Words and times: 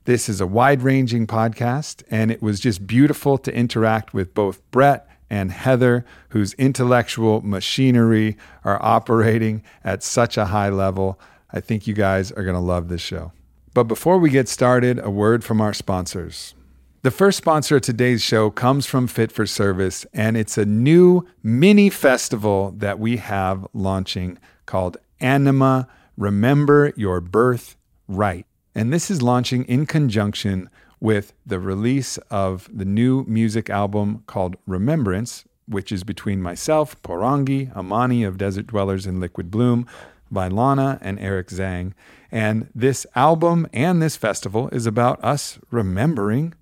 This 0.06 0.30
is 0.30 0.40
a 0.40 0.48
wide 0.48 0.82
ranging 0.82 1.28
podcast, 1.28 2.04
and 2.10 2.32
it 2.32 2.42
was 2.42 2.60
just 2.60 2.88
beautiful 2.88 3.38
to 3.40 3.54
interact 3.54 4.14
with 4.14 4.34
both 4.34 4.62
Brett 4.72 5.08
and 5.30 5.52
Heather, 5.52 6.06
whose 6.30 6.54
intellectual 6.54 7.42
machinery 7.42 8.38
are 8.64 8.82
operating 8.82 9.64
at 9.84 10.04
such 10.04 10.38
a 10.38 10.46
high 10.46 10.70
level. 10.70 11.20
I 11.52 11.60
think 11.60 11.88
you 11.88 11.94
guys 11.94 12.32
are 12.32 12.44
going 12.44 12.56
to 12.56 12.62
love 12.62 12.88
this 12.88 13.02
show. 13.02 13.34
But 13.74 13.84
before 13.84 14.18
we 14.18 14.30
get 14.30 14.48
started, 14.48 15.00
a 15.00 15.10
word 15.10 15.44
from 15.44 15.60
our 15.60 15.74
sponsors. 15.74 16.56
The 17.04 17.12
first 17.12 17.38
sponsor 17.38 17.76
of 17.76 17.84
today's 17.84 18.24
show 18.24 18.50
comes 18.50 18.86
from 18.86 19.08
Fit 19.08 19.32
for 19.32 19.46
Service, 19.46 20.06
and 20.14 20.36
it's 20.36 20.58
a 20.58 20.66
new 20.66 21.28
mini 21.44 21.90
festival 21.90 22.74
that 22.78 22.98
we 22.98 23.18
have 23.18 23.68
launching 23.74 24.38
called 24.66 24.98
Anima 25.20 25.88
Remember 26.18 26.94
Your 26.96 27.22
Birth 27.22 27.76
Right. 28.08 28.46
And 28.76 28.94
this 28.94 29.10
is 29.10 29.22
launching 29.22 29.64
in 29.66 29.86
conjunction 29.86 30.70
with 31.00 31.34
the 31.46 31.60
release 31.60 32.18
of 32.30 32.70
the 32.74 32.86
new 32.86 33.24
music 33.26 33.70
album 33.70 34.24
called 34.28 34.56
Remembrance, 34.66 35.46
which 35.68 35.92
is 35.92 36.04
between 36.04 36.42
myself, 36.42 37.02
Porangi, 37.02 37.76
Amani 37.76 38.24
of 38.24 38.38
Desert 38.38 38.68
Dwellers 38.68 39.06
in 39.06 39.20
Liquid 39.20 39.52
Bloom, 39.52 39.86
Vylana, 40.34 40.98
and 41.02 41.20
Eric 41.20 41.48
Zhang. 41.48 41.94
And 42.32 42.70
this 42.74 43.06
album 43.16 43.68
and 43.74 44.02
this 44.02 44.16
festival 44.16 44.70
is 44.70 44.86
about 44.86 45.24
us 45.24 45.60
remembering 45.72 46.54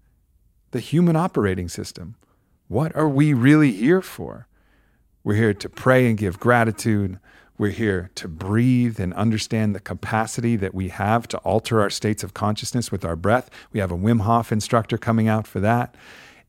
the 0.71 0.79
human 0.79 1.15
operating 1.15 1.69
system. 1.69 2.15
What 2.67 2.95
are 2.95 3.07
we 3.07 3.33
really 3.33 3.71
here 3.71 4.01
for? 4.01 4.47
We're 5.23 5.35
here 5.35 5.53
to 5.53 5.69
pray 5.69 6.07
and 6.07 6.17
give 6.17 6.39
gratitude. 6.39 7.19
We're 7.57 7.69
here 7.69 8.11
to 8.16 8.27
breathe 8.27 8.99
and 8.99 9.13
understand 9.13 9.73
the 9.73 9.79
capacity 9.79 10.57
that 10.57 10.75
we 10.75 10.89
have 10.89 11.25
to 11.29 11.38
alter 11.38 11.79
our 11.79 11.89
states 11.89 12.21
of 12.21 12.33
consciousness 12.33 12.91
with 12.91 13.05
our 13.05 13.16
breath. 13.16 13.49
We 13.71 13.79
have 13.79 13.91
a 13.91 13.97
Wim 13.97 14.21
Hof 14.21 14.51
instructor 14.51 14.97
coming 14.97 15.29
out 15.29 15.47
for 15.47 15.61
that. 15.61 15.95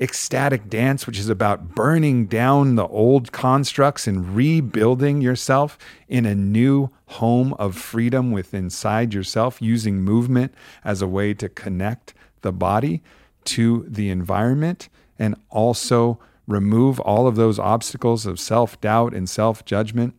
Ecstatic 0.01 0.69
dance, 0.69 1.07
which 1.07 1.19
is 1.19 1.29
about 1.29 1.77
burning 1.77 2.27
down 2.27 2.75
the 2.75 2.89
old 2.89 3.31
constructs 3.31 4.09
and 4.09 4.35
rebuilding 4.35 5.23
yourself 5.23 5.79
in 6.09 6.27
a 6.27 6.35
new 6.35 6.91
home 7.07 7.55
of 7.55 7.77
freedom 7.77 8.33
within 8.33 8.65
inside 8.65 9.15
yourself, 9.15 9.63
using 9.63 10.01
movement 10.01 10.53
as 10.85 11.01
a 11.01 11.07
way 11.07 11.33
to 11.35 11.49
connect 11.49 12.15
the 12.43 12.53
body 12.53 13.01
to 13.45 13.87
the 13.89 14.11
environment 14.11 14.89
and 15.21 15.37
also 15.51 16.19
remove 16.49 16.99
all 17.01 17.29
of 17.29 17.37
those 17.37 17.61
obstacles 17.61 18.27
of 18.27 18.41
self 18.41 18.81
doubt 18.81 19.15
and 19.15 19.31
self 19.31 19.65
judgment 19.65 20.15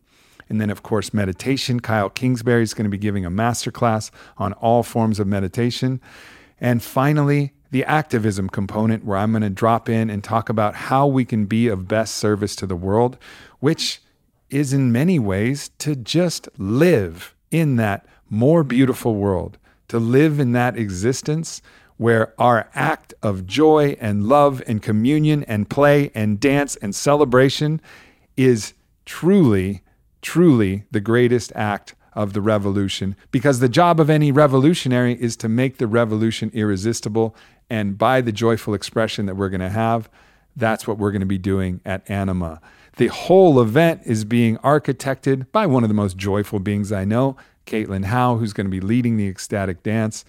and 0.48 0.60
then, 0.60 0.70
of 0.70 0.82
course, 0.82 1.12
meditation. 1.12 1.80
Kyle 1.80 2.10
Kingsbury 2.10 2.62
is 2.62 2.74
going 2.74 2.84
to 2.84 2.90
be 2.90 2.98
giving 2.98 3.24
a 3.24 3.30
masterclass 3.30 4.10
on 4.36 4.52
all 4.54 4.82
forms 4.82 5.18
of 5.20 5.26
meditation. 5.26 6.00
And 6.60 6.82
finally, 6.82 7.52
the 7.70 7.84
activism 7.84 8.48
component, 8.48 9.04
where 9.04 9.18
I'm 9.18 9.32
going 9.32 9.42
to 9.42 9.50
drop 9.50 9.88
in 9.88 10.08
and 10.10 10.24
talk 10.24 10.48
about 10.48 10.74
how 10.74 11.06
we 11.06 11.24
can 11.24 11.44
be 11.44 11.68
of 11.68 11.86
best 11.86 12.16
service 12.16 12.56
to 12.56 12.66
the 12.66 12.76
world, 12.76 13.18
which 13.60 14.00
is 14.50 14.72
in 14.72 14.90
many 14.90 15.18
ways 15.18 15.70
to 15.78 15.94
just 15.94 16.48
live 16.58 17.34
in 17.50 17.76
that 17.76 18.06
more 18.30 18.64
beautiful 18.64 19.14
world, 19.14 19.58
to 19.88 19.98
live 19.98 20.40
in 20.40 20.52
that 20.52 20.76
existence 20.76 21.60
where 21.98 22.32
our 22.40 22.70
act 22.74 23.12
of 23.22 23.46
joy 23.46 23.96
and 24.00 24.24
love 24.24 24.62
and 24.66 24.82
communion 24.82 25.44
and 25.44 25.68
play 25.68 26.10
and 26.14 26.40
dance 26.40 26.76
and 26.76 26.94
celebration 26.94 27.80
is 28.36 28.72
truly 29.04 29.82
truly 30.22 30.84
the 30.90 31.00
greatest 31.00 31.52
act 31.54 31.94
of 32.12 32.32
the 32.32 32.40
revolution 32.40 33.14
because 33.30 33.60
the 33.60 33.68
job 33.68 34.00
of 34.00 34.10
any 34.10 34.32
revolutionary 34.32 35.20
is 35.20 35.36
to 35.36 35.48
make 35.48 35.78
the 35.78 35.86
revolution 35.86 36.50
irresistible. 36.52 37.34
And 37.70 37.96
by 37.96 38.20
the 38.20 38.32
joyful 38.32 38.74
expression 38.74 39.26
that 39.26 39.36
we're 39.36 39.50
going 39.50 39.60
to 39.60 39.68
have, 39.68 40.08
that's 40.56 40.86
what 40.86 40.98
we're 40.98 41.12
going 41.12 41.20
to 41.20 41.26
be 41.26 41.38
doing 41.38 41.80
at 41.84 42.08
Anima. 42.10 42.60
The 42.96 43.06
whole 43.06 43.60
event 43.60 44.02
is 44.04 44.24
being 44.24 44.56
architected 44.58 45.46
by 45.52 45.66
one 45.66 45.84
of 45.84 45.88
the 45.88 45.94
most 45.94 46.16
joyful 46.16 46.58
beings 46.58 46.90
I 46.90 47.04
know, 47.04 47.36
Caitlin 47.66 48.06
Howe, 48.06 48.38
who's 48.38 48.52
going 48.52 48.66
to 48.66 48.70
be 48.70 48.80
leading 48.80 49.16
the 49.16 49.28
ecstatic 49.28 49.84
dance. 49.84 50.24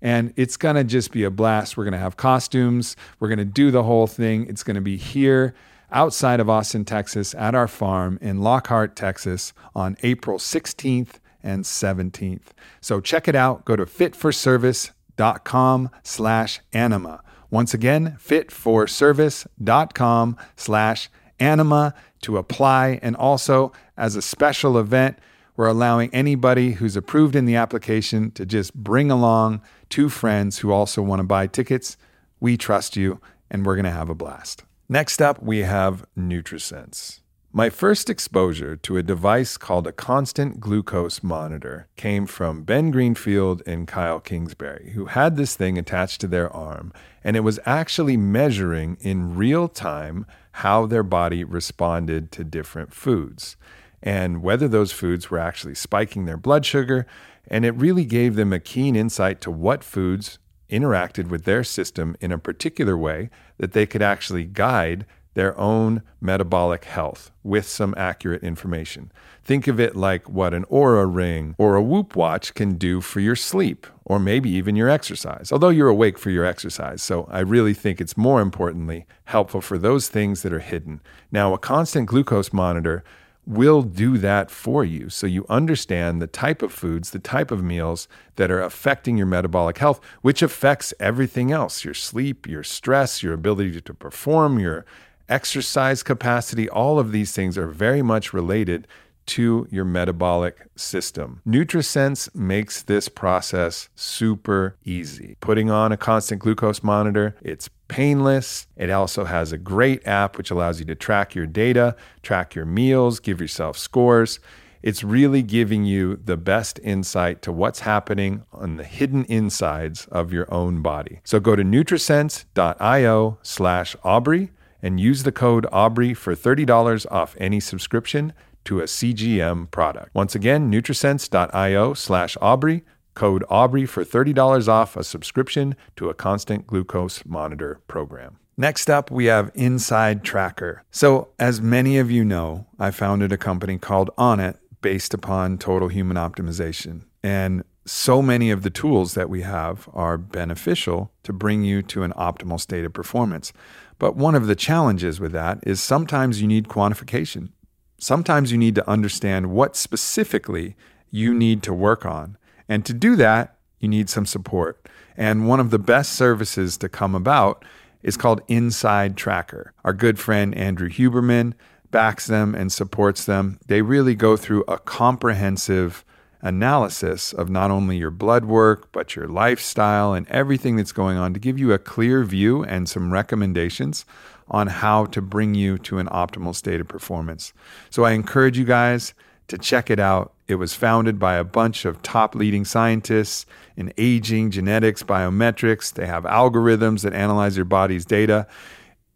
And 0.00 0.32
it's 0.36 0.56
going 0.56 0.76
to 0.76 0.84
just 0.84 1.12
be 1.12 1.24
a 1.24 1.30
blast. 1.30 1.76
We're 1.76 1.84
going 1.84 1.92
to 1.92 1.98
have 1.98 2.16
costumes. 2.16 2.96
We're 3.20 3.28
going 3.28 3.38
to 3.38 3.44
do 3.44 3.70
the 3.70 3.82
whole 3.82 4.06
thing. 4.06 4.46
It's 4.48 4.62
going 4.62 4.76
to 4.76 4.80
be 4.80 4.96
here 4.96 5.54
outside 5.90 6.38
of 6.40 6.50
Austin, 6.50 6.84
Texas, 6.84 7.34
at 7.34 7.54
our 7.54 7.68
farm 7.68 8.18
in 8.20 8.40
Lockhart, 8.40 8.96
Texas, 8.96 9.54
on 9.74 9.96
April 10.02 10.38
16th 10.38 11.20
and 11.42 11.64
17th. 11.64 12.48
So 12.80 13.00
check 13.00 13.26
it 13.28 13.34
out. 13.34 13.64
Go 13.64 13.76
to 13.76 13.86
fitforservice.com 13.86 15.90
slash 16.02 16.60
anima. 16.72 17.22
Once 17.50 17.74
again, 17.74 18.16
fitforservice.com 18.20 20.36
slash 20.56 21.10
anima 21.38 21.94
to 22.22 22.38
apply. 22.38 22.98
And 23.02 23.14
also, 23.14 23.72
as 23.96 24.16
a 24.16 24.22
special 24.22 24.76
event, 24.78 25.18
we're 25.56 25.68
allowing 25.68 26.12
anybody 26.12 26.72
who's 26.72 26.96
approved 26.96 27.36
in 27.36 27.44
the 27.44 27.54
application 27.54 28.32
to 28.32 28.44
just 28.44 28.74
bring 28.74 29.08
along 29.10 29.62
two 29.88 30.08
friends 30.08 30.58
who 30.58 30.72
also 30.72 31.00
want 31.00 31.20
to 31.20 31.24
buy 31.24 31.46
tickets. 31.46 31.96
We 32.40 32.56
trust 32.56 32.96
you, 32.96 33.20
and 33.50 33.64
we're 33.64 33.76
going 33.76 33.84
to 33.84 33.92
have 33.92 34.10
a 34.10 34.16
blast. 34.16 34.64
Next 34.88 35.22
up, 35.22 35.42
we 35.42 35.60
have 35.60 36.04
NutriSense. 36.16 37.20
My 37.52 37.70
first 37.70 38.10
exposure 38.10 38.76
to 38.76 38.98
a 38.98 39.02
device 39.02 39.56
called 39.56 39.86
a 39.86 39.92
constant 39.92 40.60
glucose 40.60 41.22
monitor 41.22 41.86
came 41.96 42.26
from 42.26 42.64
Ben 42.64 42.90
Greenfield 42.90 43.62
and 43.66 43.88
Kyle 43.88 44.20
Kingsbury, 44.20 44.90
who 44.94 45.06
had 45.06 45.36
this 45.36 45.56
thing 45.56 45.78
attached 45.78 46.20
to 46.20 46.26
their 46.26 46.52
arm, 46.54 46.92
and 47.22 47.34
it 47.34 47.40
was 47.40 47.60
actually 47.64 48.18
measuring 48.18 48.98
in 49.00 49.36
real 49.36 49.68
time 49.68 50.26
how 50.52 50.84
their 50.84 51.02
body 51.02 51.44
responded 51.44 52.30
to 52.32 52.44
different 52.44 52.92
foods 52.92 53.56
and 54.02 54.42
whether 54.42 54.68
those 54.68 54.92
foods 54.92 55.30
were 55.30 55.38
actually 55.38 55.74
spiking 55.74 56.26
their 56.26 56.36
blood 56.36 56.66
sugar. 56.66 57.06
And 57.48 57.64
it 57.64 57.72
really 57.72 58.04
gave 58.04 58.34
them 58.34 58.52
a 58.52 58.60
keen 58.60 58.96
insight 58.96 59.40
to 59.42 59.50
what 59.50 59.82
foods 59.82 60.38
interacted 60.74 61.28
with 61.28 61.44
their 61.44 61.62
system 61.64 62.16
in 62.20 62.32
a 62.32 62.38
particular 62.38 62.98
way 62.98 63.30
that 63.58 63.72
they 63.72 63.86
could 63.86 64.02
actually 64.02 64.44
guide 64.44 65.06
their 65.34 65.58
own 65.58 66.02
metabolic 66.20 66.84
health 66.84 67.30
with 67.42 67.66
some 67.66 67.94
accurate 67.96 68.42
information. 68.42 69.12
Think 69.42 69.66
of 69.66 69.78
it 69.78 69.94
like 69.94 70.28
what 70.28 70.54
an 70.54 70.64
Oura 70.66 71.12
ring 71.12 71.54
or 71.58 71.74
a 71.74 71.82
Whoop 71.82 72.16
watch 72.16 72.54
can 72.54 72.74
do 72.74 73.00
for 73.00 73.20
your 73.20 73.36
sleep 73.36 73.86
or 74.04 74.18
maybe 74.18 74.48
even 74.50 74.76
your 74.76 74.88
exercise, 74.88 75.50
although 75.52 75.68
you're 75.68 75.88
awake 75.88 76.18
for 76.18 76.30
your 76.30 76.44
exercise. 76.44 77.02
So 77.02 77.28
I 77.30 77.40
really 77.40 77.74
think 77.74 78.00
it's 78.00 78.16
more 78.16 78.40
importantly 78.40 79.06
helpful 79.24 79.60
for 79.60 79.76
those 79.76 80.08
things 80.08 80.42
that 80.42 80.52
are 80.52 80.60
hidden. 80.60 81.00
Now, 81.30 81.52
a 81.52 81.58
constant 81.58 82.06
glucose 82.06 82.52
monitor 82.52 83.04
will 83.46 83.82
do 83.82 84.16
that 84.18 84.50
for 84.50 84.84
you. 84.84 85.08
So 85.08 85.26
you 85.26 85.44
understand 85.48 86.20
the 86.20 86.26
type 86.26 86.62
of 86.62 86.72
foods, 86.72 87.10
the 87.10 87.18
type 87.18 87.50
of 87.50 87.62
meals 87.62 88.08
that 88.36 88.50
are 88.50 88.62
affecting 88.62 89.16
your 89.16 89.26
metabolic 89.26 89.78
health, 89.78 90.00
which 90.22 90.42
affects 90.42 90.94
everything 90.98 91.52
else 91.52 91.84
your 91.84 91.94
sleep, 91.94 92.46
your 92.46 92.62
stress, 92.62 93.22
your 93.22 93.34
ability 93.34 93.80
to 93.80 93.94
perform, 93.94 94.58
your 94.58 94.86
exercise 95.28 96.02
capacity. 96.02 96.68
All 96.68 96.98
of 96.98 97.12
these 97.12 97.32
things 97.32 97.58
are 97.58 97.66
very 97.66 98.02
much 98.02 98.32
related 98.32 98.86
to 99.26 99.66
your 99.70 99.84
metabolic 99.84 100.66
system. 100.76 101.40
NutriSense 101.46 102.34
makes 102.34 102.82
this 102.82 103.08
process 103.08 103.88
super 103.94 104.76
easy. 104.84 105.36
Putting 105.40 105.70
on 105.70 105.92
a 105.92 105.96
constant 105.96 106.40
glucose 106.40 106.82
monitor, 106.82 107.36
it's 107.42 107.68
painless. 107.88 108.66
It 108.76 108.90
also 108.90 109.24
has 109.24 109.52
a 109.52 109.58
great 109.58 110.06
app 110.06 110.36
which 110.36 110.50
allows 110.50 110.80
you 110.80 110.86
to 110.86 110.94
track 110.94 111.34
your 111.34 111.46
data, 111.46 111.96
track 112.22 112.54
your 112.54 112.66
meals, 112.66 113.20
give 113.20 113.40
yourself 113.40 113.78
scores. 113.78 114.40
It's 114.82 115.02
really 115.02 115.42
giving 115.42 115.84
you 115.84 116.16
the 116.16 116.36
best 116.36 116.78
insight 116.82 117.40
to 117.42 117.52
what's 117.52 117.80
happening 117.80 118.42
on 118.52 118.76
the 118.76 118.84
hidden 118.84 119.24
insides 119.30 120.06
of 120.08 120.30
your 120.30 120.52
own 120.52 120.82
body. 120.82 121.20
So 121.24 121.40
go 121.40 121.56
to 121.56 121.62
nutrisense.io 121.62 123.38
slash 123.42 123.96
Aubrey 124.04 124.50
and 124.82 125.00
use 125.00 125.22
the 125.22 125.32
code 125.32 125.66
Aubrey 125.72 126.12
for 126.12 126.34
$30 126.34 127.06
off 127.10 127.34
any 127.38 127.60
subscription 127.60 128.34
to 128.64 128.80
a 128.80 128.84
CGM 128.84 129.70
product. 129.70 130.14
Once 130.14 130.34
again, 130.34 130.70
nutrisense.io 130.70 131.94
slash 131.94 132.36
Aubrey, 132.40 132.82
code 133.14 133.44
Aubrey 133.48 133.86
for 133.86 134.04
$30 134.04 134.68
off 134.68 134.96
a 134.96 135.04
subscription 135.04 135.76
to 135.96 136.08
a 136.08 136.14
constant 136.14 136.66
glucose 136.66 137.24
monitor 137.24 137.80
program. 137.86 138.38
Next 138.56 138.88
up, 138.88 139.10
we 139.10 139.24
have 139.24 139.50
Inside 139.54 140.22
Tracker. 140.22 140.84
So, 140.92 141.28
as 141.40 141.60
many 141.60 141.98
of 141.98 142.10
you 142.10 142.24
know, 142.24 142.66
I 142.78 142.92
founded 142.92 143.32
a 143.32 143.36
company 143.36 143.78
called 143.78 144.10
Onnit 144.16 144.58
based 144.80 145.12
upon 145.12 145.58
total 145.58 145.88
human 145.88 146.16
optimization. 146.16 147.02
And 147.22 147.64
so 147.86 148.22
many 148.22 148.50
of 148.50 148.62
the 148.62 148.70
tools 148.70 149.14
that 149.14 149.28
we 149.28 149.42
have 149.42 149.88
are 149.92 150.16
beneficial 150.16 151.12
to 151.24 151.32
bring 151.32 151.64
you 151.64 151.82
to 151.82 152.02
an 152.02 152.12
optimal 152.12 152.60
state 152.60 152.84
of 152.84 152.92
performance. 152.92 153.52
But 153.98 154.16
one 154.16 154.34
of 154.34 154.46
the 154.46 154.54
challenges 154.54 155.20
with 155.20 155.32
that 155.32 155.58
is 155.62 155.82
sometimes 155.82 156.40
you 156.40 156.46
need 156.46 156.68
quantification. 156.68 157.50
Sometimes 157.98 158.52
you 158.52 158.58
need 158.58 158.74
to 158.74 158.88
understand 158.88 159.50
what 159.50 159.76
specifically 159.76 160.76
you 161.10 161.32
need 161.32 161.62
to 161.62 161.72
work 161.72 162.04
on. 162.04 162.36
And 162.68 162.84
to 162.86 162.92
do 162.92 163.16
that, 163.16 163.56
you 163.78 163.88
need 163.88 164.08
some 164.08 164.26
support. 164.26 164.88
And 165.16 165.48
one 165.48 165.60
of 165.60 165.70
the 165.70 165.78
best 165.78 166.14
services 166.14 166.76
to 166.78 166.88
come 166.88 167.14
about 167.14 167.64
is 168.02 168.16
called 168.16 168.42
Inside 168.48 169.16
Tracker. 169.16 169.72
Our 169.84 169.92
good 169.92 170.18
friend 170.18 170.54
Andrew 170.54 170.88
Huberman 170.88 171.54
backs 171.90 172.26
them 172.26 172.54
and 172.54 172.72
supports 172.72 173.24
them. 173.24 173.60
They 173.66 173.80
really 173.80 174.14
go 174.14 174.36
through 174.36 174.64
a 174.66 174.78
comprehensive 174.78 176.04
analysis 176.42 177.32
of 177.32 177.48
not 177.48 177.70
only 177.70 177.96
your 177.96 178.10
blood 178.10 178.44
work, 178.44 178.92
but 178.92 179.16
your 179.16 179.26
lifestyle 179.26 180.12
and 180.12 180.28
everything 180.28 180.76
that's 180.76 180.92
going 180.92 181.16
on 181.16 181.32
to 181.32 181.40
give 181.40 181.58
you 181.58 181.72
a 181.72 181.78
clear 181.78 182.22
view 182.22 182.62
and 182.64 182.88
some 182.88 183.12
recommendations 183.12 184.04
on 184.48 184.66
how 184.66 185.06
to 185.06 185.22
bring 185.22 185.54
you 185.54 185.78
to 185.78 185.98
an 185.98 186.06
optimal 186.08 186.54
state 186.54 186.80
of 186.80 186.88
performance. 186.88 187.52
So 187.90 188.04
I 188.04 188.12
encourage 188.12 188.58
you 188.58 188.64
guys 188.64 189.14
to 189.48 189.58
check 189.58 189.90
it 189.90 189.98
out. 189.98 190.32
It 190.46 190.56
was 190.56 190.74
founded 190.74 191.18
by 191.18 191.34
a 191.34 191.44
bunch 191.44 191.84
of 191.84 192.02
top 192.02 192.34
leading 192.34 192.64
scientists 192.64 193.46
in 193.76 193.92
aging, 193.96 194.50
genetics, 194.50 195.02
biometrics. 195.02 195.92
They 195.92 196.06
have 196.06 196.24
algorithms 196.24 197.02
that 197.02 197.14
analyze 197.14 197.56
your 197.56 197.64
body's 197.64 198.04
data. 198.04 198.46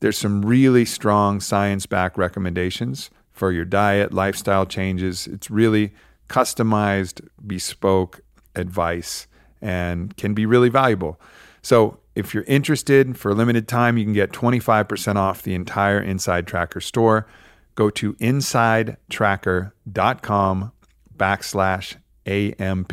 There's 0.01 0.19
some 0.19 0.45
really 0.45 0.85
strong 0.85 1.41
science 1.41 1.87
backed 1.87 2.17
recommendations 2.17 3.11
for 3.33 3.53
your 3.53 3.65
diet, 3.65 4.13
lifestyle 4.13 4.67
changes. 4.67 5.27
It's 5.27 5.51
really 5.51 5.93
customized, 6.29 7.27
bespoke 7.47 8.21
advice 8.55 9.27
and 9.61 10.17
can 10.17 10.35
be 10.35 10.47
really 10.47 10.69
valuable. 10.69 11.21
So 11.63 11.99
if 12.19 12.35
you're 12.35 12.45
interested, 12.45 13.17
for 13.17 13.31
a 13.31 13.35
limited 13.35 13.67
time, 13.69 13.97
you 13.97 14.05
can 14.05 14.13
get 14.13 14.33
25% 14.33 15.17
off 15.17 15.43
the 15.43 15.55
entire 15.55 16.01
Inside 16.01 16.49
Tracker 16.49 16.81
store. 16.81 17.29
Go 17.77 17.91
to 17.91 18.15
insidetracker.com 18.15 20.73
backslash 21.17 21.97
AMP. 22.27 22.93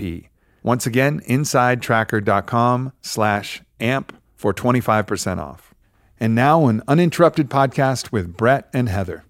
Once 0.62 0.86
again, 0.86 1.22
insidetracker.com 1.22 2.94
slash 3.02 3.64
AMP 3.80 4.14
for 4.36 4.54
25% 4.54 5.40
off. 5.40 5.74
And 6.20 6.36
now, 6.36 6.68
an 6.68 6.84
uninterrupted 6.88 7.50
podcast 7.50 8.12
with 8.12 8.38
Brett 8.38 8.70
and 8.74 8.88
Heather. 8.88 9.24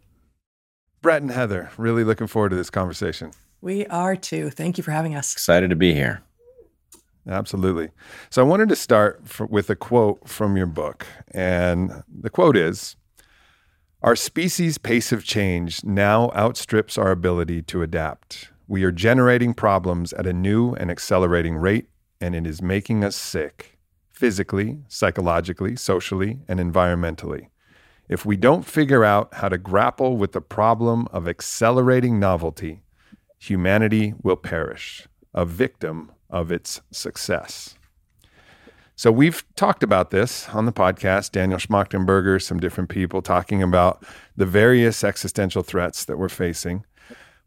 Brett 1.02 1.22
and 1.22 1.32
Heather, 1.32 1.72
really 1.78 2.04
looking 2.04 2.28
forward 2.28 2.50
to 2.50 2.56
this 2.56 2.70
conversation. 2.70 3.32
We 3.62 3.86
are 3.88 4.16
too. 4.16 4.50
Thank 4.50 4.78
you 4.78 4.84
for 4.84 4.92
having 4.92 5.16
us. 5.16 5.34
Excited 5.34 5.70
to 5.70 5.76
be 5.76 5.94
here. 5.94 6.22
Absolutely. 7.28 7.90
So 8.30 8.44
I 8.44 8.48
wanted 8.48 8.70
to 8.70 8.76
start 8.76 9.28
for, 9.28 9.46
with 9.48 9.70
a 9.70 9.76
quote 9.76 10.28
from 10.28 10.56
your 10.56 10.68
book. 10.68 11.08
And 11.32 12.04
the 12.08 12.30
quote 12.30 12.56
is 12.56 12.96
Our 14.04 14.16
species' 14.16 14.78
pace 14.78 15.12
of 15.12 15.24
change 15.24 15.84
now 15.84 16.30
outstrips 16.36 16.98
our 16.98 17.12
ability 17.12 17.64
to 17.64 17.82
adapt. 17.82 18.52
We 18.68 18.84
are 18.84 18.92
generating 18.92 19.54
problems 19.54 20.14
at 20.14 20.28
a 20.28 20.34
new 20.34 20.74
and 20.74 20.92
accelerating 20.92 21.56
rate, 21.56 21.88
and 22.22 22.36
it 22.36 22.48
is 22.48 22.62
making 22.62 23.04
us 23.04 23.16
sick 23.16 23.78
physically, 24.12 24.80
psychologically, 24.88 25.76
socially, 25.76 26.40
and 26.48 26.60
environmentally. 26.60 27.48
If 28.08 28.26
we 28.26 28.38
don't 28.38 28.66
figure 28.66 29.04
out 29.04 29.34
how 29.34 29.50
to 29.50 29.58
grapple 29.58 30.16
with 30.16 30.32
the 30.32 30.42
problem 30.42 31.08
of 31.12 31.28
accelerating 31.28 32.20
novelty, 32.20 32.84
humanity 33.40 34.14
will 34.24 34.36
perish, 34.36 35.08
a 35.34 35.44
victim 35.44 36.12
of 36.30 36.52
its 36.52 36.82
success. 36.92 37.76
So 38.98 39.12
we've 39.12 39.44
talked 39.56 39.84
about 39.84 40.12
this 40.12 40.48
on 40.50 40.66
the 40.66 40.72
podcast, 40.72 41.32
Daniel 41.32 41.60
Schmachtenberger, 41.60 42.42
some 42.42 42.60
different 42.60 42.90
people 42.90 43.22
talking 43.22 43.62
about 43.62 44.06
the 44.38 44.46
various 44.46 45.04
existential 45.04 45.64
threats 45.64 46.06
that 46.06 46.18
we're 46.18 46.30
facing. 46.30 46.86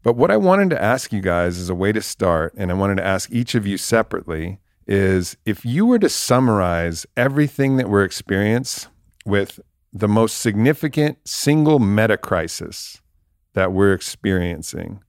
But 0.03 0.15
what 0.15 0.29
I 0.31 0.37
wanted 0.37 0.69
to 0.69 0.81
ask 0.81 1.11
you 1.11 1.21
guys 1.21 1.57
as 1.57 1.69
a 1.69 1.75
way 1.75 1.91
to 1.91 2.01
start, 2.01 2.53
and 2.55 2.71
I 2.71 2.75
wanted 2.75 2.97
to 2.97 3.05
ask 3.05 3.31
each 3.31 3.55
of 3.55 3.65
you 3.65 3.77
separately, 3.77 4.59
is 4.87 5.37
if 5.45 5.65
you 5.65 5.85
were 5.85 5.99
to 5.99 6.09
summarize 6.09 7.05
everything 7.17 7.77
that 7.77 7.89
we're 7.89 8.03
experiencing 8.03 8.91
with 9.25 9.59
the 9.91 10.07
most 10.07 10.37
significant 10.37 11.17
single 11.27 11.79
meta 11.79 12.17
crisis 12.17 13.01
that 13.53 13.73
we're 13.73 13.93
experiencing, 13.93 15.03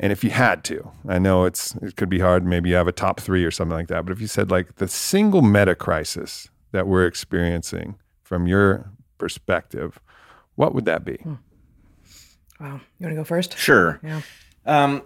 and 0.00 0.12
if 0.12 0.22
you 0.22 0.30
had 0.30 0.64
to, 0.64 0.90
I 1.08 1.18
know 1.18 1.44
it's 1.44 1.74
it 1.76 1.96
could 1.96 2.08
be 2.08 2.20
hard. 2.20 2.44
Maybe 2.44 2.70
you 2.70 2.76
have 2.76 2.88
a 2.88 2.92
top 2.92 3.20
three 3.20 3.44
or 3.44 3.50
something 3.50 3.76
like 3.76 3.88
that. 3.88 4.04
But 4.04 4.12
if 4.12 4.20
you 4.20 4.26
said 4.26 4.50
like 4.50 4.76
the 4.76 4.88
single 4.88 5.42
meta 5.42 5.74
crisis 5.74 6.48
that 6.72 6.86
we're 6.86 7.06
experiencing 7.06 7.96
from 8.22 8.46
your 8.46 8.90
perspective, 9.18 9.98
what 10.54 10.74
would 10.74 10.84
that 10.84 11.04
be? 11.04 11.16
Hmm. 11.16 11.34
Wow, 12.60 12.80
you 12.98 13.06
want 13.06 13.12
to 13.12 13.16
go 13.16 13.24
first? 13.24 13.56
Sure. 13.56 14.00
Yeah. 14.02 14.20
Um, 14.66 15.02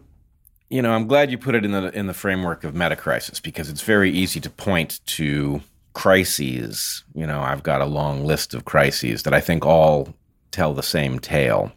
you 0.70 0.80
know, 0.80 0.92
I'm 0.92 1.06
glad 1.06 1.30
you 1.30 1.36
put 1.36 1.54
it 1.54 1.64
in 1.64 1.72
the 1.72 1.96
in 1.96 2.06
the 2.06 2.14
framework 2.14 2.64
of 2.64 2.74
meta 2.74 2.96
crisis 2.96 3.40
because 3.40 3.68
it's 3.68 3.82
very 3.82 4.10
easy 4.10 4.40
to 4.40 4.50
point 4.50 5.00
to 5.06 5.60
crises. 5.92 7.04
You 7.14 7.26
know, 7.26 7.40
I've 7.42 7.62
got 7.62 7.82
a 7.82 7.86
long 7.86 8.24
list 8.24 8.54
of 8.54 8.64
crises 8.64 9.22
that 9.24 9.34
I 9.34 9.40
think 9.40 9.66
all 9.66 10.14
tell 10.50 10.74
the 10.74 10.82
same 10.82 11.18
tale. 11.18 11.72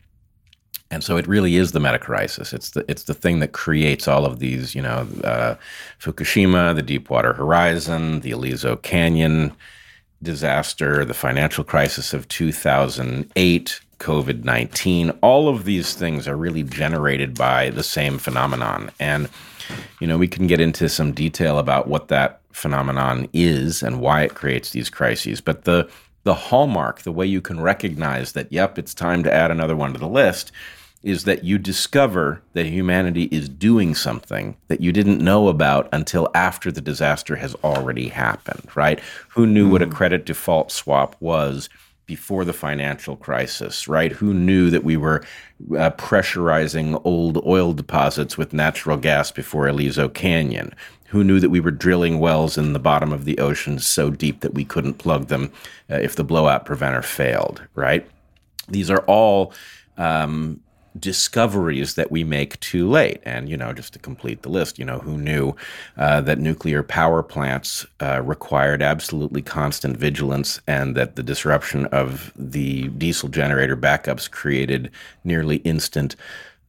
And 0.96 1.04
so 1.04 1.18
it 1.18 1.28
really 1.28 1.58
is 1.58 1.74
the 1.74 1.82
meta 1.82 2.00
crisis. 2.00 2.54
It's 2.54 2.70
the 2.70 2.86
it's 2.88 3.04
the 3.04 3.14
thing 3.14 3.40
that 3.40 3.52
creates 3.52 4.08
all 4.08 4.25
of 4.25 4.40
these, 4.40 4.74
you 4.74 4.82
know, 4.82 5.06
uh, 5.25 5.56
Fukushima, 6.00 6.74
the 6.74 6.82
Deepwater 6.82 7.34
Horizon, 7.34 8.22
the 8.22 8.32
Aliso 8.32 8.78
Canyon 8.78 9.52
disaster, 10.24 11.04
the 11.04 11.14
financial 11.14 11.66
crisis 11.66 12.14
of 12.14 12.30
2008, 12.30 13.80
COVID 14.00 14.46
19. 14.46 15.10
All 15.22 15.50
of 15.50 15.66
these 15.66 15.96
things 15.96 16.30
are 16.30 16.38
really 16.38 16.64
generated 16.64 17.36
by 17.36 17.72
the 17.72 17.84
same 17.84 18.18
phenomenon. 18.18 18.90
And, 18.98 19.28
you 20.00 20.08
know, 20.08 20.18
we 20.18 20.30
can 20.30 20.48
get 20.48 20.62
into 20.62 20.88
some 20.88 21.12
detail 21.12 21.60
about 21.60 21.90
what 21.90 22.08
that 22.08 22.40
phenomenon 22.54 23.28
is 23.34 23.84
and 23.84 24.00
why 24.00 24.22
it 24.22 24.34
creates 24.34 24.70
these 24.70 24.90
crises. 24.90 25.42
But 25.42 25.66
the 25.66 25.90
the 26.24 26.34
hallmark, 26.34 27.02
the 27.02 27.12
way 27.12 27.25
you 27.25 27.42
can 27.42 27.60
recognize 27.60 28.32
that, 28.32 28.52
yep, 28.52 28.80
it's 28.80 28.94
time 28.94 29.24
to 29.24 29.32
add 29.32 29.52
another 29.52 29.75
one 29.75 29.94
to 29.94 30.00
the 30.00 30.08
list, 30.08 30.52
is 31.06 31.24
that 31.26 31.44
you 31.44 31.60
discover 31.60 32.42
that 32.54 32.66
humanity 32.66 33.26
is 33.26 33.48
doing 33.48 33.94
something 33.94 34.58
that 34.70 34.82
you 34.82 34.92
didn't 34.92 35.24
know 35.24 35.48
about 35.48 35.88
until 35.94 36.28
after 36.34 36.72
the 36.72 36.82
disaster 36.82 37.36
has 37.36 37.54
already 37.64 38.08
happened, 38.08 38.68
right? 38.76 39.00
Who 39.30 39.46
knew 39.46 39.70
what 39.70 39.84
a 39.84 39.86
hmm. 39.86 39.92
credit 39.92 40.26
default 40.26 40.72
swap 40.72 41.16
was 41.20 41.70
before 42.08 42.44
the 42.44 42.54
financial 42.54 43.16
crisis, 43.16 43.88
right? 43.88 44.12
Who 44.14 44.34
knew 44.34 44.72
that 44.72 44.84
we 44.84 44.98
were 44.98 45.24
uh, 45.78 45.92
pressurizing 45.92 47.00
old 47.04 47.44
oil 47.46 47.74
deposits 47.74 48.36
with 48.36 48.52
natural 48.52 48.98
gas 48.98 49.32
before 49.32 49.68
Aliso 49.68 50.10
Canyon? 50.10 50.74
Who 51.10 51.24
knew 51.24 51.40
that 51.40 51.50
we 51.52 51.60
were 51.60 51.72
drilling 51.72 52.20
wells 52.20 52.58
in 52.58 52.74
the 52.74 52.80
bottom 52.80 53.14
of 53.14 53.26
the 53.26 53.38
ocean 53.38 53.78
so 53.78 54.10
deep 54.10 54.42
that 54.42 54.56
we 54.56 54.66
couldn't 54.66 54.96
plug 54.96 55.28
them 55.28 55.52
uh, 55.90 55.96
if 55.96 56.16
the 56.16 56.24
blowout 56.24 56.66
preventer 56.66 57.04
failed, 57.04 57.64
right? 57.76 58.08
These 58.68 58.90
are 58.90 59.04
all 59.06 59.54
um, 59.98 60.62
discoveries 61.00 61.96
that 61.96 62.12
we 62.12 62.24
make 62.24 62.60
too 62.60 62.90
late. 62.90 63.22
And, 63.24 63.50
you 63.50 63.58
know, 63.58 63.74
just 63.74 63.94
to 63.94 64.00
complete 64.00 64.42
the 64.42 64.50
list, 64.50 64.80
you 64.80 64.86
know, 64.86 65.00
who 65.00 65.18
knew 65.18 65.56
uh, 65.98 66.22
that 66.22 66.40
nuclear 66.40 66.84
power 66.84 67.22
plants 67.24 67.86
uh, 68.02 68.22
required 68.22 68.82
absolutely 68.82 69.42
constant 69.42 69.98
vigilance 69.98 70.62
and 70.68 70.96
that 70.96 71.16
the 71.16 71.24
disruption 71.24 71.86
of 71.88 72.32
the 72.36 72.88
diesel 72.90 73.30
generator 73.30 73.78
backups 73.78 74.30
created 74.30 74.92
nearly 75.24 75.58
instant 75.58 76.16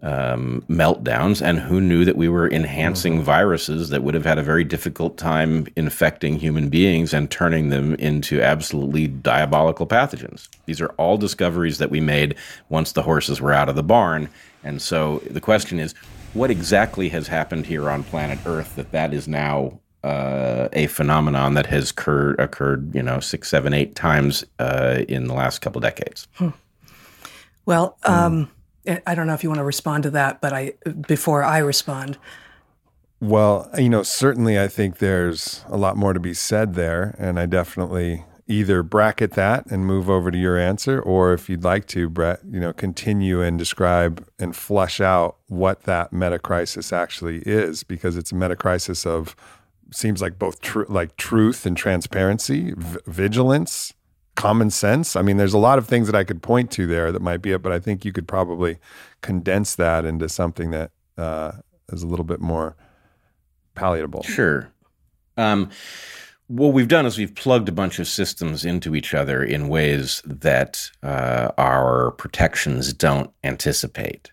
um, 0.03 0.63
meltdowns, 0.69 1.41
and 1.41 1.59
who 1.59 1.81
knew 1.81 2.05
that 2.05 2.17
we 2.17 2.29
were 2.29 2.51
enhancing 2.51 3.15
mm-hmm. 3.15 3.25
viruses 3.25 3.89
that 3.89 4.03
would 4.03 4.15
have 4.15 4.25
had 4.25 4.39
a 4.39 4.43
very 4.43 4.65
difficult 4.65 5.17
time 5.17 5.67
infecting 5.77 6.39
human 6.39 6.69
beings 6.69 7.15
and 7.15 7.31
turning 7.31 7.71
them 7.71 7.95
into 7.95 8.43
absolutely 8.43 9.09
diabolical 9.09 9.87
pathogens. 9.87 10.49
These 10.67 10.81
are 10.81 10.91
all 10.99 11.17
discoveries 11.17 11.79
that 11.79 11.91
we 11.91 12.01
made 12.01 12.37
once 12.69 12.93
the 12.93 13.03
horses 13.03 13.41
were 13.41 13.53
out 13.53 13.69
of 13.69 13.77
the 13.77 13.83
barn. 13.83 14.29
And 14.63 14.83
so 14.83 15.23
the 15.31 15.41
question 15.41 15.79
is, 15.79 15.95
what 16.35 16.51
exactly 16.51 17.09
has 17.09 17.29
happened 17.29 17.67
here 17.67 17.89
on 17.89 18.05
planet 18.05 18.39
Earth 18.45 18.77
that 18.77 18.93
that 18.93 19.15
is 19.15 19.27
now 19.27 19.81
uh, 20.05 20.69
a 20.73 20.87
phenomenon 20.89 21.55
that 21.55 21.67
has 21.67 21.91
occurred, 21.91 22.39
occurred, 22.39 22.95
you 22.95 23.03
know, 23.03 23.19
six, 23.19 23.49
seven, 23.49 23.73
eight 23.73 23.95
times 23.95 24.45
uh, 24.59 25.03
in 25.09 25.27
the 25.27 25.35
last 25.35 25.61
couple 25.61 25.81
decades? 25.81 26.29
Hmm. 26.35 26.51
Well, 27.65 27.97
um, 28.05 28.51
I 29.07 29.15
don't 29.15 29.27
know 29.27 29.35
if 29.35 29.43
you 29.43 29.49
want 29.49 29.61
to 29.61 29.65
respond 29.65 30.05
to 30.05 30.11
that, 30.11 30.41
but 30.41 30.53
I 30.53 30.75
before 31.07 31.43
I 31.43 31.59
respond. 31.59 32.19
Well, 33.21 33.71
you 33.79 33.89
know, 33.89 34.03
certainly 34.03 34.61
I 34.61 34.69
think 34.69 34.99
there's 34.99 35.65
a 35.69 35.77
lot 35.77 35.97
more 35.97 36.13
to 36.13 36.21
be 36.21 36.35
said 36.35 36.75
there, 36.75 37.15
and 37.19 37.41
I 37.41 37.47
definitely 37.47 38.25
either 38.49 38.83
bracket 38.83 39.33
that 39.33 39.67
and 39.67 39.85
move 39.85 40.09
over 40.09 40.31
to 40.31 40.39
your 40.39 40.57
answer, 40.57 41.01
or 41.01 41.33
if 41.33 41.49
you'd 41.49 41.65
like 41.65 41.87
to, 41.89 42.09
Brett, 42.09 42.41
you 42.49 42.61
know, 42.61 42.73
continue 42.73 43.41
and 43.41 43.59
describe 43.59 44.27
and 44.39 44.55
flush 44.55 45.01
out 45.01 45.37
what 45.49 45.83
that 45.83 46.13
meta 46.13 46.39
crisis 46.39 46.93
actually 46.93 47.39
is, 47.39 47.83
because 47.83 48.17
it's 48.17 48.33
a 48.33 48.35
meta 48.35 48.55
crisis 48.55 49.05
of 49.05 49.35
seems 49.93 50.21
like 50.21 50.39
both 50.39 50.61
tr- 50.61 50.85
like 50.89 51.17
truth 51.17 51.67
and 51.67 51.77
transparency, 51.77 52.73
v- 52.77 52.99
vigilance, 53.07 53.95
common 54.37 54.71
sense. 54.71 55.17
I 55.17 55.23
mean, 55.23 55.39
there's 55.39 55.55
a 55.55 55.59
lot 55.59 55.79
of 55.79 55.89
things 55.89 56.07
that 56.07 56.15
I 56.15 56.23
could 56.23 56.43
point 56.43 56.71
to 56.73 56.87
there 56.87 57.11
that 57.11 57.21
might 57.21 57.43
be 57.43 57.53
it, 57.53 57.63
but 57.63 57.73
I 57.73 57.81
think 57.81 58.05
you 58.05 58.13
could 58.13 58.29
probably 58.29 58.79
condense 59.23 59.75
that 59.75 60.05
into 60.05 60.29
something 60.29 60.71
that 60.71 60.93
uh, 61.19 61.53
is 61.93 62.03
a 62.03 62.07
little 62.07 62.25
bit 62.25 62.41
more 62.41 62.77
palatable. 63.75 64.23
Sure. 64.23 64.71
Um, 65.37 65.71
what 66.49 66.73
we've 66.73 66.89
done 66.89 67.07
is 67.07 67.19
we've 67.19 67.35
plugged 67.35 67.69
a 67.69 67.73
bunch 67.73 67.99
of 67.99 68.07
systems 68.07 68.65
into 68.65 68.95
each 68.95 69.15
other 69.15 69.43
in 69.43 69.69
ways 69.69 70.23
that 70.25 70.91
uh, 71.03 71.51
our 71.59 72.13
protections 72.13 72.93
don't 72.93 73.31
anticipate. 73.43 74.31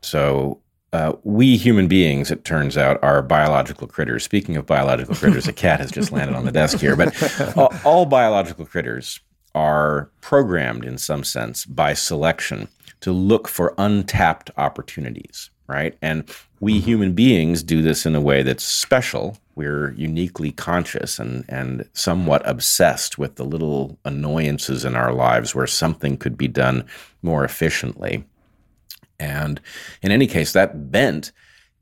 So 0.00 0.60
uh, 0.92 1.14
we 1.24 1.56
human 1.56 1.88
beings, 1.88 2.30
it 2.30 2.44
turns 2.44 2.76
out, 2.76 3.02
are 3.02 3.20
biological 3.20 3.88
critters. 3.88 4.22
Speaking 4.22 4.56
of 4.56 4.64
biological 4.64 5.16
critters, 5.16 5.48
a 5.48 5.52
cat 5.52 5.80
has 5.80 5.90
just 5.90 6.12
landed 6.12 6.36
on 6.36 6.44
the 6.44 6.52
desk 6.52 6.78
here. 6.78 6.94
But 6.94 7.56
all, 7.56 7.72
all 7.84 8.06
biological 8.06 8.64
critters 8.64 9.20
are 9.56 10.10
programmed 10.20 10.84
in 10.84 10.98
some 10.98 11.24
sense 11.24 11.64
by 11.64 11.94
selection 11.94 12.68
to 13.00 13.10
look 13.10 13.48
for 13.48 13.74
untapped 13.78 14.50
opportunities, 14.58 15.48
right? 15.66 15.96
And 16.02 16.28
we 16.60 16.74
mm-hmm. 16.74 16.84
human 16.84 17.12
beings 17.14 17.62
do 17.62 17.80
this 17.80 18.04
in 18.04 18.14
a 18.14 18.20
way 18.20 18.42
that's 18.42 18.62
special. 18.62 19.38
We're 19.54 19.92
uniquely 19.92 20.52
conscious 20.52 21.18
and, 21.18 21.46
and 21.48 21.88
somewhat 21.94 22.42
obsessed 22.44 23.16
with 23.16 23.36
the 23.36 23.44
little 23.46 23.98
annoyances 24.04 24.84
in 24.84 24.94
our 24.94 25.14
lives 25.14 25.54
where 25.54 25.66
something 25.66 26.18
could 26.18 26.36
be 26.36 26.48
done 26.48 26.84
more 27.22 27.42
efficiently. 27.42 28.24
And 29.18 29.58
in 30.02 30.12
any 30.12 30.26
case, 30.26 30.52
that 30.52 30.90
bent 30.92 31.32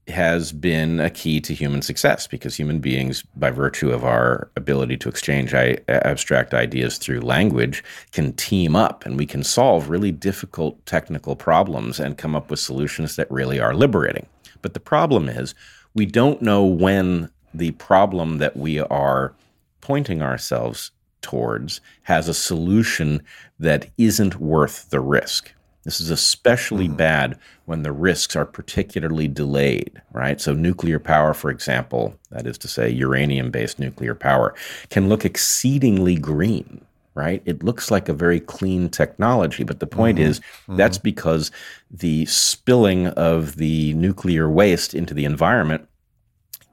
has 0.09 0.53
been 0.53 1.01
a 1.01 1.09
key 1.09 1.41
to 1.41 1.55
human 1.55 1.81
success 1.81 2.27
because 2.27 2.55
human 2.55 2.79
beings, 2.79 3.23
by 3.37 3.51
virtue 3.51 3.91
of 3.91 4.05
our 4.05 4.51
ability 4.57 4.97
to 4.99 5.09
exchange 5.09 5.55
abstract 5.55 6.53
ideas 6.53 6.99
through 6.99 7.21
language, 7.21 7.83
can 8.13 8.33
team 8.35 8.77
up 8.77 9.07
and 9.07 9.17
we 9.17 9.25
can 9.25 9.43
solve 9.43 9.89
really 9.89 10.13
difficult 10.13 10.85
technical 10.85 11.35
problems 11.35 11.99
and 11.99 12.19
come 12.19 12.37
up 12.37 12.51
with 12.51 12.61
solutions 12.61 13.17
that 13.17 13.31
really 13.31 13.59
are 13.59 13.75
liberating. 13.75 14.27
But 14.61 14.75
the 14.75 14.81
problem 14.81 15.29
is, 15.29 15.55
we 15.95 16.07
don't 16.07 16.43
know 16.43 16.65
when 16.65 17.31
the 17.55 17.71
problem 17.73 18.39
that 18.39 18.57
we 18.57 18.81
are 18.81 19.35
pointing 19.81 20.23
ourselves 20.23 20.91
towards 21.23 21.81
has 22.03 22.29
a 22.29 22.35
solution 22.35 23.23
that 23.59 23.89
isn't 23.97 24.41
worth 24.41 24.91
the 24.91 25.01
risk. 25.01 25.53
This 25.85 26.01
is 26.01 26.11
especially 26.11 26.89
mm. 26.89 26.97
bad 26.97 27.39
when 27.67 27.83
the 27.83 27.93
risks 27.93 28.35
are 28.35 28.47
particularly 28.47 29.29
delayed, 29.29 30.03
right? 30.13 30.41
So, 30.41 30.53
nuclear 30.55 30.99
power, 30.99 31.35
for 31.35 31.51
example, 31.51 32.19
that 32.31 32.47
is 32.47 32.59
to 32.59 32.69
say, 32.69 32.89
uranium 32.89 33.51
based 33.51 33.79
nuclear 33.79 34.15
power, 34.15 34.55
can 34.91 35.09
look 35.09 35.25
exceedingly 35.25 36.17
green, 36.17 36.85
right? 37.15 37.43
It 37.45 37.63
looks 37.63 37.91
like 37.91 38.09
a 38.09 38.15
very 38.15 38.41
clean 38.41 38.89
technology. 38.89 39.63
But 39.63 39.81
the 39.81 39.87
point 39.87 40.19
mm-hmm. 40.19 40.29
is, 40.29 40.41
mm-hmm. 40.41 40.77
that's 40.77 40.99
because 40.99 41.51
the 41.91 42.27
spilling 42.27 43.09
of 43.09 43.57
the 43.57 43.95
nuclear 43.95 44.51
waste 44.51 44.95
into 44.95 45.15
the 45.15 45.25
environment 45.25 45.89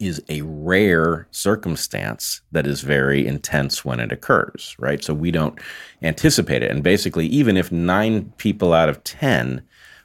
is 0.01 0.22
a 0.29 0.41
rare 0.41 1.27
circumstance 1.31 2.41
that 2.51 2.65
is 2.65 2.81
very 2.81 3.25
intense 3.25 3.86
when 3.86 4.00
it 4.00 4.12
occurs, 4.12 4.75
right? 4.79 5.03
So 5.03 5.13
we 5.13 5.31
don't 5.31 5.58
anticipate 6.01 6.63
it. 6.63 6.72
And 6.72 6.84
basically, 6.84 7.27
even 7.27 7.55
if 7.55 7.72
nine 7.72 8.34
people 8.38 8.74
out 8.74 8.89
of 8.89 9.03
10 9.03 9.62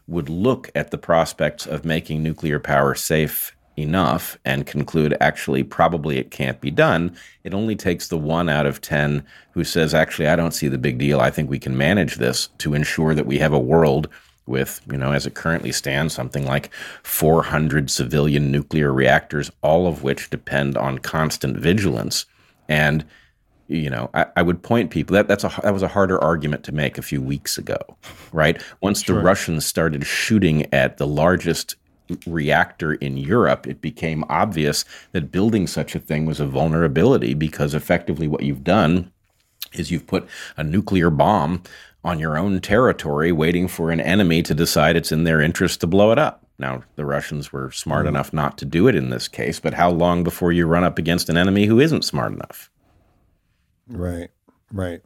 would 0.07 0.29
look 0.29 0.71
at 0.75 0.91
the 0.91 0.99
prospects 0.99 1.67
of 1.67 1.85
making 1.85 2.23
nuclear 2.23 2.61
power 2.61 2.95
safe 2.95 3.57
enough 3.77 4.39
and 4.45 4.67
conclude 4.67 5.17
actually 5.21 5.63
probably 5.63 6.17
it 6.17 6.31
can't 6.31 6.63
be 6.63 6.71
done 6.71 7.15
it 7.45 7.53
only 7.53 7.77
takes 7.77 8.09
the 8.09 8.17
one 8.17 8.49
out 8.49 8.65
of 8.65 8.81
10 8.81 9.23
who 9.53 9.65
says 9.65 9.93
actually 9.93 10.27
i 10.27 10.35
don't 10.35 10.55
see 10.55 10.67
the 10.67 10.79
big 10.79 10.97
deal 10.97 11.21
i 11.21 11.31
think 11.31 11.51
we 11.51 11.59
can 11.59 11.77
manage 11.77 12.17
this 12.17 12.49
to 12.57 12.73
ensure 12.73 13.15
that 13.15 13.27
we 13.27 13.39
have 13.39 13.53
a 13.53 13.59
world 13.59 14.09
with, 14.47 14.81
you 14.91 14.97
know, 14.97 15.13
as 15.13 15.27
it 15.27 15.35
currently 15.35 15.73
stands, 15.73 16.15
something 16.15 16.47
like 16.47 16.73
400 17.03 17.91
civilian 17.91 18.51
nuclear 18.51 18.93
reactors, 18.93 19.51
all 19.63 19.87
of 19.87 20.03
which 20.03 20.31
depend 20.31 20.77
on 20.77 20.99
constant 20.99 21.57
vigilance. 21.57 22.27
And, 22.69 23.05
you 23.69 23.91
know, 23.91 24.11
I, 24.15 24.27
I 24.37 24.43
would 24.43 24.63
point 24.63 24.91
people 24.91 25.15
that 25.15 25.29
that's 25.29 25.45
a 25.45 25.53
that 25.63 25.73
was 25.73 25.83
a 25.83 25.89
harder 25.89 26.23
argument 26.23 26.65
to 26.65 26.73
make 26.73 26.99
a 26.99 27.03
few 27.03 27.21
weeks 27.21 27.59
ago, 27.59 27.79
right? 28.33 28.63
Once 28.81 29.03
sure. 29.03 29.17
the 29.17 29.23
Russians 29.23 29.67
started 29.67 30.07
shooting 30.07 30.73
at 30.73 30.99
the 30.99 31.07
largest 31.07 31.77
reactor 32.27 32.95
in 32.95 33.17
Europe, 33.17 33.67
it 33.67 33.81
became 33.81 34.25
obvious 34.29 34.85
that 35.13 35.33
building 35.33 35.67
such 35.67 35.95
a 35.95 35.99
thing 35.99 36.27
was 36.27 36.41
a 36.41 36.47
vulnerability 36.47 37.35
because 37.35 37.75
effectively 37.75 38.29
what 38.29 38.43
you've 38.43 38.65
done 38.65 39.11
is 39.73 39.91
you've 39.91 40.07
put 40.07 40.27
a 40.57 40.65
nuclear 40.65 41.11
bomb 41.11 41.63
on 42.07 42.21
your 42.21 42.39
own 42.39 42.61
territory 42.61 43.33
waiting 43.33 43.67
for 43.67 43.91
an 43.91 44.01
enemy 44.01 44.41
to 44.41 44.55
decide 44.55 44.97
it's 44.97 45.11
in 45.11 45.25
their 45.25 45.41
interest 45.41 45.81
to 45.81 45.87
blow 45.87 46.13
it 46.13 46.19
up. 46.19 46.47
Now, 46.59 46.85
the 46.95 47.05
Russians 47.05 47.53
were 47.53 47.71
smart 47.73 48.07
mm. 48.07 48.11
enough 48.11 48.33
not 48.33 48.57
to 48.59 48.65
do 48.65 48.87
it 48.87 48.95
in 48.95 49.11
this 49.11 49.27
case, 49.27 49.59
but 49.59 49.75
how 49.75 49.91
long 49.91 50.23
before 50.23 50.53
you 50.53 50.67
run 50.67 50.85
up 50.85 50.99
against 50.99 51.29
an 51.29 51.37
enemy 51.37 51.67
who 51.67 51.81
isn't 51.81 52.05
smart 52.05 52.33
enough? 52.33 52.71
Right, 53.89 54.31
right. 54.73 55.03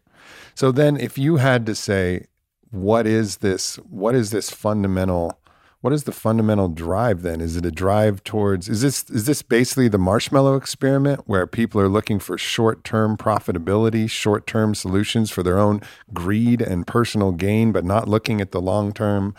So 0.54 0.70
then 0.70 0.98
if 0.98 1.16
you 1.16 1.36
had 1.36 1.64
to 1.66 1.74
say 1.74 2.26
what 2.70 3.06
is 3.06 3.38
this 3.38 3.76
what 3.76 4.14
is 4.14 4.30
this 4.30 4.50
fundamental 4.50 5.39
what 5.80 5.92
is 5.94 6.04
the 6.04 6.12
fundamental 6.12 6.68
drive 6.68 7.22
then? 7.22 7.40
Is 7.40 7.56
it 7.56 7.64
a 7.64 7.70
drive 7.70 8.22
towards 8.22 8.68
is 8.68 8.82
this 8.82 9.08
is 9.10 9.24
this 9.24 9.42
basically 9.42 9.88
the 9.88 9.98
marshmallow 9.98 10.56
experiment 10.56 11.22
where 11.26 11.46
people 11.46 11.80
are 11.80 11.88
looking 11.88 12.18
for 12.18 12.36
short-term 12.36 13.16
profitability, 13.16 14.08
short-term 14.08 14.74
solutions 14.74 15.30
for 15.30 15.42
their 15.42 15.58
own 15.58 15.80
greed 16.12 16.60
and 16.60 16.86
personal 16.86 17.32
gain 17.32 17.72
but 17.72 17.84
not 17.84 18.08
looking 18.08 18.40
at 18.40 18.52
the 18.52 18.60
long-term 18.60 19.34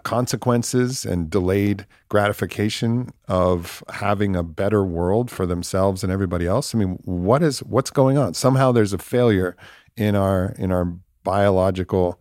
consequences 0.00 1.04
and 1.04 1.28
delayed 1.28 1.86
gratification 2.08 3.10
of 3.26 3.82
having 3.94 4.36
a 4.36 4.42
better 4.42 4.84
world 4.84 5.30
for 5.30 5.44
themselves 5.44 6.02
and 6.02 6.12
everybody 6.12 6.46
else? 6.46 6.74
I 6.74 6.78
mean, 6.78 6.98
what 7.04 7.42
is 7.42 7.60
what's 7.60 7.90
going 7.90 8.16
on? 8.16 8.34
Somehow 8.34 8.72
there's 8.72 8.92
a 8.92 8.98
failure 8.98 9.56
in 9.96 10.14
our 10.14 10.54
in 10.58 10.72
our 10.72 10.94
biological, 11.24 12.20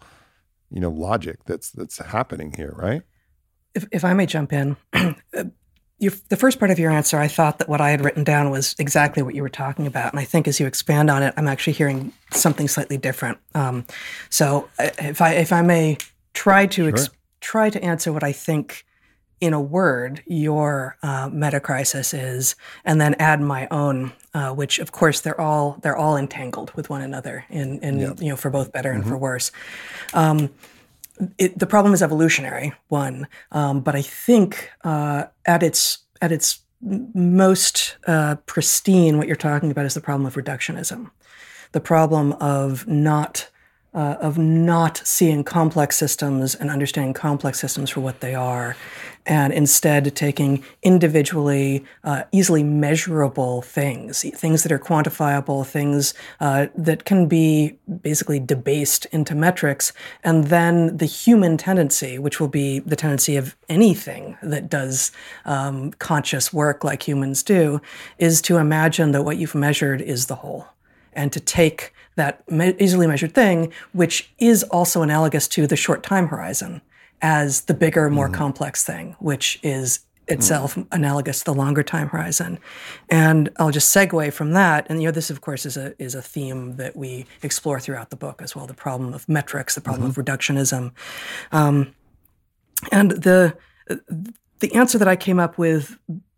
you 0.70 0.82
know, 0.82 0.89
logic 0.89 1.46
that's 1.46 1.72
that's 1.72 2.00
happening 2.00 2.54
here, 2.58 2.74
right? 2.75 3.04
If, 3.77 3.86
if 3.91 4.03
I 4.03 4.13
may 4.13 4.25
jump 4.25 4.51
in, 4.51 4.75
you, 6.00 6.12
the 6.29 6.36
first 6.36 6.60
part 6.60 6.72
of 6.72 6.79
your 6.79 6.91
answer, 6.91 7.17
I 7.17 7.27
thought 7.27 7.60
that 7.60 7.69
what 7.69 7.79
I 7.79 7.91
had 7.91 8.03
written 8.03 8.24
down 8.24 8.50
was 8.50 8.75
exactly 8.79 9.24
what 9.24 9.36
you 9.36 9.41
were 9.41 9.50
talking 9.50 9.88
about, 9.88 10.12
and 10.12 10.19
I 10.19 10.25
think 10.25 10.48
as 10.48 10.60
you 10.60 10.65
expand 10.65 11.10
on 11.10 11.24
it, 11.24 11.34
I'm 11.38 11.48
actually 11.48 11.74
hearing 11.74 12.12
something 12.31 12.67
slightly 12.67 12.98
different. 12.98 13.38
Um, 13.55 13.86
so, 14.29 14.69
uh, 14.79 14.89
if 15.00 15.22
I 15.22 15.34
if 15.34 15.53
I 15.53 15.62
may 15.62 15.98
try 16.34 16.65
to 16.67 16.88
ex- 16.89 17.10
try 17.39 17.69
to 17.69 17.84
answer 17.84 18.12
what 18.12 18.24
I 18.24 18.31
think 18.31 18.86
in 19.39 19.53
a 19.53 19.62
word 19.62 20.24
your 20.25 20.98
uh, 21.03 21.29
metacrisis 21.29 22.17
is, 22.17 22.55
and 22.84 23.00
then 23.00 23.15
add 23.19 23.39
my 23.39 23.67
own, 23.69 24.12
uh, 24.34 24.53
which 24.53 24.79
of 24.79 24.91
course 24.91 25.22
they're 25.22 25.39
all 25.39 25.77
they're 25.81 25.98
all 25.98 26.17
entangled 26.17 26.72
with 26.75 26.89
one 26.89 27.01
another 27.01 27.46
in 27.50 27.79
in 27.79 28.00
yep. 28.00 28.19
you 28.19 28.29
know 28.29 28.36
for 28.36 28.50
both 28.50 28.72
better 28.72 28.91
and 28.91 29.01
mm-hmm. 29.01 29.12
for 29.12 29.17
worse. 29.17 29.51
Um, 30.13 30.50
it, 31.38 31.57
the 31.57 31.67
problem 31.67 31.93
is 31.93 32.01
evolutionary, 32.01 32.74
one, 32.89 33.27
um, 33.51 33.81
but 33.81 33.95
I 33.95 34.01
think 34.01 34.71
uh, 34.83 35.25
at 35.45 35.63
its 35.63 36.00
at 36.21 36.31
its 36.31 36.59
most 36.81 37.97
uh, 38.07 38.36
pristine, 38.45 39.17
what 39.17 39.27
you're 39.27 39.36
talking 39.36 39.71
about 39.71 39.86
is 39.86 39.93
the 39.93 40.01
problem 40.01 40.25
of 40.25 40.36
reductionism, 40.36 41.09
the 41.71 41.79
problem 41.79 42.33
of 42.33 42.88
not 42.88 43.50
uh, 43.98 44.16
of 44.22 44.38
not 44.38 45.01
seeing 45.04 45.44
complex 45.44 45.98
systems 45.98 46.54
and 46.54 46.70
understanding 46.70 47.16
complex 47.16 47.60
systems 47.60 47.89
for 47.89 48.00
what 48.00 48.20
they 48.20 48.36
are, 48.36 48.75
and 49.25 49.51
instead 49.51 50.16
taking 50.16 50.63
individually 50.84 51.84
uh, 52.04 52.22
easily 52.32 52.62
measurable 52.62 53.63
things, 53.63 54.24
things 54.36 54.62
that 54.62 54.72
are 54.72 54.77
quantifiable, 54.77 55.66
things 55.66 56.13
uh, 56.39 56.68
that 56.75 57.06
can 57.06 57.27
be 57.27 57.75
basically 58.01 58.39
debased 58.39 59.08
into 59.08 59.34
metrics, 59.34 59.92
and 60.24 60.46
then 60.46 60.96
the 60.96 61.08
human 61.08 61.58
tendency, 61.58 62.20
which 62.20 62.39
will 62.39 62.48
be 62.48 62.77
the 62.77 62.96
tendency 62.96 63.36
of 63.36 63.56
anything 63.68 64.38
that 64.44 64.70
does 64.70 65.12
um, 65.46 65.92
conscious 65.94 66.54
work 66.54 66.84
like 66.84 67.08
humans 67.08 67.42
do, 67.42 67.82
is 68.20 68.44
to 68.44 68.58
imagine 68.58 69.12
that 69.12 69.24
what 69.24 69.38
you've 69.38 69.56
measured 69.56 70.01
is 70.01 70.27
the 70.27 70.36
whole, 70.36 70.68
and 71.13 71.34
to 71.34 71.39
take 71.39 71.96
that 72.17 72.50
me- 72.51 72.75
easily 72.79 73.07
measured 73.07 73.33
thing, 73.33 73.71
which 73.93 74.31
is 74.38 74.63
also 74.63 75.01
analogous 75.01 75.47
to 75.50 75.65
the 75.65 75.75
short 75.75 76.03
time 76.03 76.27
horizon 76.27 76.81
as 77.21 77.62
the 77.62 77.74
bigger, 77.74 78.09
more 78.09 78.29
mm. 78.29 78.33
complex 78.33 78.83
thing, 78.83 79.15
which 79.19 79.59
is 79.63 80.01
itself 80.27 80.75
mm. 80.75 80.86
analogous 80.91 81.39
to 81.39 81.45
the 81.45 81.53
longer 81.53 81.83
time 81.83 82.09
horizon. 82.09 82.59
And 83.09 83.50
I'll 83.57 83.71
just 83.71 83.95
segue 83.95 84.33
from 84.33 84.51
that. 84.53 84.86
And 84.89 85.01
you 85.01 85.07
know, 85.07 85.12
this 85.12 85.29
of 85.29 85.41
course 85.41 85.65
is 85.65 85.77
a 85.77 85.95
is 86.01 86.13
a 86.15 86.21
theme 86.21 86.75
that 86.75 86.95
we 86.95 87.25
explore 87.41 87.79
throughout 87.79 88.09
the 88.09 88.15
book 88.17 88.41
as 88.41 88.55
well: 88.55 88.67
the 88.67 88.74
problem 88.74 89.13
of 89.13 89.27
metrics, 89.29 89.75
the 89.75 89.81
problem 89.81 90.12
mm-hmm. 90.12 90.19
of 90.19 90.25
reductionism, 90.25 90.91
um, 91.51 91.95
and 92.91 93.12
the 93.12 93.57
the 94.59 94.74
answer 94.74 94.97
that 94.97 95.07
I 95.07 95.15
came 95.15 95.39
up 95.39 95.57
with 95.57 95.97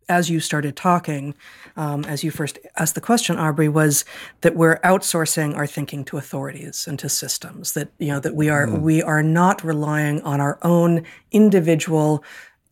as 0.10 0.30
you 0.30 0.40
started 0.40 0.76
talking, 0.76 1.36
um, 1.78 2.04
as 2.06 2.24
you 2.24 2.32
first 2.32 2.60
asked 2.76 2.96
the 2.96 3.02
question, 3.02 3.38
Aubrey, 3.38 3.70
was 3.70 4.04
that 4.42 4.56
we're 4.56 4.80
outsourcing 4.80 5.56
our 5.56 5.68
thinking 5.68 6.04
to 6.06 6.18
authorities 6.18 6.88
and 6.88 7.00
to 7.00 7.08
systems. 7.08 7.74
That 7.74 7.90
you 8.00 8.08
know 8.08 8.20
that 8.20 8.36
we 8.36 8.50
are 8.50 8.68
mm. 8.68 8.82
we 8.82 9.02
are 9.02 9.24
not 9.24 9.64
relying 9.64 10.22
on 10.24 10.42
our 10.42 10.60
own 10.64 11.06
individual 11.32 12.24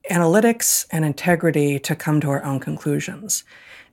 analytics 0.09 0.85
and 0.91 1.05
integrity 1.05 1.79
to 1.79 1.95
come 1.95 2.19
to 2.21 2.29
our 2.29 2.43
own 2.43 2.59
conclusions. 2.59 3.43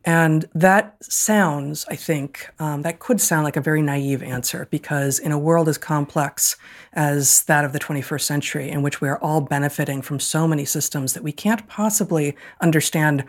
And 0.05 0.45
that 0.55 0.97
sounds, 1.03 1.87
I 1.89 1.97
think, 1.97 2.51
um, 2.59 2.83
that 2.83 2.99
could 2.99 3.21
sound 3.21 3.45
like 3.45 3.57
a 3.57 3.61
very 3.61 3.81
naive 3.81 4.23
answer 4.23 4.69
because 4.71 5.19
in 5.19 5.33
a 5.33 5.39
world 5.39 5.69
as 5.69 5.79
complex 5.79 6.57
as 6.93 7.43
that 7.45 7.65
of 7.65 7.73
the 7.73 7.79
21st 7.79 8.21
century, 8.21 8.71
in 8.71 8.83
which 8.83 9.01
we 9.01 9.09
are 9.09 9.19
all 9.19 9.41
benefiting 9.41 10.03
from 10.03 10.21
so 10.21 10.47
many 10.47 10.67
systems 10.67 11.15
that 11.15 11.23
we 11.23 11.33
can't 11.33 11.67
possibly 11.69 12.37
understand 12.61 13.25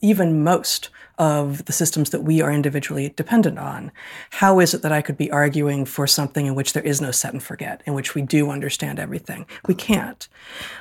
even 0.00 0.42
most 0.42 0.90
of 1.18 1.64
the 1.64 1.72
systems 1.72 2.10
that 2.10 2.22
we 2.22 2.40
are 2.40 2.52
individually 2.52 3.12
dependent 3.16 3.58
on. 3.58 3.90
How 4.30 4.60
is 4.60 4.72
it 4.72 4.82
that 4.82 4.92
I 4.92 5.02
could 5.02 5.16
be 5.16 5.30
arguing 5.30 5.84
for 5.84 6.06
something 6.06 6.46
in 6.46 6.54
which 6.54 6.72
there 6.72 6.82
is 6.84 7.00
no 7.00 7.10
set 7.10 7.32
and 7.32 7.42
forget, 7.42 7.82
in 7.84 7.94
which 7.94 8.14
we 8.14 8.22
do 8.22 8.50
understand 8.50 9.00
everything? 9.00 9.44
We 9.66 9.74
can't. 9.74 10.28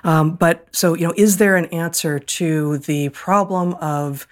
Um, 0.04 0.36
but 0.36 0.68
so, 0.72 0.94
you 0.94 1.08
know, 1.08 1.14
is 1.18 1.38
there 1.38 1.56
an 1.56 1.66
answer 1.66 2.20
to 2.20 2.78
the 2.78 3.10
problem 3.10 3.74
of 3.76 4.28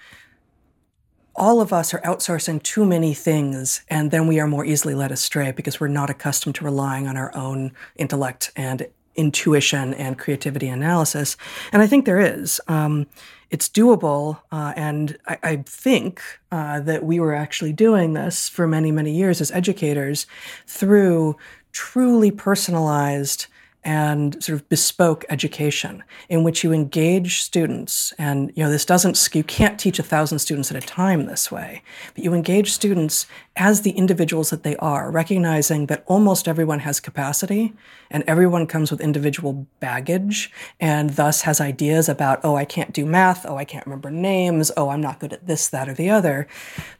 all 1.36 1.60
of 1.60 1.72
us 1.72 1.92
are 1.94 2.00
outsourcing 2.00 2.62
too 2.62 2.84
many 2.84 3.14
things, 3.14 3.82
and 3.88 4.10
then 4.10 4.26
we 4.26 4.40
are 4.40 4.46
more 4.46 4.64
easily 4.64 4.94
led 4.94 5.12
astray 5.12 5.52
because 5.52 5.78
we're 5.78 5.88
not 5.88 6.10
accustomed 6.10 6.54
to 6.56 6.64
relying 6.64 7.06
on 7.06 7.16
our 7.16 7.34
own 7.36 7.72
intellect 7.96 8.52
and 8.56 8.86
intuition 9.14 9.94
and 9.94 10.18
creativity 10.18 10.68
analysis. 10.68 11.36
And 11.72 11.82
I 11.82 11.86
think 11.86 12.04
there 12.04 12.20
is. 12.20 12.60
Um, 12.68 13.06
it's 13.50 13.68
doable, 13.68 14.40
uh, 14.50 14.72
and 14.76 15.16
I, 15.26 15.38
I 15.42 15.56
think 15.66 16.20
uh, 16.50 16.80
that 16.80 17.04
we 17.04 17.20
were 17.20 17.34
actually 17.34 17.72
doing 17.72 18.14
this 18.14 18.48
for 18.48 18.66
many, 18.66 18.90
many 18.90 19.12
years 19.12 19.40
as 19.40 19.52
educators 19.52 20.26
through 20.66 21.36
truly 21.72 22.30
personalized 22.30 23.46
and 23.86 24.42
sort 24.42 24.60
of 24.60 24.68
bespoke 24.68 25.24
education 25.30 26.02
in 26.28 26.42
which 26.42 26.64
you 26.64 26.72
engage 26.72 27.40
students. 27.40 28.12
And 28.18 28.52
you 28.56 28.64
know 28.64 28.70
this 28.70 28.84
doesn't 28.84 29.16
you 29.32 29.44
can't 29.44 29.78
teach 29.78 30.00
a 30.00 30.02
thousand 30.02 30.40
students 30.40 30.72
at 30.72 30.82
a 30.82 30.86
time 30.86 31.26
this 31.26 31.52
way 31.52 31.82
but 32.14 32.24
you 32.24 32.34
engage 32.34 32.72
students 32.72 33.26
as 33.54 33.82
the 33.82 33.92
individuals 33.92 34.50
that 34.50 34.64
they 34.64 34.74
are 34.76 35.10
recognizing 35.10 35.86
that 35.86 36.02
almost 36.06 36.48
everyone 36.48 36.80
has 36.80 36.98
capacity 36.98 37.72
and 38.10 38.24
everyone 38.26 38.66
comes 38.66 38.90
with 38.90 39.00
individual 39.00 39.66
baggage 39.78 40.50
and 40.80 41.10
thus 41.10 41.42
has 41.42 41.60
ideas 41.60 42.08
about 42.08 42.40
oh 42.42 42.56
i 42.56 42.64
can't 42.64 42.92
do 42.92 43.06
math. 43.06 43.46
Oh 43.46 43.56
i 43.56 43.64
can't 43.64 43.86
remember 43.86 44.10
names. 44.10 44.72
Oh 44.76 44.88
i'm 44.88 45.00
not 45.00 45.20
good 45.20 45.32
at 45.32 45.46
this 45.46 45.68
that 45.68 45.88
or 45.88 45.94
the 45.94 46.10
other. 46.10 46.48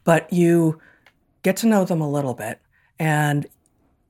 But 0.05 0.31
you 0.31 0.81
get 1.43 1.57
to 1.57 1.67
know 1.67 1.83
them 1.83 1.99
a 1.99 2.09
little 2.09 2.33
bit 2.33 2.61
and 2.97 3.45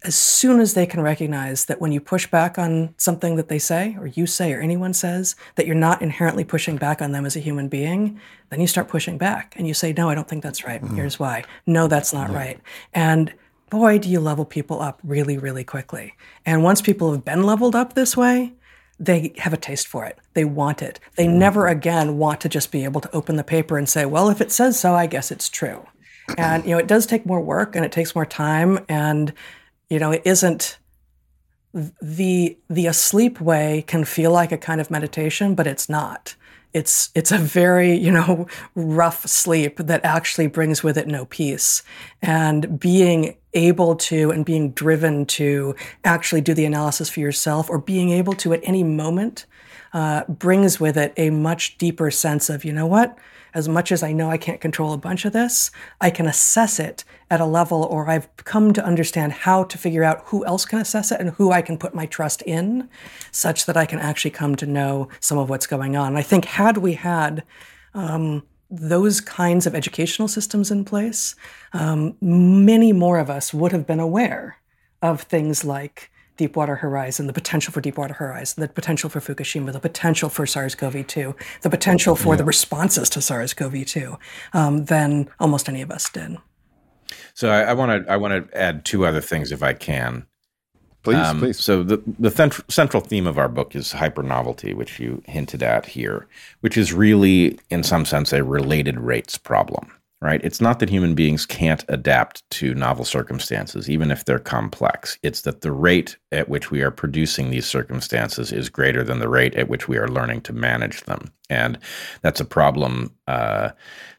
as 0.03 0.15
soon 0.15 0.59
as 0.59 0.73
they 0.73 0.85
can 0.85 1.01
recognize 1.01 1.65
that 1.65 1.81
when 1.81 1.91
you 1.91 1.99
push 1.99 2.27
back 2.27 2.57
on 2.59 2.93
something 2.97 3.35
that 3.35 3.49
they 3.49 3.57
say 3.57 3.95
or 3.99 4.07
you 4.07 4.27
say 4.27 4.53
or 4.53 4.61
anyone 4.61 4.93
says 4.93 5.35
that 5.55 5.65
you're 5.65 5.75
not 5.75 6.01
inherently 6.01 6.43
pushing 6.43 6.77
back 6.77 7.01
on 7.01 7.11
them 7.11 7.25
as 7.25 7.35
a 7.35 7.39
human 7.39 7.67
being 7.67 8.19
then 8.49 8.61
you 8.61 8.67
start 8.67 8.87
pushing 8.87 9.17
back 9.17 9.53
and 9.57 9.67
you 9.67 9.73
say 9.73 9.93
no 9.93 10.09
i 10.09 10.15
don't 10.15 10.27
think 10.27 10.43
that's 10.43 10.63
right 10.63 10.81
mm-hmm. 10.81 10.95
here's 10.95 11.19
why 11.19 11.43
no 11.65 11.87
that's 11.87 12.13
not 12.13 12.29
yeah. 12.29 12.37
right 12.37 12.59
and 12.93 13.33
boy 13.69 13.97
do 13.97 14.07
you 14.07 14.19
level 14.19 14.45
people 14.45 14.81
up 14.81 14.99
really 15.03 15.37
really 15.37 15.63
quickly 15.63 16.13
and 16.45 16.63
once 16.63 16.81
people 16.81 17.11
have 17.11 17.25
been 17.25 17.43
leveled 17.43 17.75
up 17.75 17.93
this 17.93 18.15
way 18.15 18.53
they 18.99 19.33
have 19.37 19.53
a 19.53 19.57
taste 19.57 19.87
for 19.87 20.05
it. 20.05 20.17
They 20.33 20.45
want 20.45 20.81
it. 20.81 20.99
They 21.15 21.25
mm-hmm. 21.25 21.37
never 21.37 21.67
again 21.67 22.17
want 22.17 22.41
to 22.41 22.49
just 22.49 22.71
be 22.71 22.83
able 22.83 23.01
to 23.01 23.15
open 23.15 23.35
the 23.35 23.43
paper 23.43 23.77
and 23.77 23.87
say, 23.87 24.05
well, 24.05 24.29
if 24.29 24.41
it 24.41 24.51
says 24.51 24.79
so, 24.79 24.95
I 24.95 25.05
guess 25.05 25.31
it's 25.31 25.49
true. 25.49 25.85
And, 26.37 26.65
you 26.65 26.71
know, 26.71 26.77
it 26.77 26.87
does 26.87 27.05
take 27.05 27.25
more 27.25 27.39
work 27.39 27.75
and 27.75 27.85
it 27.85 27.91
takes 27.91 28.15
more 28.15 28.25
time. 28.25 28.83
And 28.89 29.33
you 29.89 29.99
know, 29.99 30.11
it 30.11 30.21
isn't 30.25 30.77
the 32.01 32.57
the 32.69 32.87
asleep 32.87 33.39
way 33.39 33.83
can 33.87 34.03
feel 34.03 34.31
like 34.31 34.51
a 34.51 34.57
kind 34.57 34.81
of 34.81 34.89
meditation, 34.89 35.55
but 35.55 35.67
it's 35.67 35.89
not. 35.89 36.35
It's 36.73 37.09
it's 37.15 37.31
a 37.31 37.37
very, 37.37 37.95
you 37.95 38.11
know, 38.11 38.47
rough 38.75 39.25
sleep 39.25 39.77
that 39.77 40.03
actually 40.03 40.47
brings 40.47 40.83
with 40.83 40.97
it 40.97 41.07
no 41.07 41.25
peace. 41.25 41.83
And 42.21 42.79
being 42.79 43.37
able 43.53 43.95
to 43.95 44.31
and 44.31 44.45
being 44.45 44.71
driven 44.71 45.25
to 45.25 45.75
actually 46.03 46.41
do 46.41 46.53
the 46.53 46.65
analysis 46.65 47.09
for 47.09 47.19
yourself 47.19 47.69
or 47.69 47.79
being 47.79 48.11
able 48.11 48.33
to 48.33 48.53
at 48.53 48.59
any 48.63 48.83
moment 48.83 49.45
uh, 49.93 50.25
brings 50.25 50.79
with 50.79 50.97
it 50.97 51.13
a 51.17 51.29
much 51.29 51.77
deeper 51.77 52.11
sense 52.11 52.49
of, 52.49 52.65
you 52.65 52.73
know 52.73 52.85
what? 52.85 53.17
As 53.53 53.67
much 53.67 53.91
as 53.91 54.03
I 54.03 54.11
know 54.11 54.29
I 54.29 54.37
can't 54.37 54.61
control 54.61 54.93
a 54.93 54.97
bunch 54.97 55.25
of 55.25 55.33
this, 55.33 55.71
I 55.99 56.09
can 56.09 56.27
assess 56.27 56.79
it 56.79 57.03
at 57.29 57.41
a 57.41 57.45
level, 57.45 57.83
or 57.83 58.09
I've 58.09 58.33
come 58.37 58.73
to 58.73 58.85
understand 58.85 59.33
how 59.33 59.63
to 59.65 59.77
figure 59.77 60.03
out 60.03 60.23
who 60.25 60.45
else 60.45 60.65
can 60.65 60.79
assess 60.79 61.11
it 61.11 61.19
and 61.19 61.31
who 61.31 61.51
I 61.51 61.61
can 61.61 61.77
put 61.77 61.95
my 61.95 62.05
trust 62.05 62.41
in, 62.43 62.89
such 63.31 63.65
that 63.65 63.77
I 63.77 63.85
can 63.85 63.99
actually 63.99 64.31
come 64.31 64.55
to 64.55 64.65
know 64.65 65.09
some 65.19 65.37
of 65.37 65.49
what's 65.49 65.67
going 65.67 65.95
on. 65.95 66.15
I 66.15 66.21
think, 66.21 66.45
had 66.45 66.77
we 66.77 66.93
had 66.93 67.43
um, 67.93 68.43
those 68.69 69.21
kinds 69.21 69.65
of 69.65 69.75
educational 69.75 70.27
systems 70.27 70.71
in 70.71 70.85
place, 70.85 71.35
um, 71.73 72.15
many 72.21 72.93
more 72.93 73.19
of 73.19 73.29
us 73.29 73.53
would 73.53 73.71
have 73.71 73.87
been 73.87 73.99
aware 73.99 74.57
of 75.01 75.21
things 75.21 75.63
like 75.63 76.11
Deepwater 76.37 76.75
Horizon, 76.75 77.27
the 77.27 77.33
potential 77.33 77.73
for 77.73 77.81
Deepwater 77.81 78.13
Horizon, 78.13 78.61
the 78.61 78.67
potential 78.67 79.09
for 79.09 79.19
Fukushima, 79.19 79.73
the 79.73 79.79
potential 79.79 80.29
for 80.29 80.45
SARS-CoV-2, 80.45 81.35
the 81.61 81.69
potential 81.69 82.15
for 82.15 82.33
yeah. 82.33 82.37
the 82.37 82.43
responses 82.45 83.09
to 83.09 83.21
SARS-CoV-2 83.21 84.17
um, 84.53 84.85
than 84.85 85.29
almost 85.39 85.67
any 85.67 85.81
of 85.81 85.91
us 85.91 86.09
did. 86.09 86.37
So 87.33 87.49
I 87.49 87.73
want 87.73 88.05
to 88.05 88.11
I 88.11 88.17
want 88.17 88.51
to 88.51 88.57
add 88.57 88.83
two 88.83 89.05
other 89.05 89.21
things 89.21 89.51
if 89.51 89.61
I 89.61 89.73
can. 89.73 90.25
Please, 91.03 91.15
um, 91.15 91.39
please. 91.39 91.59
So 91.59 91.83
the 91.83 92.01
the 92.19 92.31
central 92.67 93.01
theme 93.01 93.27
of 93.27 93.37
our 93.37 93.47
book 93.47 93.75
is 93.75 93.91
hyper 93.91 94.23
novelty, 94.23 94.73
which 94.73 94.99
you 94.99 95.21
hinted 95.25 95.63
at 95.63 95.85
here, 95.85 96.27
which 96.61 96.77
is 96.77 96.93
really, 96.93 97.59
in 97.69 97.83
some 97.83 98.05
sense, 98.05 98.33
a 98.33 98.43
related 98.43 98.99
rates 98.99 99.37
problem. 99.37 99.91
Right? 100.21 100.41
It's 100.43 100.61
not 100.61 100.79
that 100.79 100.89
human 100.89 101.13
beings 101.13 101.45
can't 101.45 101.85
adapt 101.89 102.49
to 102.51 102.73
novel 102.73 103.05
circumstances, 103.05 103.89
even 103.89 104.09
if 104.09 104.25
they're 104.25 104.39
complex. 104.39 105.19
It's 105.21 105.41
that 105.41 105.61
the 105.61 105.71
rate 105.71 106.17
at 106.31 106.49
which 106.49 106.71
we 106.71 106.81
are 106.81 106.89
producing 106.89 107.51
these 107.51 107.67
circumstances 107.67 108.51
is 108.51 108.69
greater 108.69 109.03
than 109.03 109.19
the 109.19 109.29
rate 109.29 109.53
at 109.55 109.69
which 109.69 109.87
we 109.87 109.97
are 109.97 110.07
learning 110.07 110.41
to 110.41 110.53
manage 110.53 111.01
them. 111.03 111.31
And 111.49 111.77
that's 112.21 112.39
a 112.39 112.45
problem 112.45 113.13
uh, 113.27 113.69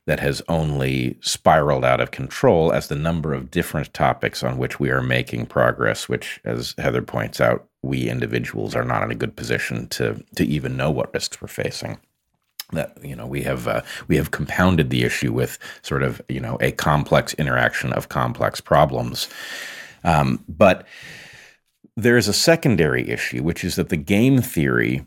that 0.06 0.20
has 0.20 0.40
only 0.48 1.18
spiraled 1.20 1.84
out 1.84 2.00
of 2.00 2.12
control 2.12 2.72
as 2.72 2.86
the 2.86 2.94
number 2.94 3.34
of 3.34 3.50
different 3.50 3.92
topics 3.92 4.44
on 4.44 4.56
which 4.56 4.78
we 4.78 4.90
are 4.90 5.02
making 5.02 5.46
progress, 5.46 6.08
which, 6.08 6.40
as 6.44 6.74
Heather 6.78 7.02
points 7.02 7.40
out, 7.40 7.66
we 7.82 8.08
individuals 8.08 8.74
are 8.74 8.84
not 8.84 9.02
in 9.02 9.10
a 9.10 9.16
good 9.16 9.36
position 9.36 9.88
to, 9.88 10.24
to 10.36 10.44
even 10.44 10.76
know 10.76 10.90
what 10.90 11.12
risks 11.12 11.40
we're 11.42 11.48
facing 11.48 11.98
that 12.72 12.96
you 13.02 13.16
know 13.16 13.26
we 13.26 13.42
have 13.42 13.66
uh, 13.66 13.82
we 14.08 14.16
have 14.16 14.30
compounded 14.30 14.90
the 14.90 15.04
issue 15.04 15.32
with 15.32 15.58
sort 15.82 16.02
of 16.02 16.20
you 16.28 16.40
know 16.40 16.58
a 16.60 16.72
complex 16.72 17.34
interaction 17.34 17.92
of 17.92 18.08
complex 18.08 18.60
problems. 18.60 19.28
Um, 20.04 20.44
but 20.48 20.86
there 21.96 22.16
is 22.16 22.28
a 22.28 22.32
secondary 22.32 23.08
issue 23.08 23.42
which 23.42 23.64
is 23.64 23.74
that 23.76 23.88
the 23.88 23.96
game 23.96 24.40
theory 24.40 25.04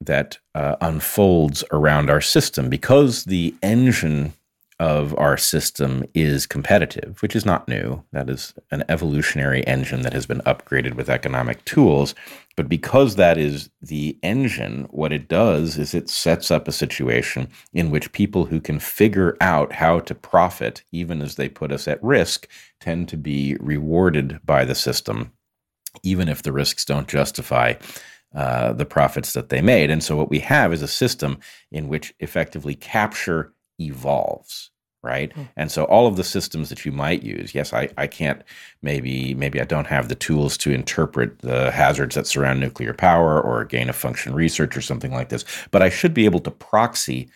that 0.00 0.38
uh, 0.54 0.76
unfolds 0.80 1.64
around 1.72 2.08
our 2.08 2.20
system 2.20 2.70
because 2.70 3.24
the 3.24 3.54
engine 3.62 4.32
of 4.80 5.16
our 5.18 5.36
system 5.36 6.04
is 6.14 6.46
competitive, 6.46 7.20
which 7.20 7.34
is 7.34 7.44
not 7.44 7.66
new. 7.66 8.04
That 8.12 8.30
is 8.30 8.54
an 8.70 8.84
evolutionary 8.88 9.66
engine 9.66 10.02
that 10.02 10.12
has 10.12 10.24
been 10.24 10.40
upgraded 10.42 10.94
with 10.94 11.10
economic 11.10 11.64
tools. 11.64 12.14
But 12.56 12.68
because 12.68 13.16
that 13.16 13.38
is 13.38 13.70
the 13.82 14.16
engine, 14.22 14.86
what 14.90 15.12
it 15.12 15.28
does 15.28 15.78
is 15.78 15.94
it 15.94 16.08
sets 16.08 16.50
up 16.50 16.68
a 16.68 16.72
situation 16.72 17.48
in 17.72 17.90
which 17.90 18.12
people 18.12 18.44
who 18.44 18.60
can 18.60 18.78
figure 18.78 19.36
out 19.40 19.72
how 19.72 19.98
to 20.00 20.14
profit, 20.14 20.84
even 20.92 21.22
as 21.22 21.34
they 21.34 21.48
put 21.48 21.72
us 21.72 21.88
at 21.88 22.02
risk, 22.02 22.48
tend 22.80 23.08
to 23.08 23.16
be 23.16 23.56
rewarded 23.58 24.38
by 24.44 24.64
the 24.64 24.76
system, 24.76 25.32
even 26.04 26.28
if 26.28 26.42
the 26.42 26.52
risks 26.52 26.84
don't 26.84 27.08
justify 27.08 27.74
uh, 28.34 28.72
the 28.74 28.86
profits 28.86 29.32
that 29.32 29.48
they 29.48 29.62
made. 29.62 29.90
And 29.90 30.04
so 30.04 30.14
what 30.14 30.30
we 30.30 30.38
have 30.40 30.72
is 30.72 30.82
a 30.82 30.88
system 30.88 31.38
in 31.72 31.88
which 31.88 32.14
effectively 32.20 32.74
capture 32.74 33.52
evolves 33.80 34.70
right 35.02 35.32
mm. 35.34 35.48
and 35.56 35.70
so 35.70 35.84
all 35.84 36.06
of 36.06 36.16
the 36.16 36.24
systems 36.24 36.68
that 36.68 36.84
you 36.84 36.90
might 36.90 37.22
use 37.22 37.54
yes 37.54 37.72
I, 37.72 37.88
I 37.96 38.06
can't 38.06 38.42
maybe 38.82 39.34
maybe 39.34 39.60
i 39.60 39.64
don't 39.64 39.86
have 39.86 40.08
the 40.08 40.14
tools 40.16 40.56
to 40.58 40.72
interpret 40.72 41.38
the 41.40 41.70
hazards 41.70 42.16
that 42.16 42.26
surround 42.26 42.60
nuclear 42.60 42.92
power 42.92 43.40
or 43.40 43.64
gain 43.64 43.88
of 43.88 43.96
function 43.96 44.34
research 44.34 44.76
or 44.76 44.80
something 44.80 45.12
like 45.12 45.28
this 45.28 45.44
but 45.70 45.82
i 45.82 45.88
should 45.88 46.14
be 46.14 46.24
able 46.24 46.40
to 46.40 46.50
proxy 46.50 47.28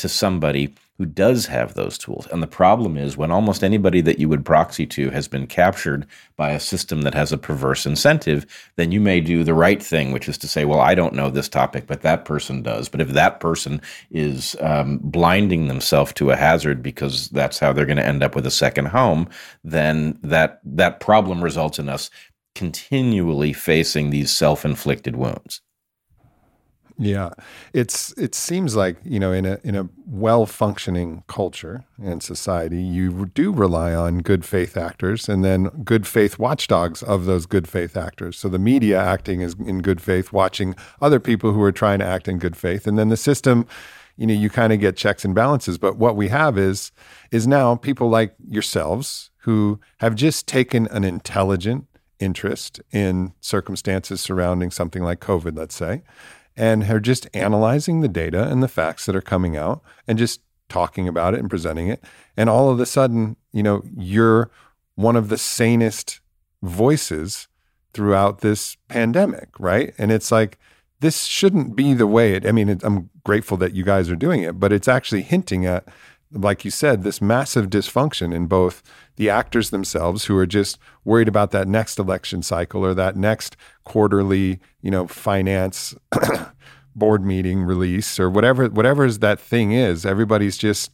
to 0.00 0.08
somebody 0.08 0.74
who 1.00 1.06
does 1.06 1.46
have 1.46 1.72
those 1.72 1.96
tools. 1.96 2.28
And 2.30 2.42
the 2.42 2.46
problem 2.46 2.98
is 2.98 3.16
when 3.16 3.30
almost 3.30 3.64
anybody 3.64 4.02
that 4.02 4.18
you 4.18 4.28
would 4.28 4.44
proxy 4.44 4.84
to 4.88 5.08
has 5.08 5.28
been 5.28 5.46
captured 5.46 6.06
by 6.36 6.50
a 6.50 6.60
system 6.60 7.00
that 7.02 7.14
has 7.14 7.32
a 7.32 7.38
perverse 7.38 7.86
incentive, 7.86 8.44
then 8.76 8.92
you 8.92 9.00
may 9.00 9.22
do 9.22 9.42
the 9.42 9.54
right 9.54 9.82
thing, 9.82 10.12
which 10.12 10.28
is 10.28 10.36
to 10.36 10.46
say, 10.46 10.66
well, 10.66 10.80
I 10.80 10.94
don't 10.94 11.14
know 11.14 11.30
this 11.30 11.48
topic, 11.48 11.86
but 11.86 12.02
that 12.02 12.26
person 12.26 12.62
does. 12.62 12.90
But 12.90 13.00
if 13.00 13.08
that 13.08 13.40
person 13.40 13.80
is 14.10 14.56
um, 14.60 14.98
blinding 15.02 15.68
themselves 15.68 16.12
to 16.14 16.32
a 16.32 16.36
hazard 16.36 16.82
because 16.82 17.30
that's 17.30 17.58
how 17.58 17.72
they're 17.72 17.86
going 17.86 17.96
to 17.96 18.06
end 18.06 18.22
up 18.22 18.34
with 18.34 18.44
a 18.44 18.50
second 18.50 18.88
home, 18.88 19.26
then 19.64 20.18
that 20.22 20.60
that 20.64 21.00
problem 21.00 21.42
results 21.42 21.78
in 21.78 21.88
us 21.88 22.10
continually 22.54 23.54
facing 23.54 24.10
these 24.10 24.30
self-inflicted 24.30 25.16
wounds. 25.16 25.62
Yeah, 27.02 27.30
it's 27.72 28.12
it 28.18 28.34
seems 28.34 28.76
like 28.76 28.98
you 29.04 29.18
know 29.18 29.32
in 29.32 29.46
a 29.46 29.58
in 29.64 29.74
a 29.74 29.88
well 30.06 30.44
functioning 30.44 31.24
culture 31.28 31.84
and 31.98 32.22
society, 32.22 32.82
you 32.82 33.30
do 33.34 33.52
rely 33.54 33.94
on 33.94 34.18
good 34.18 34.44
faith 34.44 34.76
actors 34.76 35.26
and 35.26 35.42
then 35.42 35.64
good 35.82 36.06
faith 36.06 36.38
watchdogs 36.38 37.02
of 37.02 37.24
those 37.24 37.46
good 37.46 37.66
faith 37.66 37.96
actors. 37.96 38.38
So 38.38 38.50
the 38.50 38.58
media 38.58 39.02
acting 39.02 39.40
is 39.40 39.54
in 39.54 39.80
good 39.80 40.02
faith, 40.02 40.30
watching 40.30 40.76
other 41.00 41.18
people 41.18 41.54
who 41.54 41.62
are 41.62 41.72
trying 41.72 42.00
to 42.00 42.04
act 42.04 42.28
in 42.28 42.38
good 42.38 42.54
faith, 42.54 42.86
and 42.86 42.98
then 42.98 43.08
the 43.08 43.16
system, 43.16 43.66
you 44.18 44.26
know, 44.26 44.34
you 44.34 44.50
kind 44.50 44.70
of 44.70 44.78
get 44.78 44.98
checks 44.98 45.24
and 45.24 45.34
balances. 45.34 45.78
But 45.78 45.96
what 45.96 46.16
we 46.16 46.28
have 46.28 46.58
is 46.58 46.92
is 47.30 47.46
now 47.46 47.76
people 47.76 48.10
like 48.10 48.34
yourselves 48.46 49.30
who 49.44 49.80
have 50.00 50.14
just 50.14 50.46
taken 50.46 50.86
an 50.88 51.04
intelligent 51.04 51.86
interest 52.18 52.82
in 52.92 53.32
circumstances 53.40 54.20
surrounding 54.20 54.70
something 54.70 55.02
like 55.02 55.20
COVID, 55.20 55.56
let's 55.56 55.74
say 55.74 56.02
and 56.56 56.90
are 56.90 57.00
just 57.00 57.28
analyzing 57.34 58.00
the 58.00 58.08
data 58.08 58.48
and 58.48 58.62
the 58.62 58.68
facts 58.68 59.06
that 59.06 59.16
are 59.16 59.20
coming 59.20 59.56
out 59.56 59.82
and 60.06 60.18
just 60.18 60.40
talking 60.68 61.08
about 61.08 61.34
it 61.34 61.40
and 61.40 61.50
presenting 61.50 61.88
it. 61.88 62.02
And 62.36 62.48
all 62.48 62.70
of 62.70 62.80
a 62.80 62.86
sudden, 62.86 63.36
you 63.52 63.62
know, 63.62 63.82
you're 63.96 64.50
one 64.94 65.16
of 65.16 65.28
the 65.28 65.38
sanest 65.38 66.20
voices 66.62 67.48
throughout 67.92 68.40
this 68.40 68.76
pandemic, 68.88 69.48
right? 69.58 69.94
And 69.98 70.12
it's 70.12 70.30
like, 70.30 70.58
this 71.00 71.24
shouldn't 71.24 71.74
be 71.74 71.94
the 71.94 72.06
way 72.06 72.34
it, 72.34 72.46
I 72.46 72.52
mean, 72.52 72.68
it, 72.68 72.84
I'm 72.84 73.08
grateful 73.24 73.56
that 73.58 73.74
you 73.74 73.84
guys 73.84 74.10
are 74.10 74.16
doing 74.16 74.42
it, 74.42 74.60
but 74.60 74.72
it's 74.72 74.88
actually 74.88 75.22
hinting 75.22 75.64
at, 75.66 75.88
like 76.32 76.64
you 76.64 76.70
said, 76.70 77.02
this 77.02 77.20
massive 77.20 77.68
dysfunction 77.68 78.34
in 78.34 78.46
both 78.46 78.82
the 79.16 79.28
actors 79.28 79.70
themselves 79.70 80.26
who 80.26 80.36
are 80.36 80.46
just 80.46 80.78
worried 81.04 81.28
about 81.28 81.50
that 81.50 81.68
next 81.68 81.98
election 81.98 82.42
cycle 82.42 82.84
or 82.84 82.94
that 82.94 83.16
next 83.16 83.56
quarterly, 83.84 84.60
you 84.80 84.90
know, 84.90 85.06
finance 85.06 85.94
board 86.94 87.24
meeting 87.24 87.62
release 87.62 88.18
or 88.20 88.30
whatever 88.30 88.68
whatever 88.68 89.04
is 89.04 89.18
that 89.18 89.40
thing 89.40 89.72
is. 89.72 90.06
Everybody's 90.06 90.56
just 90.56 90.92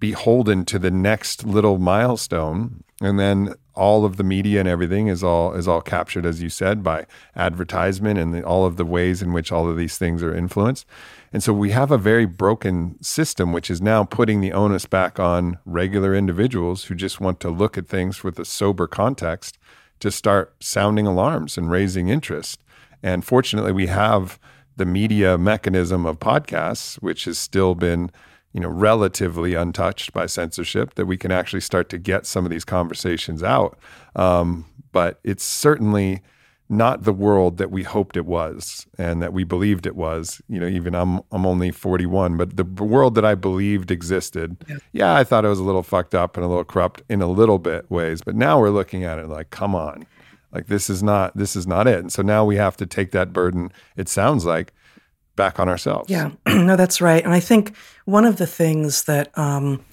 beholden 0.00 0.64
to 0.66 0.78
the 0.78 0.90
next 0.90 1.44
little 1.44 1.78
milestone 1.78 2.84
and 3.00 3.18
then 3.18 3.54
all 3.74 4.04
of 4.04 4.16
the 4.16 4.24
media 4.24 4.60
and 4.60 4.68
everything 4.68 5.08
is 5.08 5.24
all 5.24 5.52
is 5.54 5.66
all 5.66 5.80
captured 5.80 6.26
as 6.26 6.42
you 6.42 6.48
said 6.48 6.82
by 6.82 7.06
advertisement 7.36 8.18
and 8.18 8.34
the, 8.34 8.42
all 8.42 8.66
of 8.66 8.76
the 8.76 8.84
ways 8.84 9.22
in 9.22 9.32
which 9.32 9.50
all 9.50 9.68
of 9.68 9.76
these 9.76 9.98
things 9.98 10.22
are 10.22 10.34
influenced 10.34 10.86
and 11.34 11.42
so 11.42 11.52
we 11.52 11.72
have 11.72 11.90
a 11.90 11.98
very 11.98 12.26
broken 12.26 12.96
system, 13.02 13.52
which 13.52 13.68
is 13.68 13.82
now 13.82 14.04
putting 14.04 14.40
the 14.40 14.52
onus 14.52 14.86
back 14.86 15.18
on 15.18 15.58
regular 15.64 16.14
individuals 16.14 16.84
who 16.84 16.94
just 16.94 17.20
want 17.20 17.40
to 17.40 17.50
look 17.50 17.76
at 17.76 17.88
things 17.88 18.22
with 18.22 18.38
a 18.38 18.44
sober 18.44 18.86
context 18.86 19.58
to 19.98 20.12
start 20.12 20.54
sounding 20.60 21.08
alarms 21.08 21.58
and 21.58 21.72
raising 21.72 22.08
interest. 22.08 22.62
And 23.02 23.24
fortunately, 23.24 23.72
we 23.72 23.88
have 23.88 24.38
the 24.76 24.86
media 24.86 25.36
mechanism 25.36 26.06
of 26.06 26.20
podcasts, 26.20 27.02
which 27.02 27.24
has 27.24 27.36
still 27.36 27.74
been 27.74 28.12
you 28.52 28.60
know 28.60 28.68
relatively 28.68 29.54
untouched 29.54 30.12
by 30.12 30.26
censorship 30.26 30.94
that 30.94 31.06
we 31.06 31.16
can 31.16 31.32
actually 31.32 31.62
start 31.62 31.88
to 31.88 31.98
get 31.98 32.26
some 32.26 32.44
of 32.44 32.52
these 32.52 32.64
conversations 32.64 33.42
out 33.42 33.76
um, 34.14 34.64
but 34.92 35.18
it's 35.24 35.42
certainly 35.42 36.22
not 36.76 37.04
the 37.04 37.12
world 37.12 37.58
that 37.58 37.70
we 37.70 37.82
hoped 37.82 38.16
it 38.16 38.26
was 38.26 38.86
and 38.98 39.22
that 39.22 39.32
we 39.32 39.44
believed 39.44 39.86
it 39.86 39.96
was. 39.96 40.40
You 40.48 40.60
know, 40.60 40.66
even 40.66 40.94
I'm 40.94 41.20
I'm 41.32 41.46
only 41.46 41.70
41, 41.70 42.36
but 42.36 42.56
the 42.56 42.64
world 42.64 43.14
that 43.14 43.24
I 43.24 43.34
believed 43.34 43.90
existed, 43.90 44.56
yeah. 44.68 44.76
yeah, 44.92 45.14
I 45.14 45.24
thought 45.24 45.44
it 45.44 45.48
was 45.48 45.58
a 45.58 45.64
little 45.64 45.82
fucked 45.82 46.14
up 46.14 46.36
and 46.36 46.44
a 46.44 46.48
little 46.48 46.64
corrupt 46.64 47.02
in 47.08 47.22
a 47.22 47.26
little 47.26 47.58
bit 47.58 47.90
ways. 47.90 48.20
But 48.22 48.34
now 48.36 48.60
we're 48.60 48.70
looking 48.70 49.04
at 49.04 49.18
it 49.18 49.28
like, 49.28 49.50
come 49.50 49.74
on, 49.74 50.06
like 50.52 50.66
this 50.66 50.88
is 50.88 51.02
not 51.02 51.36
this 51.36 51.56
is 51.56 51.66
not 51.66 51.86
it. 51.86 51.98
And 51.98 52.12
so 52.12 52.22
now 52.22 52.44
we 52.44 52.56
have 52.56 52.76
to 52.78 52.86
take 52.86 53.10
that 53.12 53.32
burden. 53.32 53.72
It 53.96 54.08
sounds 54.08 54.44
like 54.44 54.72
back 55.36 55.58
on 55.58 55.68
ourselves. 55.68 56.10
Yeah, 56.10 56.30
no, 56.46 56.76
that's 56.76 57.00
right. 57.00 57.24
And 57.24 57.32
I 57.32 57.40
think 57.40 57.76
one 58.04 58.24
of 58.24 58.36
the 58.36 58.46
things 58.46 59.04
that 59.04 59.36
um, 59.36 59.84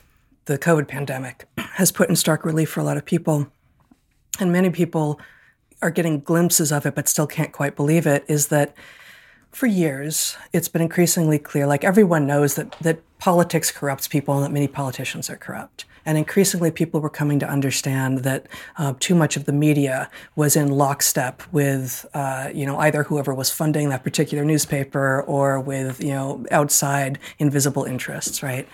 the 0.45 0.57
COVID 0.57 0.87
pandemic 0.87 1.47
has 1.57 1.91
put 1.91 2.09
in 2.09 2.15
stark 2.15 2.45
relief 2.45 2.69
for 2.69 2.79
a 2.79 2.83
lot 2.83 2.97
of 2.97 3.05
people, 3.05 3.47
and 4.39 4.51
many 4.51 4.69
people 4.69 5.19
are 5.81 5.91
getting 5.91 6.19
glimpses 6.19 6.71
of 6.71 6.85
it 6.85 6.95
but 6.95 7.07
still 7.07 7.27
can't 7.27 7.51
quite 7.51 7.75
believe 7.75 8.05
it 8.05 8.23
is 8.27 8.47
that 8.47 8.73
for 9.51 9.65
years 9.65 10.37
it's 10.53 10.67
been 10.67 10.81
increasingly 10.81 11.37
clear 11.37 11.67
like 11.67 11.83
everyone 11.83 12.25
knows 12.25 12.55
that 12.55 12.71
that 12.81 13.01
politics 13.21 13.71
corrupts 13.71 14.07
people 14.07 14.35
and 14.35 14.43
that 14.43 14.51
many 14.51 14.67
politicians 14.67 15.29
are 15.29 15.37
corrupt. 15.37 15.85
And 16.03 16.17
increasingly 16.17 16.71
people 16.71 16.99
were 16.99 17.11
coming 17.11 17.37
to 17.37 17.47
understand 17.47 18.19
that 18.19 18.47
uh, 18.77 18.95
too 18.99 19.13
much 19.13 19.37
of 19.37 19.45
the 19.45 19.53
media 19.53 20.09
was 20.35 20.55
in 20.55 20.69
lockstep 20.69 21.43
with 21.51 22.03
uh, 22.15 22.49
you 22.51 22.65
know 22.65 22.79
either 22.79 23.03
whoever 23.03 23.35
was 23.35 23.51
funding 23.51 23.89
that 23.89 24.03
particular 24.03 24.43
newspaper 24.43 25.21
or 25.21 25.59
with 25.59 26.03
you 26.03 26.09
know 26.09 26.43
outside 26.49 27.19
invisible 27.37 27.83
interests 27.83 28.41
right? 28.41 28.67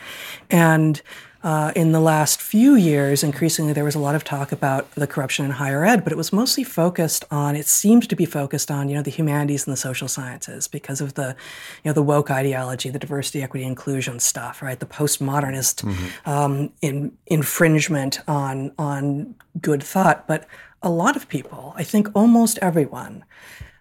And 0.49 1.01
uh, 1.47 1.71
in 1.77 1.93
the 1.93 2.01
last 2.01 2.41
few 2.41 2.75
years, 2.75 3.23
increasingly, 3.23 3.71
there 3.71 3.85
was 3.85 3.95
a 3.95 3.99
lot 3.99 4.15
of 4.15 4.25
talk 4.25 4.51
about 4.51 4.91
the 4.95 5.07
corruption 5.07 5.45
in 5.45 5.51
higher 5.51 5.85
ed, 5.85 6.03
but 6.03 6.11
it 6.11 6.17
was 6.17 6.33
mostly 6.33 6.61
focused 6.61 7.23
on. 7.31 7.55
It 7.55 7.67
seemed 7.67 8.09
to 8.09 8.17
be 8.17 8.25
focused 8.25 8.69
on, 8.69 8.89
you 8.89 8.95
know, 8.95 9.01
the 9.01 9.09
humanities 9.11 9.65
and 9.65 9.71
the 9.71 9.77
social 9.77 10.09
sciences 10.09 10.67
because 10.67 10.99
of 10.99 11.13
the, 11.13 11.37
you 11.85 11.89
know, 11.89 11.93
the 11.93 12.03
woke 12.03 12.29
ideology, 12.29 12.89
the 12.89 12.99
diversity, 12.99 13.41
equity, 13.41 13.65
inclusion 13.65 14.19
stuff, 14.19 14.61
right? 14.61 14.77
The 14.77 14.87
postmodernist 14.87 15.85
mm-hmm. 15.85 16.29
um, 16.29 16.69
in, 16.81 17.17
infringement 17.27 18.19
on 18.27 18.73
on 18.77 19.33
good 19.61 19.81
thought. 19.81 20.27
But 20.27 20.49
a 20.81 20.89
lot 20.89 21.15
of 21.15 21.29
people, 21.29 21.73
I 21.77 21.85
think, 21.85 22.09
almost 22.13 22.59
everyone. 22.61 23.23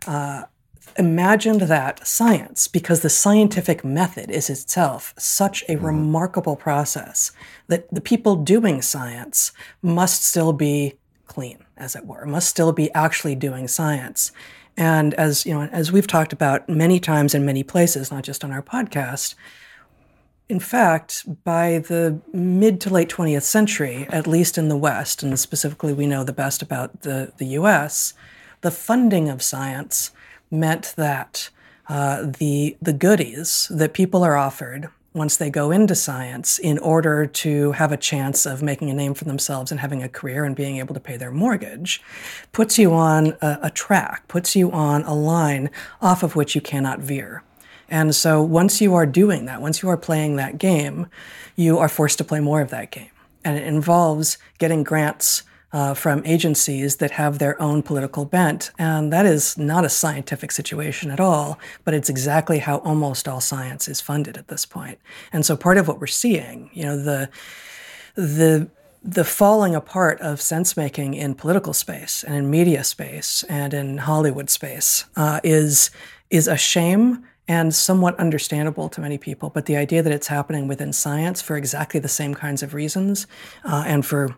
Uh, 0.07 0.45
imagined 0.99 1.63
that 1.63 2.07
science, 2.07 2.69
because 2.69 3.01
the 3.01 3.11
scientific 3.11 3.85
method 3.85 4.31
is 4.31 4.51
itself 4.51 5.15
such 5.19 5.63
a 5.63 5.75
mm-hmm. 5.75 5.87
remarkable 5.87 6.57
process, 6.57 7.33
that 7.69 7.93
the 7.93 8.01
people 8.01 8.37
doing 8.37 8.83
science 8.83 9.53
must 9.83 10.25
still 10.25 10.53
be 10.53 10.95
clean, 11.27 11.65
as 11.77 11.97
it 11.97 12.07
were, 12.07 12.27
must 12.27 12.49
still 12.49 12.73
be 12.73 12.93
actually 12.93 13.35
doing 13.35 13.69
science. 13.69 14.33
And 14.77 15.15
as 15.15 15.47
you 15.47 15.55
know, 15.55 15.69
as 15.73 15.91
we've 15.91 16.07
talked 16.07 16.33
about 16.33 16.69
many 16.69 17.01
times 17.01 17.35
in 17.35 17.47
many 17.47 17.63
places, 17.63 18.11
not 18.11 18.25
just 18.25 18.45
on 18.45 18.53
our 18.53 18.63
podcast, 18.63 19.35
in 20.49 20.61
fact, 20.61 21.45
by 21.45 21.79
the 21.79 22.21
mid 22.33 22.81
to 22.83 22.91
late 22.91 23.09
20th 23.09 23.43
century, 23.43 24.07
at 24.11 24.27
least 24.27 24.57
in 24.57 24.69
the 24.69 24.77
West, 24.77 25.23
and 25.23 25.39
specifically 25.39 25.93
we 25.93 26.07
know 26.07 26.23
the 26.23 26.33
best 26.33 26.63
about 26.63 27.03
the, 27.03 27.33
the 27.39 27.47
US, 27.47 28.15
the 28.61 28.71
funding 28.71 29.29
of 29.29 29.43
science 29.43 30.13
meant 30.51 30.95
that 30.97 31.51
uh, 31.89 32.27
the, 32.39 32.77
the 32.83 32.93
goodies 32.93 33.69
that 33.71 33.95
people 33.95 34.25
are 34.25 34.37
offered 34.37 34.89
once 35.17 35.39
they 35.39 35.49
go 35.49 35.71
into 35.71 35.95
science 35.95 36.59
in 36.59 36.79
order 36.79 37.25
to 37.25 37.73
have 37.73 37.91
a 37.91 37.97
chance 37.97 38.45
of 38.45 38.63
making 38.63 38.91
a 38.91 38.95
name 38.95 39.15
for 39.15 39.25
themselves 39.25 39.71
and 39.71 39.81
having 39.81 40.03
a 40.03 40.09
career 40.09 40.45
and 40.45 40.55
being 40.55 40.77
able 40.77 40.93
to 40.93 41.01
pay 41.01 41.17
their 41.17 41.31
mortgage 41.31 42.03
puts 42.53 42.79
you 42.79 42.93
on 42.93 43.29
a, 43.41 43.59
a 43.63 43.71
track, 43.71 44.29
puts 44.29 44.55
you 44.55 44.71
on 44.73 45.03
a 45.05 45.15
line 45.15 45.71
off 46.03 46.23
of 46.23 46.37
which 46.37 46.55
you 46.55 46.61
cannot 46.61 47.01
veer. 47.01 47.43
And 47.89 48.15
so 48.15 48.43
once 48.43 48.81
you 48.81 48.95
are 48.95 49.07
doing 49.07 49.47
that, 49.47 49.63
once 49.63 49.83
you 49.83 49.89
are 49.89 49.97
playing 49.97 50.37
that 50.37 50.59
game, 50.59 51.07
you 51.55 51.79
are 51.79 51.89
forced 51.89 52.19
to 52.19 52.25
play 52.25 52.41
more 52.41 52.61
of 52.61 52.71
that 52.71 52.91
game. 52.91 53.11
And 53.43 53.57
it 53.57 53.65
involves 53.65 54.37
getting 54.59 54.83
grants 54.83 55.45
uh, 55.73 55.95
from 55.95 56.23
agencies 56.25 56.97
that 56.97 57.13
have 57.13 57.39
their 57.39 57.61
own 57.61 57.83
political 57.83 58.25
bent. 58.25 58.71
And 58.79 59.13
that 59.13 59.27
is 59.27 59.59
not 59.59 59.85
a 59.85 59.89
scientific 59.89 60.53
situation 60.53 61.11
at 61.11 61.21
all, 61.21 61.59
but 61.85 61.95
it's 61.95 62.09
exactly 62.09 62.59
how 62.59 62.79
almost 62.79 63.29
all 63.29 63.41
science 63.41 63.89
is 63.89 64.01
funded 64.01 64.37
at 64.37 64.49
this 64.49 64.65
point. 64.65 64.99
And 65.33 65.45
so 65.45 65.57
part 65.57 65.79
of 65.79 65.89
what 65.89 66.01
we're 66.01 66.07
seeing, 66.07 66.71
you 66.73 66.85
know, 66.85 66.97
the, 66.97 67.29
the, 68.15 68.71
the 69.03 69.25
falling 69.25 69.75
apart 69.75 70.21
of 70.21 70.41
sense 70.41 70.77
making 70.77 71.15
in 71.15 71.35
political 71.35 71.73
space 71.73 72.25
and 72.25 72.35
in 72.35 72.51
media 72.51 72.83
space 72.83 73.45
and 73.45 73.75
in 73.75 73.99
Hollywood 73.99 74.51
space 74.51 75.05
uh, 75.17 75.41
is, 75.45 75.91
is 76.31 76.49
a 76.49 76.57
shame 76.57 77.25
and 77.49 77.75
somewhat 77.75 78.19
understandable 78.19 78.89
to 78.89 79.01
many 79.01 79.19
people. 79.19 79.51
But 79.51 79.67
the 79.67 79.77
idea 79.77 80.03
that 80.03 80.13
it's 80.13 80.27
happening 80.27 80.67
within 80.67 80.93
science 80.93 81.41
for 81.41 81.57
exactly 81.57 82.01
the 82.01 82.09
same 82.09 82.35
kinds 82.35 82.63
of 82.63 82.75
reasons 82.75 83.27
uh, 83.65 83.85
and 83.87 84.05
for 84.05 84.37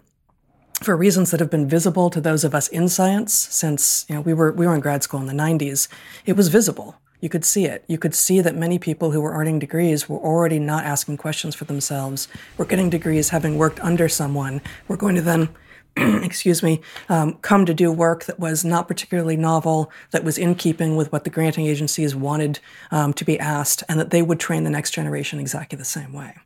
for 0.82 0.96
reasons 0.96 1.30
that 1.30 1.40
have 1.40 1.50
been 1.50 1.68
visible 1.68 2.08
to 2.10 2.20
those 2.20 2.44
of 2.44 2.54
us 2.54 2.68
in 2.68 2.88
science 2.88 3.34
since 3.34 4.06
you 4.08 4.14
know 4.14 4.20
we 4.20 4.32
were 4.32 4.52
we 4.52 4.66
were 4.66 4.74
in 4.74 4.80
grad 4.80 5.02
school 5.02 5.20
in 5.20 5.26
the 5.26 5.32
90s 5.32 5.88
it 6.24 6.36
was 6.36 6.48
visible. 6.48 6.96
You 7.20 7.28
could 7.28 7.44
see 7.44 7.64
it. 7.64 7.84
You 7.88 7.98
could 7.98 8.14
see 8.14 8.40
that 8.40 8.54
many 8.54 8.78
people 8.78 9.10
who 9.10 9.20
were 9.20 9.32
earning 9.32 9.58
degrees 9.58 10.08
were 10.08 10.18
already 10.18 10.60
not 10.60 10.84
asking 10.84 11.16
questions 11.16 11.52
for 11.52 11.64
themselves. 11.64 12.28
Were 12.56 12.64
getting 12.64 12.90
degrees 12.90 13.30
having 13.30 13.58
worked 13.58 13.80
under 13.80 14.08
someone. 14.08 14.60
We're 14.86 14.96
going 14.96 15.16
to 15.16 15.22
then 15.22 15.48
excuse 15.96 16.62
me, 16.62 16.80
um, 17.08 17.34
come 17.42 17.66
to 17.66 17.74
do 17.74 17.90
work 17.90 18.24
that 18.26 18.38
was 18.38 18.64
not 18.64 18.86
particularly 18.86 19.36
novel, 19.36 19.90
that 20.12 20.22
was 20.22 20.38
in 20.38 20.54
keeping 20.54 20.94
with 20.94 21.10
what 21.10 21.24
the 21.24 21.30
granting 21.30 21.66
agencies 21.66 22.14
wanted 22.14 22.60
um, 22.92 23.12
to 23.14 23.24
be 23.24 23.38
asked, 23.38 23.82
and 23.88 23.98
that 23.98 24.10
they 24.10 24.22
would 24.22 24.38
train 24.38 24.62
the 24.62 24.70
next 24.70 24.92
generation 24.92 25.40
exactly 25.40 25.76
the 25.76 25.84
same 25.84 26.12
way. 26.12 26.36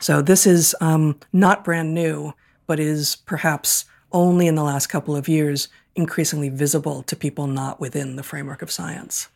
So 0.00 0.22
this 0.22 0.46
is 0.46 0.76
um, 0.80 1.18
not 1.32 1.64
brand 1.64 1.92
new, 1.92 2.34
but 2.66 2.80
is 2.80 3.16
perhaps 3.16 3.84
only 4.12 4.46
in 4.46 4.54
the 4.54 4.62
last 4.62 4.86
couple 4.86 5.16
of 5.16 5.28
years 5.28 5.68
increasingly 5.96 6.48
visible 6.48 7.02
to 7.04 7.16
people 7.16 7.46
not 7.46 7.80
within 7.80 8.16
the 8.16 8.22
framework 8.22 8.62
of 8.62 8.70
science. 8.70 9.28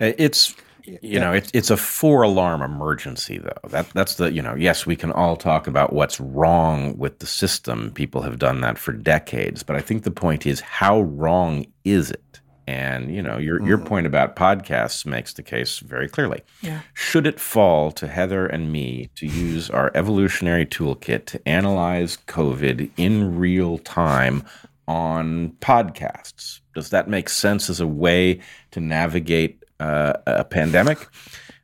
Uh, 0.00 0.12
it's 0.18 0.54
you 0.84 0.98
yeah. 1.02 1.20
know, 1.20 1.32
it's 1.32 1.50
it's 1.52 1.70
a 1.70 1.76
four 1.76 2.22
alarm 2.22 2.62
emergency 2.62 3.38
though. 3.38 3.68
That 3.68 3.88
that's 3.90 4.14
the 4.16 4.32
you 4.32 4.42
know, 4.42 4.54
yes, 4.54 4.86
we 4.86 4.96
can 4.96 5.12
all 5.12 5.36
talk 5.36 5.66
about 5.66 5.92
what's 5.92 6.18
wrong 6.20 6.96
with 6.96 7.18
the 7.18 7.26
system. 7.26 7.92
People 7.92 8.22
have 8.22 8.38
done 8.38 8.60
that 8.62 8.78
for 8.78 8.92
decades, 8.92 9.62
but 9.62 9.76
I 9.76 9.80
think 9.80 10.02
the 10.02 10.10
point 10.10 10.46
is 10.46 10.60
how 10.60 11.02
wrong 11.02 11.66
is 11.84 12.10
it? 12.10 12.39
And 12.70 13.14
you 13.14 13.22
know, 13.22 13.38
your 13.38 13.60
mm. 13.60 13.66
your 13.66 13.78
point 13.78 14.06
about 14.06 14.36
podcasts 14.36 15.04
makes 15.04 15.32
the 15.32 15.42
case 15.42 15.78
very 15.80 16.08
clearly. 16.08 16.42
Yeah. 16.62 16.80
Should 16.94 17.26
it 17.26 17.40
fall 17.40 17.90
to 17.92 18.06
Heather 18.06 18.46
and 18.46 18.70
me 18.70 19.10
to 19.16 19.26
use 19.26 19.70
our 19.70 19.90
evolutionary 19.94 20.66
toolkit 20.66 21.26
to 21.26 21.48
analyze 21.48 22.18
COVID 22.26 22.90
in 22.96 23.36
real 23.36 23.78
time 23.78 24.44
on 24.86 25.52
podcasts? 25.60 26.60
Does 26.74 26.90
that 26.90 27.08
make 27.08 27.28
sense 27.28 27.68
as 27.68 27.80
a 27.80 27.86
way 27.86 28.40
to 28.70 28.80
navigate 28.80 29.60
uh, 29.80 30.12
a 30.26 30.44
pandemic. 30.44 31.08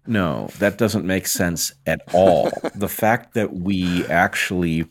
No, 0.06 0.48
that 0.58 0.78
doesn't 0.78 1.04
make 1.04 1.26
sense 1.26 1.72
at 1.86 2.00
all. 2.12 2.50
the 2.74 2.88
fact 2.88 3.34
that 3.34 3.54
we 3.54 4.06
actually 4.06 4.86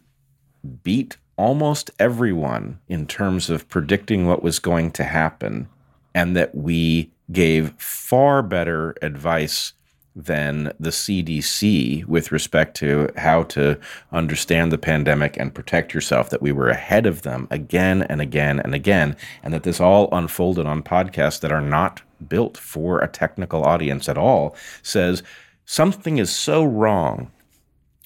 beat 0.83 1.17
almost 1.37 1.91
everyone 1.99 2.79
in 2.87 3.05
terms 3.07 3.49
of 3.49 3.67
predicting 3.67 4.27
what 4.27 4.43
was 4.43 4.59
going 4.59 4.91
to 4.91 5.03
happen, 5.03 5.67
and 6.15 6.35
that 6.35 6.55
we 6.55 7.11
gave 7.31 7.73
far 7.77 8.41
better 8.41 8.95
advice 9.03 9.73
than 10.15 10.71
the 10.79 10.91
CDC 10.91 12.05
with 12.05 12.31
respect 12.31 12.77
to 12.77 13.09
how 13.17 13.43
to 13.43 13.77
understand 14.13 14.71
the 14.71 14.77
pandemic 14.77 15.35
and 15.37 15.53
protect 15.53 15.93
yourself, 15.93 16.29
that 16.29 16.41
we 16.41 16.53
were 16.53 16.69
ahead 16.69 17.05
of 17.05 17.23
them 17.23 17.49
again 17.51 18.01
and 18.03 18.21
again 18.21 18.61
and 18.61 18.73
again, 18.73 19.17
and 19.43 19.53
that 19.53 19.63
this 19.63 19.81
all 19.81 20.07
unfolded 20.13 20.65
on 20.65 20.81
podcasts 20.81 21.41
that 21.41 21.51
are 21.51 21.61
not 21.61 22.01
built 22.29 22.57
for 22.57 22.99
a 22.99 23.09
technical 23.09 23.65
audience 23.65 24.07
at 24.07 24.17
all, 24.17 24.55
says 24.81 25.21
something 25.65 26.17
is 26.17 26.33
so 26.33 26.63
wrong 26.63 27.29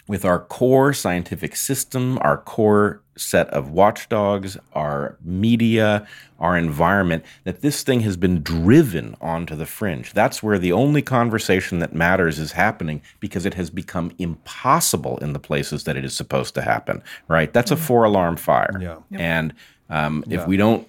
with 0.08 0.26
our 0.26 0.40
core 0.40 0.94
scientific 0.94 1.56
system, 1.56 2.18
our 2.22 2.38
core 2.38 3.04
set 3.20 3.48
of 3.50 3.72
watchdogs, 3.72 4.58
our 4.74 5.18
media, 5.24 6.08
our 6.40 6.58
environment, 6.58 7.24
that 7.44 7.62
this 7.62 7.84
thing 7.84 8.02
has 8.02 8.18
been 8.18 8.42
driven 8.42 9.16
onto 9.20 9.56
the 9.56 9.66
fringe. 9.66 10.14
That's 10.14 10.42
where 10.42 10.58
the 10.58 10.72
only 10.72 11.02
conversation 11.02 11.80
that 11.80 11.94
matters 11.94 12.40
is 12.40 12.54
happening 12.54 13.02
because 13.20 13.46
it 13.46 13.56
has 13.56 13.70
become 13.70 14.12
impossible 14.18 15.18
in 15.18 15.34
the 15.34 15.40
places 15.40 15.84
that 15.84 15.98
it 15.98 16.06
is 16.06 16.16
supposed 16.16 16.56
to 16.56 16.62
happen, 16.62 17.04
right? 17.28 17.52
That's 17.52 17.72
a 17.72 17.76
mm-hmm. 17.76 17.84
four 17.84 18.04
alarm 18.06 18.38
fire. 18.38 18.78
Yeah. 18.80 18.98
And 19.12 19.54
um, 19.90 20.24
if 20.28 20.42
yeah. 20.42 20.48
we 20.48 20.58
don't 20.58 20.88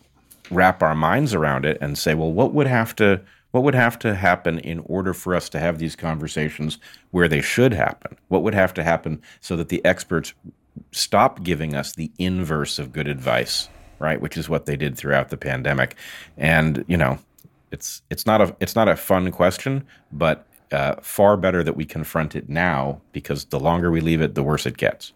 wrap 0.50 0.82
our 0.82 0.94
minds 0.94 1.34
around 1.34 1.64
it 1.64 1.78
and 1.80 1.96
say, 1.96 2.14
well, 2.14 2.32
what 2.32 2.52
would 2.52 2.66
have 2.66 2.94
to 2.96 3.20
what 3.52 3.64
would 3.64 3.74
have 3.74 3.98
to 3.98 4.14
happen 4.14 4.60
in 4.60 4.78
order 4.86 5.12
for 5.12 5.34
us 5.34 5.48
to 5.48 5.58
have 5.58 5.78
these 5.78 5.96
conversations 5.96 6.78
where 7.10 7.26
they 7.26 7.40
should 7.40 7.72
happen? 7.72 8.16
What 8.28 8.44
would 8.44 8.54
have 8.54 8.72
to 8.74 8.84
happen 8.84 9.20
so 9.40 9.56
that 9.56 9.70
the 9.70 9.84
experts 9.84 10.34
stop 10.92 11.42
giving 11.42 11.74
us 11.74 11.92
the 11.92 12.10
inverse 12.18 12.78
of 12.78 12.92
good 12.92 13.08
advice, 13.08 13.68
right? 13.98 14.20
Which 14.20 14.36
is 14.36 14.48
what 14.48 14.66
they 14.66 14.76
did 14.76 14.96
throughout 14.96 15.28
the 15.28 15.36
pandemic. 15.36 15.96
And, 16.36 16.84
you 16.88 16.96
know, 16.96 17.18
it's 17.70 18.02
it's 18.10 18.26
not 18.26 18.40
a 18.40 18.56
it's 18.60 18.74
not 18.74 18.88
a 18.88 18.96
fun 18.96 19.30
question, 19.30 19.86
but 20.12 20.46
uh, 20.72 20.96
far 21.02 21.36
better 21.36 21.62
that 21.62 21.76
we 21.76 21.84
confront 21.84 22.34
it 22.34 22.48
now 22.48 23.00
because 23.12 23.46
the 23.46 23.60
longer 23.60 23.90
we 23.90 24.00
leave 24.00 24.20
it, 24.20 24.34
the 24.34 24.42
worse 24.42 24.66
it 24.66 24.76
gets. 24.76 25.12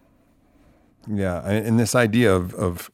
Yeah, 1.12 1.40
and 1.48 1.78
this 1.78 1.94
idea 1.94 2.34
of 2.34 2.54
of 2.54 2.90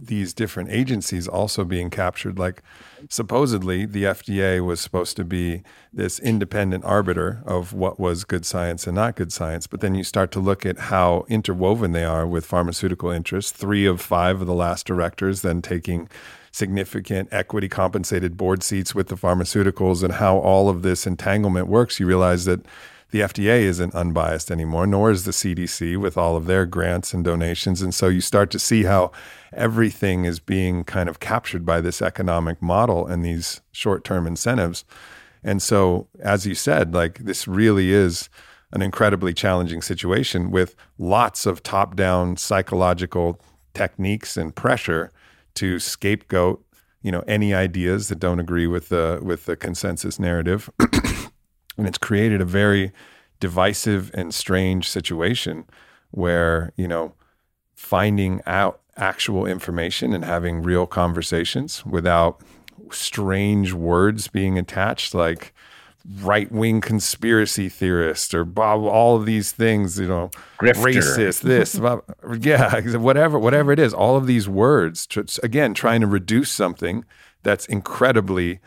these 0.00 0.32
different 0.32 0.70
agencies 0.70 1.28
also 1.28 1.64
being 1.64 1.90
captured. 1.90 2.38
Like, 2.38 2.62
supposedly, 3.08 3.84
the 3.84 4.04
FDA 4.04 4.64
was 4.64 4.80
supposed 4.80 5.16
to 5.16 5.24
be 5.24 5.62
this 5.92 6.18
independent 6.18 6.84
arbiter 6.84 7.42
of 7.44 7.72
what 7.72 8.00
was 8.00 8.24
good 8.24 8.46
science 8.46 8.86
and 8.86 8.94
not 8.94 9.16
good 9.16 9.32
science. 9.32 9.66
But 9.66 9.80
then 9.80 9.94
you 9.94 10.04
start 10.04 10.30
to 10.32 10.40
look 10.40 10.64
at 10.64 10.78
how 10.78 11.26
interwoven 11.28 11.92
they 11.92 12.04
are 12.04 12.26
with 12.26 12.46
pharmaceutical 12.46 13.10
interests. 13.10 13.52
Three 13.52 13.86
of 13.86 14.00
five 14.00 14.40
of 14.40 14.46
the 14.46 14.54
last 14.54 14.86
directors 14.86 15.42
then 15.42 15.60
taking 15.60 16.08
significant 16.52 17.28
equity 17.30 17.68
compensated 17.68 18.36
board 18.36 18.62
seats 18.62 18.94
with 18.94 19.08
the 19.08 19.16
pharmaceuticals 19.16 20.02
and 20.02 20.14
how 20.14 20.38
all 20.38 20.68
of 20.68 20.82
this 20.82 21.06
entanglement 21.06 21.68
works. 21.68 22.00
You 22.00 22.06
realize 22.06 22.44
that 22.46 22.64
the 23.10 23.20
FDA 23.20 23.62
isn't 23.62 23.94
unbiased 23.94 24.50
anymore, 24.50 24.86
nor 24.86 25.10
is 25.10 25.24
the 25.24 25.32
CDC 25.32 25.96
with 25.96 26.16
all 26.16 26.36
of 26.36 26.46
their 26.46 26.66
grants 26.66 27.12
and 27.12 27.24
donations. 27.24 27.82
And 27.82 27.94
so 27.94 28.08
you 28.08 28.20
start 28.20 28.50
to 28.52 28.58
see 28.58 28.84
how 28.84 29.10
everything 29.52 30.24
is 30.24 30.40
being 30.40 30.84
kind 30.84 31.08
of 31.08 31.20
captured 31.20 31.64
by 31.64 31.80
this 31.80 32.00
economic 32.00 32.60
model 32.62 33.06
and 33.06 33.24
these 33.24 33.60
short 33.72 34.04
term 34.04 34.26
incentives. 34.26 34.84
And 35.42 35.62
so, 35.62 36.08
as 36.20 36.46
you 36.46 36.54
said, 36.54 36.94
like 36.94 37.18
this 37.18 37.48
really 37.48 37.92
is 37.92 38.28
an 38.72 38.82
incredibly 38.82 39.34
challenging 39.34 39.82
situation 39.82 40.50
with 40.50 40.76
lots 40.98 41.46
of 41.46 41.62
top 41.62 41.96
down 41.96 42.36
psychological 42.36 43.40
techniques 43.74 44.36
and 44.36 44.54
pressure 44.54 45.10
to 45.54 45.78
scapegoat 45.78 46.64
you 47.02 47.10
know 47.10 47.24
any 47.26 47.54
ideas 47.54 48.08
that 48.08 48.18
don't 48.18 48.40
agree 48.40 48.66
with 48.66 48.88
the 48.88 49.20
with 49.22 49.46
the 49.46 49.56
consensus 49.56 50.18
narrative 50.18 50.70
and 51.76 51.86
it's 51.86 51.98
created 51.98 52.40
a 52.40 52.44
very 52.44 52.92
divisive 53.38 54.10
and 54.14 54.34
strange 54.34 54.88
situation 54.88 55.64
where 56.10 56.72
you 56.76 56.86
know 56.86 57.14
finding 57.74 58.40
out 58.46 58.80
actual 59.00 59.46
information 59.46 60.12
and 60.12 60.24
having 60.24 60.62
real 60.62 60.86
conversations 60.86 61.84
without 61.84 62.40
strange 62.92 63.72
words 63.72 64.28
being 64.28 64.58
attached, 64.58 65.14
like 65.14 65.52
right 66.22 66.50
wing 66.50 66.80
conspiracy 66.80 67.68
theorist 67.68 68.34
or 68.34 68.44
Bob, 68.44 68.82
all 68.82 69.16
of 69.16 69.26
these 69.26 69.52
things, 69.52 69.98
you 69.98 70.08
know, 70.08 70.30
Grifter. 70.58 70.94
racist, 70.94 71.42
this, 71.42 71.78
blah, 71.78 72.00
yeah, 72.40 72.80
whatever, 72.96 73.38
whatever 73.38 73.72
it 73.72 73.78
is, 73.78 73.92
all 73.92 74.16
of 74.16 74.26
these 74.26 74.48
words, 74.48 75.08
again, 75.42 75.74
trying 75.74 76.00
to 76.00 76.06
reduce 76.06 76.50
something 76.50 77.04
that's 77.42 77.66
incredibly 77.66 78.60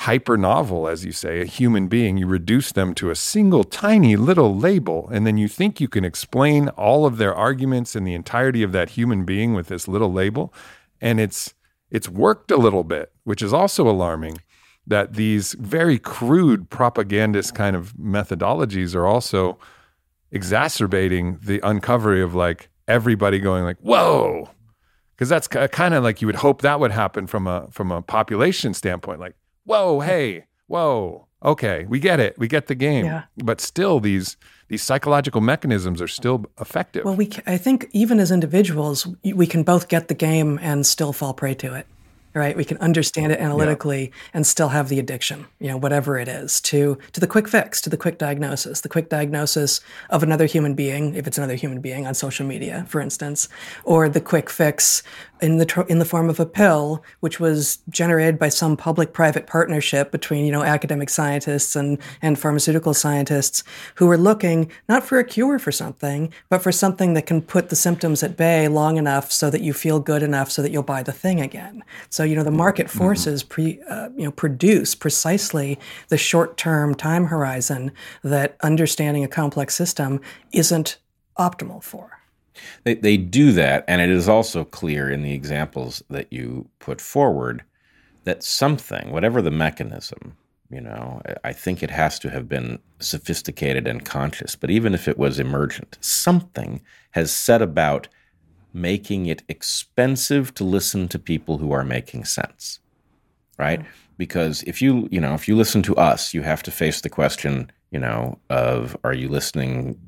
hyper 0.00 0.38
novel, 0.38 0.88
as 0.88 1.04
you 1.04 1.12
say, 1.12 1.42
a 1.42 1.44
human 1.44 1.86
being, 1.86 2.16
you 2.16 2.26
reduce 2.26 2.72
them 2.72 2.94
to 2.94 3.10
a 3.10 3.14
single 3.14 3.64
tiny 3.64 4.16
little 4.16 4.56
label, 4.56 5.06
and 5.12 5.26
then 5.26 5.36
you 5.36 5.46
think 5.46 5.78
you 5.78 5.88
can 5.88 6.06
explain 6.06 6.68
all 6.70 7.04
of 7.04 7.18
their 7.18 7.34
arguments 7.34 7.94
and 7.94 8.06
the 8.06 8.14
entirety 8.14 8.62
of 8.62 8.72
that 8.72 8.90
human 8.90 9.26
being 9.26 9.52
with 9.52 9.66
this 9.68 9.86
little 9.86 10.10
label. 10.10 10.54
And 11.02 11.20
it's 11.20 11.52
it's 11.90 12.08
worked 12.08 12.50
a 12.50 12.56
little 12.56 12.82
bit, 12.82 13.12
which 13.24 13.42
is 13.42 13.52
also 13.52 13.86
alarming 13.88 14.38
that 14.86 15.14
these 15.14 15.52
very 15.54 15.98
crude 15.98 16.70
propagandist 16.70 17.54
kind 17.54 17.76
of 17.76 17.92
methodologies 17.94 18.94
are 18.94 19.06
also 19.06 19.58
exacerbating 20.30 21.38
the 21.42 21.60
uncovery 21.60 22.22
of 22.22 22.34
like 22.34 22.70
everybody 22.88 23.38
going 23.38 23.64
like, 23.64 23.78
whoa. 23.80 24.48
Because 25.14 25.28
that's 25.28 25.46
kind 25.46 25.92
of 25.92 26.02
like 26.02 26.22
you 26.22 26.26
would 26.26 26.36
hope 26.36 26.62
that 26.62 26.80
would 26.80 26.92
happen 26.92 27.26
from 27.26 27.46
a 27.46 27.68
from 27.70 27.92
a 27.92 28.00
population 28.00 28.72
standpoint. 28.72 29.20
Like, 29.20 29.34
whoa, 29.64 30.00
hey, 30.00 30.44
whoa, 30.66 31.26
okay, 31.42 31.86
we 31.88 31.98
get 32.00 32.20
it, 32.20 32.38
we 32.38 32.48
get 32.48 32.66
the 32.66 32.74
game. 32.74 33.06
Yeah. 33.06 33.24
But 33.36 33.60
still, 33.60 34.00
these 34.00 34.36
these 34.68 34.82
psychological 34.82 35.40
mechanisms 35.40 36.00
are 36.00 36.08
still 36.08 36.46
effective. 36.60 37.04
Well, 37.04 37.16
we 37.16 37.30
I 37.46 37.58
think 37.58 37.88
even 37.92 38.20
as 38.20 38.30
individuals, 38.30 39.06
we 39.24 39.46
can 39.46 39.62
both 39.62 39.88
get 39.88 40.08
the 40.08 40.14
game 40.14 40.58
and 40.62 40.86
still 40.86 41.12
fall 41.12 41.34
prey 41.34 41.54
to 41.54 41.74
it. 41.74 41.86
Right? 42.32 42.56
We 42.56 42.64
can 42.64 42.78
understand 42.78 43.32
it 43.32 43.40
analytically 43.40 44.12
and 44.32 44.46
still 44.46 44.68
have 44.68 44.88
the 44.88 44.98
addiction, 44.98 45.46
you 45.58 45.68
know, 45.68 45.76
whatever 45.76 46.18
it 46.18 46.28
is, 46.28 46.60
to 46.62 46.96
to 47.12 47.20
the 47.20 47.26
quick 47.26 47.48
fix, 47.48 47.80
to 47.82 47.90
the 47.90 47.96
quick 47.96 48.18
diagnosis, 48.18 48.82
the 48.82 48.88
quick 48.88 49.08
diagnosis 49.08 49.80
of 50.10 50.22
another 50.22 50.46
human 50.46 50.74
being, 50.74 51.14
if 51.14 51.26
it's 51.26 51.38
another 51.38 51.56
human 51.56 51.80
being 51.80 52.06
on 52.06 52.14
social 52.14 52.46
media, 52.46 52.84
for 52.88 53.00
instance, 53.00 53.48
or 53.84 54.08
the 54.08 54.20
quick 54.20 54.48
fix 54.48 55.02
in 55.40 55.56
the 55.56 55.66
tr- 55.66 55.82
in 55.82 55.98
the 55.98 56.04
form 56.04 56.28
of 56.28 56.38
a 56.38 56.46
pill, 56.46 57.02
which 57.20 57.40
was 57.40 57.78
generated 57.88 58.38
by 58.38 58.48
some 58.48 58.76
public-private 58.76 59.46
partnership 59.46 60.10
between 60.10 60.44
you 60.44 60.52
know 60.52 60.62
academic 60.62 61.08
scientists 61.10 61.74
and 61.74 61.98
and 62.22 62.38
pharmaceutical 62.38 62.94
scientists 62.94 63.64
who 63.96 64.06
were 64.06 64.18
looking 64.18 64.70
not 64.88 65.04
for 65.04 65.18
a 65.18 65.24
cure 65.24 65.58
for 65.58 65.72
something, 65.72 66.32
but 66.48 66.62
for 66.62 66.72
something 66.72 67.14
that 67.14 67.26
can 67.26 67.42
put 67.42 67.68
the 67.68 67.76
symptoms 67.76 68.22
at 68.22 68.36
bay 68.36 68.68
long 68.68 68.96
enough 68.96 69.32
so 69.32 69.50
that 69.50 69.62
you 69.62 69.72
feel 69.72 70.00
good 70.00 70.22
enough 70.22 70.50
so 70.50 70.62
that 70.62 70.70
you'll 70.70 70.82
buy 70.82 71.02
the 71.02 71.12
thing 71.12 71.40
again. 71.40 71.82
So 72.08 72.19
you 72.22 72.36
know 72.36 72.44
the 72.44 72.50
market 72.50 72.90
forces 72.90 73.42
pre 73.42 73.80
uh, 73.88 74.08
you 74.16 74.24
know 74.24 74.30
produce 74.30 74.94
precisely 74.94 75.78
the 76.08 76.18
short-term 76.18 76.94
time 76.94 77.26
horizon 77.26 77.92
that 78.22 78.56
understanding 78.62 79.24
a 79.24 79.28
complex 79.28 79.74
system 79.74 80.20
isn't 80.52 80.98
optimal 81.38 81.82
for. 81.82 82.18
They, 82.84 82.94
they 82.94 83.16
do 83.16 83.52
that, 83.52 83.84
and 83.88 84.00
it 84.00 84.10
is 84.10 84.28
also 84.28 84.64
clear 84.64 85.10
in 85.10 85.22
the 85.22 85.32
examples 85.32 86.02
that 86.10 86.32
you 86.32 86.68
put 86.78 87.00
forward 87.00 87.64
that 88.24 88.42
something, 88.42 89.12
whatever 89.12 89.40
the 89.40 89.50
mechanism, 89.50 90.36
you 90.70 90.80
know, 90.80 91.20
I 91.42 91.52
think 91.52 91.82
it 91.82 91.90
has 91.90 92.18
to 92.20 92.30
have 92.30 92.48
been 92.48 92.78
sophisticated 93.00 93.86
and 93.88 94.04
conscious, 94.04 94.54
but 94.54 94.70
even 94.70 94.94
if 94.94 95.08
it 95.08 95.18
was 95.18 95.40
emergent, 95.40 95.98
something 96.00 96.80
has 97.10 97.32
set 97.32 97.60
about 97.60 98.08
making 98.72 99.26
it 99.26 99.42
expensive 99.48 100.54
to 100.54 100.64
listen 100.64 101.08
to 101.08 101.18
people 101.18 101.58
who 101.58 101.72
are 101.72 101.84
making 101.84 102.24
sense, 102.24 102.80
right? 103.58 103.84
Because 104.16 104.62
if 104.64 104.80
you, 104.80 105.08
you 105.10 105.20
know, 105.20 105.34
if 105.34 105.48
you 105.48 105.56
listen 105.56 105.82
to 105.82 105.96
us, 105.96 106.34
you 106.34 106.42
have 106.42 106.62
to 106.64 106.70
face 106.70 107.00
the 107.00 107.08
question, 107.08 107.70
you 107.90 107.98
know, 107.98 108.38
of 108.48 108.96
are 109.04 109.14
you 109.14 109.28
listening 109.28 109.98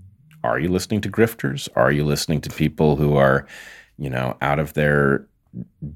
are 0.45 0.59
you 0.59 0.69
listening 0.69 1.01
to 1.03 1.11
grifters? 1.11 1.69
Are 1.77 1.93
you 1.93 2.05
listening 2.05 2.41
to 2.43 2.51
people 2.51 2.97
who 2.97 3.17
are, 3.17 3.47
you 3.97 4.11
know, 4.11 4.37
out 4.41 4.59
of 4.59 4.73
their 4.75 5.27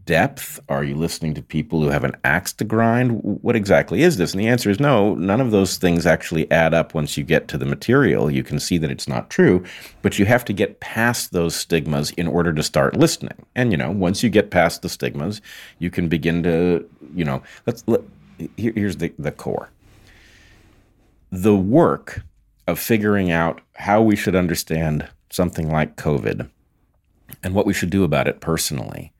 depth? 0.04 0.60
Are 0.68 0.84
you 0.84 0.94
listening 0.94 1.34
to 1.34 1.42
people 1.42 1.80
who 1.80 1.88
have 1.88 2.04
an 2.04 2.16
axe 2.24 2.52
to 2.54 2.64
grind? 2.64 3.20
What 3.22 3.56
exactly 3.56 4.02
is 4.02 4.16
this? 4.16 4.32
And 4.32 4.40
the 4.40 4.48
answer 4.48 4.70
is 4.70 4.80
no, 4.80 5.14
none 5.14 5.40
of 5.40 5.50
those 5.50 5.76
things 5.76 6.06
actually 6.06 6.50
add 6.50 6.74
up 6.74 6.94
once 6.94 7.16
you 7.16 7.24
get 7.24 7.48
to 7.48 7.58
the 7.58 7.64
material. 7.64 8.30
You 8.30 8.42
can 8.42 8.58
see 8.58 8.78
that 8.78 8.90
it's 8.90 9.08
not 9.08 9.30
true, 9.30 9.64
but 10.02 10.18
you 10.18 10.24
have 10.26 10.44
to 10.46 10.52
get 10.52 10.80
past 10.80 11.32
those 11.32 11.54
stigmas 11.54 12.10
in 12.12 12.26
order 12.28 12.52
to 12.52 12.62
start 12.62 12.96
listening. 12.96 13.46
And, 13.54 13.72
you 13.72 13.78
know, 13.78 13.90
once 13.90 14.22
you 14.22 14.30
get 14.30 14.50
past 14.50 14.82
the 14.82 14.88
stigmas, 14.88 15.40
you 15.78 15.90
can 15.90 16.08
begin 16.08 16.42
to, 16.42 16.88
you 17.14 17.24
know, 17.24 17.42
let's, 17.66 17.82
let, 17.86 18.02
here, 18.56 18.72
here's 18.74 18.96
the, 18.96 19.12
the 19.18 19.32
core. 19.32 19.70
The 21.32 21.56
work 21.56 22.22
of 22.66 22.78
figuring 22.78 23.30
out 23.30 23.60
how 23.74 24.02
we 24.02 24.16
should 24.16 24.34
understand 24.34 25.08
something 25.30 25.70
like 25.70 25.96
COVID 25.96 26.48
and 27.42 27.54
what 27.54 27.66
we 27.66 27.72
should 27.72 27.90
do 27.90 28.04
about 28.04 28.28
it 28.28 28.40
personally 28.40 29.12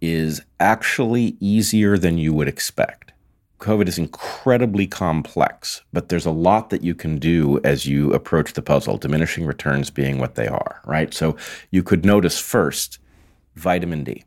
is 0.00 0.42
actually 0.58 1.36
easier 1.40 1.98
than 1.98 2.18
you 2.18 2.32
would 2.32 2.48
expect. 2.48 3.12
COVID 3.58 3.88
is 3.88 3.98
incredibly 3.98 4.86
complex, 4.86 5.82
but 5.92 6.08
there's 6.08 6.24
a 6.24 6.30
lot 6.30 6.70
that 6.70 6.82
you 6.82 6.94
can 6.94 7.18
do 7.18 7.60
as 7.62 7.86
you 7.86 8.10
approach 8.14 8.54
the 8.54 8.62
puzzle, 8.62 8.96
diminishing 8.96 9.44
returns 9.44 9.90
being 9.90 10.18
what 10.18 10.34
they 10.34 10.48
are, 10.48 10.80
right? 10.86 11.12
So 11.12 11.36
you 11.70 11.82
could 11.82 12.04
notice 12.04 12.38
first 12.38 12.98
vitamin 13.56 14.02
D, 14.02 14.24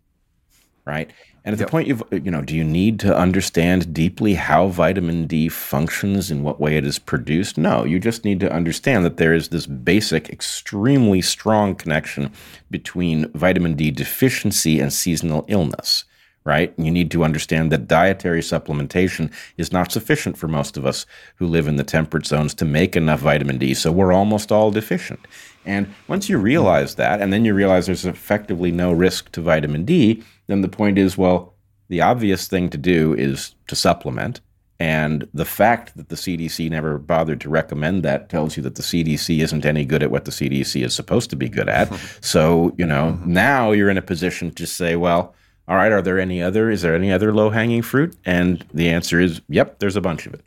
right? 0.86 1.10
And 1.46 1.54
at 1.54 1.60
the 1.60 1.70
point 1.70 1.90
you've, 1.90 2.04
you 2.12 2.32
know, 2.32 2.42
do 2.42 2.56
you 2.56 2.64
need 2.64 3.02
to 3.02 3.16
understand 3.16 3.94
deeply 3.94 4.36
how 4.36 4.68
vitamin 4.68 5.28
D 5.28 5.50
functions 5.50 6.32
and 6.32 6.42
what 6.42 6.62
way 6.62 6.78
it 6.78 6.86
is 6.86 7.00
produced? 7.00 7.58
No, 7.58 7.84
you 7.84 8.00
just 8.00 8.24
need 8.24 8.40
to 8.40 8.52
understand 8.52 9.04
that 9.04 9.18
there 9.18 9.34
is 9.34 9.50
this 9.50 9.66
basic, 9.66 10.30
extremely 10.30 11.22
strong 11.22 11.76
connection 11.76 12.32
between 12.72 13.30
vitamin 13.34 13.74
D 13.74 13.92
deficiency 13.92 14.80
and 14.80 14.94
seasonal 14.94 15.44
illness, 15.50 16.06
right? 16.46 16.74
You 16.78 16.92
need 16.92 17.12
to 17.12 17.26
understand 17.26 17.74
that 17.74 17.90
dietary 17.90 18.42
supplementation 18.42 19.30
is 19.58 19.74
not 19.74 19.92
sufficient 19.92 20.38
for 20.38 20.48
most 20.48 20.78
of 20.78 20.86
us 20.86 21.06
who 21.36 21.46
live 21.46 21.68
in 21.68 21.76
the 21.76 21.84
temperate 21.84 22.26
zones 22.26 22.54
to 22.54 22.64
make 22.64 22.96
enough 22.96 23.20
vitamin 23.20 23.58
D. 23.58 23.74
So 23.74 23.92
we're 23.92 24.14
almost 24.14 24.50
all 24.50 24.72
deficient. 24.72 25.20
And 25.66 25.94
once 26.08 26.30
you 26.30 26.38
realize 26.38 26.96
that, 26.96 27.22
and 27.22 27.34
then 27.34 27.44
you 27.44 27.54
realize 27.54 27.86
there's 27.86 28.06
effectively 28.06 28.72
no 28.72 28.94
risk 28.94 29.30
to 29.34 29.42
vitamin 29.42 29.84
D, 29.84 30.24
then 30.48 30.62
the 30.62 30.70
point 30.70 30.98
is 30.98 31.18
well, 31.18 31.54
the 31.90 32.02
obvious 32.02 32.48
thing 32.48 32.70
to 32.70 32.78
do 32.78 33.14
is 33.14 33.56
to 33.68 33.76
supplement. 33.76 34.42
And 34.80 35.28
the 35.34 35.46
fact 35.46 35.96
that 35.96 36.10
the 36.10 36.16
CDC 36.16 36.70
never 36.70 36.98
bothered 36.98 37.40
to 37.42 37.50
recommend 37.50 38.04
that 38.04 38.30
tells 38.30 38.58
you 38.58 38.64
that 38.64 38.76
the 38.76 38.82
CDC 38.82 39.40
isn't 39.42 39.66
any 39.66 39.86
good 39.86 40.04
at 40.04 40.12
what 40.12 40.26
the 40.26 40.32
CDC 40.32 40.84
is 40.84 40.96
supposed 40.96 41.30
to 41.30 41.36
be 41.36 41.48
good 41.48 41.70
at. 41.70 41.94
so, 42.22 42.74
you 42.78 42.86
know, 42.86 43.14
mm-hmm. 43.14 43.32
now 43.32 43.72
you're 43.72 43.90
in 43.90 43.98
a 43.98 44.02
position 44.02 44.52
to 44.52 44.66
say, 44.66 44.96
well, 44.96 45.36
all 45.68 45.78
right, 45.78 45.92
are 45.92 46.02
there 46.02 46.20
any 46.20 46.42
other, 46.42 46.70
is 46.70 46.82
there 46.82 46.96
any 46.96 47.12
other 47.12 47.34
low 47.34 47.50
hanging 47.50 47.82
fruit? 47.82 48.18
And 48.26 48.66
the 48.74 48.90
answer 48.90 49.20
is, 49.20 49.42
yep, 49.48 49.80
there's 49.80 49.96
a 49.96 50.02
bunch 50.02 50.26
of 50.26 50.34
it. 50.34 50.42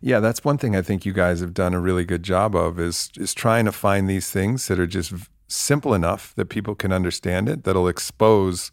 Yeah, 0.00 0.20
that's 0.20 0.44
one 0.44 0.58
thing 0.58 0.76
I 0.76 0.82
think 0.82 1.04
you 1.04 1.12
guys 1.12 1.40
have 1.40 1.54
done 1.54 1.74
a 1.74 1.80
really 1.80 2.04
good 2.04 2.22
job 2.22 2.54
of 2.54 2.78
is 2.78 3.10
is 3.16 3.34
trying 3.34 3.64
to 3.64 3.72
find 3.72 4.08
these 4.08 4.30
things 4.30 4.68
that 4.68 4.78
are 4.78 4.86
just 4.86 5.12
simple 5.48 5.94
enough 5.94 6.34
that 6.34 6.46
people 6.46 6.74
can 6.74 6.92
understand 6.92 7.48
it 7.48 7.64
that'll 7.64 7.88
expose 7.88 8.72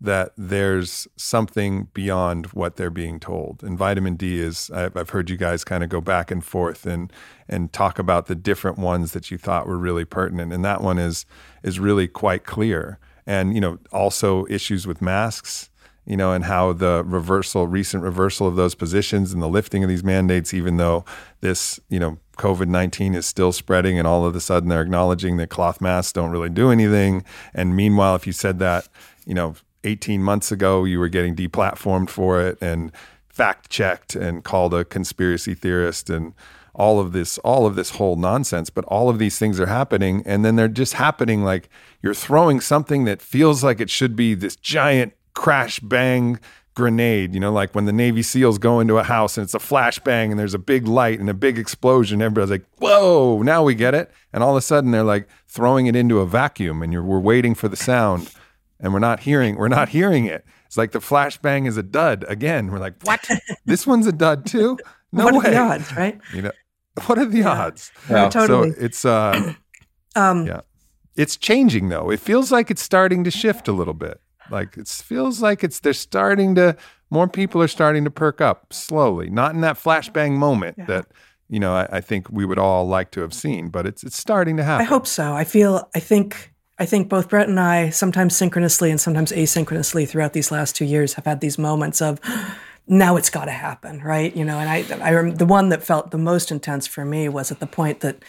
that 0.00 0.32
there's 0.36 1.08
something 1.16 1.88
beyond 1.94 2.46
what 2.46 2.76
they're 2.76 2.90
being 2.90 3.18
told. 3.18 3.62
And 3.62 3.78
vitamin 3.78 4.16
D 4.16 4.38
is 4.38 4.70
I've, 4.70 5.10
heard 5.10 5.30
you 5.30 5.36
guys 5.36 5.64
kind 5.64 5.82
of 5.82 5.88
go 5.88 6.00
back 6.00 6.30
and 6.30 6.44
forth 6.44 6.84
and 6.84 7.12
and 7.48 7.72
talk 7.72 7.98
about 7.98 8.26
the 8.26 8.34
different 8.34 8.78
ones 8.78 9.12
that 9.12 9.30
you 9.30 9.38
thought 9.38 9.66
were 9.66 9.78
really 9.78 10.04
pertinent 10.04 10.52
and 10.52 10.64
that 10.64 10.82
one 10.82 10.98
is 10.98 11.24
is 11.62 11.80
really 11.80 12.08
quite 12.08 12.44
clear. 12.44 12.98
And 13.26 13.54
you 13.54 13.60
know, 13.60 13.78
also 13.92 14.46
issues 14.50 14.86
with 14.86 15.00
masks 15.00 15.70
you 16.06 16.16
know, 16.16 16.32
and 16.32 16.44
how 16.44 16.72
the 16.72 17.02
reversal, 17.06 17.66
recent 17.66 18.02
reversal 18.02 18.46
of 18.46 18.56
those 18.56 18.74
positions 18.74 19.32
and 19.32 19.42
the 19.42 19.48
lifting 19.48 19.82
of 19.82 19.88
these 19.88 20.04
mandates, 20.04 20.52
even 20.52 20.76
though 20.76 21.04
this, 21.40 21.80
you 21.88 21.98
know, 21.98 22.18
COVID 22.36 22.68
19 22.68 23.14
is 23.14 23.26
still 23.26 23.52
spreading 23.52 23.98
and 23.98 24.08
all 24.08 24.26
of 24.26 24.34
a 24.34 24.40
sudden 24.40 24.68
they're 24.68 24.82
acknowledging 24.82 25.36
that 25.36 25.50
cloth 25.50 25.80
masks 25.80 26.12
don't 26.12 26.30
really 26.30 26.50
do 26.50 26.70
anything. 26.70 27.24
And 27.54 27.76
meanwhile, 27.76 28.16
if 28.16 28.26
you 28.26 28.32
said 28.32 28.58
that, 28.58 28.88
you 29.24 29.34
know, 29.34 29.54
18 29.84 30.22
months 30.22 30.50
ago, 30.50 30.84
you 30.84 30.98
were 30.98 31.08
getting 31.08 31.36
deplatformed 31.36 32.10
for 32.10 32.40
it 32.40 32.58
and 32.60 32.90
fact 33.28 33.70
checked 33.70 34.14
and 34.14 34.44
called 34.44 34.72
a 34.74 34.84
conspiracy 34.84 35.54
theorist 35.54 36.08
and 36.08 36.34
all 36.74 37.00
of 37.00 37.12
this 37.12 37.38
all 37.38 37.66
of 37.66 37.74
this 37.74 37.90
whole 37.90 38.16
nonsense 38.16 38.70
but 38.70 38.84
all 38.86 39.08
of 39.08 39.18
these 39.18 39.38
things 39.38 39.58
are 39.58 39.66
happening 39.66 40.22
and 40.24 40.44
then 40.44 40.56
they're 40.56 40.68
just 40.68 40.94
happening 40.94 41.44
like 41.44 41.68
you're 42.02 42.14
throwing 42.14 42.60
something 42.60 43.04
that 43.04 43.22
feels 43.22 43.62
like 43.62 43.80
it 43.80 43.90
should 43.90 44.14
be 44.14 44.34
this 44.34 44.56
giant 44.56 45.12
crash 45.34 45.80
bang 45.80 46.38
grenade, 46.74 47.34
you 47.34 47.40
know, 47.40 47.52
like 47.52 47.74
when 47.74 47.84
the 47.84 47.92
Navy 47.92 48.22
SEALs 48.22 48.58
go 48.58 48.80
into 48.80 48.98
a 48.98 49.04
house 49.04 49.36
and 49.38 49.44
it's 49.44 49.54
a 49.54 49.60
flash 49.60 49.98
bang 50.00 50.30
and 50.32 50.40
there's 50.40 50.54
a 50.54 50.58
big 50.58 50.88
light 50.88 51.20
and 51.20 51.30
a 51.30 51.34
big 51.34 51.56
explosion. 51.58 52.20
Everybody's 52.20 52.50
like, 52.50 52.64
whoa, 52.78 53.42
now 53.42 53.62
we 53.62 53.74
get 53.76 53.94
it. 53.94 54.10
And 54.32 54.42
all 54.42 54.50
of 54.50 54.56
a 54.56 54.60
sudden 54.60 54.90
they're 54.90 55.04
like 55.04 55.28
throwing 55.46 55.86
it 55.86 55.94
into 55.94 56.18
a 56.18 56.26
vacuum 56.26 56.82
and 56.82 56.92
you're, 56.92 57.04
we're 57.04 57.20
waiting 57.20 57.54
for 57.54 57.68
the 57.68 57.76
sound. 57.76 58.30
and 58.80 58.92
we're 58.92 58.98
not 58.98 59.20
hearing 59.20 59.56
we're 59.56 59.68
not 59.68 59.90
hearing 59.90 60.24
it. 60.24 60.44
It's 60.66 60.76
like 60.76 60.90
the 60.90 60.98
flashbang 60.98 61.68
is 61.68 61.76
a 61.76 61.82
dud 61.84 62.24
again. 62.28 62.72
We're 62.72 62.80
like, 62.80 62.94
what? 63.04 63.24
this 63.64 63.86
one's 63.86 64.08
a 64.08 64.12
dud 64.12 64.44
too? 64.44 64.76
No 65.12 65.26
what 65.26 65.34
way. 65.34 65.50
are 65.50 65.50
the 65.52 65.56
odds, 65.58 65.94
right? 65.96 66.20
You 66.32 66.42
know, 66.42 66.50
what 67.06 67.18
are 67.18 67.24
the 67.24 67.38
Yeah. 67.38 67.50
odds? 67.50 67.92
Well, 68.10 68.28
totally. 68.30 68.70
So 68.72 68.76
it's 68.80 69.04
uh, 69.04 69.54
um, 70.16 70.44
yeah, 70.46 70.62
it's 71.16 71.36
changing 71.36 71.88
though. 71.88 72.10
It 72.10 72.18
feels 72.18 72.50
like 72.50 72.68
it's 72.72 72.82
starting 72.82 73.22
to 73.22 73.30
shift 73.30 73.68
a 73.68 73.72
little 73.72 73.94
bit. 73.94 74.20
Like 74.50 74.76
it 74.76 74.88
feels 74.88 75.40
like 75.42 75.64
it's 75.64 75.80
they're 75.80 75.92
starting 75.92 76.54
to 76.56 76.76
more 77.10 77.28
people 77.28 77.62
are 77.62 77.68
starting 77.68 78.04
to 78.04 78.10
perk 78.10 78.40
up 78.40 78.72
slowly. 78.72 79.30
Not 79.30 79.54
in 79.54 79.60
that 79.62 79.76
flashbang 79.76 80.32
moment 80.32 80.76
Yeah. 80.78 80.86
that 80.86 81.06
you 81.48 81.60
know 81.60 81.74
I, 81.74 81.88
I 81.92 82.00
think 82.00 82.28
we 82.30 82.44
would 82.44 82.58
all 82.58 82.86
like 82.86 83.10
to 83.12 83.20
have 83.20 83.32
seen, 83.34 83.68
but 83.68 83.86
it's 83.86 84.02
it's 84.04 84.16
starting 84.16 84.56
to 84.56 84.64
happen. 84.64 84.86
I 84.86 84.88
hope 84.88 85.06
so. 85.06 85.34
I 85.34 85.44
feel. 85.44 85.88
I 85.94 86.00
think. 86.00 86.52
I 86.76 86.86
think 86.86 87.08
both 87.08 87.28
Bret 87.28 87.48
and 87.48 87.60
I, 87.60 87.90
sometimes 87.90 88.34
synchronously 88.34 88.90
and 88.90 89.00
sometimes 89.00 89.30
asynchronously, 89.30 90.08
throughout 90.08 90.32
these 90.32 90.50
last 90.50 90.74
two 90.74 90.84
years, 90.84 91.14
have 91.14 91.24
had 91.24 91.40
these 91.40 91.56
moments 91.56 92.02
of, 92.02 92.18
now 92.88 93.14
it's 93.16 93.30
got 93.30 93.44
to 93.44 93.52
happen, 93.52 94.02
right? 94.02 94.34
You 94.34 94.44
know, 94.44 94.58
and 94.58 94.68
I, 94.68 94.84
I 95.00 95.14
rem- 95.14 95.36
the 95.36 95.46
one 95.46 95.68
that 95.68 95.84
felt 95.84 96.10
the 96.10 96.18
most 96.18 96.50
intense 96.50 96.88
for 96.88 97.04
me 97.04 97.28
was 97.28 97.52
at 97.52 97.60
the 97.60 97.68
point 97.68 98.00
that 98.00 98.24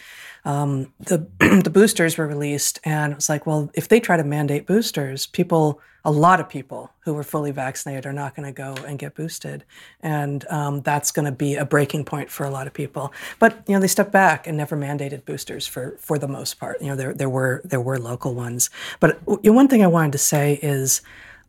um, 0.46 0.92
the 1.00 1.26
the 1.64 1.70
boosters 1.70 2.16
were 2.16 2.26
released, 2.26 2.78
and 2.84 3.12
it 3.12 3.16
was 3.16 3.28
like, 3.28 3.46
well, 3.46 3.68
if 3.74 3.88
they 3.88 4.00
try 4.00 4.16
to 4.16 4.24
mandate 4.24 4.64
boosters, 4.64 5.26
people, 5.26 5.80
a 6.04 6.10
lot 6.10 6.38
of 6.38 6.48
people 6.48 6.92
who 7.00 7.12
were 7.12 7.24
fully 7.24 7.50
vaccinated 7.50 8.06
are 8.06 8.12
not 8.12 8.36
going 8.36 8.46
to 8.46 8.52
go 8.52 8.74
and 8.86 8.96
get 8.96 9.16
boosted, 9.16 9.64
and 10.00 10.46
um, 10.48 10.82
that's 10.82 11.10
going 11.10 11.26
to 11.26 11.32
be 11.32 11.56
a 11.56 11.66
breaking 11.66 12.04
point 12.04 12.30
for 12.30 12.46
a 12.46 12.50
lot 12.50 12.68
of 12.68 12.72
people. 12.72 13.12
But 13.40 13.64
you 13.66 13.74
know, 13.74 13.80
they 13.80 13.88
stepped 13.88 14.12
back 14.12 14.46
and 14.46 14.56
never 14.56 14.76
mandated 14.76 15.24
boosters 15.24 15.66
for 15.66 15.96
for 15.98 16.16
the 16.16 16.28
most 16.28 16.60
part. 16.60 16.80
You 16.80 16.88
know, 16.88 16.96
there 16.96 17.12
there 17.12 17.28
were 17.28 17.60
there 17.64 17.80
were 17.80 17.98
local 17.98 18.32
ones, 18.32 18.70
but 19.00 19.18
one 19.26 19.66
thing 19.66 19.82
I 19.82 19.88
wanted 19.88 20.12
to 20.12 20.18
say 20.18 20.60
is, 20.62 21.02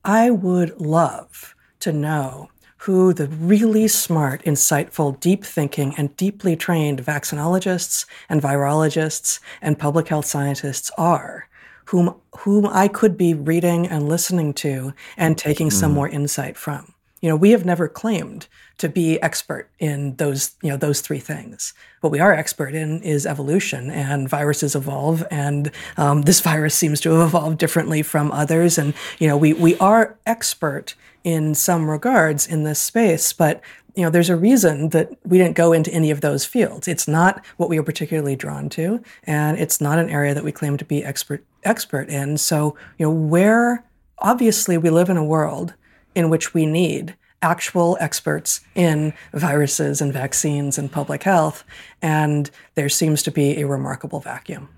I 0.04 0.32
would 0.32 0.82
love 0.82 1.56
to 1.82 1.94
know 1.94 2.50
who 2.78 3.14
the 3.14 3.28
really 3.28 3.88
smart, 3.88 4.44
insightful, 4.44 5.20
deep 5.20 5.44
thinking, 5.44 5.94
and 5.98 6.16
deeply 6.16 6.56
trained 6.56 7.04
vaccinologists 7.04 8.06
and 8.30 8.42
virologists 8.42 9.40
and 9.62 9.80
public 9.80 10.08
health 10.08 10.26
scientists 10.26 10.92
are, 10.98 11.48
whom, 11.86 12.16
whom 12.40 12.68
I 12.68 12.88
could 12.88 13.18
be 13.18 13.34
reading 13.34 13.88
and 13.88 14.08
listening 14.08 14.54
to 14.56 14.94
and 15.18 15.38
taking 15.38 15.72
some 15.72 15.90
mm-hmm. 15.90 15.96
more 15.96 16.10
insight 16.10 16.58
from. 16.58 16.94
You 17.22 17.30
know, 17.30 17.36
we 17.36 17.52
have 17.52 17.66
never 17.66 17.88
claimed 17.88 18.48
to 18.78 18.88
be 18.90 19.22
expert 19.22 19.70
in 19.80 20.16
those, 20.18 20.56
you 20.62 20.70
know, 20.70 20.78
those 20.78 21.02
three 21.02 21.20
things. 21.20 21.74
What 22.02 22.12
we 22.12 22.20
are 22.20 22.34
expert 22.34 22.76
in 22.76 23.02
is 23.02 23.26
evolution, 23.26 23.90
and 23.90 24.30
viruses 24.30 24.76
evolve, 24.76 25.26
and 25.32 25.72
um, 25.98 26.24
this 26.24 26.40
virus 26.42 26.76
seems 26.76 27.00
to 27.02 27.12
have 27.12 27.28
evolved 27.30 27.58
differently 27.58 28.04
from 28.04 28.32
others. 28.32 28.78
And 28.78 28.94
you 29.20 29.28
know, 29.28 29.38
we 29.38 29.54
we 29.54 29.78
are 29.78 30.18
expert 30.26 30.96
in 31.24 31.56
some 31.56 31.90
regards 31.90 32.48
in 32.48 32.64
this 32.64 32.80
space, 32.80 33.34
but 33.34 33.62
you 33.96 34.04
know, 34.04 34.12
there's 34.12 34.30
a 34.30 34.36
reason 34.36 34.90
that 34.90 35.10
we 35.26 35.40
didn't 35.40 35.56
go 35.56 35.74
into 35.74 35.92
any 35.92 36.12
of 36.12 36.22
those 36.22 36.46
fields. 36.46 36.88
It's 36.88 37.08
not 37.08 37.44
what 37.58 37.68
we 37.68 37.80
are 37.80 37.84
particularly 37.84 38.36
drawn 38.36 38.70
to, 38.70 39.02
and 39.24 39.58
it's 39.58 39.82
not 39.82 39.98
an 39.98 40.10
area 40.10 40.36
that 40.36 40.44
we 40.44 40.52
claim 40.52 40.78
to 40.78 40.86
be 40.86 41.04
expert 41.04 41.44
expert 41.64 42.10
in. 42.10 42.38
So, 42.38 42.78
you 43.00 43.08
know, 43.08 43.12
where 43.12 43.84
obviously 44.20 44.78
we 44.78 44.92
live 44.92 45.10
in 45.10 45.18
a 45.18 45.24
world 45.24 45.74
in 46.14 46.30
which 46.30 46.54
we 46.54 46.68
need 46.68 47.16
actual 47.42 47.98
experts 48.00 48.62
in 48.76 49.14
viruses 49.34 50.02
and 50.02 50.12
vaccines 50.12 50.78
and 50.78 50.92
public 50.92 51.24
health, 51.24 51.64
and 52.02 52.50
there 52.76 52.90
seems 52.90 53.24
to 53.24 53.32
be 53.32 53.60
a 53.60 53.68
remarkable 53.68 54.20
vacuum. 54.20 54.70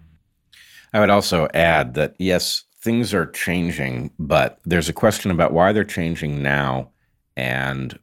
I 0.94 1.00
would 1.00 1.10
also 1.10 1.48
add 1.54 1.94
that 1.94 2.16
yes, 2.18 2.64
things 2.82 3.14
are 3.14 3.26
changing, 3.28 4.12
but 4.18 4.60
there's 4.66 4.90
a 4.90 4.94
question 4.94 5.32
about 5.32 5.54
why 5.54 5.72
they're 5.72 5.84
changing 5.84 6.42
now. 6.42 6.90
And 7.38 7.98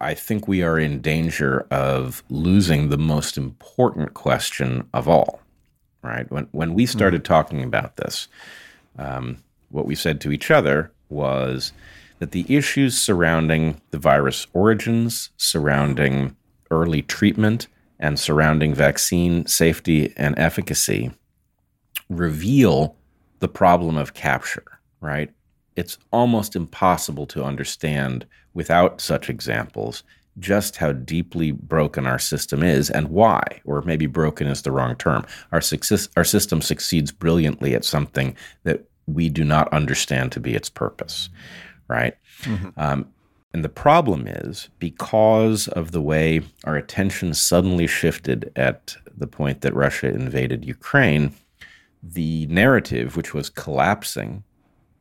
I 0.00 0.14
think 0.14 0.46
we 0.46 0.62
are 0.62 0.78
in 0.78 1.00
danger 1.00 1.66
of 1.70 2.22
losing 2.28 2.88
the 2.88 2.98
most 2.98 3.36
important 3.36 4.14
question 4.14 4.88
of 4.92 5.08
all, 5.08 5.40
right? 6.02 6.30
When, 6.30 6.48
when 6.52 6.74
we 6.74 6.86
started 6.86 7.24
talking 7.24 7.62
about 7.62 7.96
this, 7.96 8.28
um, 8.98 9.42
what 9.70 9.86
we 9.86 9.94
said 9.94 10.20
to 10.20 10.32
each 10.32 10.50
other 10.50 10.92
was 11.08 11.72
that 12.24 12.30
the 12.30 12.56
issues 12.56 12.96
surrounding 12.96 13.78
the 13.90 13.98
virus 13.98 14.46
origins, 14.54 15.28
surrounding 15.36 16.34
early 16.70 17.02
treatment, 17.02 17.66
and 17.98 18.18
surrounding 18.18 18.72
vaccine 18.72 19.44
safety 19.44 20.10
and 20.16 20.34
efficacy 20.38 21.10
reveal 22.08 22.96
the 23.40 23.48
problem 23.48 23.98
of 23.98 24.14
capture, 24.14 24.80
right? 25.02 25.34
It's 25.76 25.98
almost 26.14 26.56
impossible 26.56 27.26
to 27.26 27.44
understand 27.44 28.24
without 28.54 29.02
such 29.02 29.28
examples 29.28 30.02
just 30.38 30.76
how 30.76 30.92
deeply 30.92 31.52
broken 31.52 32.06
our 32.06 32.18
system 32.18 32.62
is 32.62 32.88
and 32.88 33.08
why, 33.08 33.42
or 33.66 33.82
maybe 33.82 34.06
broken 34.06 34.46
is 34.46 34.62
the 34.62 34.72
wrong 34.72 34.96
term. 34.96 35.26
Our, 35.52 35.60
success, 35.60 36.08
our 36.16 36.24
system 36.24 36.62
succeeds 36.62 37.12
brilliantly 37.12 37.74
at 37.74 37.84
something 37.84 38.34
that 38.62 38.88
we 39.06 39.28
do 39.28 39.44
not 39.44 39.70
understand 39.74 40.32
to 40.32 40.40
be 40.40 40.54
its 40.54 40.70
purpose, 40.70 41.28
right? 41.88 42.14
Um, 42.76 43.06
and 43.52 43.64
the 43.64 43.68
problem 43.68 44.26
is 44.26 44.68
because 44.80 45.68
of 45.68 45.92
the 45.92 46.00
way 46.02 46.42
our 46.64 46.76
attention 46.76 47.34
suddenly 47.34 47.86
shifted 47.86 48.50
at 48.56 48.96
the 49.16 49.28
point 49.28 49.60
that 49.60 49.74
Russia 49.74 50.08
invaded 50.08 50.64
Ukraine, 50.64 51.32
the 52.02 52.46
narrative, 52.46 53.16
which 53.16 53.32
was 53.32 53.48
collapsing, 53.48 54.42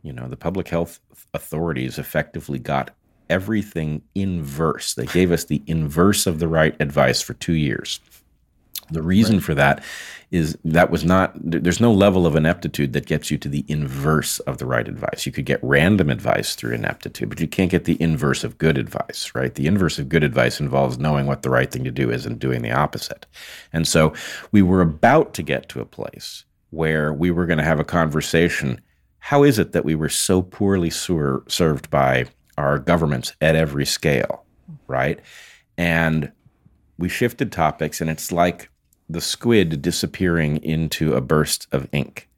you 0.03 0.13
know, 0.13 0.27
the 0.27 0.37
public 0.37 0.67
health 0.67 0.99
authorities 1.33 1.97
effectively 1.97 2.59
got 2.59 2.91
everything 3.29 4.03
inverse. 4.13 4.93
They 4.93 5.07
gave 5.07 5.31
us 5.31 5.45
the 5.45 5.63
inverse 5.65 6.27
of 6.27 6.37
the 6.39 6.47
right 6.47 6.75
advice 6.79 7.21
for 7.21 7.33
two 7.33 7.53
years. 7.53 7.99
The 8.91 9.01
reason 9.01 9.39
for 9.39 9.53
that 9.55 9.83
is 10.31 10.57
that 10.65 10.89
was 10.89 11.05
not, 11.05 11.33
there's 11.35 11.79
no 11.79 11.93
level 11.93 12.25
of 12.25 12.35
ineptitude 12.35 12.93
that 12.93 13.05
gets 13.05 13.29
you 13.29 13.37
to 13.37 13.47
the 13.47 13.63
inverse 13.67 14.39
of 14.39 14.57
the 14.57 14.65
right 14.65 14.87
advice. 14.87 15.25
You 15.25 15.31
could 15.31 15.45
get 15.45 15.59
random 15.63 16.09
advice 16.09 16.55
through 16.55 16.73
ineptitude, 16.73 17.29
but 17.29 17.39
you 17.39 17.47
can't 17.47 17.69
get 17.69 17.85
the 17.85 18.01
inverse 18.01 18.43
of 18.43 18.57
good 18.57 18.77
advice, 18.77 19.31
right? 19.35 19.53
The 19.53 19.67
inverse 19.67 19.99
of 19.99 20.09
good 20.09 20.23
advice 20.23 20.59
involves 20.59 20.97
knowing 20.97 21.27
what 21.27 21.43
the 21.43 21.51
right 21.51 21.69
thing 21.69 21.83
to 21.83 21.91
do 21.91 22.09
is 22.09 22.25
and 22.25 22.39
doing 22.39 22.63
the 22.63 22.71
opposite. 22.71 23.27
And 23.71 23.87
so 23.87 24.13
we 24.51 24.63
were 24.63 24.81
about 24.81 25.35
to 25.35 25.43
get 25.43 25.69
to 25.69 25.81
a 25.81 25.85
place 25.85 26.45
where 26.71 27.13
we 27.13 27.29
were 27.29 27.45
going 27.45 27.59
to 27.59 27.63
have 27.63 27.79
a 27.79 27.85
conversation. 27.85 28.81
How 29.19 29.43
is 29.43 29.59
it 29.59 29.71
that 29.73 29.85
we 29.85 29.93
were 29.93 30.09
so 30.09 30.41
poorly 30.41 30.89
ser- 30.89 31.43
served 31.47 31.91
by 31.91 32.25
our 32.57 32.79
governments 32.79 33.33
at 33.39 33.55
every 33.55 33.85
scale, 33.85 34.45
right? 34.87 35.19
And 35.77 36.31
we 36.97 37.09
shifted 37.09 37.51
topics, 37.51 38.01
and 38.01 38.09
it's 38.09 38.31
like 38.31 38.69
the 39.09 39.21
squid 39.21 39.81
disappearing 39.81 40.57
into 40.63 41.13
a 41.13 41.21
burst 41.21 41.67
of 41.71 41.87
ink. 41.91 42.29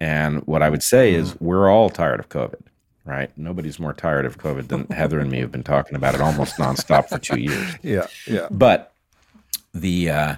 And 0.00 0.46
what 0.46 0.62
I 0.62 0.70
would 0.70 0.82
say 0.82 1.14
is, 1.14 1.38
we're 1.40 1.70
all 1.70 1.88
tired 1.88 2.20
of 2.20 2.28
COVID, 2.28 2.60
right? 3.04 3.30
Nobody's 3.36 3.78
more 3.78 3.92
tired 3.92 4.26
of 4.26 4.38
COVID 4.38 4.68
than 4.68 4.86
Heather 4.90 5.20
and 5.20 5.30
me 5.30 5.40
have 5.40 5.52
been 5.52 5.62
talking 5.62 5.96
about 5.96 6.14
it 6.14 6.20
almost 6.20 6.56
nonstop 6.56 7.08
for 7.08 7.18
two 7.18 7.40
years. 7.40 7.74
Yeah, 7.82 8.06
yeah. 8.26 8.48
But 8.50 8.92
the 9.72 10.10
uh, 10.10 10.36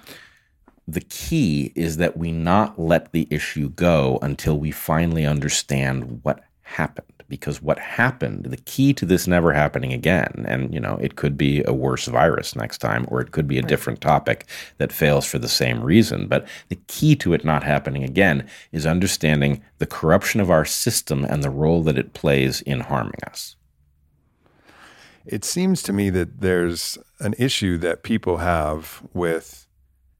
the 0.87 1.01
key 1.01 1.73
is 1.75 1.99
that 1.99 2.17
we 2.17 2.33
not 2.33 2.79
let 2.79 3.13
the 3.13 3.27
issue 3.31 3.69
go 3.71 4.19
until 4.23 4.59
we 4.59 4.71
finally 4.71 5.27
understand 5.27 6.21
what 6.23 6.43
happened. 6.63 7.18
Because 7.29 7.61
what 7.61 7.79
happened, 7.79 8.45
the 8.45 8.57
key 8.57 8.95
to 8.95 9.05
this 9.05 9.27
never 9.27 9.53
happening 9.53 9.93
again, 9.93 10.45
and 10.49 10.73
you 10.73 10.81
know, 10.81 10.99
it 11.01 11.17
could 11.17 11.37
be 11.37 11.63
a 11.65 11.75
worse 11.75 12.07
virus 12.07 12.57
next 12.57 12.79
time, 12.79 13.05
or 13.09 13.21
it 13.21 13.33
could 13.33 13.47
be 13.47 13.59
a 13.59 13.63
different 13.63 14.01
topic 14.01 14.47
that 14.79 14.93
fails 14.93 15.27
for 15.27 15.39
the 15.39 15.49
same 15.49 15.83
reason. 15.83 16.27
But 16.27 16.49
the 16.69 16.79
key 16.87 17.17
to 17.17 17.35
it 17.35 17.45
not 17.45 17.63
happening 17.63 18.03
again 18.03 18.49
is 18.73 18.87
understanding 18.87 19.63
the 19.79 19.87
corruption 19.87 20.41
of 20.41 20.51
our 20.51 20.65
system 20.65 21.25
and 21.25 21.43
the 21.43 21.51
role 21.51 21.83
that 21.83 21.99
it 21.99 22.15
plays 22.15 22.63
in 22.63 22.81
harming 22.81 23.21
us. 23.27 23.57
It 25.27 25.45
seems 25.45 25.83
to 25.83 25.93
me 25.93 26.09
that 26.11 26.41
there's 26.41 26.97
an 27.21 27.35
issue 27.39 27.77
that 27.79 28.03
people 28.03 28.39
have 28.39 29.03
with 29.13 29.67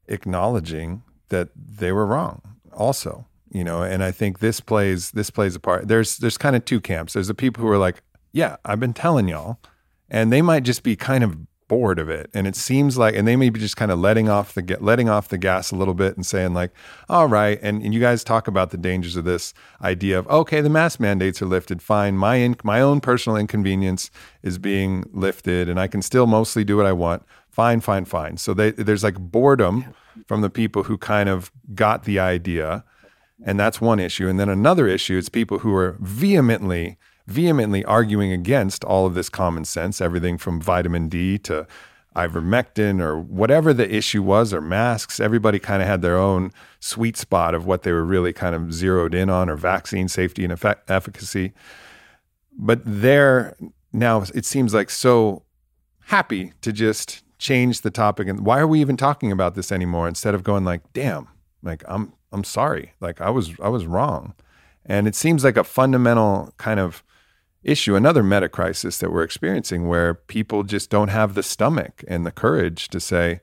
acknowledging 0.07 1.01
that 1.29 1.49
they 1.55 1.91
were 1.91 2.05
wrong 2.05 2.41
also 2.73 3.25
you 3.51 3.63
know 3.63 3.81
and 3.81 4.03
i 4.03 4.11
think 4.11 4.39
this 4.39 4.59
plays 4.59 5.11
this 5.11 5.29
plays 5.29 5.55
a 5.55 5.59
part. 5.59 5.87
There's 5.87 6.17
there's 6.17 6.37
kind 6.37 6.55
of 6.55 6.65
two 6.65 6.81
camps. 6.81 7.13
There's 7.13 7.27
the 7.27 7.33
people 7.33 7.63
who 7.63 7.69
are 7.69 7.77
like 7.77 8.01
yeah 8.31 8.57
i've 8.63 8.79
been 8.79 8.93
telling 8.93 9.27
y'all 9.27 9.59
and 10.09 10.31
they 10.31 10.41
might 10.41 10.63
just 10.63 10.83
be 10.83 10.95
kind 10.95 11.23
of 11.23 11.37
bored 11.69 11.99
of 11.99 12.09
it. 12.09 12.29
And 12.33 12.47
it 12.47 12.55
seems 12.57 12.97
like 12.97 13.15
and 13.15 13.25
they 13.25 13.37
may 13.37 13.49
be 13.49 13.59
just 13.59 13.77
kind 13.77 13.91
of 13.91 13.99
letting 13.99 14.27
off 14.27 14.53
the 14.53 14.77
letting 14.81 15.07
off 15.07 15.29
the 15.29 15.37
gas 15.37 15.71
a 15.71 15.75
little 15.75 15.93
bit 15.93 16.17
and 16.17 16.25
saying 16.25 16.53
like 16.53 16.71
all 17.07 17.27
right. 17.27 17.57
And, 17.61 17.81
and 17.81 17.93
you 17.93 18.01
guys 18.01 18.25
talk 18.25 18.49
about 18.49 18.71
the 18.71 18.77
dangers 18.77 19.15
of 19.15 19.23
this 19.23 19.53
idea 19.81 20.19
of 20.19 20.27
okay 20.27 20.59
the 20.59 20.69
mask 20.69 20.99
mandates 20.99 21.41
are 21.41 21.45
lifted. 21.45 21.81
Fine. 21.81 22.17
My 22.17 22.35
in, 22.35 22.57
my 22.63 22.81
own 22.81 22.99
personal 22.99 23.37
inconvenience 23.37 24.11
is 24.43 24.57
being 24.57 25.05
lifted 25.13 25.69
and 25.69 25.79
i 25.79 25.87
can 25.87 26.01
still 26.01 26.27
mostly 26.27 26.65
do 26.65 26.75
what 26.75 26.85
i 26.85 26.91
want. 26.91 27.23
Fine 27.49 27.81
fine 27.81 28.05
fine. 28.05 28.37
So 28.37 28.53
they, 28.53 28.71
there's 28.71 29.03
like 29.03 29.17
boredom 29.17 29.93
from 30.27 30.41
the 30.41 30.49
people 30.49 30.83
who 30.83 30.97
kind 30.97 31.29
of 31.29 31.51
got 31.73 32.03
the 32.03 32.19
idea 32.19 32.83
And 33.45 33.59
that's 33.59 33.79
one 33.79 33.99
issue. 33.99 34.27
And 34.27 34.39
then 34.39 34.49
another 34.49 34.87
issue 34.87 35.17
is 35.17 35.29
people 35.29 35.59
who 35.59 35.73
are 35.75 35.97
vehemently, 35.99 36.97
vehemently 37.27 37.85
arguing 37.85 38.31
against 38.31 38.83
all 38.83 39.05
of 39.05 39.13
this 39.13 39.29
common 39.29 39.65
sense, 39.65 40.01
everything 40.01 40.37
from 40.37 40.59
vitamin 40.59 41.07
D 41.07 41.37
to 41.39 41.65
ivermectin 42.15 42.99
or 42.99 43.19
whatever 43.19 43.73
the 43.73 43.93
issue 43.95 44.21
was, 44.21 44.53
or 44.53 44.61
masks. 44.61 45.19
Everybody 45.19 45.59
kind 45.59 45.81
of 45.81 45.87
had 45.87 46.01
their 46.01 46.17
own 46.17 46.51
sweet 46.79 47.15
spot 47.15 47.55
of 47.55 47.65
what 47.65 47.83
they 47.83 47.91
were 47.91 48.03
really 48.03 48.33
kind 48.33 48.55
of 48.55 48.73
zeroed 48.73 49.13
in 49.13 49.29
on, 49.29 49.49
or 49.49 49.55
vaccine 49.55 50.09
safety 50.09 50.43
and 50.43 50.51
effect- 50.51 50.89
efficacy. 50.89 51.53
But 52.57 52.81
they're 52.83 53.55
now, 53.93 54.23
it 54.35 54.45
seems 54.45 54.73
like 54.73 54.89
so 54.89 55.43
happy 56.05 56.53
to 56.61 56.73
just 56.73 57.23
change 57.37 57.81
the 57.81 57.91
topic. 57.91 58.27
And 58.27 58.45
why 58.45 58.59
are 58.59 58.67
we 58.67 58.81
even 58.81 58.97
talking 58.97 59.31
about 59.31 59.55
this 59.55 59.71
anymore 59.71 60.07
instead 60.07 60.35
of 60.35 60.43
going 60.43 60.65
like, 60.65 60.81
damn, 60.93 61.27
like 61.63 61.83
I'm, 61.87 62.13
I'm 62.31 62.43
sorry. 62.43 62.93
Like 62.99 63.21
I 63.21 63.29
was, 63.29 63.51
I 63.61 63.69
was 63.69 63.85
wrong. 63.85 64.33
And 64.85 65.07
it 65.07 65.15
seems 65.15 65.43
like 65.43 65.57
a 65.57 65.63
fundamental 65.63 66.53
kind 66.57 66.79
of 66.79 67.03
issue, 67.63 67.95
another 67.95 68.23
meta 68.23 68.49
crisis 68.49 68.97
that 68.99 69.11
we're 69.11 69.23
experiencing 69.23 69.87
where 69.87 70.13
people 70.13 70.63
just 70.63 70.89
don't 70.89 71.09
have 71.09 71.33
the 71.33 71.43
stomach 71.43 72.03
and 72.07 72.25
the 72.25 72.31
courage 72.31 72.87
to 72.89 72.99
say, 72.99 73.41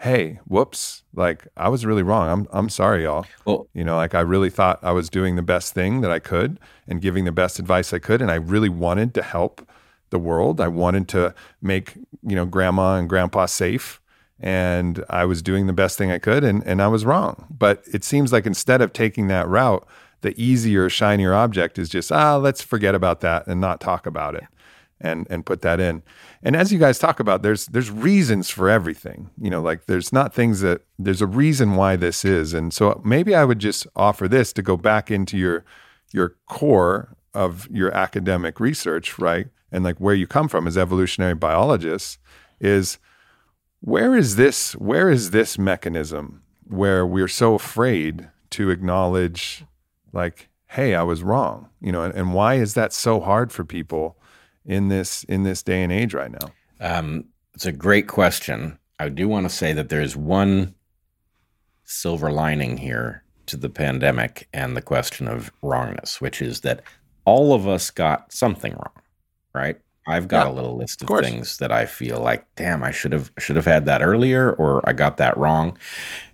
Hey, 0.00 0.38
whoops, 0.46 1.02
like 1.12 1.48
I 1.56 1.68
was 1.68 1.84
really 1.84 2.04
wrong. 2.04 2.28
I'm 2.28 2.46
I'm 2.52 2.68
sorry, 2.68 3.02
y'all. 3.02 3.26
Well, 3.44 3.66
you 3.74 3.82
know, 3.82 3.96
like 3.96 4.14
I 4.14 4.20
really 4.20 4.48
thought 4.48 4.78
I 4.82 4.92
was 4.92 5.10
doing 5.10 5.34
the 5.34 5.42
best 5.42 5.74
thing 5.74 6.02
that 6.02 6.10
I 6.10 6.20
could 6.20 6.60
and 6.86 7.00
giving 7.00 7.24
the 7.24 7.32
best 7.32 7.58
advice 7.58 7.92
I 7.92 7.98
could. 7.98 8.22
And 8.22 8.30
I 8.30 8.36
really 8.36 8.68
wanted 8.68 9.12
to 9.14 9.22
help 9.22 9.68
the 10.10 10.18
world. 10.18 10.60
I 10.60 10.68
wanted 10.68 11.08
to 11.08 11.34
make, 11.60 11.94
you 12.22 12.36
know, 12.36 12.46
grandma 12.46 12.96
and 12.96 13.08
grandpa 13.08 13.46
safe. 13.46 14.00
And 14.40 15.04
I 15.10 15.24
was 15.24 15.42
doing 15.42 15.66
the 15.66 15.72
best 15.72 15.98
thing 15.98 16.12
I 16.12 16.18
could 16.18 16.44
and, 16.44 16.62
and 16.64 16.80
I 16.80 16.88
was 16.88 17.04
wrong. 17.04 17.46
But 17.50 17.82
it 17.92 18.04
seems 18.04 18.32
like 18.32 18.46
instead 18.46 18.80
of 18.80 18.92
taking 18.92 19.28
that 19.28 19.48
route, 19.48 19.86
the 20.20 20.40
easier, 20.40 20.88
shinier 20.88 21.34
object 21.34 21.78
is 21.78 21.88
just, 21.88 22.12
ah, 22.12 22.36
let's 22.36 22.62
forget 22.62 22.94
about 22.94 23.20
that 23.20 23.46
and 23.46 23.60
not 23.60 23.80
talk 23.80 24.06
about 24.06 24.34
it 24.34 24.44
and 25.00 25.26
and 25.30 25.46
put 25.46 25.62
that 25.62 25.80
in. 25.80 26.02
And 26.42 26.56
as 26.56 26.72
you 26.72 26.78
guys 26.78 26.98
talk 26.98 27.20
about, 27.20 27.42
there's 27.42 27.66
there's 27.66 27.90
reasons 27.90 28.50
for 28.50 28.68
everything. 28.68 29.30
You 29.40 29.50
know, 29.50 29.62
like 29.62 29.86
there's 29.86 30.12
not 30.12 30.34
things 30.34 30.60
that 30.60 30.82
there's 30.98 31.22
a 31.22 31.26
reason 31.26 31.74
why 31.74 31.96
this 31.96 32.24
is. 32.24 32.54
And 32.54 32.72
so 32.72 33.00
maybe 33.04 33.34
I 33.34 33.44
would 33.44 33.58
just 33.58 33.86
offer 33.94 34.28
this 34.28 34.52
to 34.54 34.62
go 34.62 34.76
back 34.76 35.10
into 35.10 35.36
your 35.36 35.64
your 36.12 36.36
core 36.48 37.16
of 37.34 37.68
your 37.70 37.92
academic 37.94 38.60
research, 38.60 39.18
right? 39.18 39.48
And 39.70 39.84
like 39.84 39.98
where 39.98 40.14
you 40.14 40.26
come 40.26 40.48
from 40.48 40.66
as 40.66 40.78
evolutionary 40.78 41.34
biologists 41.34 42.18
is 42.60 42.98
where 43.80 44.16
is 44.16 44.36
this 44.36 44.72
where 44.74 45.10
is 45.10 45.30
this 45.30 45.58
mechanism 45.58 46.42
where 46.64 47.06
we're 47.06 47.28
so 47.28 47.54
afraid 47.54 48.28
to 48.50 48.70
acknowledge 48.70 49.64
like 50.12 50.48
hey 50.68 50.94
i 50.94 51.02
was 51.02 51.22
wrong 51.22 51.68
you 51.80 51.92
know 51.92 52.02
and, 52.02 52.14
and 52.14 52.34
why 52.34 52.54
is 52.54 52.74
that 52.74 52.92
so 52.92 53.20
hard 53.20 53.52
for 53.52 53.64
people 53.64 54.18
in 54.68 54.88
this 54.88 55.24
in 55.24 55.42
this 55.42 55.62
day 55.62 55.82
and 55.82 55.90
age 55.90 56.14
right 56.14 56.30
now? 56.30 56.52
Um, 56.80 57.24
it's 57.54 57.66
a 57.66 57.72
great 57.72 58.06
question. 58.06 58.78
I 59.00 59.08
do 59.08 59.26
want 59.26 59.48
to 59.48 59.54
say 59.54 59.72
that 59.72 59.88
there's 59.88 60.14
one 60.14 60.74
silver 61.84 62.30
lining 62.30 62.76
here 62.76 63.24
to 63.46 63.56
the 63.56 63.70
pandemic 63.70 64.46
and 64.52 64.76
the 64.76 64.82
question 64.82 65.26
of 65.26 65.50
wrongness 65.62 66.20
which 66.20 66.42
is 66.42 66.60
that 66.60 66.82
all 67.24 67.54
of 67.54 67.66
us 67.66 67.90
got 67.90 68.30
something 68.30 68.72
wrong 68.72 68.92
right 69.54 69.80
I've 70.08 70.26
got 70.26 70.46
yeah, 70.46 70.52
a 70.52 70.54
little 70.54 70.76
list 70.76 71.02
of, 71.02 71.10
of 71.10 71.20
things 71.20 71.58
that 71.58 71.70
I 71.70 71.84
feel 71.84 72.20
like, 72.20 72.44
damn, 72.56 72.82
I 72.82 72.90
should 72.90 73.12
have 73.12 73.30
should 73.38 73.56
have 73.56 73.66
had 73.66 73.84
that 73.84 74.02
earlier, 74.02 74.52
or 74.54 74.86
I 74.88 74.94
got 74.94 75.18
that 75.18 75.36
wrong. 75.36 75.76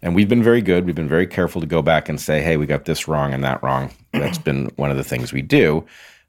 And 0.00 0.14
we've 0.14 0.28
been 0.28 0.42
very 0.42 0.62
good. 0.62 0.86
We've 0.86 0.94
been 0.94 1.08
very 1.08 1.26
careful 1.26 1.60
to 1.60 1.66
go 1.66 1.82
back 1.82 2.08
and 2.08 2.20
say, 2.20 2.40
hey, 2.40 2.56
we 2.56 2.66
got 2.66 2.84
this 2.84 3.08
wrong 3.08 3.34
and 3.34 3.42
that 3.42 3.62
wrong. 3.62 3.90
That's 4.12 4.38
been 4.50 4.70
one 4.76 4.90
of 4.90 4.96
the 4.96 5.04
things 5.04 5.32
we 5.32 5.42
do. 5.42 5.84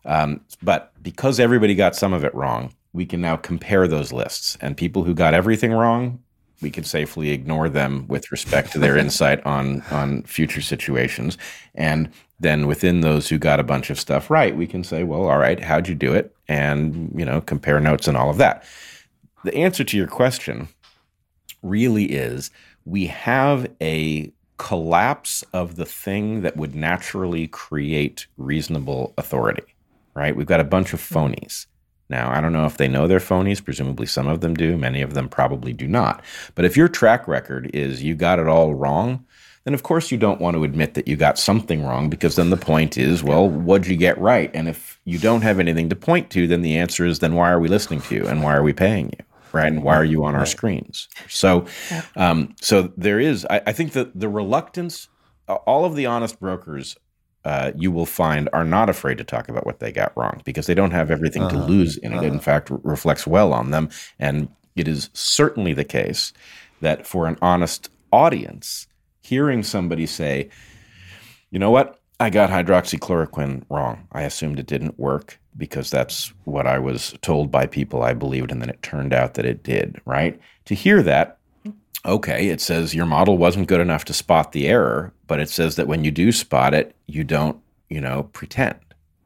Um, 0.05 0.41
but 0.61 0.91
because 1.01 1.39
everybody 1.39 1.75
got 1.75 1.95
some 1.95 2.13
of 2.13 2.23
it 2.23 2.33
wrong, 2.33 2.73
we 2.93 3.05
can 3.05 3.21
now 3.21 3.35
compare 3.35 3.87
those 3.87 4.11
lists. 4.11 4.57
And 4.61 4.75
people 4.75 5.03
who 5.03 5.13
got 5.13 5.33
everything 5.33 5.71
wrong, 5.71 6.19
we 6.61 6.69
can 6.69 6.83
safely 6.83 7.31
ignore 7.31 7.69
them 7.69 8.05
with 8.07 8.31
respect 8.31 8.71
to 8.73 8.79
their 8.79 8.97
insight 9.05 9.45
on 9.45 9.81
on 9.91 10.23
future 10.23 10.61
situations. 10.61 11.37
And 11.73 12.09
then 12.39 12.67
within 12.67 13.01
those 13.01 13.29
who 13.29 13.37
got 13.37 13.59
a 13.59 13.63
bunch 13.63 13.89
of 13.89 13.99
stuff 13.99 14.29
right, 14.29 14.55
we 14.55 14.67
can 14.67 14.83
say, 14.83 15.03
well, 15.03 15.27
all 15.27 15.37
right, 15.37 15.59
how'd 15.59 15.87
you 15.87 15.95
do 15.95 16.13
it? 16.13 16.35
And, 16.47 17.13
you 17.15 17.25
know, 17.25 17.41
compare 17.41 17.79
notes 17.79 18.07
and 18.07 18.17
all 18.17 18.29
of 18.29 18.37
that. 18.37 18.63
The 19.43 19.55
answer 19.55 19.83
to 19.83 19.97
your 19.97 20.07
question 20.07 20.67
really 21.61 22.05
is 22.05 22.51
we 22.83 23.07
have 23.07 23.71
a 23.81 24.31
collapse 24.57 25.43
of 25.53 25.75
the 25.75 25.85
thing 25.85 26.41
that 26.41 26.57
would 26.57 26.75
naturally 26.75 27.47
create 27.47 28.27
reasonable 28.37 29.13
authority, 29.17 29.63
right? 30.13 30.35
We've 30.35 30.45
got 30.45 30.59
a 30.59 30.65
bunch 30.65 30.93
of 30.93 31.07
hmm. 31.07 31.15
phonies. 31.15 31.67
Now, 32.09 32.31
I 32.31 32.39
don't 32.39 32.53
know 32.53 32.65
if 32.65 32.77
they 32.77 32.87
know 32.87 33.07
they're 33.07 33.19
phonies. 33.19 33.63
Presumably, 33.63 34.05
some 34.05 34.27
of 34.27 34.41
them 34.41 34.53
do. 34.53 34.77
Many 34.77 35.01
of 35.01 35.13
them 35.13 35.27
probably 35.27 35.73
do 35.73 35.87
not. 35.87 36.23
But 36.53 36.65
if 36.65 36.77
your 36.77 36.87
track 36.87 37.27
record 37.27 37.71
is 37.73 38.03
you 38.03 38.15
got 38.15 38.39
it 38.39 38.47
all 38.47 38.75
wrong, 38.75 39.25
then 39.65 39.73
of 39.73 39.83
course 39.83 40.11
you 40.11 40.17
don't 40.17 40.39
want 40.39 40.55
to 40.55 40.63
admit 40.63 40.93
that 40.93 41.07
you 41.07 41.15
got 41.15 41.39
something 41.39 41.83
wrong 41.83 42.09
because 42.09 42.35
then 42.35 42.51
the 42.51 42.57
point 42.57 42.97
is, 42.97 43.23
well, 43.23 43.49
what'd 43.49 43.87
you 43.87 43.97
get 43.97 44.17
right? 44.19 44.51
And 44.53 44.69
if 44.69 44.99
you 45.05 45.17
don't 45.17 45.41
have 45.41 45.59
anything 45.59 45.89
to 45.89 45.95
point 45.95 46.29
to, 46.31 46.47
then 46.47 46.61
the 46.61 46.77
answer 46.77 47.05
is, 47.05 47.19
then 47.19 47.33
why 47.33 47.49
are 47.49 47.59
we 47.59 47.67
listening 47.67 48.01
to 48.01 48.15
you 48.15 48.27
and 48.27 48.43
why 48.43 48.55
are 48.55 48.63
we 48.63 48.73
paying 48.73 49.07
you? 49.07 49.25
Right. 49.51 49.67
And 49.67 49.83
why 49.83 49.95
are 49.95 50.05
you 50.05 50.25
on 50.25 50.35
our 50.35 50.45
screens? 50.45 51.07
So, 51.29 51.65
um, 52.17 52.53
so 52.61 52.91
there 52.97 53.19
is, 53.19 53.47
I, 53.49 53.61
I 53.67 53.71
think 53.71 53.93
that 53.93 54.19
the 54.19 54.27
reluctance, 54.27 55.07
all 55.47 55.85
of 55.85 55.95
the 55.95 56.05
honest 56.05 56.39
brokers 56.39 56.97
uh, 57.45 57.71
you 57.75 57.91
will 57.91 58.05
find 58.05 58.49
are 58.51 58.65
not 58.65 58.89
afraid 58.89 59.17
to 59.19 59.23
talk 59.23 59.47
about 59.47 59.65
what 59.65 59.79
they 59.79 59.91
got 59.91 60.15
wrong 60.17 60.41
because 60.43 60.65
they 60.65 60.73
don't 60.73 60.91
have 60.91 61.11
everything 61.11 61.43
uh-huh. 61.43 61.57
to 61.57 61.63
lose 61.65 61.95
in 61.97 62.11
it. 62.11 62.17
Uh-huh. 62.17 62.25
In 62.25 62.39
fact, 62.39 62.71
reflects 62.83 63.27
well 63.27 63.53
on 63.53 63.71
them. 63.71 63.89
And 64.19 64.49
it 64.75 64.87
is 64.87 65.09
certainly 65.13 65.73
the 65.73 65.83
case 65.83 66.33
that 66.81 67.05
for 67.05 67.27
an 67.27 67.37
honest 67.41 67.89
audience, 68.11 68.87
hearing 69.21 69.63
somebody 69.63 70.05
say, 70.05 70.49
you 71.51 71.59
know 71.59 71.71
what? 71.71 71.99
I 72.19 72.29
got 72.29 72.49
hydroxychloroquine 72.49 73.63
wrong. 73.69 74.07
I 74.11 74.23
assumed 74.23 74.59
it 74.59 74.67
didn't 74.67 74.97
work 74.97 75.39
because 75.57 75.89
that's 75.89 76.33
what 76.45 76.65
I 76.65 76.79
was 76.79 77.13
told 77.21 77.51
by 77.51 77.65
people 77.65 78.03
I 78.03 78.13
believed, 78.13 78.51
and 78.51 78.61
then 78.61 78.69
it 78.69 78.81
turned 78.81 79.13
out 79.13 79.35
that 79.35 79.45
it 79.45 79.63
did, 79.63 80.01
right? 80.05 80.39
To 80.65 80.75
hear 80.75 81.01
that, 81.03 81.34
okay, 82.05 82.49
it 82.49 82.61
says 82.61 82.93
your 82.93 83.05
model 83.05 83.37
wasn't 83.37 83.67
good 83.67 83.81
enough 83.81 84.05
to 84.05 84.13
spot 84.13 84.51
the 84.51 84.67
error, 84.67 85.11
but 85.27 85.39
it 85.39 85.49
says 85.49 85.75
that 85.75 85.87
when 85.87 86.03
you 86.03 86.11
do 86.11 86.31
spot 86.31 86.73
it, 86.73 86.95
you 87.07 87.23
don't, 87.23 87.59
you 87.89 87.99
know, 87.99 88.29
pretend, 88.33 88.79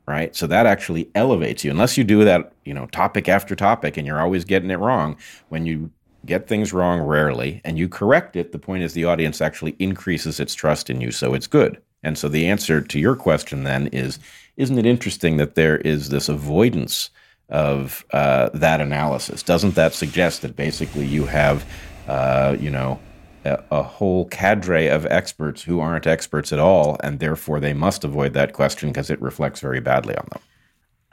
right? 0.07 0.35
So 0.35 0.47
that 0.47 0.65
actually 0.65 1.09
elevates 1.15 1.63
you. 1.63 1.71
Unless 1.71 1.97
you 1.97 2.03
do 2.03 2.23
that, 2.23 2.53
you 2.65 2.73
know, 2.73 2.87
topic 2.87 3.27
after 3.27 3.55
topic 3.55 3.97
and 3.97 4.07
you're 4.07 4.21
always 4.21 4.45
getting 4.45 4.71
it 4.71 4.79
wrong, 4.79 5.17
when 5.49 5.65
you 5.65 5.91
get 6.25 6.47
things 6.47 6.73
wrong 6.73 7.01
rarely 7.01 7.61
and 7.63 7.77
you 7.77 7.87
correct 7.87 8.35
it, 8.35 8.51
the 8.51 8.59
point 8.59 8.83
is 8.83 8.93
the 8.93 9.05
audience 9.05 9.41
actually 9.41 9.75
increases 9.79 10.39
its 10.39 10.53
trust 10.53 10.89
in 10.89 11.01
you, 11.01 11.11
so 11.11 11.33
it's 11.33 11.47
good. 11.47 11.81
And 12.03 12.17
so 12.17 12.29
the 12.29 12.47
answer 12.47 12.81
to 12.81 12.99
your 12.99 13.15
question 13.15 13.63
then 13.63 13.87
is 13.87 14.19
isn't 14.57 14.77
it 14.77 14.85
interesting 14.85 15.37
that 15.37 15.55
there 15.55 15.77
is 15.77 16.09
this 16.09 16.27
avoidance 16.27 17.09
of 17.49 18.05
uh, 18.11 18.49
that 18.53 18.81
analysis? 18.81 19.41
Doesn't 19.41 19.75
that 19.75 19.93
suggest 19.93 20.41
that 20.41 20.55
basically 20.55 21.05
you 21.05 21.25
have, 21.25 21.65
uh, 22.09 22.57
you 22.59 22.71
know, 22.71 22.99
a, 23.45 23.63
a, 23.71 23.83
whole 23.83 24.25
cadre 24.25 24.87
of 24.87 25.05
experts 25.05 25.61
who 25.61 25.79
aren't 25.79 26.07
experts 26.07 26.51
at 26.51 26.59
all, 26.59 26.97
and 27.03 27.19
therefore 27.19 27.59
they 27.59 27.73
must 27.73 28.03
avoid 28.03 28.33
that 28.33 28.51
question 28.51 28.89
because 28.89 29.09
it 29.09 29.21
reflects 29.21 29.59
very 29.59 29.79
badly 29.79 30.15
on 30.15 30.27
them? 30.31 30.41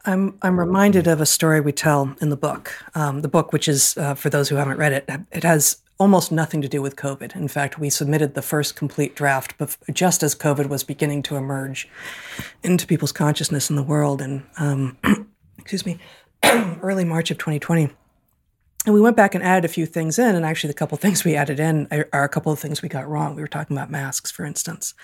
I'm 0.06 0.38
I'm 0.40 0.58
reminded 0.58 1.06
of 1.06 1.20
a 1.20 1.26
story 1.26 1.60
we 1.60 1.72
tell 1.72 2.14
in 2.20 2.30
the 2.30 2.36
book. 2.36 2.72
Um, 2.94 3.20
the 3.20 3.28
book, 3.28 3.52
which 3.52 3.68
is 3.68 3.96
uh, 3.98 4.14
for 4.14 4.30
those 4.30 4.48
who 4.48 4.56
haven't 4.56 4.78
read 4.78 4.92
it, 4.92 5.10
it 5.32 5.44
has 5.44 5.82
almost 5.98 6.32
nothing 6.32 6.62
to 6.62 6.68
do 6.68 6.80
with 6.80 6.96
COVID. 6.96 7.36
In 7.36 7.48
fact, 7.48 7.78
we 7.78 7.90
submitted 7.90 8.34
the 8.34 8.42
first 8.42 8.76
complete 8.76 9.14
draft 9.14 9.54
just 9.92 10.22
as 10.22 10.34
COVID 10.34 10.68
was 10.68 10.82
beginning 10.84 11.22
to 11.24 11.36
emerge 11.36 11.88
into 12.62 12.86
people's 12.86 13.12
consciousness 13.12 13.68
in 13.68 13.76
the 13.76 13.82
world, 13.82 14.22
and 14.22 14.44
um, 14.58 14.96
excuse 15.58 15.84
me, 15.84 15.98
early 16.80 17.04
March 17.04 17.30
of 17.30 17.38
2020. 17.38 17.90
And 18.86 18.94
we 18.94 19.00
went 19.00 19.16
back 19.16 19.34
and 19.34 19.42
added 19.42 19.64
a 19.64 19.68
few 19.68 19.84
things 19.84 20.16
in, 20.16 20.36
and 20.36 20.46
actually, 20.46 20.68
the 20.68 20.74
couple 20.74 20.96
things 20.96 21.24
we 21.24 21.34
added 21.34 21.58
in 21.58 21.88
are 21.90 22.22
a 22.22 22.28
couple 22.28 22.52
of 22.52 22.60
things 22.60 22.82
we 22.82 22.88
got 22.88 23.08
wrong. 23.08 23.34
We 23.34 23.42
were 23.42 23.48
talking 23.48 23.76
about 23.76 23.90
masks, 23.90 24.30
for 24.30 24.44
instance. 24.44 24.94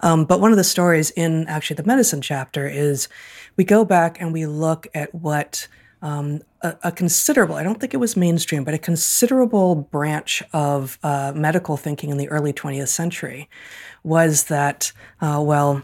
Um, 0.00 0.24
but 0.24 0.40
one 0.40 0.52
of 0.52 0.56
the 0.56 0.64
stories 0.64 1.10
in 1.10 1.46
actually 1.46 1.76
the 1.76 1.84
medicine 1.84 2.22
chapter 2.22 2.66
is 2.66 3.08
we 3.56 3.64
go 3.64 3.84
back 3.84 4.18
and 4.22 4.32
we 4.32 4.46
look 4.46 4.86
at 4.94 5.14
what 5.14 5.68
um, 6.00 6.40
a, 6.62 6.76
a, 6.84 6.92
considerable, 6.92 7.56
I 7.56 7.62
don't 7.62 7.78
think 7.78 7.92
it 7.92 7.98
was 7.98 8.16
mainstream, 8.16 8.64
but 8.64 8.74
a 8.74 8.78
considerable 8.78 9.74
branch 9.74 10.42
of 10.52 10.98
uh, 11.02 11.32
medical 11.34 11.76
thinking 11.76 12.10
in 12.10 12.16
the 12.16 12.28
early 12.28 12.52
20th 12.52 12.88
century 12.88 13.50
was 14.02 14.44
that, 14.44 14.92
uh, 15.20 15.42
well, 15.44 15.82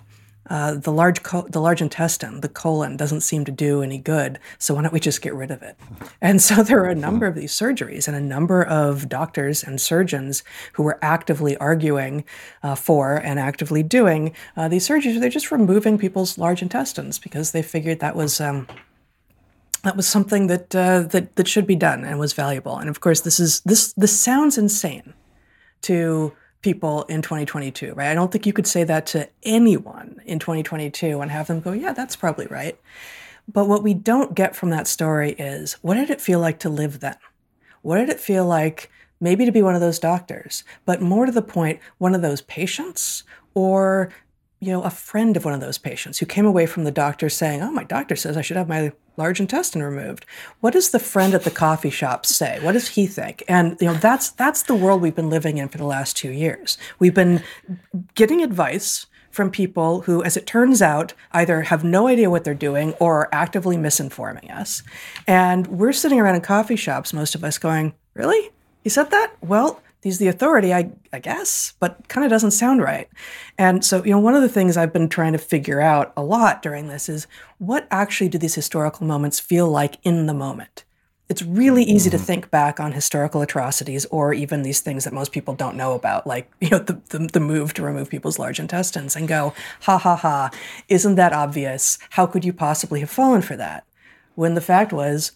uh, 0.50 0.74
the 0.74 0.92
large 0.92 1.22
co- 1.22 1.46
the 1.48 1.60
large 1.60 1.80
intestine, 1.80 2.40
the 2.40 2.48
colon, 2.48 2.96
doesn't 2.96 3.20
seem 3.20 3.44
to 3.44 3.52
do 3.52 3.82
any 3.82 3.98
good. 3.98 4.38
So 4.58 4.74
why 4.74 4.82
don't 4.82 4.92
we 4.92 5.00
just 5.00 5.22
get 5.22 5.34
rid 5.34 5.50
of 5.50 5.62
it? 5.62 5.76
And 6.20 6.40
so 6.40 6.62
there 6.62 6.80
are 6.80 6.88
a 6.88 6.94
number 6.94 7.26
of 7.26 7.34
these 7.34 7.52
surgeries, 7.52 8.06
and 8.06 8.16
a 8.16 8.20
number 8.20 8.62
of 8.62 9.08
doctors 9.08 9.64
and 9.64 9.80
surgeons 9.80 10.44
who 10.74 10.82
were 10.82 10.98
actively 11.02 11.56
arguing 11.56 12.24
uh, 12.62 12.76
for 12.76 13.16
and 13.16 13.38
actively 13.40 13.82
doing 13.82 14.34
uh, 14.56 14.68
these 14.68 14.86
surgeries. 14.86 15.18
They're 15.20 15.30
just 15.30 15.50
removing 15.50 15.98
people's 15.98 16.38
large 16.38 16.62
intestines 16.62 17.18
because 17.18 17.50
they 17.52 17.62
figured 17.62 18.00
that 18.00 18.16
was. 18.16 18.40
Um, 18.40 18.66
that 19.82 19.96
was 19.96 20.06
something 20.06 20.46
that 20.46 20.74
uh, 20.76 21.02
that 21.10 21.34
that 21.34 21.48
should 21.48 21.66
be 21.66 21.74
done 21.74 22.04
and 22.04 22.18
was 22.18 22.32
valuable. 22.32 22.78
And 22.78 22.88
of 22.88 23.00
course, 23.00 23.20
this 23.20 23.40
is 23.40 23.60
this 23.62 23.92
this 23.94 24.16
sounds 24.18 24.56
insane 24.56 25.12
to 25.82 26.32
people 26.62 27.02
in 27.04 27.22
2022, 27.22 27.92
right? 27.94 28.10
I 28.10 28.14
don't 28.14 28.32
think 28.32 28.46
you 28.46 28.52
could 28.52 28.66
say 28.66 28.84
that 28.84 29.06
to 29.06 29.28
anyone 29.42 30.20
in 30.24 30.38
2022 30.38 31.20
and 31.20 31.30
have 31.30 31.48
them 31.48 31.60
go, 31.60 31.72
yeah, 31.72 31.92
that's 31.92 32.16
probably 32.16 32.46
right. 32.46 32.78
But 33.52 33.66
what 33.66 33.82
we 33.82 33.94
don't 33.94 34.34
get 34.34 34.54
from 34.54 34.70
that 34.70 34.86
story 34.86 35.32
is 35.32 35.74
what 35.82 35.94
did 35.94 36.10
it 36.10 36.20
feel 36.20 36.40
like 36.40 36.60
to 36.60 36.68
live 36.68 37.00
then? 37.00 37.16
What 37.82 37.98
did 37.98 38.08
it 38.08 38.20
feel 38.20 38.46
like 38.46 38.90
maybe 39.20 39.44
to 39.44 39.52
be 39.52 39.62
one 39.62 39.74
of 39.74 39.80
those 39.80 39.98
doctors, 39.98 40.64
but 40.84 41.02
more 41.02 41.26
to 41.26 41.32
the 41.32 41.42
point, 41.42 41.80
one 41.98 42.14
of 42.14 42.22
those 42.22 42.40
patients 42.42 43.24
or 43.54 44.12
you 44.62 44.70
know, 44.70 44.82
a 44.82 44.90
friend 44.90 45.36
of 45.36 45.44
one 45.44 45.54
of 45.54 45.60
those 45.60 45.76
patients 45.76 46.18
who 46.18 46.24
came 46.24 46.46
away 46.46 46.66
from 46.66 46.84
the 46.84 46.92
doctor 46.92 47.28
saying, 47.28 47.62
"Oh, 47.62 47.72
my 47.72 47.82
doctor 47.82 48.14
says 48.14 48.36
I 48.36 48.42
should 48.42 48.56
have 48.56 48.68
my 48.68 48.92
large 49.16 49.40
intestine 49.40 49.82
removed." 49.82 50.24
What 50.60 50.72
does 50.72 50.90
the 50.90 51.00
friend 51.00 51.34
at 51.34 51.42
the 51.42 51.50
coffee 51.50 51.90
shop 51.90 52.24
say? 52.24 52.60
What 52.62 52.72
does 52.72 52.90
he 52.90 53.08
think? 53.08 53.42
And 53.48 53.76
you 53.80 53.88
know, 53.88 53.94
that's 53.94 54.30
that's 54.30 54.62
the 54.62 54.76
world 54.76 55.02
we've 55.02 55.16
been 55.16 55.30
living 55.30 55.58
in 55.58 55.68
for 55.68 55.78
the 55.78 55.84
last 55.84 56.16
2 56.16 56.30
years. 56.30 56.78
We've 57.00 57.12
been 57.12 57.42
getting 58.14 58.40
advice 58.40 59.06
from 59.32 59.50
people 59.50 60.02
who, 60.02 60.22
as 60.22 60.36
it 60.36 60.46
turns 60.46 60.80
out, 60.80 61.12
either 61.32 61.62
have 61.62 61.82
no 61.82 62.06
idea 62.06 62.30
what 62.30 62.44
they're 62.44 62.54
doing 62.54 62.92
or 63.00 63.16
are 63.16 63.28
actively 63.32 63.76
misinforming 63.76 64.48
us. 64.54 64.84
And 65.26 65.66
we're 65.66 65.92
sitting 65.92 66.20
around 66.20 66.36
in 66.36 66.42
coffee 66.42 66.76
shops, 66.76 67.12
most 67.12 67.34
of 67.34 67.42
us 67.42 67.58
going, 67.58 67.94
Really? 68.14 68.50
You 68.84 68.90
said 68.90 69.10
that? 69.10 69.32
Well, 69.40 69.80
he's 70.02 70.18
the 70.18 70.28
authority, 70.28 70.74
I, 70.74 70.90
I 71.12 71.18
guess, 71.18 71.74
but 71.78 72.08
kind 72.08 72.24
of 72.24 72.30
doesn't 72.30 72.50
sound 72.50 72.82
right. 72.82 73.08
And 73.56 73.84
so, 73.84 74.04
you 74.04 74.10
know, 74.10 74.18
one 74.18 74.34
of 74.34 74.42
the 74.42 74.48
things 74.48 74.76
I've 74.76 74.92
been 74.92 75.08
trying 75.08 75.32
to 75.32 75.38
figure 75.38 75.80
out 75.80 76.12
a 76.16 76.22
lot 76.22 76.62
during 76.62 76.88
this 76.88 77.08
is 77.08 77.26
what 77.58 77.86
actually 77.90 78.28
do 78.28 78.38
these 78.38 78.54
historical 78.54 79.06
moments 79.06 79.40
feel 79.40 79.68
like 79.68 79.98
in 80.02 80.26
the 80.26 80.34
moment? 80.34 80.84
It's 81.28 81.42
really 81.42 81.84
easy 81.84 82.10
to 82.10 82.16
mm-hmm. 82.16 82.26
think 82.26 82.50
back 82.50 82.78
on 82.78 82.92
historical 82.92 83.40
atrocities 83.40 84.04
or 84.06 84.34
even 84.34 84.62
these 84.62 84.80
things 84.80 85.04
that 85.04 85.14
most 85.14 85.32
people 85.32 85.54
don't 85.54 85.76
know 85.76 85.94
about, 85.94 86.26
like, 86.26 86.50
you 86.60 86.68
know, 86.68 86.78
the, 86.80 87.00
the, 87.08 87.18
the 87.32 87.40
move 87.40 87.72
to 87.74 87.82
remove 87.82 88.10
people's 88.10 88.38
large 88.38 88.58
intestines 88.58 89.16
and 89.16 89.28
go, 89.28 89.54
ha 89.82 89.96
ha 89.96 90.16
ha, 90.16 90.50
isn't 90.88 91.14
that 91.14 91.32
obvious? 91.32 91.98
How 92.10 92.26
could 92.26 92.44
you 92.44 92.52
possibly 92.52 93.00
have 93.00 93.10
fallen 93.10 93.40
for 93.40 93.56
that? 93.56 93.86
When 94.34 94.54
the 94.54 94.60
fact 94.60 94.92
was, 94.92 95.32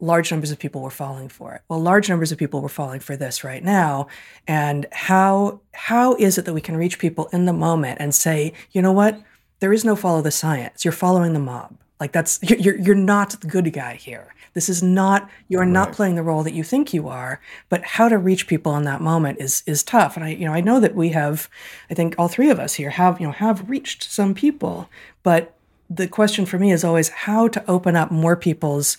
large 0.00 0.30
numbers 0.30 0.50
of 0.50 0.58
people 0.58 0.82
were 0.82 0.90
falling 0.90 1.28
for 1.28 1.54
it. 1.54 1.62
Well, 1.68 1.80
large 1.80 2.08
numbers 2.08 2.32
of 2.32 2.38
people 2.38 2.60
were 2.60 2.68
falling 2.68 3.00
for 3.00 3.16
this 3.16 3.44
right 3.44 3.62
now. 3.62 4.08
And 4.46 4.86
how 4.92 5.60
how 5.72 6.14
is 6.16 6.38
it 6.38 6.44
that 6.44 6.54
we 6.54 6.60
can 6.60 6.76
reach 6.76 6.98
people 6.98 7.28
in 7.32 7.46
the 7.46 7.52
moment 7.52 7.98
and 8.00 8.14
say, 8.14 8.52
you 8.72 8.82
know 8.82 8.92
what? 8.92 9.20
There 9.60 9.72
is 9.72 9.84
no 9.84 9.96
follow 9.96 10.22
the 10.22 10.30
science. 10.30 10.84
You're 10.84 10.92
following 10.92 11.32
the 11.32 11.38
mob. 11.38 11.76
Like 11.98 12.12
that's 12.12 12.38
you're 12.42 12.76
you're 12.76 12.94
not 12.94 13.30
the 13.40 13.46
good 13.46 13.72
guy 13.72 13.94
here. 13.94 14.32
This 14.52 14.68
is 14.68 14.82
not 14.82 15.28
you're 15.48 15.62
right. 15.62 15.68
not 15.68 15.92
playing 15.92 16.14
the 16.14 16.22
role 16.22 16.42
that 16.42 16.54
you 16.54 16.64
think 16.64 16.92
you 16.92 17.08
are. 17.08 17.40
But 17.68 17.84
how 17.84 18.08
to 18.08 18.18
reach 18.18 18.46
people 18.46 18.76
in 18.76 18.84
that 18.84 19.00
moment 19.00 19.40
is 19.40 19.62
is 19.66 19.82
tough. 19.82 20.16
And 20.16 20.24
I 20.24 20.30
you 20.30 20.46
know 20.46 20.52
I 20.52 20.60
know 20.60 20.80
that 20.80 20.94
we 20.94 21.10
have, 21.10 21.48
I 21.90 21.94
think 21.94 22.14
all 22.18 22.28
three 22.28 22.50
of 22.50 22.58
us 22.58 22.74
here 22.74 22.90
have 22.90 23.20
you 23.20 23.26
know 23.26 23.32
have 23.32 23.68
reached 23.68 24.04
some 24.04 24.34
people. 24.34 24.90
But 25.22 25.54
the 25.88 26.08
question 26.08 26.46
for 26.46 26.58
me 26.58 26.72
is 26.72 26.84
always 26.84 27.08
how 27.08 27.48
to 27.48 27.70
open 27.70 27.96
up 27.96 28.10
more 28.10 28.36
people's 28.36 28.98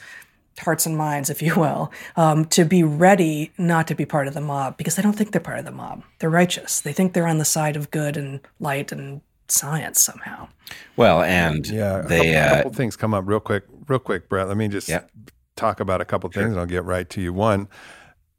hearts 0.60 0.86
and 0.86 0.97
minds, 0.97 1.30
if 1.30 1.41
you 1.41 1.55
will, 1.55 1.91
um, 2.16 2.45
to 2.45 2.66
be 2.66 2.84
ready 2.84 3.51
not 3.58 3.88
to 3.88 3.95
be 3.95 4.05
part 4.05 4.28
of 4.28 4.34
the 4.34 4.41
mob 4.41 4.78
because 4.78 4.95
they 4.95 5.01
don't 5.03 5.14
think 5.14 5.32
they're 5.32 5.41
part 5.41 5.60
of 5.60 5.66
the 5.66 5.72
mob. 5.72 6.03
They're 6.20 6.30
righteous. 6.30 6.82
They 6.82 6.93
think 6.93 7.14
they're 7.14 7.28
on 7.28 7.38
the 7.38 7.45
side 7.45 7.76
of 7.76 7.91
good 7.91 8.18
and 8.18 8.39
light 8.60 8.91
and 8.91 9.22
science 9.47 10.01
somehow. 10.01 10.47
Well, 10.95 11.22
and 11.22 11.66
yeah, 11.68 11.99
a, 11.99 12.01
couple, 12.03 12.36
uh, 12.36 12.55
couple 12.55 12.74
things 12.74 12.95
come 12.97 13.14
up 13.14 13.24
real 13.28 13.39
quick, 13.39 13.64
real 13.88 13.99
quick, 13.99 14.28
Bret. 14.30 14.47
Let 14.47 14.58
me 14.58 14.68
just 14.68 14.89
Yeah. 14.89 15.03
talk 15.55 15.80
about 15.80 16.01
a 16.01 16.05
couple 16.05 16.30
Sure. 16.32 16.43
things, 16.43 16.51
and 16.53 16.60
I'll 16.60 16.66
get 16.66 16.84
right 16.84 17.10
to 17.10 17.22
you. 17.22 17.34
One. 17.34 17.68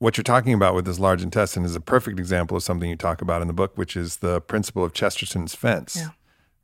What 0.01 0.17
you're 0.17 0.23
talking 0.23 0.55
about 0.55 0.77
with 0.77 0.85
this 0.85 1.01
large 1.01 1.25
intestine 1.25 1.65
is 1.65 1.75
a 1.75 1.81
perfect 1.81 2.21
example 2.21 2.57
of 2.57 2.63
something 2.63 2.89
you 2.89 2.95
talk 2.95 3.21
about 3.21 3.43
in 3.43 3.49
the 3.49 3.53
book, 3.53 3.77
which 3.77 3.97
is 3.97 4.19
the 4.19 4.41
principle 4.41 4.85
of 4.85 4.93
Chesterton's 4.93 5.57
fence. 5.57 5.97
Yeah. 5.97 6.09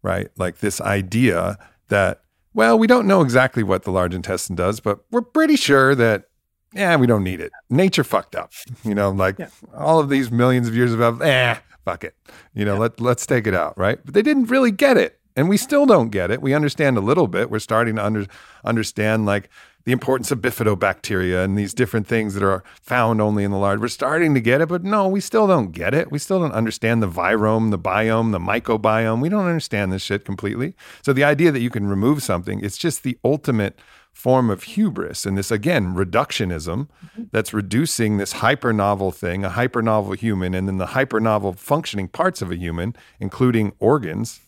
right? 0.02 0.28
Like 0.36 0.58
this 0.58 0.80
idea 0.80 1.58
that, 1.88 2.20
well, 2.54 2.78
we 2.78 2.86
don't 2.86 3.06
know 3.06 3.20
exactly 3.20 3.62
what 3.62 3.82
the 3.82 3.90
large 3.90 4.14
intestine 4.14 4.56
does, 4.56 4.80
but 4.80 5.00
we're 5.10 5.22
pretty 5.22 5.56
sure 5.56 5.94
that, 5.94 6.24
yeah, 6.72 6.96
we 6.96 7.06
don't 7.06 7.24
need 7.24 7.40
it. 7.40 7.52
Nature 7.70 8.04
fucked 8.04 8.34
up. 8.36 8.52
You 8.84 8.94
know, 8.94 9.10
like 9.10 9.38
Yeah. 9.38 9.48
all 9.76 9.98
of 10.00 10.08
these 10.08 10.30
millions 10.30 10.68
of 10.68 10.74
years 10.74 10.92
of, 10.92 11.20
eh, 11.22 11.56
fuck 11.84 12.04
it. 12.04 12.14
You 12.54 12.64
know, 12.64 12.76
let, 12.76 13.00
let's 13.00 13.26
take 13.26 13.46
it 13.46 13.54
out, 13.54 13.76
right? 13.78 13.98
But 14.04 14.14
they 14.14 14.22
didn't 14.22 14.46
really 14.46 14.70
get 14.70 14.96
it. 14.96 15.18
And 15.36 15.48
we 15.48 15.56
still 15.56 15.84
don't 15.84 16.10
get 16.10 16.30
it. 16.30 16.40
We 16.40 16.54
understand 16.54 16.96
a 16.96 17.00
little 17.00 17.26
bit. 17.26 17.50
We're 17.50 17.58
starting 17.58 17.96
to 17.96 18.04
under, 18.06 18.26
understand 18.64 19.26
like 19.26 19.50
the 19.84 19.92
importance 19.92 20.30
of 20.30 20.40
bifidobacteria 20.40 21.44
and 21.44 21.58
these 21.58 21.74
different 21.74 22.06
things 22.06 22.34
that 22.34 22.42
are 22.42 22.64
found 22.80 23.20
only 23.20 23.44
in 23.44 23.50
the 23.50 23.58
large. 23.58 23.80
We're 23.80 23.88
starting 23.88 24.34
to 24.34 24.40
get 24.40 24.60
it, 24.60 24.68
but 24.68 24.82
no, 24.82 25.06
we 25.06 25.20
still 25.20 25.46
don't 25.46 25.72
get 25.72 25.92
it. 25.92 26.10
We 26.10 26.18
still 26.18 26.40
don't 26.40 26.52
understand 26.52 27.02
the 27.02 27.08
virome, 27.08 27.70
the 27.70 27.78
biome, 27.78 28.32
the 28.32 28.38
microbiome. 28.38 29.20
We 29.20 29.28
don't 29.28 29.46
understand 29.46 29.92
this 29.92 30.02
shit 30.02 30.24
completely. 30.24 30.74
So 31.02 31.12
the 31.12 31.24
idea 31.24 31.52
that 31.52 31.60
you 31.60 31.70
can 31.70 31.86
remove 31.86 32.22
something, 32.22 32.64
it's 32.64 32.78
just 32.78 33.02
the 33.02 33.18
ultimate 33.24 33.78
form 34.14 34.48
of 34.48 34.62
hubris 34.62 35.26
and 35.26 35.36
this 35.36 35.50
again 35.50 35.92
reductionism 35.92 36.88
that's 37.32 37.52
reducing 37.52 38.16
this 38.16 38.34
hyper 38.34 38.72
novel 38.72 39.10
thing 39.10 39.44
a 39.44 39.50
hyper 39.50 39.82
novel 39.82 40.12
human 40.12 40.54
and 40.54 40.68
then 40.68 40.78
the 40.78 40.86
hyper 40.86 41.18
novel 41.18 41.52
functioning 41.52 42.06
parts 42.06 42.40
of 42.40 42.48
a 42.48 42.56
human 42.56 42.94
including 43.18 43.72
organs 43.80 44.40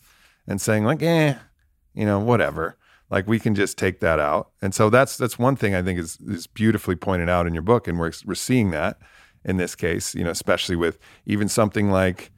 and 0.47 0.61
saying 0.61 0.85
like 0.85 1.03
eh 1.03 1.35
you 1.93 2.05
know 2.05 2.17
whatever 2.17 2.77
like 3.09 3.27
we 3.27 3.39
can 3.39 3.55
just 3.55 3.77
take 3.77 3.99
that 3.99 4.19
out. 4.19 4.51
And 4.61 4.73
so 4.73 4.89
that's 4.89 5.17
that's 5.17 5.39
one 5.39 5.55
thing 5.55 5.75
i 5.75 5.81
think 5.81 5.99
is 5.99 6.17
is 6.27 6.47
beautifully 6.47 6.95
pointed 6.95 7.29
out 7.29 7.47
in 7.47 7.53
your 7.53 7.63
book 7.63 7.87
and 7.87 7.99
we're 7.99 8.13
we're 8.25 8.35
seeing 8.35 8.71
that 8.71 8.97
in 9.45 9.57
this 9.57 9.75
case 9.75 10.13
you 10.13 10.23
know 10.23 10.31
especially 10.31 10.75
with 10.75 10.99
even 11.25 11.47
something 11.47 11.89
like 11.89 12.31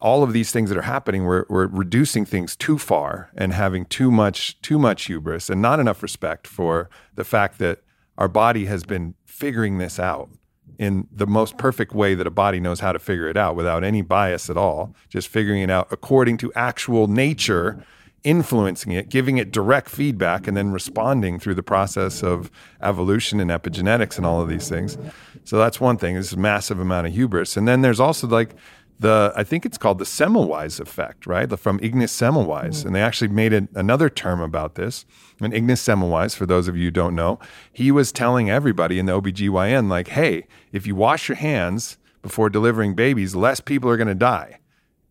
all 0.00 0.22
of 0.22 0.32
these 0.32 0.50
things 0.50 0.70
that 0.70 0.78
are 0.78 0.82
happening 0.82 1.24
we're, 1.24 1.44
we're 1.48 1.66
reducing 1.66 2.24
things 2.24 2.56
too 2.56 2.78
far 2.78 3.30
and 3.36 3.52
having 3.52 3.84
too 3.86 4.10
much 4.10 4.60
too 4.62 4.78
much 4.78 5.06
hubris 5.06 5.50
and 5.50 5.60
not 5.60 5.80
enough 5.80 6.02
respect 6.02 6.46
for 6.46 6.88
the 7.14 7.24
fact 7.24 7.58
that 7.58 7.80
our 8.18 8.28
body 8.28 8.66
has 8.66 8.84
been 8.84 9.14
figuring 9.24 9.78
this 9.78 9.98
out 9.98 10.30
in 10.78 11.06
the 11.12 11.26
most 11.26 11.58
perfect 11.58 11.94
way 11.94 12.14
that 12.14 12.26
a 12.26 12.30
body 12.30 12.60
knows 12.60 12.80
how 12.80 12.92
to 12.92 12.98
figure 12.98 13.28
it 13.28 13.36
out 13.36 13.56
without 13.56 13.84
any 13.84 14.02
bias 14.02 14.48
at 14.50 14.56
all 14.56 14.94
just 15.08 15.28
figuring 15.28 15.62
it 15.62 15.70
out 15.70 15.88
according 15.90 16.36
to 16.36 16.52
actual 16.54 17.06
nature 17.06 17.84
influencing 18.22 18.92
it 18.92 19.08
giving 19.08 19.38
it 19.38 19.50
direct 19.50 19.88
feedback 19.88 20.46
and 20.46 20.56
then 20.56 20.70
responding 20.72 21.38
through 21.38 21.54
the 21.54 21.62
process 21.62 22.22
of 22.22 22.50
evolution 22.82 23.40
and 23.40 23.50
epigenetics 23.50 24.18
and 24.18 24.26
all 24.26 24.42
of 24.42 24.48
these 24.48 24.68
things 24.68 24.98
so 25.44 25.56
that's 25.56 25.80
one 25.80 25.96
thing 25.96 26.16
this 26.16 26.36
massive 26.36 26.78
amount 26.78 27.06
of 27.06 27.14
hubris 27.14 27.56
and 27.56 27.66
then 27.66 27.80
there's 27.80 28.00
also 28.00 28.26
like 28.26 28.54
the 29.00 29.32
I 29.34 29.44
think 29.44 29.64
it's 29.64 29.78
called 29.78 29.98
the 29.98 30.04
Semmelweis 30.04 30.78
effect, 30.78 31.26
right? 31.26 31.48
The, 31.48 31.56
from 31.56 31.80
Ignaz 31.82 32.12
Semmelweis, 32.12 32.68
mm-hmm. 32.68 32.86
and 32.86 32.96
they 32.96 33.02
actually 33.02 33.28
made 33.28 33.52
it, 33.52 33.68
another 33.74 34.10
term 34.10 34.40
about 34.40 34.74
this. 34.74 35.06
And 35.40 35.54
Ignaz 35.54 35.80
Semmelweis, 35.80 36.36
for 36.36 36.44
those 36.44 36.68
of 36.68 36.76
you 36.76 36.84
who 36.84 36.90
don't 36.90 37.14
know, 37.14 37.38
he 37.72 37.90
was 37.90 38.12
telling 38.12 38.50
everybody 38.50 38.98
in 38.98 39.06
the 39.06 39.18
OBGYN, 39.18 39.88
like, 39.88 40.08
hey, 40.08 40.46
if 40.70 40.86
you 40.86 40.94
wash 40.94 41.28
your 41.28 41.36
hands 41.36 41.96
before 42.20 42.50
delivering 42.50 42.94
babies, 42.94 43.34
less 43.34 43.58
people 43.58 43.88
are 43.88 43.96
going 43.96 44.06
to 44.06 44.14
die. 44.14 44.58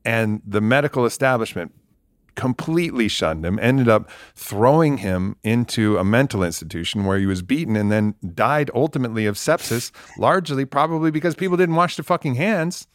And 0.05 0.41
the 0.45 0.61
medical 0.61 1.05
establishment 1.05 1.73
completely 2.39 3.09
shunned 3.09 3.45
him, 3.45 3.59
ended 3.61 3.89
up 3.89 4.09
throwing 4.33 4.99
him 4.99 5.35
into 5.43 5.97
a 5.97 6.05
mental 6.05 6.41
institution 6.41 7.03
where 7.03 7.19
he 7.19 7.25
was 7.25 7.41
beaten 7.41 7.75
and 7.75 7.91
then 7.91 8.15
died 8.33 8.71
ultimately 8.73 9.25
of 9.25 9.35
sepsis, 9.35 9.91
largely 10.17 10.63
probably 10.63 11.11
because 11.11 11.35
people 11.35 11.57
didn't 11.57 11.75
wash 11.75 11.97
their 11.97 12.05
fucking 12.05 12.35
hands. 12.35 12.87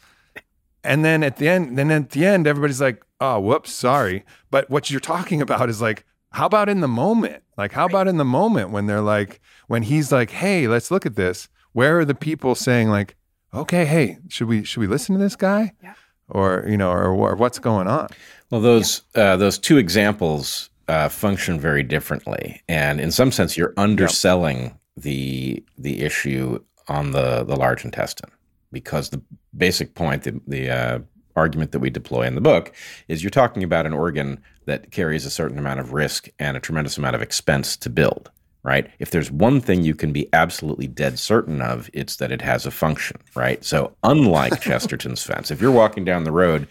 And 0.82 1.04
then 1.04 1.22
at 1.22 1.36
the 1.36 1.46
end, 1.46 1.76
then 1.76 1.90
at 1.90 2.10
the 2.10 2.24
end, 2.24 2.46
everybody's 2.46 2.80
like, 2.80 3.04
"Oh, 3.20 3.38
whoops, 3.38 3.70
sorry." 3.70 4.24
But 4.50 4.70
what 4.70 4.90
you're 4.90 4.98
talking 4.98 5.42
about 5.42 5.68
is 5.68 5.82
like, 5.82 6.06
how 6.32 6.46
about 6.46 6.70
in 6.70 6.80
the 6.80 6.88
moment? 6.88 7.42
Like, 7.58 7.72
how 7.72 7.84
about 7.84 8.08
in 8.08 8.16
the 8.16 8.24
moment 8.24 8.70
when 8.70 8.86
they're 8.86 9.02
like, 9.02 9.42
when 9.66 9.82
he's 9.82 10.10
like, 10.10 10.30
"Hey, 10.30 10.66
let's 10.66 10.90
look 10.90 11.04
at 11.04 11.16
this." 11.16 11.48
Where 11.72 11.98
are 11.98 12.04
the 12.06 12.14
people 12.14 12.54
saying 12.54 12.88
like, 12.88 13.14
"Okay, 13.52 13.84
hey, 13.84 14.18
should 14.28 14.48
we 14.48 14.64
should 14.64 14.80
we 14.80 14.86
listen 14.86 15.14
to 15.14 15.20
this 15.20 15.36
guy?" 15.36 15.74
Yeah. 15.82 15.94
Or 16.28 16.64
you 16.68 16.76
know, 16.76 16.90
or, 16.90 17.08
or 17.12 17.36
what's 17.36 17.58
going 17.58 17.86
on? 17.86 18.08
Well, 18.50 18.60
those 18.60 19.02
uh, 19.14 19.36
those 19.36 19.58
two 19.58 19.76
examples 19.76 20.70
uh, 20.88 21.08
function 21.08 21.60
very 21.60 21.82
differently, 21.82 22.62
and 22.68 23.00
in 23.00 23.10
some 23.10 23.30
sense, 23.30 23.56
you're 23.56 23.74
underselling 23.76 24.78
the 24.96 25.62
the 25.76 26.02
issue 26.02 26.58
on 26.88 27.12
the 27.12 27.44
the 27.44 27.56
large 27.56 27.84
intestine. 27.84 28.30
Because 28.72 29.10
the 29.10 29.22
basic 29.56 29.94
point, 29.94 30.22
the 30.22 30.40
the 30.46 30.70
uh, 30.70 30.98
argument 31.36 31.72
that 31.72 31.80
we 31.80 31.90
deploy 31.90 32.22
in 32.22 32.34
the 32.34 32.40
book 32.40 32.72
is 33.08 33.22
you're 33.22 33.30
talking 33.30 33.62
about 33.62 33.86
an 33.86 33.92
organ 33.92 34.40
that 34.66 34.90
carries 34.90 35.26
a 35.26 35.30
certain 35.30 35.58
amount 35.58 35.80
of 35.80 35.92
risk 35.92 36.28
and 36.38 36.56
a 36.56 36.60
tremendous 36.60 36.96
amount 36.96 37.16
of 37.16 37.22
expense 37.22 37.76
to 37.76 37.90
build 37.90 38.30
right? 38.64 38.90
If 38.98 39.10
there's 39.10 39.30
one 39.30 39.60
thing 39.60 39.84
you 39.84 39.94
can 39.94 40.12
be 40.12 40.28
absolutely 40.32 40.88
dead 40.88 41.18
certain 41.18 41.60
of, 41.60 41.88
it's 41.92 42.16
that 42.16 42.32
it 42.32 42.42
has 42.42 42.66
a 42.66 42.70
function, 42.70 43.18
right? 43.36 43.62
So, 43.64 43.94
unlike 44.02 44.60
Chesterton's 44.62 45.22
fence, 45.22 45.50
if 45.50 45.60
you're 45.60 45.70
walking 45.70 46.04
down 46.04 46.24
the 46.24 46.32
road 46.32 46.66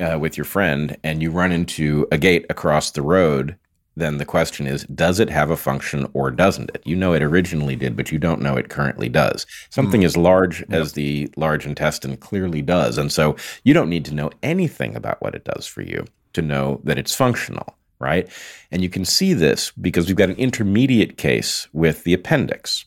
uh, 0.00 0.18
with 0.18 0.38
your 0.38 0.44
friend 0.44 0.96
and 1.02 1.22
you 1.22 1.30
run 1.30 1.52
into 1.52 2.06
a 2.10 2.16
gate 2.16 2.46
across 2.48 2.92
the 2.92 3.02
road, 3.02 3.56
then 3.96 4.18
the 4.18 4.24
question 4.24 4.66
is, 4.66 4.84
does 4.86 5.20
it 5.20 5.30
have 5.30 5.50
a 5.50 5.56
function 5.56 6.08
or 6.14 6.30
doesn't 6.30 6.70
it? 6.74 6.82
You 6.84 6.96
know 6.96 7.12
it 7.12 7.22
originally 7.22 7.76
did, 7.76 7.96
but 7.96 8.10
you 8.10 8.18
don't 8.18 8.40
know 8.40 8.56
it 8.56 8.68
currently 8.68 9.08
does. 9.08 9.46
Something 9.70 10.00
mm. 10.00 10.04
as 10.04 10.16
large 10.16 10.60
yep. 10.60 10.72
as 10.72 10.92
the 10.94 11.30
large 11.36 11.66
intestine 11.66 12.16
clearly 12.16 12.62
does. 12.62 12.98
And 12.98 13.12
so 13.12 13.36
you 13.62 13.74
don't 13.74 13.88
need 13.88 14.04
to 14.06 14.14
know 14.14 14.30
anything 14.42 14.96
about 14.96 15.20
what 15.22 15.34
it 15.34 15.44
does 15.44 15.66
for 15.66 15.82
you 15.82 16.04
to 16.32 16.42
know 16.42 16.80
that 16.84 16.98
it's 16.98 17.14
functional 17.14 17.76
right? 18.04 18.28
And 18.70 18.82
you 18.82 18.88
can 18.88 19.04
see 19.04 19.32
this 19.32 19.72
because 19.72 20.06
we've 20.06 20.16
got 20.16 20.30
an 20.30 20.36
intermediate 20.36 21.16
case 21.16 21.66
with 21.72 22.04
the 22.04 22.14
appendix. 22.14 22.84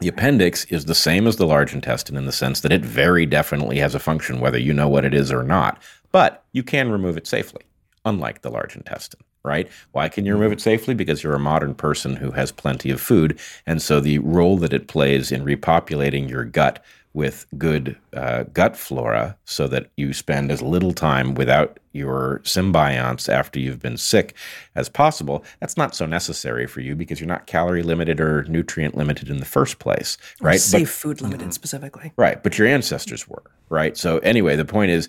The 0.00 0.08
appendix 0.08 0.64
is 0.66 0.86
the 0.86 0.94
same 0.94 1.26
as 1.26 1.36
the 1.36 1.46
large 1.46 1.74
intestine 1.74 2.16
in 2.16 2.24
the 2.24 2.32
sense 2.32 2.60
that 2.60 2.72
it 2.72 2.84
very 2.84 3.26
definitely 3.26 3.78
has 3.78 3.94
a 3.94 4.00
function, 4.00 4.40
whether 4.40 4.58
you 4.58 4.72
know 4.72 4.88
what 4.88 5.04
it 5.04 5.12
is 5.12 5.30
or 5.30 5.44
not, 5.44 5.80
but 6.10 6.42
you 6.52 6.62
can 6.62 6.90
remove 6.90 7.18
it 7.18 7.26
safely, 7.26 7.62
unlike 8.06 8.40
the 8.40 8.50
large 8.50 8.74
intestine 8.74 9.20
right? 9.42 9.68
Why 9.92 10.08
can 10.08 10.26
you 10.26 10.34
remove 10.34 10.52
it 10.52 10.60
safely? 10.60 10.94
Because 10.94 11.22
you're 11.22 11.34
a 11.34 11.40
modern 11.40 11.74
person 11.74 12.16
who 12.16 12.30
has 12.32 12.52
plenty 12.52 12.90
of 12.90 13.00
food. 13.00 13.38
And 13.66 13.80
so 13.80 14.00
the 14.00 14.18
role 14.18 14.58
that 14.58 14.72
it 14.72 14.88
plays 14.88 15.32
in 15.32 15.44
repopulating 15.44 16.28
your 16.28 16.44
gut 16.44 16.84
with 17.12 17.46
good 17.58 17.96
uh, 18.14 18.44
gut 18.52 18.76
flora 18.76 19.36
so 19.44 19.66
that 19.66 19.90
you 19.96 20.12
spend 20.12 20.50
as 20.50 20.62
little 20.62 20.92
time 20.92 21.34
without 21.34 21.78
your 21.92 22.40
symbionts 22.44 23.28
after 23.28 23.58
you've 23.58 23.80
been 23.80 23.96
sick 23.96 24.34
as 24.76 24.88
possible, 24.88 25.44
that's 25.58 25.76
not 25.76 25.94
so 25.94 26.06
necessary 26.06 26.66
for 26.66 26.80
you 26.80 26.94
because 26.94 27.18
you're 27.18 27.26
not 27.26 27.46
calorie 27.46 27.82
limited 27.82 28.20
or 28.20 28.44
nutrient 28.44 28.96
limited 28.96 29.28
in 29.28 29.38
the 29.38 29.44
first 29.44 29.80
place, 29.80 30.16
right? 30.40 30.56
Or 30.56 30.58
safe 30.58 30.86
but, 30.86 30.92
food 30.92 31.20
limited 31.20 31.52
specifically. 31.52 32.12
Right. 32.16 32.40
But 32.40 32.58
your 32.58 32.68
ancestors 32.68 33.28
were, 33.28 33.42
right? 33.68 33.96
So, 33.96 34.18
anyway, 34.18 34.54
the 34.54 34.64
point 34.64 34.92
is 34.92 35.08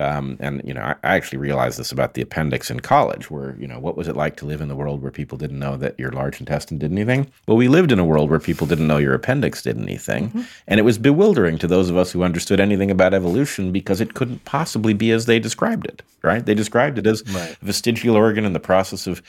um, 0.00 0.36
and 0.40 0.60
you 0.64 0.74
know, 0.74 0.82
I, 0.82 0.96
I, 1.04 1.14
actually 1.14 1.38
realized 1.38 1.78
this 1.78 1.92
about 1.92 2.14
the 2.14 2.22
appendix 2.22 2.70
in 2.70 2.80
college, 2.80 3.30
where 3.30 3.56
you 3.58 3.68
know, 3.68 3.78
what 3.78 3.96
was 3.96 4.08
it 4.08 4.16
like 4.16 4.36
to 4.36 4.46
live 4.46 4.60
in 4.60 4.68
the 4.68 4.74
world 4.74 5.02
where 5.02 5.12
people 5.12 5.38
didn't 5.38 5.58
know 5.58 5.76
that 5.76 5.98
your 5.98 6.10
large 6.10 6.40
intestine 6.40 6.78
did 6.78 6.90
anything? 6.90 7.30
Well, 7.46 7.56
we 7.56 7.68
lived 7.68 7.92
in 7.92 8.00
a 8.00 8.04
world 8.04 8.28
where 8.28 8.40
people 8.40 8.66
didn't 8.66 8.88
know 8.88 8.96
your 8.96 9.14
appendix 9.14 9.62
did 9.62 9.78
anything, 9.78 10.30
mm-hmm. 10.30 10.42
and 10.66 10.80
it 10.80 10.82
was 10.82 10.98
bewildering 10.98 11.58
to 11.58 11.68
those 11.68 11.90
of 11.90 11.96
us 11.96 12.10
who 12.10 12.24
understood 12.24 12.58
anything 12.58 12.90
about 12.90 13.14
evolution 13.14 13.70
because 13.70 14.00
it 14.00 14.14
couldn't 14.14 14.44
possibly 14.44 14.94
be 14.94 15.12
as 15.12 15.26
they 15.26 15.38
described 15.38 15.86
it. 15.86 16.02
Right? 16.22 16.44
They 16.44 16.54
described 16.54 16.98
it 16.98 17.06
as 17.06 17.22
right. 17.32 17.56
a 17.60 17.64
vestigial 17.64 18.16
organ 18.16 18.44
in 18.44 18.52
the 18.52 18.60
process 18.60 19.06
of 19.06 19.22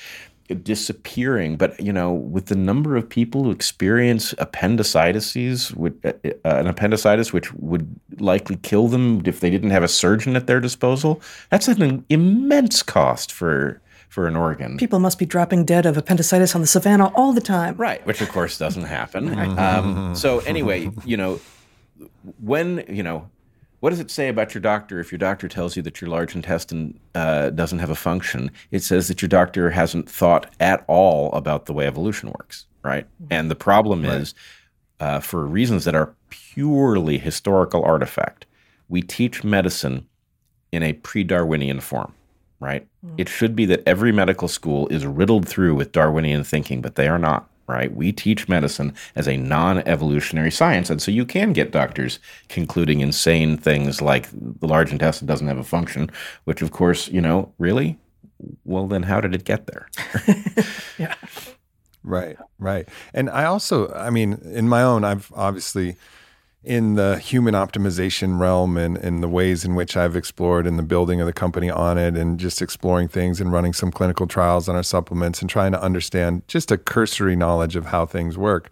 disappearing. 0.63 1.57
But 1.57 1.79
you 1.79 1.91
know, 1.91 2.13
with 2.13 2.47
the 2.47 2.55
number 2.55 2.95
of 2.95 3.07
people 3.07 3.43
who 3.43 3.51
experience 3.51 4.33
appendicitis, 4.37 5.71
with 5.71 6.03
uh, 6.05 6.13
uh, 6.23 6.29
an 6.43 6.67
appendicitis 6.67 7.33
which 7.33 7.53
would 7.53 7.99
likely 8.19 8.57
kill 8.57 8.87
them 8.87 9.21
if 9.25 9.39
they 9.39 9.49
didn't 9.49 9.71
have 9.71 9.83
a 9.83 9.87
surgeon 9.87 10.35
at 10.35 10.47
their 10.47 10.59
disposal, 10.59 11.21
that's 11.49 11.67
an 11.67 12.05
immense 12.09 12.83
cost 12.83 13.31
for 13.31 13.81
for 14.09 14.27
an 14.27 14.35
organ. 14.35 14.77
People 14.77 14.99
must 14.99 15.19
be 15.19 15.25
dropping 15.25 15.65
dead 15.65 15.85
of 15.85 15.97
appendicitis 15.97 16.55
on 16.55 16.61
the 16.61 16.67
savannah 16.67 17.07
all 17.15 17.33
the 17.33 17.41
time. 17.41 17.75
Right, 17.75 18.05
which 18.05 18.21
of 18.21 18.29
course 18.29 18.57
doesn't 18.57 18.85
happen. 18.85 19.37
um, 19.59 20.15
so 20.15 20.39
anyway, 20.39 20.89
you 21.03 21.17
know, 21.17 21.39
when 22.39 22.85
you 22.87 23.03
know 23.03 23.29
what 23.79 23.89
does 23.91 23.99
it 23.99 24.11
say 24.11 24.29
about 24.29 24.53
your 24.53 24.61
doctor 24.61 24.99
if 24.99 25.11
your 25.11 25.19
doctor 25.19 25.47
tells 25.47 25.75
you 25.75 25.81
that 25.83 26.01
your 26.01 26.09
large 26.09 26.35
intestine 26.35 26.99
uh, 27.13 27.49
doesn't 27.49 27.79
have 27.79 27.89
a 27.89 27.95
function? 27.95 28.51
It 28.71 28.83
says 28.83 29.07
that 29.07 29.21
your 29.21 29.29
doctor 29.29 29.69
hasn't 29.69 30.09
thought 30.09 30.53
at 30.59 30.83
all 30.87 31.31
about 31.33 31.65
the 31.65 31.73
way 31.73 31.85
evolution 31.85 32.29
works, 32.29 32.65
right? 32.83 33.07
And 33.29 33.51
the 33.51 33.55
problem 33.55 34.03
right. 34.03 34.21
is, 34.21 34.33
uh, 34.99 35.19
for 35.19 35.45
reasons 35.45 35.85
that 35.85 35.95
are 35.95 36.15
purely 36.29 37.17
historical 37.17 37.83
artifact, 37.83 38.45
we 38.89 39.01
teach 39.01 39.43
medicine 39.43 40.07
in 40.71 40.83
a 40.83 40.93
pre 40.93 41.23
Darwinian 41.23 41.79
form, 41.79 42.13
right? 42.59 42.87
Mm. 43.05 43.15
It 43.17 43.29
should 43.29 43.55
be 43.55 43.65
that 43.65 43.83
every 43.85 44.11
medical 44.11 44.47
school 44.47 44.87
is 44.87 45.05
riddled 45.05 45.47
through 45.47 45.75
with 45.75 45.91
Darwinian 45.91 46.43
thinking, 46.43 46.81
but 46.81 46.95
they 46.95 47.07
are 47.07 47.19
not 47.19 47.49
right? 47.67 47.93
We 47.93 48.11
teach 48.11 48.47
medicine 48.47 48.93
as 49.15 49.27
a 49.27 49.37
non 49.37 49.79
evolutionary 49.79 50.51
science. 50.51 50.89
And 50.89 51.01
so 51.01 51.11
you 51.11 51.25
can 51.25 51.53
get 51.53 51.71
doctors 51.71 52.19
concluding 52.49 53.01
insane 53.01 53.57
things 53.57 54.01
like 54.01 54.27
the 54.31 54.67
large 54.67 54.91
intestine 54.91 55.27
doesn't 55.27 55.47
have 55.47 55.57
a 55.57 55.63
function, 55.63 56.09
which, 56.45 56.61
of 56.61 56.71
course, 56.71 57.07
you 57.07 57.21
know, 57.21 57.51
really? 57.57 57.97
Well, 58.63 58.87
then 58.87 59.03
how 59.03 59.21
did 59.21 59.33
it 59.33 59.45
get 59.45 59.67
there? 59.67 59.89
yeah. 60.97 61.15
Right, 62.03 62.37
right. 62.59 62.87
And 63.13 63.29
I 63.31 63.45
also, 63.45 63.91
I 63.93 64.11
mean, 64.11 64.33
in 64.43 64.69
my 64.69 64.83
own, 64.83 65.03
I've 65.03 65.31
obviously 65.35 65.95
in 66.65 66.95
the 66.95 67.19
human 67.19 67.53
optimization 67.53 68.39
realm 68.39 68.75
and, 68.75 68.97
and 68.97 69.21
the 69.21 69.29
ways 69.29 69.63
in 69.63 69.75
which 69.75 69.95
I've 69.95 70.15
explored 70.15 70.65
in 70.65 70.77
the 70.77 70.83
building 70.83 71.21
of 71.21 71.27
the 71.27 71.33
company 71.33 71.69
on 71.69 71.97
it 71.97 72.17
and 72.17 72.39
just 72.39 72.61
exploring 72.61 73.07
things 73.07 73.39
and 73.39 73.51
running 73.51 73.71
some 73.71 73.91
clinical 73.91 74.25
trials 74.25 74.67
on 74.67 74.75
our 74.75 74.83
supplements 74.83 75.41
and 75.41 75.49
trying 75.49 75.71
to 75.73 75.81
understand 75.81 76.41
just 76.47 76.71
a 76.71 76.77
cursory 76.77 77.35
knowledge 77.35 77.75
of 77.75 77.87
how 77.87 78.05
things 78.05 78.37
work. 78.37 78.71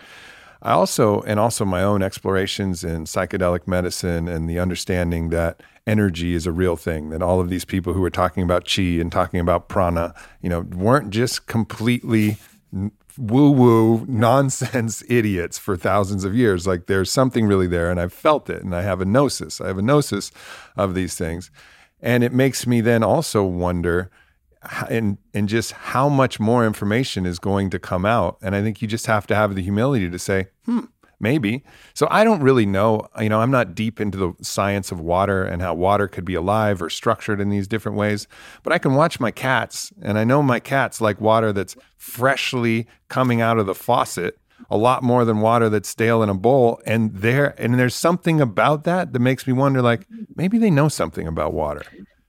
I 0.64 0.72
also, 0.72 1.22
and 1.22 1.40
also 1.40 1.66
my 1.66 1.84
own 1.84 2.02
explorations 2.02 2.84
in 2.84 3.04
psychedelic 3.04 3.68
medicine 3.68 4.28
and 4.28 4.50
the 4.50 4.60
understanding 4.60 5.30
that 5.30 5.62
energy 5.86 6.34
is 6.34 6.48
a 6.48 6.52
real 6.52 6.78
thing, 6.78 7.10
that 7.10 7.22
all 7.22 7.40
of 7.40 7.50
these 7.50 7.66
people 7.66 7.94
who 7.94 8.02
were 8.02 8.10
talking 8.10 8.44
about 8.44 8.66
chi 8.66 8.82
and 8.82 9.12
talking 9.12 9.40
about 9.40 9.68
prana, 9.68 10.16
you 10.42 10.50
know, 10.50 10.62
weren't 10.62 11.10
just 11.10 11.46
completely 11.48 12.38
woo 13.18 13.52
woo 13.52 14.06
nonsense 14.08 15.04
idiots 15.10 15.58
for 15.58 15.76
thousands 15.76 16.24
of 16.24 16.36
years. 16.36 16.68
Like 16.68 16.88
there's 16.88 17.12
something 17.12 17.46
really 17.46 17.68
there, 17.68 17.90
and 17.90 18.00
I've 18.00 18.14
felt 18.14 18.50
it, 18.50 18.64
and 18.64 18.76
I 18.76 18.82
have 18.82 19.02
a 19.02 19.06
gnosis. 19.06 19.62
I 19.62 19.68
have 19.68 19.78
a 19.78 19.82
gnosis 19.82 20.32
of 20.76 20.96
these 20.96 21.16
things, 21.16 21.52
and 22.02 22.24
it 22.24 22.34
makes 22.34 22.68
me 22.68 22.82
then 22.82 23.04
also 23.04 23.44
wonder. 23.44 24.10
And 24.90 25.18
and 25.34 25.50
just 25.50 25.74
how 25.74 26.08
much 26.08 26.40
more 26.40 26.66
information 26.66 27.26
is 27.26 27.38
going 27.38 27.70
to 27.72 27.80
come 27.80 28.06
out, 28.06 28.38
and 28.42 28.56
I 28.56 28.62
think 28.62 28.82
you 28.82 28.88
just 28.88 29.08
have 29.08 29.28
to 29.28 29.36
have 29.36 29.56
the 29.56 29.62
humility 29.62 30.10
to 30.10 30.18
say, 30.18 30.48
"Hmm, 30.66 30.86
maybe. 31.24 31.64
So 31.96 32.08
I 32.12 32.24
don't 32.24 32.42
really 32.42 32.68
know. 32.68 33.08
You 33.20 33.30
know, 33.30 33.42
I'm 33.42 33.50
not 33.50 33.74
deep 33.74 34.00
into 34.00 34.18
the 34.20 34.34
science 34.44 34.92
of 34.92 35.00
water 35.00 35.44
and 35.44 35.62
how 35.62 35.74
water 35.74 36.08
could 36.08 36.26
be 36.26 36.36
alive 36.36 36.84
or 36.84 36.90
structured 36.92 37.42
in 37.42 37.50
these 37.50 37.68
different 37.68 37.98
ways, 37.98 38.28
but 38.62 38.72
I 38.72 38.78
can 38.78 38.94
watch 38.94 39.20
my 39.20 39.32
cats, 39.32 39.92
and 40.04 40.20
I 40.20 40.24
know 40.24 40.44
my 40.44 40.60
cats 40.60 41.02
like 41.02 41.20
water 41.20 41.52
that's 41.52 41.76
freshly 41.98 42.86
coming 43.08 43.42
out 43.42 43.58
of 43.58 43.66
the 43.66 43.74
faucet 43.74 44.38
a 44.70 44.78
lot 44.78 45.04
more 45.04 45.26
than 45.26 45.40
water 45.40 45.70
that's 45.70 45.90
stale 45.90 46.24
in 46.24 46.30
a 46.30 46.34
bowl 46.34 46.82
and 46.86 47.14
there 47.16 47.54
and 47.58 47.78
there's 47.78 47.96
something 47.96 48.40
about 48.40 48.84
that 48.84 49.14
that 49.14 49.20
makes 49.20 49.46
me 49.46 49.54
wonder 49.54 49.82
like 49.82 50.08
maybe 50.36 50.58
they 50.58 50.70
know 50.70 50.88
something 50.88 51.28
about 51.28 51.54
water 51.54 51.84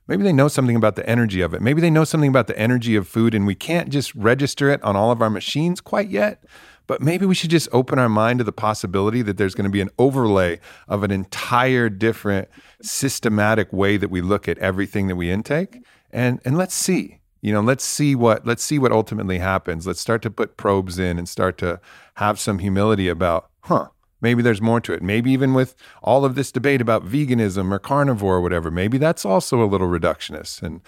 maybe 0.07 0.23
they 0.23 0.33
know 0.33 0.49
something 0.49 0.77
about 0.77 0.97
the 0.97 1.09
energy 1.09 1.41
of 1.41 1.55
it 1.55 1.63
maybe 1.63 1.81
they 1.81 1.91
know 1.91 2.05
something 2.05 2.29
about 2.29 2.47
the 2.47 2.59
energy 2.59 2.97
of 2.97 3.09
food 3.09 3.35
and 3.35 3.47
we 3.47 3.55
can't 3.55 3.89
just 3.89 4.15
register 4.15 4.71
it 4.71 4.83
on 4.83 4.97
all 4.97 5.11
of 5.11 5.23
our 5.23 5.31
machines 5.31 5.81
quite 5.81 6.09
yet 6.09 6.45
but 6.87 7.01
maybe 7.01 7.27
we 7.27 7.35
should 7.35 7.51
just 7.51 7.69
open 7.73 7.99
our 7.99 8.09
mind 8.09 8.39
to 8.39 8.45
the 8.45 8.53
possibility 8.53 9.23
that 9.23 9.37
there's 9.37 9.55
going 9.55 9.65
to 9.65 9.71
be 9.71 9.81
an 9.81 9.91
overlay 9.99 10.61
of 10.89 11.03
an 11.03 11.11
entire 11.11 11.89
different 11.89 12.49
systematic 12.83 13.73
way 13.73 13.97
that 13.97 14.11
we 14.11 14.21
look 14.21 14.49
at 14.49 14.59
everything 14.59 15.09
that 15.09 15.17
we 15.17 15.31
intake. 15.31 15.83
And 16.11 16.41
and 16.45 16.57
let's 16.57 16.75
see. 16.75 17.21
You 17.41 17.53
know, 17.53 17.61
let's 17.61 17.85
see 17.85 18.15
what 18.15 18.47
let's 18.47 18.63
see 18.63 18.79
what 18.79 18.93
ultimately 18.93 19.39
happens. 19.39 19.87
Let's 19.87 20.01
start 20.01 20.23
to 20.23 20.31
put 20.31 20.57
probes 20.57 20.99
in 20.99 21.19
and 21.19 21.29
start 21.29 21.59
to 21.59 21.81
have 22.15 22.39
some 22.39 22.59
humility 22.59 23.09
about, 23.09 23.51
huh, 23.63 23.89
maybe 24.21 24.43
there's 24.43 24.63
more 24.63 24.81
to 24.81 24.93
it. 24.93 25.03
Maybe 25.03 25.31
even 25.33 25.53
with 25.53 25.75
all 26.03 26.25
of 26.25 26.35
this 26.35 26.51
debate 26.51 26.81
about 26.81 27.07
veganism 27.07 27.71
or 27.73 27.79
carnivore 27.79 28.37
or 28.37 28.41
whatever, 28.41 28.71
maybe 28.71 28.97
that's 28.97 29.25
also 29.25 29.63
a 29.63 29.67
little 29.67 29.89
reductionist. 29.89 30.63
And 30.63 30.81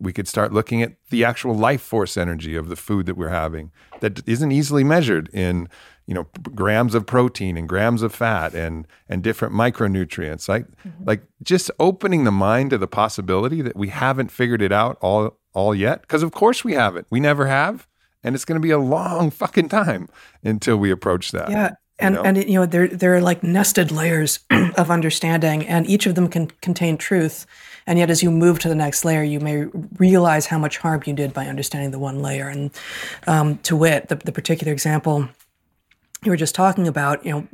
we 0.00 0.12
could 0.12 0.28
start 0.28 0.52
looking 0.52 0.82
at 0.82 0.94
the 1.10 1.24
actual 1.24 1.54
life 1.54 1.82
force 1.82 2.16
energy 2.16 2.54
of 2.54 2.68
the 2.68 2.76
food 2.76 3.06
that 3.06 3.16
we're 3.16 3.28
having 3.28 3.70
that 4.00 4.26
isn't 4.28 4.52
easily 4.52 4.84
measured 4.84 5.28
in 5.32 5.68
you 6.06 6.14
know 6.14 6.26
grams 6.54 6.94
of 6.94 7.06
protein 7.06 7.56
and 7.56 7.68
grams 7.68 8.02
of 8.02 8.14
fat 8.14 8.54
and 8.54 8.86
and 9.08 9.22
different 9.22 9.54
micronutrients 9.54 10.48
like 10.48 10.66
mm-hmm. 10.66 11.04
like 11.04 11.22
just 11.42 11.70
opening 11.78 12.24
the 12.24 12.32
mind 12.32 12.70
to 12.70 12.78
the 12.78 12.88
possibility 12.88 13.60
that 13.60 13.76
we 13.76 13.88
haven't 13.88 14.30
figured 14.30 14.62
it 14.62 14.72
out 14.72 14.96
all 15.00 15.38
all 15.52 15.74
yet 15.74 16.00
because 16.02 16.22
of 16.22 16.32
course 16.32 16.64
we 16.64 16.72
haven't 16.72 17.06
we 17.10 17.20
never 17.20 17.46
have 17.46 17.86
and 18.24 18.34
it's 18.34 18.44
going 18.44 18.60
to 18.60 18.66
be 18.66 18.70
a 18.70 18.78
long 18.78 19.30
fucking 19.42 19.68
time 19.68 20.08
until 20.42 20.76
we 20.76 20.90
approach 20.90 21.30
that 21.30 21.50
yeah 21.50 21.72
and 21.98 22.14
you 22.14 22.22
know? 22.22 22.28
and 22.28 22.36
you 22.38 22.54
know 22.54 22.66
there 22.66 22.88
there 22.88 23.14
are 23.14 23.20
like 23.20 23.42
nested 23.42 23.90
layers 23.90 24.40
of 24.76 24.90
understanding 24.90 25.66
and 25.66 25.86
each 25.88 26.06
of 26.06 26.14
them 26.14 26.28
can 26.28 26.46
contain 26.62 26.96
truth 26.96 27.46
and 27.88 27.98
yet, 27.98 28.10
as 28.10 28.22
you 28.22 28.30
move 28.30 28.58
to 28.60 28.68
the 28.68 28.74
next 28.74 29.04
layer, 29.04 29.22
you 29.22 29.40
may 29.40 29.64
realize 29.96 30.44
how 30.46 30.58
much 30.58 30.76
harm 30.76 31.02
you 31.06 31.14
did 31.14 31.32
by 31.32 31.46
understanding 31.46 31.90
the 31.90 31.98
one 31.98 32.20
layer. 32.20 32.46
And 32.48 32.70
um, 33.26 33.56
to 33.58 33.74
wit, 33.74 34.08
the, 34.08 34.16
the 34.16 34.30
particular 34.30 34.72
example 34.72 35.30
you 36.24 36.32
were 36.32 36.36
just 36.36 36.54
talking 36.54 36.88
about, 36.88 37.24
you 37.24 37.30
know, 37.30 37.48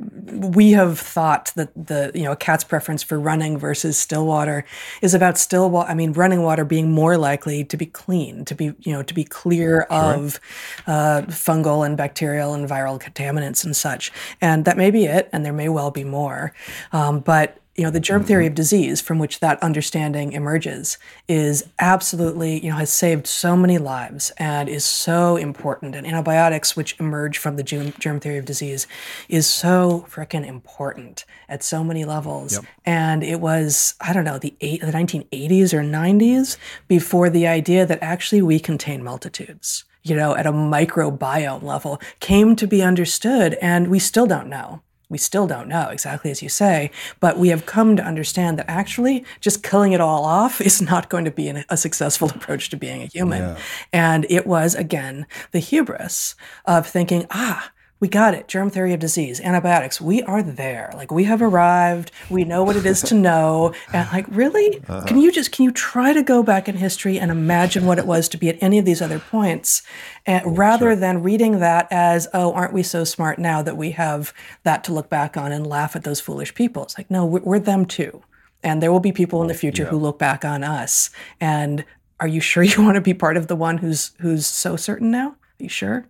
we 0.49 0.71
have 0.71 0.99
thought 0.99 1.51
that 1.55 1.69
the 1.75 2.11
you 2.15 2.23
know 2.23 2.31
a 2.31 2.35
cat's 2.35 2.63
preference 2.63 3.03
for 3.03 3.19
running 3.19 3.59
versus 3.59 3.95
still 3.95 4.25
water 4.25 4.65
is 5.03 5.13
about 5.13 5.37
still 5.37 5.69
water. 5.69 5.89
I 5.89 5.93
mean, 5.93 6.13
running 6.13 6.41
water 6.41 6.65
being 6.65 6.91
more 6.91 7.15
likely 7.15 7.63
to 7.63 7.77
be 7.77 7.85
clean, 7.85 8.43
to 8.45 8.55
be 8.55 8.73
you 8.79 8.91
know 8.91 9.03
to 9.03 9.13
be 9.13 9.23
clear 9.23 9.85
sure. 9.89 10.15
of 10.15 10.39
uh, 10.87 11.21
fungal 11.27 11.85
and 11.85 11.95
bacterial 11.95 12.55
and 12.55 12.67
viral 12.67 12.99
contaminants 12.99 13.63
and 13.63 13.75
such. 13.75 14.11
And 14.41 14.65
that 14.65 14.77
may 14.77 14.89
be 14.89 15.05
it, 15.05 15.29
and 15.31 15.45
there 15.45 15.53
may 15.53 15.69
well 15.69 15.91
be 15.91 16.03
more. 16.03 16.51
Um, 16.91 17.19
but 17.19 17.59
you 17.75 17.83
know 17.83 17.91
the 17.91 17.99
germ 17.99 18.23
theory 18.23 18.45
mm-hmm. 18.45 18.51
of 18.51 18.55
disease 18.55 19.01
from 19.01 19.19
which 19.19 19.39
that 19.39 19.61
understanding 19.61 20.31
emerges 20.31 20.97
is 21.27 21.67
absolutely 21.79 22.63
you 22.63 22.69
know 22.69 22.77
has 22.77 22.91
saved 22.91 23.27
so 23.27 23.55
many 23.55 23.77
lives 23.77 24.31
and 24.37 24.69
is 24.69 24.85
so 24.85 25.35
important 25.35 25.95
and 25.95 26.07
antibiotics 26.07 26.75
which 26.75 26.99
emerge 26.99 27.37
from 27.37 27.57
the 27.57 27.63
germ 27.63 28.19
theory 28.19 28.37
of 28.37 28.45
disease 28.45 28.87
is 29.29 29.47
so 29.47 30.05
freaking 30.09 30.45
important 30.45 31.25
at 31.49 31.63
so 31.63 31.83
many 31.83 32.05
levels 32.05 32.53
yep. 32.53 32.65
and 32.85 33.23
it 33.23 33.39
was 33.39 33.95
i 34.01 34.13
don't 34.13 34.25
know 34.25 34.39
the 34.39 34.55
eight 34.61 34.81
the 34.81 34.87
1980s 34.87 35.73
or 35.73 35.81
90s 35.81 36.57
before 36.87 37.29
the 37.29 37.47
idea 37.47 37.85
that 37.85 37.99
actually 38.01 38.41
we 38.41 38.59
contain 38.59 39.03
multitudes 39.03 39.83
you 40.03 40.15
know 40.15 40.35
at 40.35 40.45
a 40.45 40.51
microbiome 40.51 41.63
level 41.63 41.99
came 42.19 42.55
to 42.55 42.67
be 42.67 42.81
understood 42.81 43.55
and 43.55 43.89
we 43.89 43.99
still 43.99 44.25
don't 44.25 44.47
know 44.47 44.81
we 45.09 45.17
still 45.17 45.47
don't 45.47 45.67
know 45.67 45.89
exactly 45.89 46.31
as 46.31 46.41
you 46.41 46.49
say, 46.49 46.91
but 47.19 47.37
we 47.37 47.49
have 47.49 47.65
come 47.65 47.95
to 47.95 48.03
understand 48.03 48.59
that 48.59 48.69
actually 48.69 49.23
just 49.39 49.63
killing 49.63 49.93
it 49.93 50.01
all 50.01 50.25
off 50.25 50.61
is 50.69 50.81
not 50.81 51.09
going 51.09 51.25
to 51.25 51.31
be 51.31 51.47
an, 51.47 51.63
a 51.69 51.77
successful 51.77 52.29
approach 52.29 52.69
to 52.69 52.77
being 52.77 53.01
a 53.01 53.07
human. 53.07 53.41
Yeah. 53.41 53.57
And 53.93 54.25
it 54.29 54.47
was, 54.47 54.75
again, 54.75 55.25
the 55.51 55.59
hubris 55.59 56.35
of 56.65 56.87
thinking, 56.87 57.25
ah, 57.31 57.71
we 58.05 58.09
got 58.09 58.35
it. 58.35 58.47
Germ 58.47 58.69
theory 58.69 58.93
of 58.93 58.99
disease, 58.99 59.41
antibiotics. 59.41 59.99
We 59.99 60.21
are 60.21 60.43
there. 60.43 60.91
Like 60.93 61.09
we 61.09 61.23
have 61.23 61.41
arrived. 61.41 62.11
We 62.29 62.43
know 62.43 62.63
what 62.63 62.75
it 62.75 62.85
is 62.85 63.01
to 63.01 63.15
know. 63.15 63.73
And 63.91 64.07
like, 64.13 64.27
really? 64.29 64.79
Uh-huh. 64.87 65.07
Can 65.07 65.19
you 65.19 65.31
just 65.31 65.51
can 65.51 65.65
you 65.65 65.71
try 65.71 66.13
to 66.13 66.21
go 66.21 66.43
back 66.43 66.69
in 66.69 66.77
history 66.77 67.19
and 67.19 67.31
imagine 67.31 67.87
what 67.87 67.97
it 67.97 68.05
was 68.05 68.29
to 68.29 68.37
be 68.37 68.47
at 68.47 68.61
any 68.61 68.77
of 68.77 68.85
these 68.85 69.01
other 69.01 69.17
points, 69.17 69.81
and 70.23 70.55
rather 70.55 70.91
sure. 70.91 70.95
than 70.95 71.23
reading 71.23 71.57
that 71.61 71.87
as, 71.89 72.27
oh, 72.31 72.53
aren't 72.53 72.73
we 72.73 72.83
so 72.83 73.03
smart 73.03 73.39
now 73.39 73.63
that 73.63 73.75
we 73.75 73.89
have 73.91 74.35
that 74.61 74.83
to 74.83 74.93
look 74.93 75.09
back 75.09 75.35
on 75.35 75.51
and 75.51 75.65
laugh 75.65 75.95
at 75.95 76.03
those 76.03 76.21
foolish 76.21 76.53
people? 76.53 76.83
It's 76.83 76.99
like, 76.99 77.09
no, 77.09 77.25
we're, 77.25 77.41
we're 77.41 77.59
them 77.59 77.87
too. 77.87 78.21
And 78.61 78.83
there 78.83 78.91
will 78.91 78.99
be 78.99 79.13
people 79.13 79.41
in 79.41 79.47
the 79.47 79.55
future 79.55 79.81
yeah. 79.81 79.89
who 79.89 79.97
look 79.97 80.19
back 80.19 80.45
on 80.45 80.63
us. 80.63 81.09
And 81.41 81.83
are 82.19 82.27
you 82.27 82.39
sure 82.39 82.61
you 82.71 82.83
want 82.83 82.95
to 82.97 83.01
be 83.01 83.15
part 83.15 83.35
of 83.35 83.47
the 83.47 83.55
one 83.55 83.79
who's 83.79 84.11
who's 84.19 84.45
so 84.45 84.75
certain 84.75 85.09
now? 85.09 85.29
Are 85.29 85.63
you 85.63 85.69
sure? 85.69 86.05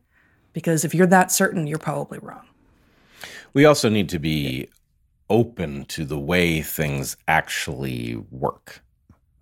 Because 0.56 0.86
if 0.86 0.96
you're 0.96 1.06
that 1.08 1.34
certain, 1.34 1.68
you're 1.68 1.78
probably 1.78 2.18
wrong. 2.18 2.48
We 3.54 3.66
also 3.66 3.90
need 3.90 4.08
to 4.10 4.20
be 4.20 4.70
open 5.30 5.84
to 5.86 6.06
the 6.06 6.18
way 6.18 6.62
things 6.62 7.18
actually 7.28 8.16
work, 8.32 8.82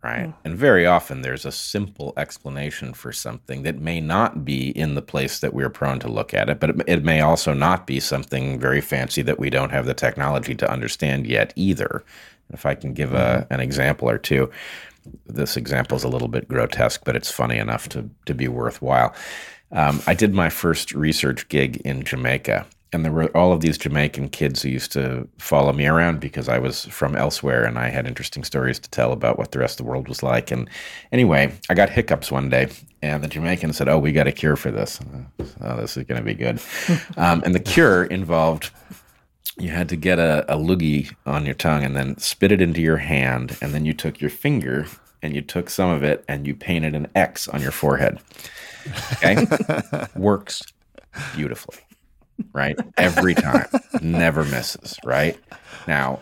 right? 0.04 0.30
Mm. 0.30 0.34
And 0.44 0.58
very 0.58 0.88
often 0.88 1.22
there's 1.22 1.46
a 1.46 1.52
simple 1.52 2.14
explanation 2.18 2.94
for 2.94 3.12
something 3.12 3.62
that 3.62 3.80
may 3.80 4.02
not 4.02 4.44
be 4.44 4.70
in 4.72 4.96
the 4.96 5.04
place 5.04 5.40
that 5.40 5.54
we're 5.54 5.70
prone 5.70 6.00
to 6.00 6.08
look 6.08 6.34
at 6.34 6.50
it, 6.50 6.60
but 6.60 6.72
it, 6.72 6.82
it 6.88 7.04
may 7.04 7.22
also 7.22 7.54
not 7.54 7.86
be 7.86 8.00
something 8.00 8.60
very 8.60 8.82
fancy 8.82 9.22
that 9.22 9.40
we 9.40 9.52
don't 9.52 9.72
have 9.72 9.86
the 9.86 9.94
technology 9.94 10.56
to 10.56 10.72
understand 10.72 11.28
yet 11.28 11.54
either. 11.56 12.04
If 12.52 12.66
I 12.66 12.74
can 12.74 12.94
give 12.94 13.14
a, 13.14 13.42
hmm. 13.42 13.54
an 13.54 13.60
example 13.60 14.10
or 14.10 14.18
two, 14.18 14.50
this 15.28 15.58
example 15.58 15.96
is 15.96 16.04
a 16.04 16.10
little 16.10 16.28
bit 16.28 16.48
grotesque, 16.48 17.02
but 17.06 17.16
it's 17.16 17.30
funny 17.30 17.58
enough 17.58 17.88
to, 17.90 18.10
to 18.26 18.34
be 18.34 18.48
worthwhile. 18.48 19.14
Um, 19.74 20.02
I 20.08 20.14
did 20.14 20.34
my 20.34 20.50
first 20.50 20.94
research 20.94 21.50
gig 21.50 21.78
in 21.78 22.04
Jamaica, 22.04 22.66
and 22.94 23.04
there 23.04 23.12
were 23.12 23.36
all 23.36 23.52
of 23.52 23.62
these 23.62 23.78
Jamaican 23.78 24.30
kids 24.30 24.62
who 24.62 24.70
used 24.70 24.92
to 24.92 25.28
follow 25.40 25.74
me 25.74 25.88
around 25.88 26.20
because 26.20 26.48
I 26.48 26.60
was 26.60 26.86
from 26.86 27.16
elsewhere 27.16 27.66
and 27.66 27.80
I 27.80 27.90
had 27.90 28.06
interesting 28.06 28.44
stories 28.44 28.78
to 28.80 28.90
tell 28.92 29.12
about 29.12 29.40
what 29.40 29.52
the 29.52 29.58
rest 29.58 29.80
of 29.80 29.86
the 29.86 29.90
world 29.90 30.08
was 30.08 30.22
like. 30.22 30.52
And 30.52 30.70
anyway, 31.12 31.52
I 31.70 31.74
got 31.74 31.90
hiccups 31.90 32.32
one 32.32 32.50
day, 32.50 32.70
and 33.02 33.24
the 33.24 33.28
Jamaican 33.28 33.74
said, 33.74 33.90
"Oh, 33.90 33.98
we 33.98 34.12
got 34.12 34.28
a 34.28 34.32
cure 34.32 34.56
for 34.56 34.72
this. 34.72 35.00
Oh, 35.62 35.76
this 35.78 35.98
is 35.98 36.04
going 36.04 36.22
to 36.22 36.26
be 36.26 36.36
good." 36.36 36.62
um, 37.18 37.42
and 37.44 37.56
the 37.56 37.60
cure 37.60 38.06
involved 38.06 38.70
you 39.60 39.70
had 39.70 39.90
to 39.90 39.96
get 39.96 40.18
a, 40.18 40.52
a 40.52 40.58
loogie 40.58 41.14
on 41.26 41.46
your 41.46 41.54
tongue 41.54 41.84
and 41.84 41.96
then 41.96 42.18
spit 42.18 42.52
it 42.52 42.62
into 42.62 42.82
your 42.82 42.98
hand, 42.98 43.58
and 43.62 43.74
then 43.74 43.86
you 43.86 43.94
took 43.94 44.20
your 44.20 44.30
finger 44.30 44.88
and 45.22 45.36
you 45.36 45.42
took 45.42 45.70
some 45.70 45.90
of 45.90 46.04
it 46.04 46.24
and 46.28 46.46
you 46.46 46.54
painted 46.54 46.96
an 46.96 47.08
X 47.16 47.48
on 47.48 47.62
your 47.62 47.72
forehead. 47.72 48.20
Okay. 49.14 49.46
Works 50.16 50.64
beautifully, 51.36 51.78
right? 52.54 52.78
Every 52.98 53.36
time, 53.36 53.68
never 54.02 54.44
misses, 54.44 54.98
right? 55.04 55.40
Now, 55.88 56.22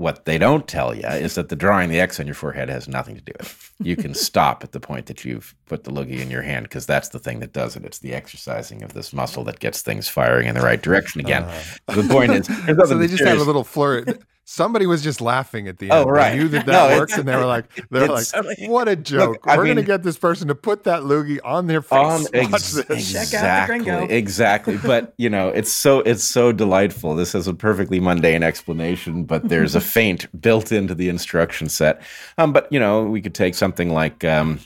what 0.00 0.24
they 0.24 0.38
don't 0.38 0.66
tell 0.66 0.94
you 0.94 1.06
is 1.06 1.34
that 1.34 1.50
the 1.50 1.56
drawing 1.56 1.90
the 1.90 2.00
X 2.00 2.18
on 2.18 2.26
your 2.26 2.34
forehead 2.34 2.70
has 2.70 2.88
nothing 2.88 3.16
to 3.16 3.20
do 3.20 3.32
with 3.38 3.72
it. 3.78 3.86
You 3.86 3.96
can 3.96 4.14
stop 4.28 4.64
at 4.64 4.72
the 4.72 4.80
point 4.80 5.04
that 5.06 5.26
you've 5.26 5.54
put 5.66 5.84
the 5.84 5.90
loogie 5.90 6.20
in 6.20 6.30
your 6.30 6.40
hand 6.40 6.64
because 6.64 6.86
that's 6.86 7.10
the 7.10 7.18
thing 7.18 7.40
that 7.40 7.52
does 7.52 7.76
it. 7.76 7.84
It's 7.84 7.98
the 7.98 8.14
exercising 8.14 8.82
of 8.82 8.94
this 8.94 9.12
muscle 9.12 9.44
that 9.44 9.60
gets 9.60 9.82
things 9.82 10.08
firing 10.08 10.48
in 10.48 10.54
the 10.54 10.62
right 10.62 10.80
direction 10.80 11.20
again. 11.20 11.42
Uh, 11.86 11.96
the 11.96 12.08
point 12.08 12.32
is, 12.32 12.46
so 12.88 12.96
they 12.96 13.08
just 13.08 13.24
have 13.24 13.40
a 13.40 13.44
little 13.44 13.62
flirt 13.62 14.22
somebody 14.50 14.84
was 14.84 15.00
just 15.00 15.20
laughing 15.20 15.68
at 15.68 15.78
the 15.78 15.90
oh, 15.90 16.00
end. 16.00 16.08
Oh, 16.08 16.10
right. 16.10 16.30
They 16.30 16.38
knew 16.38 16.48
that 16.48 16.66
that 16.66 16.90
no, 16.90 16.98
works, 16.98 17.16
and 17.16 17.26
they 17.26 17.36
were 17.36 17.46
like, 17.46 17.66
"They're 17.90 18.08
like, 18.08 18.26
what 18.66 18.88
a 18.88 18.96
joke! 18.96 19.46
Look, 19.46 19.56
We're 19.56 19.64
going 19.64 19.76
to 19.76 19.82
get 19.82 20.02
this 20.02 20.18
person 20.18 20.48
to 20.48 20.54
put 20.54 20.84
that 20.84 21.02
loogie 21.02 21.38
on 21.44 21.68
their 21.68 21.82
face. 21.82 21.92
On, 21.92 22.26
ex- 22.34 22.76
exactly, 22.76 23.88
exactly. 24.14 24.76
But 24.76 25.14
you 25.16 25.30
know, 25.30 25.48
it's 25.48 25.72
so 25.72 26.00
it's 26.00 26.24
so 26.24 26.52
delightful. 26.52 27.14
This 27.14 27.34
is 27.34 27.46
a 27.46 27.54
perfectly 27.54 28.00
mundane 28.00 28.42
explanation, 28.42 29.24
but 29.24 29.48
there's 29.48 29.74
a 29.74 29.80
feint 29.80 30.26
built 30.40 30.72
into 30.72 30.94
the 30.94 31.08
instruction 31.08 31.68
set. 31.68 32.02
Um, 32.36 32.52
but 32.52 32.70
you 32.72 32.80
know, 32.80 33.04
we 33.04 33.22
could 33.22 33.34
take 33.34 33.54
something 33.54 33.90
like. 33.90 34.24
Um, 34.24 34.60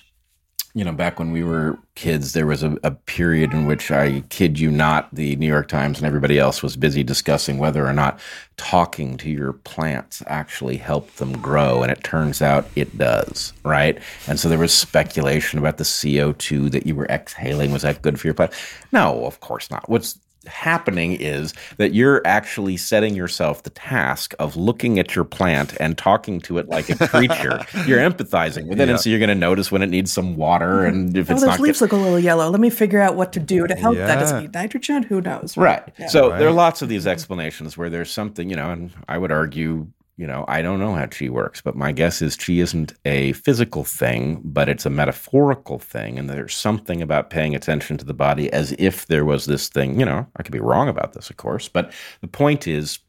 you 0.74 0.84
know, 0.84 0.92
back 0.92 1.20
when 1.20 1.30
we 1.30 1.44
were 1.44 1.78
kids, 1.94 2.32
there 2.32 2.46
was 2.46 2.64
a, 2.64 2.76
a, 2.82 2.90
period 2.90 3.52
in 3.52 3.64
which 3.64 3.92
I 3.92 4.22
kid 4.28 4.58
you 4.58 4.72
not, 4.72 5.08
the 5.14 5.36
New 5.36 5.46
York 5.46 5.68
Times 5.68 5.98
and 5.98 6.06
everybody 6.06 6.36
else 6.36 6.64
was 6.64 6.76
busy 6.76 7.04
discussing 7.04 7.58
whether 7.58 7.86
or 7.86 7.92
not 7.92 8.18
talking 8.56 9.16
to 9.18 9.30
your 9.30 9.52
plants 9.52 10.20
actually 10.26 10.76
helped 10.76 11.18
them 11.18 11.40
grow. 11.40 11.82
And 11.82 11.92
it 11.92 12.02
turns 12.02 12.42
out 12.42 12.68
it 12.74 12.98
does, 12.98 13.52
right? 13.62 13.96
And 14.26 14.40
so 14.40 14.48
there 14.48 14.58
was 14.58 14.74
speculation 14.74 15.60
about 15.60 15.76
the 15.76 15.84
CO2 15.84 16.72
that 16.72 16.86
you 16.86 16.96
were 16.96 17.06
exhaling. 17.06 17.70
Was 17.70 17.82
that 17.82 18.02
good 18.02 18.18
for 18.18 18.26
your 18.26 18.34
plant? 18.34 18.52
No, 18.90 19.26
of 19.26 19.38
course 19.38 19.70
not. 19.70 19.88
What's 19.88 20.18
happening 20.46 21.12
is 21.12 21.54
that 21.76 21.94
you're 21.94 22.22
actually 22.26 22.76
setting 22.76 23.14
yourself 23.14 23.62
the 23.62 23.70
task 23.70 24.34
of 24.38 24.56
looking 24.56 24.98
at 24.98 25.14
your 25.14 25.24
plant 25.24 25.74
and 25.80 25.96
talking 25.96 26.40
to 26.42 26.58
it 26.58 26.68
like 26.68 26.88
a 26.88 27.08
creature. 27.08 27.64
you're 27.86 27.98
empathizing 27.98 28.66
with 28.66 28.80
it, 28.80 28.86
yeah. 28.86 28.94
and 28.94 29.00
so 29.00 29.10
you're 29.10 29.18
going 29.18 29.28
to 29.28 29.34
notice 29.34 29.70
when 29.70 29.82
it 29.82 29.88
needs 29.88 30.12
some 30.12 30.36
water, 30.36 30.80
mm-hmm. 30.80 30.96
and 30.96 31.16
if 31.16 31.30
oh, 31.30 31.34
it's 31.34 31.42
those 31.42 31.50
not 31.50 31.60
leaves 31.60 31.80
look 31.80 31.92
a 31.92 31.96
little 31.96 32.18
yellow. 32.18 32.48
Let 32.50 32.60
me 32.60 32.70
figure 32.70 33.00
out 33.00 33.16
what 33.16 33.32
to 33.34 33.40
do 33.40 33.66
to 33.66 33.74
help 33.74 33.96
yeah. 33.96 34.06
that. 34.06 34.20
Does 34.20 34.32
need 34.32 34.54
nitrogen? 34.54 35.02
Who 35.04 35.20
knows? 35.20 35.56
Right. 35.56 35.82
right. 35.82 35.94
Yeah. 35.98 36.06
So 36.08 36.30
right. 36.30 36.38
there 36.38 36.48
are 36.48 36.52
lots 36.52 36.82
of 36.82 36.88
these 36.88 37.02
mm-hmm. 37.02 37.10
explanations 37.10 37.76
where 37.76 37.90
there's 37.90 38.10
something, 38.10 38.50
you 38.50 38.56
know, 38.56 38.70
and 38.70 38.92
I 39.08 39.18
would 39.18 39.32
argue 39.32 39.88
you 40.16 40.26
know, 40.26 40.44
I 40.46 40.62
don't 40.62 40.78
know 40.78 40.94
how 40.94 41.06
chi 41.06 41.28
works, 41.28 41.60
but 41.60 41.74
my 41.74 41.90
guess 41.90 42.22
is 42.22 42.36
chi 42.36 42.54
isn't 42.54 42.94
a 43.04 43.32
physical 43.32 43.82
thing, 43.82 44.40
but 44.44 44.68
it's 44.68 44.86
a 44.86 44.90
metaphorical 44.90 45.80
thing. 45.80 46.18
And 46.18 46.30
there's 46.30 46.54
something 46.54 47.02
about 47.02 47.30
paying 47.30 47.54
attention 47.54 47.96
to 47.98 48.04
the 48.04 48.14
body 48.14 48.52
as 48.52 48.72
if 48.78 49.06
there 49.06 49.24
was 49.24 49.46
this 49.46 49.68
thing. 49.68 49.98
You 49.98 50.06
know, 50.06 50.26
I 50.36 50.42
could 50.44 50.52
be 50.52 50.60
wrong 50.60 50.88
about 50.88 51.14
this, 51.14 51.30
of 51.30 51.36
course, 51.36 51.68
but 51.68 51.92
the 52.20 52.28
point 52.28 52.68
is 52.68 53.00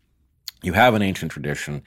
you 0.63 0.73
have 0.73 0.95
an 0.95 1.03
ancient 1.03 1.31
tradition 1.31 1.83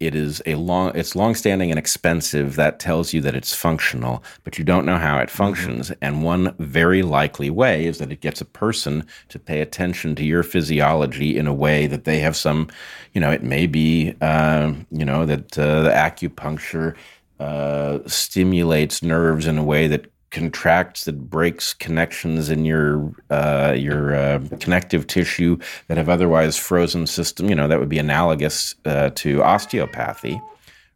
it 0.00 0.14
is 0.14 0.42
a 0.46 0.54
long 0.56 0.92
it's 0.94 1.16
long-standing 1.16 1.70
and 1.70 1.78
expensive 1.78 2.56
that 2.56 2.78
tells 2.78 3.12
you 3.12 3.20
that 3.20 3.34
it's 3.34 3.54
functional 3.54 4.22
but 4.44 4.58
you 4.58 4.64
don't 4.64 4.84
know 4.84 4.98
how 4.98 5.18
it 5.18 5.28
mm-hmm. 5.28 5.36
functions 5.36 5.90
mm-hmm. 5.90 6.04
and 6.04 6.22
one 6.22 6.54
very 6.58 7.02
likely 7.02 7.50
way 7.50 7.86
is 7.86 7.98
that 7.98 8.12
it 8.12 8.20
gets 8.20 8.40
a 8.40 8.44
person 8.44 9.06
to 9.28 9.38
pay 9.38 9.60
attention 9.60 10.14
to 10.14 10.24
your 10.24 10.42
physiology 10.42 11.36
in 11.36 11.46
a 11.46 11.54
way 11.54 11.86
that 11.86 12.04
they 12.04 12.18
have 12.18 12.36
some 12.36 12.68
you 13.14 13.20
know 13.20 13.30
it 13.30 13.42
may 13.42 13.66
be 13.66 14.14
uh, 14.20 14.72
you 14.90 15.04
know 15.04 15.24
that 15.24 15.58
uh, 15.58 15.82
the 15.82 15.90
acupuncture 15.90 16.94
uh, 17.38 17.98
stimulates 18.06 19.02
nerves 19.02 19.46
in 19.46 19.58
a 19.58 19.64
way 19.64 19.86
that 19.86 20.10
contracts 20.36 21.06
that 21.06 21.30
breaks 21.30 21.72
connections 21.72 22.50
in 22.50 22.66
your 22.66 23.10
uh, 23.30 23.74
your 23.76 24.14
uh, 24.14 24.38
connective 24.60 25.06
tissue 25.06 25.56
that 25.88 25.96
have 25.96 26.10
otherwise 26.10 26.58
frozen 26.58 27.06
system. 27.06 27.48
You 27.48 27.54
know 27.54 27.68
that 27.68 27.80
would 27.80 27.88
be 27.88 27.98
analogous 27.98 28.74
uh, 28.84 29.10
to 29.14 29.42
osteopathy, 29.42 30.38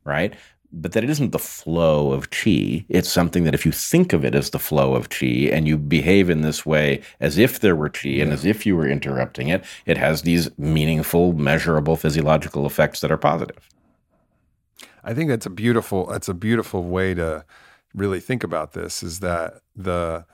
right? 0.05 0.35
But 0.73 0.93
that 0.93 1.03
it 1.03 1.11
isn't 1.11 1.33
the 1.33 1.39
flow 1.39 2.13
of 2.13 2.31
chi. 2.31 2.85
It's 2.91 3.09
something 3.09 3.45
that 3.45 3.55
if 3.55 3.65
you 3.65 3.73
think 3.73 4.13
of 4.13 4.25
it 4.25 4.35
as 4.35 4.51
the 4.51 4.59
flow 4.59 4.95
of 4.95 5.09
chi 5.09 5.49
and 5.51 5.67
you 5.67 5.79
behave 5.79 6.29
in 6.29 6.43
this 6.43 6.65
way 6.67 7.01
as 7.19 7.39
if 7.39 7.61
there 7.61 7.75
were 7.75 7.89
chi 7.89 8.11
yeah. 8.11 8.23
and 8.25 8.33
as 8.33 8.45
if 8.45 8.67
you 8.67 8.77
were 8.77 8.87
interrupting 8.87 9.49
it, 9.49 9.65
it 9.87 9.97
has 9.97 10.23
these 10.23 10.51
meaningful, 10.59 11.33
measurable 11.33 11.97
physiological 11.97 12.67
effects 12.67 13.01
that 13.01 13.11
are 13.11 13.17
positive. 13.17 13.69
I 15.03 15.15
think 15.15 15.31
that's 15.31 15.47
a 15.47 15.51
beautiful. 15.51 16.07
That's 16.07 16.29
a 16.29 16.35
beautiful 16.35 16.85
way 16.85 17.15
to 17.15 17.45
really 17.95 18.21
think 18.21 18.45
about 18.45 18.73
this 18.73 19.03
is 19.03 19.21
that 19.21 19.61
the 19.75 20.25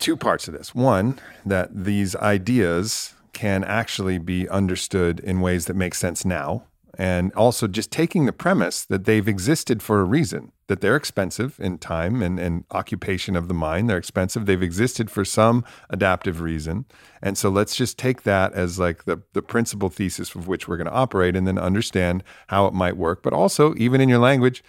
two 0.00 0.16
parts 0.16 0.48
of 0.48 0.54
this. 0.54 0.74
One, 0.74 1.18
that 1.44 1.84
these 1.84 2.16
ideas 2.16 3.14
can 3.32 3.64
actually 3.64 4.18
be 4.18 4.48
understood 4.48 5.20
in 5.20 5.40
ways 5.40 5.66
that 5.66 5.74
make 5.74 5.94
sense 5.94 6.24
now. 6.24 6.64
And 6.96 7.32
also 7.34 7.66
just 7.66 7.90
taking 7.90 8.24
the 8.24 8.32
premise 8.32 8.84
that 8.84 9.04
they've 9.04 9.26
existed 9.26 9.82
for 9.82 10.00
a 10.00 10.04
reason, 10.04 10.52
that 10.68 10.80
they're 10.80 10.94
expensive 10.94 11.58
in 11.58 11.78
time 11.78 12.22
and, 12.22 12.38
and 12.38 12.64
occupation 12.70 13.34
of 13.34 13.48
the 13.48 13.54
mind. 13.54 13.90
They're 13.90 13.98
expensive. 13.98 14.46
They've 14.46 14.62
existed 14.62 15.10
for 15.10 15.24
some 15.24 15.64
adaptive 15.90 16.40
reason. 16.40 16.84
And 17.20 17.36
so 17.36 17.48
let's 17.48 17.74
just 17.74 17.98
take 17.98 18.22
that 18.22 18.52
as 18.52 18.78
like 18.78 19.06
the, 19.06 19.20
the 19.32 19.42
principal 19.42 19.88
thesis 19.88 20.36
of 20.36 20.46
which 20.46 20.68
we're 20.68 20.76
going 20.76 20.86
to 20.86 20.92
operate 20.92 21.34
and 21.34 21.48
then 21.48 21.58
understand 21.58 22.22
how 22.46 22.66
it 22.66 22.74
might 22.74 22.96
work. 22.96 23.24
But 23.24 23.32
also, 23.32 23.74
even 23.76 24.00
in 24.00 24.08
your 24.08 24.20
language, 24.20 24.62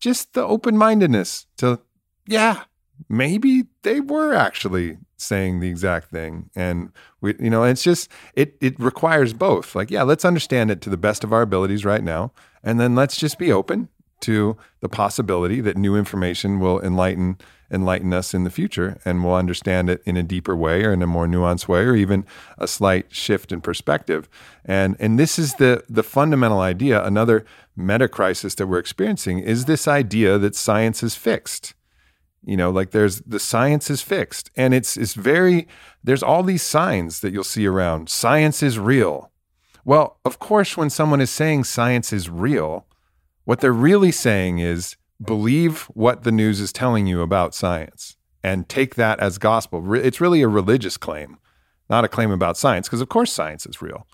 just 0.00 0.34
the 0.34 0.44
open 0.44 0.76
mindedness 0.76 1.46
to, 1.58 1.80
yeah, 2.26 2.64
maybe 3.08 3.64
they 3.82 4.00
were 4.00 4.34
actually 4.34 4.98
saying 5.16 5.60
the 5.60 5.68
exact 5.68 6.10
thing. 6.10 6.50
And 6.56 6.92
we 7.20 7.34
you 7.38 7.50
know 7.50 7.64
it's 7.64 7.82
just 7.82 8.10
it 8.34 8.56
it 8.60 8.78
requires 8.80 9.32
both. 9.32 9.74
Like 9.74 9.90
yeah 9.90 10.02
let's 10.02 10.24
understand 10.24 10.70
it 10.70 10.80
to 10.82 10.90
the 10.90 10.96
best 10.96 11.24
of 11.24 11.32
our 11.32 11.42
abilities 11.42 11.84
right 11.84 12.02
now. 12.02 12.32
And 12.62 12.80
then 12.80 12.94
let's 12.94 13.16
just 13.16 13.38
be 13.38 13.52
open 13.52 13.88
to 14.20 14.56
the 14.80 14.88
possibility 14.88 15.60
that 15.60 15.76
new 15.76 15.96
information 15.96 16.60
will 16.60 16.80
enlighten 16.80 17.38
enlighten 17.70 18.12
us 18.12 18.34
in 18.34 18.44
the 18.44 18.50
future 18.50 19.00
and 19.04 19.24
we'll 19.24 19.34
understand 19.34 19.88
it 19.88 20.02
in 20.04 20.16
a 20.16 20.22
deeper 20.22 20.56
way 20.56 20.84
or 20.84 20.92
in 20.92 21.02
a 21.02 21.06
more 21.06 21.26
nuanced 21.26 21.68
way 21.68 21.82
or 21.82 21.94
even 21.94 22.24
a 22.58 22.66
slight 22.66 23.06
shift 23.14 23.52
in 23.52 23.60
perspective 23.60 24.28
and 24.64 24.96
and 24.98 25.18
this 25.18 25.38
is 25.38 25.54
the 25.54 25.82
the 25.88 26.02
fundamental 26.02 26.60
idea 26.60 27.04
another 27.04 27.44
meta 27.76 28.08
crisis 28.08 28.54
that 28.56 28.66
we're 28.66 28.78
experiencing 28.78 29.38
is 29.38 29.66
this 29.66 29.86
idea 29.86 30.38
that 30.38 30.54
science 30.54 31.02
is 31.02 31.14
fixed 31.14 31.74
you 32.44 32.56
know, 32.56 32.70
like 32.70 32.90
there's 32.90 33.20
the 33.20 33.38
science 33.38 33.90
is 33.90 34.02
fixed 34.02 34.50
and 34.56 34.72
it's 34.72 34.96
it's 34.96 35.14
very 35.14 35.68
there's 36.02 36.22
all 36.22 36.42
these 36.42 36.62
signs 36.62 37.20
that 37.20 37.32
you'll 37.32 37.44
see 37.44 37.66
around. 37.66 38.08
Science 38.08 38.62
is 38.62 38.78
real. 38.78 39.30
Well, 39.84 40.18
of 40.24 40.38
course 40.38 40.76
when 40.76 40.90
someone 40.90 41.20
is 41.20 41.30
saying 41.30 41.64
science 41.64 42.12
is 42.12 42.30
real, 42.30 42.86
what 43.44 43.60
they're 43.60 43.72
really 43.72 44.12
saying 44.12 44.58
is 44.58 44.96
believe 45.22 45.82
what 45.94 46.22
the 46.22 46.32
news 46.32 46.60
is 46.60 46.72
telling 46.72 47.06
you 47.06 47.20
about 47.20 47.54
science 47.54 48.16
and 48.42 48.68
take 48.68 48.94
that 48.94 49.20
as 49.20 49.38
gospel. 49.38 49.94
It's 49.94 50.20
really 50.20 50.42
a 50.42 50.48
religious 50.48 50.96
claim, 50.96 51.38
not 51.88 52.04
a 52.04 52.08
claim 52.08 52.30
about 52.30 52.56
science 52.56 52.88
because 52.88 53.00
of 53.00 53.08
course 53.08 53.32
science 53.32 53.66
is 53.66 53.82
real. 53.82 54.06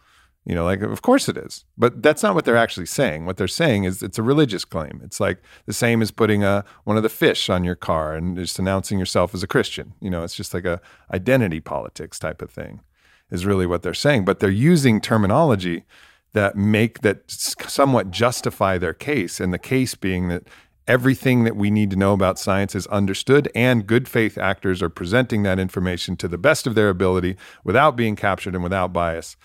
You 0.45 0.55
know, 0.55 0.65
like, 0.65 0.81
of 0.81 1.03
course 1.03 1.29
it 1.29 1.37
is. 1.37 1.65
But 1.77 2.05
that's 2.05 2.23
not 2.23 2.37
what 2.37 2.45
they're 2.45 2.57
actually 2.57 2.87
saying. 2.87 3.27
What 3.27 3.37
they're 3.37 3.49
saying 3.49 3.83
is 3.83 4.01
it's 4.01 4.19
a 4.19 4.23
religious 4.23 4.65
claim. 4.65 5.01
It's 5.03 5.19
like 5.19 5.43
the 5.67 5.73
same 5.73 6.01
as 6.01 6.13
putting 6.13 6.45
a, 6.45 6.65
one 6.85 6.97
of 6.97 7.03
the 7.03 7.09
fish 7.09 7.51
on 7.51 7.65
your 7.65 7.75
car 7.75 8.15
and 8.15 8.37
just 8.37 8.61
announcing 8.61 9.01
yourself 9.01 9.35
as 9.35 9.43
a 9.43 9.49
Christian. 9.49 9.95
You 10.01 10.09
know, 10.09 10.23
it's 10.23 10.37
just 10.37 10.55
like 10.55 10.65
a 10.65 10.81
identity 11.13 11.59
politics 11.59 12.21
type 12.21 12.43
of 12.43 12.51
thing 12.51 12.81
is 13.29 13.45
really 13.45 13.67
what 13.67 13.83
they're 13.83 13.93
saying. 13.93 14.25
But 14.25 14.39
they're 14.39 14.49
using 14.49 15.01
terminology 15.01 15.85
that 16.33 16.55
make 16.55 17.01
that 17.01 17.29
somewhat 17.29 18.13
justify 18.13 18.79
their 18.79 18.95
case. 18.95 19.41
And 19.41 19.53
the 19.53 19.59
case 19.59 19.97
being 19.97 20.29
that 20.29 20.47
everything 20.89 21.45
that 21.45 21.57
we 21.57 21.71
need 21.71 21.91
to 21.91 21.97
know 21.97 22.13
about 22.13 22.39
science 22.39 22.75
is 22.75 22.87
understood 22.89 23.51
and 23.55 23.87
good 23.87 24.09
faith 24.09 24.39
actors 24.39 24.83
are 24.83 24.89
presenting 24.89 25.43
that 25.43 25.59
information 25.59 26.17
to 26.17 26.29
the 26.29 26.39
best 26.39 26.67
of 26.67 26.75
their 26.75 26.89
ability 26.89 27.37
without 27.65 27.97
being 27.97 28.17
captured 28.17 28.55
and 28.55 28.63
without 28.63 28.93
bias 28.93 29.37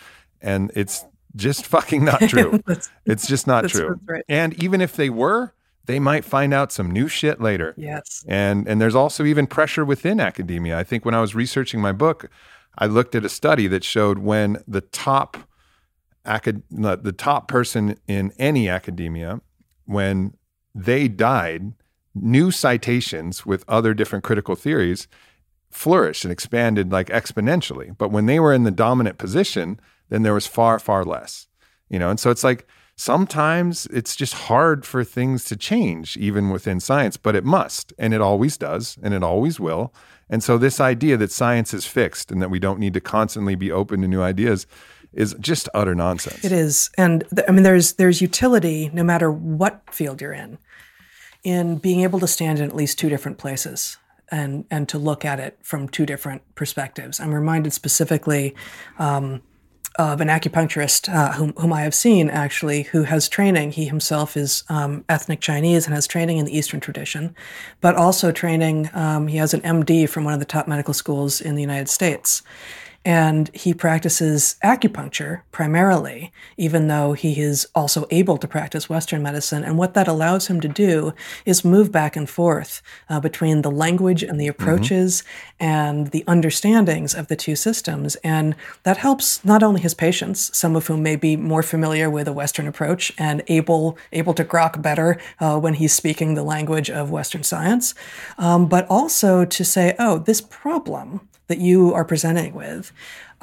and 0.41 0.71
it's 0.75 1.05
just 1.35 1.65
fucking 1.65 2.03
not 2.03 2.21
true. 2.21 2.61
it's 3.05 3.27
just 3.27 3.47
not 3.47 3.67
true. 3.69 3.99
Right. 4.05 4.23
And 4.27 4.61
even 4.61 4.81
if 4.81 4.95
they 4.95 5.09
were, 5.09 5.53
they 5.85 5.99
might 5.99 6.25
find 6.25 6.53
out 6.53 6.71
some 6.71 6.91
new 6.91 7.07
shit 7.07 7.41
later. 7.41 7.73
Yes. 7.77 8.23
And 8.27 8.67
and 8.67 8.81
there's 8.81 8.95
also 8.95 9.25
even 9.25 9.47
pressure 9.47 9.85
within 9.85 10.19
academia. 10.19 10.77
I 10.77 10.83
think 10.83 11.05
when 11.05 11.15
I 11.15 11.21
was 11.21 11.33
researching 11.35 11.81
my 11.81 11.91
book, 11.91 12.29
I 12.77 12.85
looked 12.85 13.15
at 13.15 13.25
a 13.25 13.29
study 13.29 13.67
that 13.67 13.83
showed 13.83 14.19
when 14.19 14.63
the 14.67 14.81
top 14.81 15.37
acad- 16.25 16.63
the 16.69 17.13
top 17.15 17.47
person 17.47 17.97
in 18.07 18.31
any 18.37 18.69
academia 18.69 19.41
when 19.85 20.33
they 20.73 21.07
died, 21.07 21.73
new 22.13 22.51
citations 22.51 23.45
with 23.45 23.65
other 23.67 23.93
different 23.93 24.23
critical 24.23 24.55
theories 24.55 25.07
flourished 25.69 26.25
and 26.25 26.31
expanded 26.31 26.91
like 26.91 27.07
exponentially. 27.07 27.97
But 27.97 28.11
when 28.11 28.25
they 28.25 28.39
were 28.39 28.53
in 28.53 28.63
the 28.63 28.71
dominant 28.71 29.17
position, 29.17 29.79
then 30.09 30.23
there 30.23 30.33
was 30.33 30.47
far, 30.47 30.79
far 30.79 31.03
less. 31.03 31.47
You 31.89 31.99
know, 31.99 32.09
and 32.09 32.19
so 32.19 32.29
it's 32.29 32.43
like 32.43 32.67
sometimes 32.95 33.87
it's 33.87 34.15
just 34.15 34.33
hard 34.33 34.85
for 34.85 35.03
things 35.03 35.45
to 35.45 35.55
change, 35.55 36.17
even 36.17 36.49
within 36.49 36.79
science, 36.79 37.17
but 37.17 37.35
it 37.35 37.43
must, 37.43 37.93
and 37.97 38.13
it 38.13 38.21
always 38.21 38.57
does, 38.57 38.97
and 39.01 39.13
it 39.13 39.23
always 39.23 39.59
will. 39.59 39.93
And 40.29 40.43
so 40.43 40.57
this 40.57 40.79
idea 40.79 41.17
that 41.17 41.31
science 41.31 41.73
is 41.73 41.85
fixed 41.85 42.31
and 42.31 42.41
that 42.41 42.49
we 42.49 42.59
don't 42.59 42.79
need 42.79 42.93
to 42.93 43.01
constantly 43.01 43.55
be 43.55 43.71
open 43.71 44.01
to 44.01 44.07
new 44.07 44.21
ideas 44.21 44.67
is 45.13 45.35
just 45.39 45.67
utter 45.73 45.95
nonsense. 45.95 46.43
It 46.43 46.51
is, 46.51 46.89
and 46.97 47.25
th- 47.35 47.47
I 47.47 47.51
mean, 47.51 47.63
there's 47.63 47.93
there's 47.93 48.21
utility 48.21 48.89
no 48.93 49.03
matter 49.03 49.31
what 49.31 49.81
field 49.91 50.21
you're 50.21 50.33
in, 50.33 50.57
in 51.43 51.77
being 51.77 52.01
able 52.01 52.19
to 52.19 52.27
stand 52.27 52.59
in 52.59 52.65
at 52.65 52.75
least 52.75 52.99
two 52.99 53.09
different 53.09 53.37
places 53.37 53.97
and 54.29 54.65
and 54.71 54.87
to 54.89 54.97
look 54.97 55.25
at 55.25 55.39
it 55.39 55.57
from 55.61 55.89
two 55.89 56.05
different 56.05 56.41
perspectives. 56.55 57.19
I'm 57.19 57.33
reminded 57.33 57.73
specifically. 57.73 58.55
Um, 58.97 59.41
of 59.99 60.21
an 60.21 60.29
acupuncturist 60.29 61.13
uh, 61.13 61.33
whom, 61.33 61.53
whom 61.57 61.73
I 61.73 61.81
have 61.81 61.93
seen 61.93 62.29
actually, 62.29 62.83
who 62.83 63.03
has 63.03 63.27
training. 63.27 63.73
He 63.73 63.85
himself 63.85 64.37
is 64.37 64.63
um, 64.69 65.03
ethnic 65.09 65.41
Chinese 65.41 65.85
and 65.85 65.93
has 65.93 66.07
training 66.07 66.37
in 66.37 66.45
the 66.45 66.57
Eastern 66.57 66.79
tradition, 66.79 67.35
but 67.81 67.95
also 67.95 68.31
training. 68.31 68.89
Um, 68.93 69.27
he 69.27 69.37
has 69.37 69.53
an 69.53 69.61
MD 69.61 70.07
from 70.07 70.23
one 70.23 70.33
of 70.33 70.39
the 70.39 70.45
top 70.45 70.67
medical 70.67 70.93
schools 70.93 71.41
in 71.41 71.55
the 71.55 71.61
United 71.61 71.89
States. 71.89 72.41
And 73.03 73.49
he 73.55 73.73
practices 73.73 74.57
acupuncture 74.63 75.41
primarily, 75.51 76.31
even 76.55 76.87
though 76.87 77.13
he 77.13 77.41
is 77.41 77.67
also 77.73 78.05
able 78.11 78.37
to 78.37 78.47
practice 78.47 78.89
Western 78.89 79.23
medicine. 79.23 79.63
And 79.63 79.77
what 79.77 79.95
that 79.95 80.07
allows 80.07 80.47
him 80.47 80.61
to 80.61 80.67
do 80.67 81.13
is 81.43 81.65
move 81.65 81.91
back 81.91 82.15
and 82.15 82.29
forth 82.29 82.83
uh, 83.09 83.19
between 83.19 83.63
the 83.63 83.71
language 83.71 84.21
and 84.21 84.39
the 84.39 84.45
mm-hmm. 84.47 84.61
approaches 84.61 85.21
mm-hmm. 85.21 85.65
and 85.65 86.07
the 86.11 86.23
understandings 86.27 87.15
of 87.15 87.27
the 87.27 87.35
two 87.35 87.55
systems. 87.55 88.15
And 88.17 88.55
that 88.83 88.97
helps 88.97 89.43
not 89.43 89.63
only 89.63 89.81
his 89.81 89.95
patients, 89.95 90.55
some 90.55 90.75
of 90.75 90.85
whom 90.85 91.01
may 91.01 91.15
be 91.15 91.35
more 91.35 91.63
familiar 91.63 92.07
with 92.07 92.27
a 92.27 92.33
Western 92.33 92.67
approach 92.67 93.11
and 93.17 93.41
able, 93.47 93.97
able 94.11 94.35
to 94.35 94.45
grok 94.45 94.79
better 94.79 95.19
uh, 95.39 95.59
when 95.59 95.73
he's 95.73 95.93
speaking 95.93 96.35
the 96.35 96.43
language 96.43 96.91
of 96.91 97.09
Western 97.09 97.41
science, 97.41 97.95
um, 98.37 98.67
but 98.67 98.85
also 98.89 99.43
to 99.43 99.65
say, 99.65 99.95
oh, 99.97 100.19
this 100.19 100.39
problem 100.39 101.21
that 101.51 101.59
you 101.59 101.93
are 101.93 102.05
presenting 102.05 102.53
with, 102.53 102.93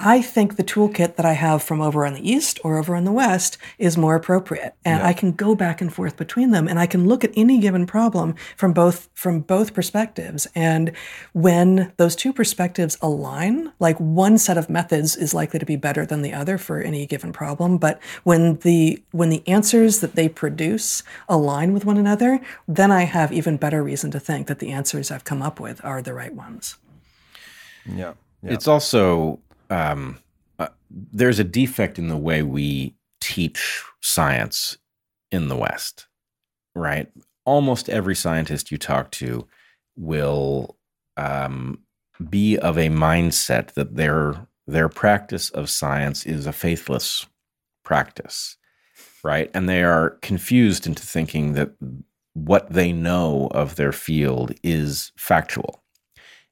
I 0.00 0.22
think 0.22 0.54
the 0.54 0.64
toolkit 0.64 1.16
that 1.16 1.26
I 1.26 1.32
have 1.32 1.60
from 1.60 1.80
over 1.80 2.06
on 2.06 2.14
the 2.14 2.30
East 2.30 2.60
or 2.62 2.78
over 2.78 2.94
on 2.94 3.04
the 3.04 3.12
West 3.12 3.58
is 3.78 3.98
more 3.98 4.14
appropriate. 4.14 4.74
And 4.84 5.00
yeah. 5.00 5.06
I 5.08 5.12
can 5.12 5.32
go 5.32 5.56
back 5.56 5.80
and 5.80 5.92
forth 5.92 6.16
between 6.16 6.52
them 6.52 6.68
and 6.68 6.78
I 6.78 6.86
can 6.86 7.08
look 7.08 7.24
at 7.24 7.32
any 7.34 7.58
given 7.58 7.84
problem 7.84 8.36
from 8.56 8.72
both 8.72 9.08
from 9.14 9.40
both 9.40 9.74
perspectives. 9.74 10.46
And 10.54 10.92
when 11.32 11.92
those 11.96 12.14
two 12.14 12.32
perspectives 12.32 12.96
align, 13.02 13.72
like 13.80 13.98
one 13.98 14.38
set 14.38 14.56
of 14.56 14.70
methods 14.70 15.16
is 15.16 15.34
likely 15.34 15.58
to 15.58 15.66
be 15.66 15.76
better 15.76 16.06
than 16.06 16.22
the 16.22 16.32
other 16.32 16.58
for 16.58 16.80
any 16.80 17.04
given 17.04 17.32
problem. 17.32 17.76
But 17.76 18.00
when 18.22 18.58
the 18.58 19.02
when 19.10 19.30
the 19.30 19.46
answers 19.48 19.98
that 19.98 20.14
they 20.14 20.28
produce 20.28 21.02
align 21.28 21.72
with 21.72 21.84
one 21.84 21.98
another, 21.98 22.40
then 22.68 22.92
I 22.92 23.02
have 23.02 23.32
even 23.32 23.56
better 23.56 23.82
reason 23.82 24.12
to 24.12 24.20
think 24.20 24.46
that 24.46 24.60
the 24.60 24.70
answers 24.70 25.10
I've 25.10 25.24
come 25.24 25.42
up 25.42 25.58
with 25.58 25.84
are 25.84 26.02
the 26.02 26.14
right 26.14 26.32
ones. 26.32 26.76
Yeah. 27.88 28.14
yeah. 28.42 28.52
It's 28.52 28.68
also 28.68 29.40
um, 29.70 30.18
uh, 30.58 30.68
there's 30.90 31.38
a 31.38 31.44
defect 31.44 31.98
in 31.98 32.08
the 32.08 32.16
way 32.16 32.42
we 32.42 32.94
teach 33.20 33.82
science 34.00 34.78
in 35.30 35.48
the 35.48 35.56
West, 35.56 36.06
right? 36.74 37.10
Almost 37.44 37.88
every 37.88 38.14
scientist 38.14 38.70
you 38.70 38.78
talk 38.78 39.10
to 39.12 39.46
will 39.96 40.76
um, 41.16 41.80
be 42.30 42.58
of 42.58 42.78
a 42.78 42.88
mindset 42.88 43.72
that 43.74 43.96
their 43.96 44.46
their 44.66 44.88
practice 44.88 45.48
of 45.50 45.70
science 45.70 46.26
is 46.26 46.46
a 46.46 46.52
faithless 46.52 47.26
practice, 47.84 48.58
right? 49.24 49.50
And 49.54 49.66
they 49.66 49.82
are 49.82 50.10
confused 50.20 50.86
into 50.86 51.02
thinking 51.02 51.54
that 51.54 51.72
what 52.34 52.70
they 52.70 52.92
know 52.92 53.48
of 53.52 53.76
their 53.76 53.92
field 53.92 54.52
is 54.62 55.10
factual. 55.16 55.82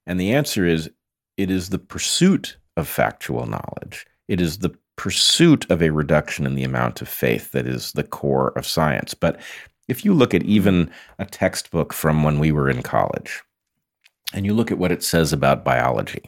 And 0.07 0.19
the 0.19 0.33
answer 0.33 0.65
is 0.65 0.91
it 1.37 1.51
is 1.51 1.71
the 1.71 1.79
pursuit 1.79 2.57
of 2.77 2.89
factual 2.89 3.47
knowledge. 3.47 4.07
It 4.29 4.41
is 4.41 4.59
the 4.59 4.77
pursuit 4.97 5.71
of 5.71 5.83
a 5.83 5.91
reduction 5.91 6.47
in 6.47 6.55
the 6.55 6.65
amount 6.65 7.03
of 7.03 7.09
faith 7.09 7.53
that 7.53 7.67
is 7.67 7.93
the 7.93 8.03
core 8.03 8.49
of 8.57 8.67
science. 8.67 9.15
But 9.15 9.41
if 9.89 10.05
you 10.05 10.15
look 10.15 10.35
at 10.35 10.43
even 10.43 10.91
a 11.19 11.25
textbook 11.25 11.93
from 11.93 12.23
when 12.23 12.39
we 12.39 12.51
were 12.51 12.69
in 12.69 12.83
college 12.83 13.43
and 14.33 14.45
you 14.45 14.55
look 14.55 14.71
at 14.71 14.79
what 14.79 14.93
it 14.93 15.03
says 15.03 15.33
about 15.33 15.65
biology, 15.65 16.23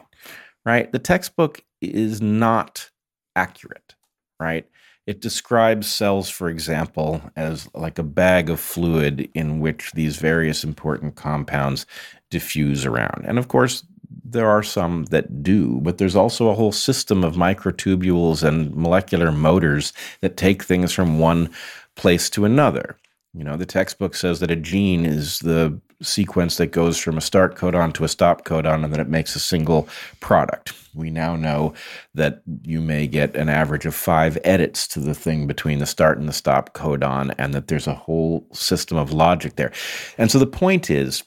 right? 0.65 0.91
The 0.91 0.99
textbook 0.99 1.61
is 1.81 2.21
not 2.21 2.89
accurate, 3.35 3.95
right? 4.39 4.67
It 5.07 5.21
describes 5.21 5.87
cells, 5.87 6.29
for 6.29 6.49
example, 6.49 7.21
as 7.35 7.67
like 7.73 7.97
a 7.97 8.03
bag 8.03 8.49
of 8.49 8.59
fluid 8.59 9.27
in 9.33 9.59
which 9.59 9.91
these 9.93 10.17
various 10.17 10.63
important 10.63 11.15
compounds 11.15 11.87
diffuse 12.29 12.85
around. 12.85 13.25
And 13.25 13.39
of 13.39 13.47
course, 13.47 13.83
there 14.23 14.49
are 14.49 14.63
some 14.63 15.05
that 15.05 15.43
do, 15.43 15.79
but 15.81 15.97
there's 15.97 16.15
also 16.15 16.49
a 16.49 16.55
whole 16.55 16.71
system 16.71 17.23
of 17.23 17.35
microtubules 17.35 18.43
and 18.43 18.75
molecular 18.75 19.31
motors 19.31 19.93
that 20.21 20.37
take 20.37 20.63
things 20.63 20.91
from 20.91 21.19
one 21.19 21.49
place 21.95 22.29
to 22.31 22.45
another. 22.45 22.97
You 23.33 23.43
know, 23.43 23.57
the 23.57 23.65
textbook 23.65 24.15
says 24.15 24.39
that 24.39 24.51
a 24.51 24.55
gene 24.55 25.05
is 25.05 25.39
the 25.39 25.79
sequence 26.01 26.57
that 26.57 26.67
goes 26.67 26.97
from 26.97 27.17
a 27.17 27.21
start 27.21 27.55
codon 27.55 27.93
to 27.93 28.03
a 28.03 28.07
stop 28.07 28.45
codon 28.45 28.83
and 28.83 28.93
then 28.93 29.01
it 29.01 29.09
makes 29.09 29.35
a 29.35 29.39
single 29.39 29.87
product. 30.21 30.73
We 30.95 31.11
now 31.11 31.35
know 31.35 31.73
that 32.15 32.41
you 32.63 32.81
may 32.81 33.05
get 33.05 33.35
an 33.35 33.49
average 33.49 33.85
of 33.85 33.93
five 33.93 34.37
edits 34.43 34.87
to 34.89 34.99
the 34.99 35.13
thing 35.13 35.45
between 35.45 35.79
the 35.79 35.85
start 35.85 36.17
and 36.17 36.27
the 36.27 36.33
stop 36.33 36.73
codon, 36.73 37.33
and 37.37 37.53
that 37.53 37.67
there's 37.67 37.87
a 37.87 37.93
whole 37.93 38.47
system 38.53 38.97
of 38.97 39.13
logic 39.13 39.55
there. 39.55 39.71
And 40.17 40.31
so 40.31 40.39
the 40.39 40.47
point 40.47 40.89
is 40.89 41.23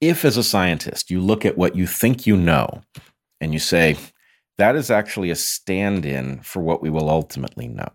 if, 0.00 0.24
as 0.24 0.36
a 0.36 0.42
scientist, 0.42 1.10
you 1.10 1.20
look 1.20 1.44
at 1.44 1.56
what 1.56 1.76
you 1.76 1.86
think 1.86 2.26
you 2.26 2.36
know 2.36 2.82
and 3.40 3.52
you 3.52 3.58
say, 3.58 3.96
that 4.58 4.76
is 4.76 4.90
actually 4.90 5.30
a 5.30 5.36
stand 5.36 6.06
in 6.06 6.40
for 6.40 6.62
what 6.62 6.82
we 6.82 6.90
will 6.90 7.10
ultimately 7.10 7.68
know. 7.68 7.88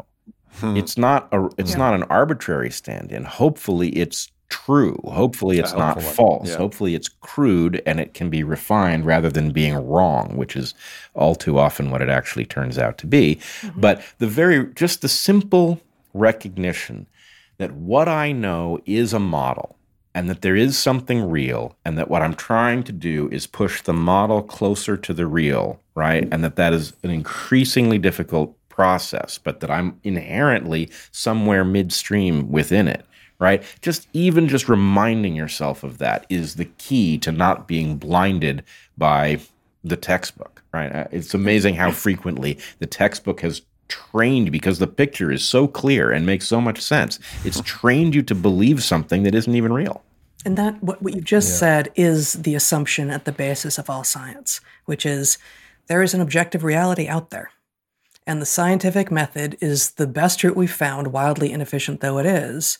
Hmm. 0.54 0.76
It's 0.78 0.98
not 0.98 1.30
a 1.32 1.50
it's 1.58 1.72
yeah. 1.72 1.78
not 1.78 1.94
an 1.94 2.04
arbitrary 2.04 2.72
stand 2.72 3.12
in. 3.12 3.24
Hopefully 3.24 3.90
it's 3.90 4.30
true. 4.50 5.00
Hopefully 5.06 5.60
it's 5.60 5.74
not 5.74 6.02
false. 6.02 6.50
Yeah. 6.50 6.58
Hopefully 6.58 6.94
it's 6.94 7.08
crude 7.08 7.82
and 7.86 8.00
it 8.00 8.14
can 8.14 8.30
be 8.30 8.44
refined 8.44 9.06
rather 9.06 9.30
than 9.30 9.52
being 9.52 9.76
wrong, 9.88 10.36
which 10.36 10.58
is 10.58 10.74
all 11.14 11.36
too 11.36 11.58
often 11.58 11.90
what 11.90 12.02
it 12.02 12.10
actually 12.10 12.46
turns 12.46 12.78
out 12.78 12.98
to 13.00 13.08
be. 13.08 13.38
Mm-hmm. 13.62 13.80
But 13.80 14.04
the 14.18 14.28
very 14.28 14.68
just 14.74 15.02
the 15.02 15.10
simple 15.10 15.82
recognition 16.14 17.08
that 17.58 17.72
what 17.72 18.10
I 18.10 18.34
know 18.34 18.80
is 18.86 19.14
a 19.14 19.20
model 19.20 19.78
and 20.14 20.30
that 20.30 20.42
there 20.42 20.56
is 20.56 20.78
something 20.78 21.30
real 21.30 21.76
and 21.86 21.98
that 21.98 22.10
what 22.10 22.22
I'm 22.22 22.34
trying 22.34 22.84
to 22.84 22.92
do 22.92 23.30
is 23.32 23.48
push 23.48 23.82
the 23.82 23.94
model 23.94 24.42
closer 24.42 24.98
to 24.98 25.14
the 25.14 25.26
real, 25.26 25.80
right? 25.96 26.28
And 26.32 26.44
that 26.44 26.56
that 26.58 26.74
is 26.74 26.94
an 27.04 27.10
increasingly 27.10 27.98
difficult 27.98 28.56
process, 28.70 29.38
but 29.38 29.60
that 29.60 29.72
I'm 29.72 30.00
inherently 30.04 30.90
somewhere 31.12 31.64
midstream 31.64 32.52
within 32.52 32.88
it, 32.88 33.06
right? 33.40 33.64
Just 33.82 34.08
even 34.14 34.48
just 34.48 34.68
reminding 34.68 35.36
yourself 35.36 35.84
of 35.84 35.98
that 36.00 36.26
is 36.30 36.56
the 36.56 36.66
key 36.66 37.18
to 37.20 37.32
not 37.32 37.68
being 37.68 37.98
blinded 37.98 38.64
by 38.98 39.40
the 39.84 39.98
textbook, 39.98 40.64
right? 40.74 40.94
Uh, 40.94 41.08
it's 41.12 41.34
amazing 41.34 41.76
how 41.76 41.92
frequently 41.92 42.58
the 42.80 42.86
textbook 42.86 43.42
has 43.42 43.62
trained 43.92 44.52
because 44.52 44.80
the 44.80 44.88
picture 44.88 45.32
is 45.32 45.44
so 45.44 45.68
clear 45.68 46.12
and 46.12 46.26
makes 46.26 46.48
so 46.48 46.62
much 46.62 46.82
sense. 46.82 47.20
It's 47.44 47.62
trained 47.62 48.16
you 48.16 48.22
to 48.24 48.34
believe 48.34 48.82
something 48.84 49.24
that 49.24 49.36
isn't 49.36 49.56
even 49.56 49.74
real. 49.74 50.02
And 50.46 50.58
that 50.58 50.82
what, 50.82 51.02
what 51.02 51.14
you 51.14 51.22
just 51.22 51.50
yeah. 51.50 51.58
said 51.58 51.92
is 51.96 52.34
the 52.34 52.56
assumption 52.56 53.10
at 53.12 53.26
the 53.26 53.32
basis 53.32 53.78
of 53.78 53.90
all 53.90 54.04
science, 54.04 54.62
which 54.86 55.06
is 55.06 55.38
there 55.88 56.02
is 56.02 56.14
an 56.14 56.22
objective 56.22 56.64
reality 56.64 57.08
out 57.08 57.30
there. 57.30 57.52
And 58.26 58.42
the 58.42 58.46
scientific 58.46 59.12
method 59.12 59.58
is 59.62 59.92
the 59.92 60.08
best 60.08 60.44
route 60.44 60.56
we've 60.56 60.72
found, 60.72 61.08
wildly 61.08 61.52
inefficient 61.52 62.00
though 62.00 62.18
it 62.18 62.26
is, 62.26 62.80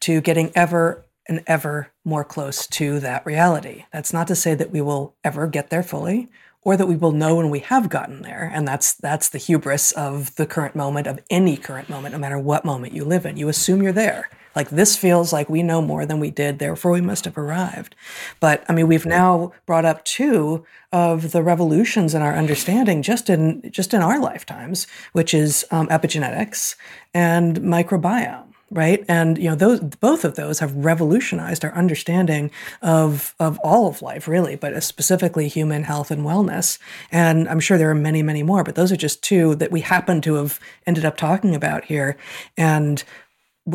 to 0.00 0.20
getting 0.20 0.52
ever 0.54 1.04
and 1.28 1.42
ever 1.46 1.92
more 2.04 2.24
close 2.24 2.66
to 2.68 3.00
that 3.00 3.26
reality. 3.26 3.84
That's 3.92 4.12
not 4.12 4.28
to 4.28 4.36
say 4.36 4.54
that 4.54 4.70
we 4.70 4.80
will 4.80 5.16
ever 5.24 5.48
get 5.48 5.70
there 5.70 5.82
fully 5.82 6.30
or 6.66 6.76
that 6.76 6.88
we 6.88 6.96
will 6.96 7.12
know 7.12 7.36
when 7.36 7.48
we 7.48 7.60
have 7.60 7.88
gotten 7.88 8.22
there. 8.22 8.50
And 8.52 8.66
that's 8.66 8.94
that's 8.94 9.28
the 9.28 9.38
hubris 9.38 9.92
of 9.92 10.34
the 10.34 10.46
current 10.46 10.74
moment 10.74 11.06
of 11.06 11.20
any 11.30 11.56
current 11.56 11.88
moment 11.88 12.12
no 12.12 12.18
matter 12.18 12.40
what 12.40 12.64
moment 12.64 12.92
you 12.92 13.04
live 13.04 13.24
in. 13.24 13.36
You 13.36 13.48
assume 13.48 13.84
you're 13.84 13.92
there. 13.92 14.28
Like 14.56 14.70
this 14.70 14.96
feels 14.96 15.32
like 15.32 15.48
we 15.48 15.62
know 15.62 15.80
more 15.80 16.04
than 16.04 16.18
we 16.18 16.32
did 16.32 16.58
therefore 16.58 16.90
we 16.90 17.00
must 17.00 17.24
have 17.24 17.38
arrived. 17.38 17.94
But 18.40 18.64
i 18.68 18.72
mean 18.72 18.88
we've 18.88 19.06
now 19.06 19.52
brought 19.64 19.84
up 19.84 20.04
two 20.04 20.66
of 20.90 21.30
the 21.30 21.42
revolutions 21.42 22.14
in 22.14 22.22
our 22.22 22.34
understanding 22.34 23.00
just 23.00 23.30
in 23.30 23.62
just 23.70 23.94
in 23.94 24.02
our 24.02 24.18
lifetimes 24.18 24.88
which 25.12 25.32
is 25.34 25.64
um, 25.70 25.86
epigenetics 25.86 26.74
and 27.14 27.58
microbiome 27.58 28.45
right? 28.70 29.04
And 29.08 29.38
you 29.38 29.48
know, 29.48 29.54
those 29.54 29.80
both 29.80 30.24
of 30.24 30.34
those 30.34 30.58
have 30.58 30.74
revolutionized 30.74 31.64
our 31.64 31.74
understanding 31.74 32.50
of 32.82 33.34
of 33.38 33.58
all 33.60 33.88
of 33.88 34.02
life, 34.02 34.26
really, 34.26 34.56
but 34.56 34.82
specifically 34.82 35.48
human 35.48 35.84
health 35.84 36.10
and 36.10 36.22
wellness. 36.24 36.78
And 37.12 37.48
I'm 37.48 37.60
sure 37.60 37.78
there 37.78 37.90
are 37.90 37.94
many, 37.94 38.22
many 38.22 38.42
more, 38.42 38.64
but 38.64 38.74
those 38.74 38.90
are 38.90 38.96
just 38.96 39.22
two 39.22 39.54
that 39.56 39.70
we 39.70 39.80
happen 39.80 40.20
to 40.22 40.34
have 40.34 40.58
ended 40.86 41.04
up 41.04 41.16
talking 41.16 41.54
about 41.54 41.84
here. 41.84 42.16
And 42.56 43.02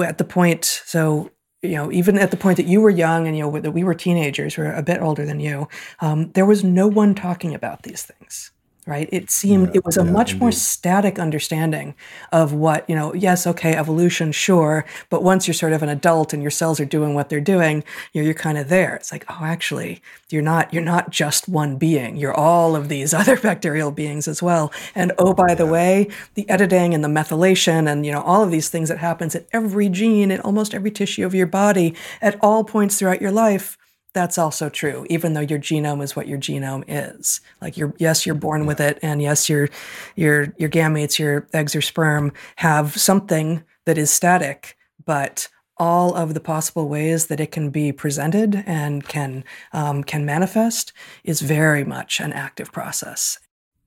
at 0.02 0.18
the 0.18 0.26
point, 0.26 0.66
so 0.66 1.32
you 1.62 1.76
know, 1.76 1.92
even 1.92 2.18
at 2.18 2.32
the 2.32 2.38
point 2.38 2.58
that 2.58 2.66
you 2.66 2.82
were 2.82 2.89
young 2.89 3.28
and 3.28 3.38
you 3.38 3.44
know 3.44 3.60
that 3.60 3.72
we 3.72 3.84
were 3.84 3.94
teenagers, 3.94 4.58
we're 4.58 4.74
a 4.74 4.84
bit 4.84 5.02
older 5.02 5.26
than 5.26 5.39
you, 5.39 5.68
um, 6.00 6.32
there 6.32 6.46
was 6.46 6.64
no 6.64 6.88
one 6.88 7.14
talking 7.14 7.54
about 7.54 7.84
these 7.84 8.04
things 8.04 8.52
right? 8.88 9.07
It 9.11 9.29
seemed 9.29 9.67
yeah, 9.67 9.73
it 9.75 9.86
was 9.86 9.97
a 9.97 10.03
yeah, 10.03 10.11
much 10.11 10.32
indeed. 10.32 10.41
more 10.41 10.51
static 10.51 11.19
understanding 11.19 11.93
of 12.32 12.53
what 12.53 12.89
you 12.89 12.95
know 12.95 13.13
yes 13.13 13.45
okay 13.45 13.75
evolution 13.75 14.32
sure 14.32 14.86
but 15.09 15.23
once 15.23 15.47
you're 15.47 15.53
sort 15.53 15.73
of 15.73 15.84
an 15.84 15.89
adult 15.89 16.34
and 16.34 16.41
your 16.41 16.51
cells 16.51 16.79
are 16.79 16.86
doing 16.86 17.13
what 17.13 17.29
they're 17.29 17.39
doing 17.39 17.84
you're, 18.13 18.25
you're 18.25 18.34
kind 18.34 18.57
of 18.57 18.69
there. 18.69 18.95
It's 18.95 19.11
like 19.11 19.25
oh 19.29 19.39
actually 19.41 20.01
you're 20.29 20.41
not 20.41 20.73
you're 20.73 20.84
not 20.84 21.09
just 21.09 21.47
one 21.47 21.77
being. 21.77 22.15
You're 22.17 22.34
all 22.34 22.75
of 22.75 22.89
these 22.89 23.13
other 23.21 23.38
bacterial 23.38 23.91
beings 23.91 24.27
as 24.27 24.41
well. 24.41 24.71
And 24.95 25.11
oh 25.17 25.34
by 25.34 25.53
the 25.53 25.65
way 25.65 26.09
the 26.34 26.49
editing 26.49 26.93
and 26.93 27.03
the 27.03 27.07
methylation 27.07 27.89
and 27.91 28.05
you 28.05 28.11
know 28.11 28.21
all 28.21 28.43
of 28.43 28.51
these 28.51 28.69
things 28.69 28.89
that 28.89 28.97
happens 28.97 29.36
at 29.36 29.47
every 29.53 29.89
gene 29.89 30.32
in 30.32 30.39
almost 30.41 30.73
every 30.73 30.91
tissue 30.91 31.25
of 31.25 31.36
your 31.36 31.47
body 31.47 31.95
at 32.21 32.38
all 32.41 32.63
points 32.63 32.97
throughout 32.97 33.21
your 33.21 33.32
life 33.32 33.77
that's 34.14 34.38
also 34.38 34.70
true 34.70 35.05
even 35.09 35.34
though 35.34 35.41
your 35.41 35.59
genome 35.59 36.03
is 36.03 36.16
what 36.16 36.28
your 36.28 36.38
genome 36.38 36.84
is. 36.88 37.41
Like 37.62 37.78
you're 37.78 37.93
yes 37.97 38.26
you're 38.26 38.36
born 38.36 38.66
with 38.66 38.80
it 38.80 38.99
and 39.01 39.22
yes 39.22 39.49
your 39.49 39.70
your 40.16 40.53
your 40.57 40.70
gametes 40.70 41.18
your 41.20 41.47
eggs 41.53 41.76
or 41.76 41.82
sperm 41.82 42.32
have 42.57 42.99
something 42.99 43.64
that 43.86 43.97
is 43.97 44.12
static 44.12 44.78
but 45.05 45.47
all 45.78 46.14
of 46.14 46.36
the 46.36 46.39
possible 46.39 46.88
ways 46.88 47.26
that 47.28 47.39
it 47.39 47.51
can 47.51 47.72
be 47.72 47.91
presented 47.91 48.64
and 48.68 49.07
can 49.07 49.43
um, 49.74 50.03
can 50.03 50.26
manifest 50.26 50.93
is 51.24 51.41
very 51.41 51.84
much 51.84 52.20
an 52.20 52.32
active 52.34 52.72
process. 52.72 53.39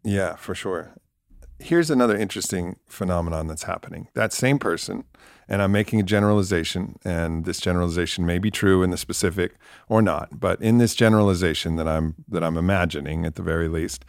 Yeah 0.03 0.37
for 0.37 0.55
sure. 0.55 0.95
Here's 1.61 1.91
another 1.91 2.17
interesting 2.17 2.77
phenomenon 2.89 3.47
that's 3.47 3.63
happening. 3.63 4.09
That 4.15 4.33
same 4.33 4.59
person 4.59 5.05
and 5.49 5.61
I'm 5.63 5.73
making 5.73 6.01
a 6.01 6.05
generalization, 6.05 6.99
and 7.05 7.45
this 7.45 7.61
generalization 7.61 8.25
may 8.27 8.39
be 8.39 8.51
true 8.51 8.83
in 8.83 8.91
the 8.91 8.97
specific 8.97 9.55
or 9.89 10.03
not. 10.03 10.41
But 10.41 10.61
in 10.63 10.79
this 10.79 10.95
generalization 10.95 11.77
that 11.77 11.89
I'm 11.89 12.15
that 12.29 12.43
I'm 12.43 12.57
imagining, 12.57 13.25
at 13.27 13.35
the 13.35 13.43
very 13.43 13.69
least, 13.69 14.05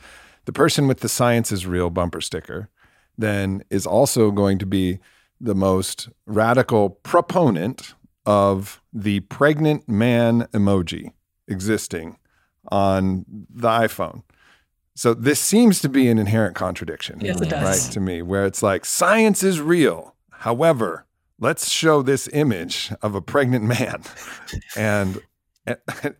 the 0.46 0.54
person 0.54 0.88
with 0.88 1.00
the 1.00 1.10
science 1.10 1.52
is 1.52 1.66
real 1.66 1.90
bumper 1.90 2.22
sticker 2.22 2.70
then 3.18 3.64
is 3.70 3.86
also 3.86 4.32
going 4.32 4.58
to 4.60 4.66
be 4.66 5.00
the 5.40 5.56
most 5.56 6.10
radical 6.26 6.90
proponent 6.90 7.94
of 8.26 8.82
the 8.92 9.20
pregnant 9.22 9.88
man 9.88 10.42
emoji 10.54 11.12
existing 11.48 12.18
on 12.72 13.26
the 13.50 13.68
iPhone. 13.68 14.24
So 14.96 15.14
this 15.14 15.40
seems 15.40 15.82
to 15.82 15.90
be 15.90 16.08
an 16.10 16.18
inherent 16.18 16.56
contradiction, 16.56 17.20
yes, 17.22 17.40
it 17.42 17.50
does. 17.50 17.64
right? 17.86 17.94
To 17.94 18.00
me, 18.00 18.22
where 18.22 18.46
it's 18.46 18.64
like 18.64 18.86
science 18.86 19.44
is 19.44 19.60
real. 19.60 20.16
However, 20.32 21.06
let's 21.40 21.70
show 21.70 22.02
this 22.02 22.30
image 22.34 22.92
of 23.02 23.16
a 23.16 23.22
pregnant 23.22 23.66
man. 23.66 24.02
And 24.76 25.22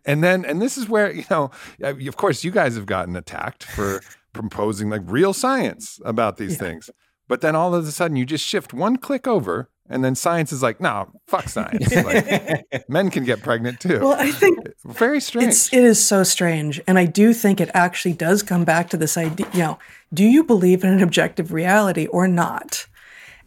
and 0.04 0.24
then 0.24 0.44
and 0.44 0.60
this 0.60 0.76
is 0.76 0.88
where 0.88 1.12
you 1.12 1.24
know 1.30 1.50
of 1.80 2.16
course 2.16 2.44
you 2.44 2.50
guys 2.50 2.74
have 2.74 2.86
gotten 2.86 3.14
attacked 3.16 3.64
for 3.64 4.00
proposing 4.32 4.90
like 4.90 5.02
real 5.04 5.32
science 5.32 6.00
about 6.04 6.36
these 6.36 6.52
yeah. 6.52 6.58
things. 6.58 6.90
But 7.28 7.40
then 7.40 7.56
all 7.56 7.74
of 7.74 7.86
a 7.86 7.90
sudden 7.90 8.16
you 8.16 8.24
just 8.24 8.44
shift 8.44 8.72
one 8.72 8.96
click 8.96 9.26
over 9.26 9.70
and 9.88 10.04
then 10.04 10.16
science 10.16 10.52
is 10.52 10.62
like 10.62 10.80
no 10.80 11.10
fuck 11.26 11.48
science. 11.48 11.94
Like, 11.96 12.88
men 12.88 13.10
can 13.10 13.24
get 13.24 13.42
pregnant 13.42 13.80
too. 13.80 14.00
Well 14.00 14.16
i 14.18 14.30
think 14.30 14.58
very 14.84 15.20
strange. 15.20 15.48
it's, 15.48 15.72
it 15.72 15.84
is 15.84 16.04
so 16.04 16.24
strange. 16.24 16.80
And 16.86 16.98
i 16.98 17.04
do 17.06 17.32
think 17.32 17.60
it 17.60 17.70
actually 17.72 18.14
does 18.14 18.42
come 18.42 18.64
back 18.64 18.90
to 18.90 18.96
this 18.96 19.16
idea 19.16 19.46
you 19.52 19.60
know 19.60 19.78
do 20.12 20.24
you 20.24 20.42
believe 20.44 20.82
in 20.84 20.90
an 20.90 21.02
objective 21.02 21.52
reality 21.52 22.06
or 22.08 22.26
not 22.28 22.86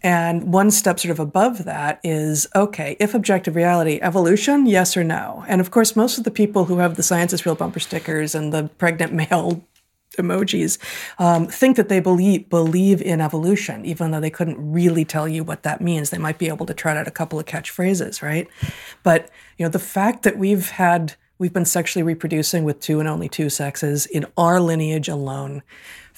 and 0.02 0.54
one 0.54 0.72
step 0.72 1.00
sort 1.00 1.12
of 1.12 1.20
above 1.20 1.66
that 1.66 2.00
is 2.04 2.47
okay, 2.56 2.95
if 3.00 3.14
objective 3.14 3.56
reality, 3.56 4.00
evolution, 4.02 4.66
yes 4.66 4.95
or 4.95 5.04
no? 5.04 5.43
And 5.47 5.60
of 5.62 5.72
course, 5.72 5.95
most 5.95 6.18
of 6.18 6.24
the 6.24 6.32
people 6.32 6.66
who 6.66 6.78
have 6.78 6.95
the 6.95 7.04
science 7.04 7.34
is 7.34 7.45
real 7.45 7.56
bumper 7.56 7.80
stickers 7.80 8.36
and 8.36 8.54
the 8.54 8.70
pregnant 8.78 9.14
male 9.32 9.64
emojis 10.18 10.78
um, 11.20 11.47
think 11.47 11.78
that 11.78 11.89
they 11.89 12.00
believe 12.00 12.50
believe 12.50 13.01
in 13.01 13.21
evolution, 13.21 13.86
even 13.86 14.12
though 14.12 14.20
they 14.20 14.30
couldn't 14.30 14.58
really 14.71 15.05
tell 15.05 15.28
you 15.28 15.43
what 15.43 15.63
that 15.63 15.82
means. 15.82 16.09
They 16.09 16.17
might 16.17 16.38
be 16.38 16.47
able 16.47 16.66
to 16.66 16.74
trot 16.74 16.97
out 16.97 17.08
a 17.08 17.12
couple 17.12 17.39
of 17.39 17.46
catchphrases, 17.46 18.21
right? 18.21 18.47
But 19.04 19.30
you 19.58 19.66
know, 19.66 19.70
the 19.70 19.80
fact 19.80 20.24
that 20.24 20.38
we've 20.38 20.70
had 20.70 21.16
we've 21.38 21.54
been 21.54 21.66
sexually 21.66 22.04
reproducing 22.04 22.66
with 22.66 22.80
two 22.80 23.00
and 23.00 23.08
only 23.08 23.30
two 23.30 23.50
sexes 23.50 24.05
in 24.05 24.26
our 24.38 24.59
lineage 24.59 25.08
alone 25.08 25.63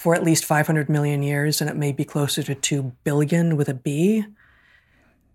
for 0.02 0.16
at 0.16 0.24
least 0.24 0.46
500 0.46 0.90
million 0.90 1.22
years, 1.22 1.62
and 1.62 1.70
it 1.70 1.76
may 1.76 1.92
be 1.92 2.04
closer 2.04 2.42
to 2.42 2.56
2 2.56 2.94
billion 3.04 3.56
with 3.56 3.70
a 3.70 3.74
B, 3.76 4.26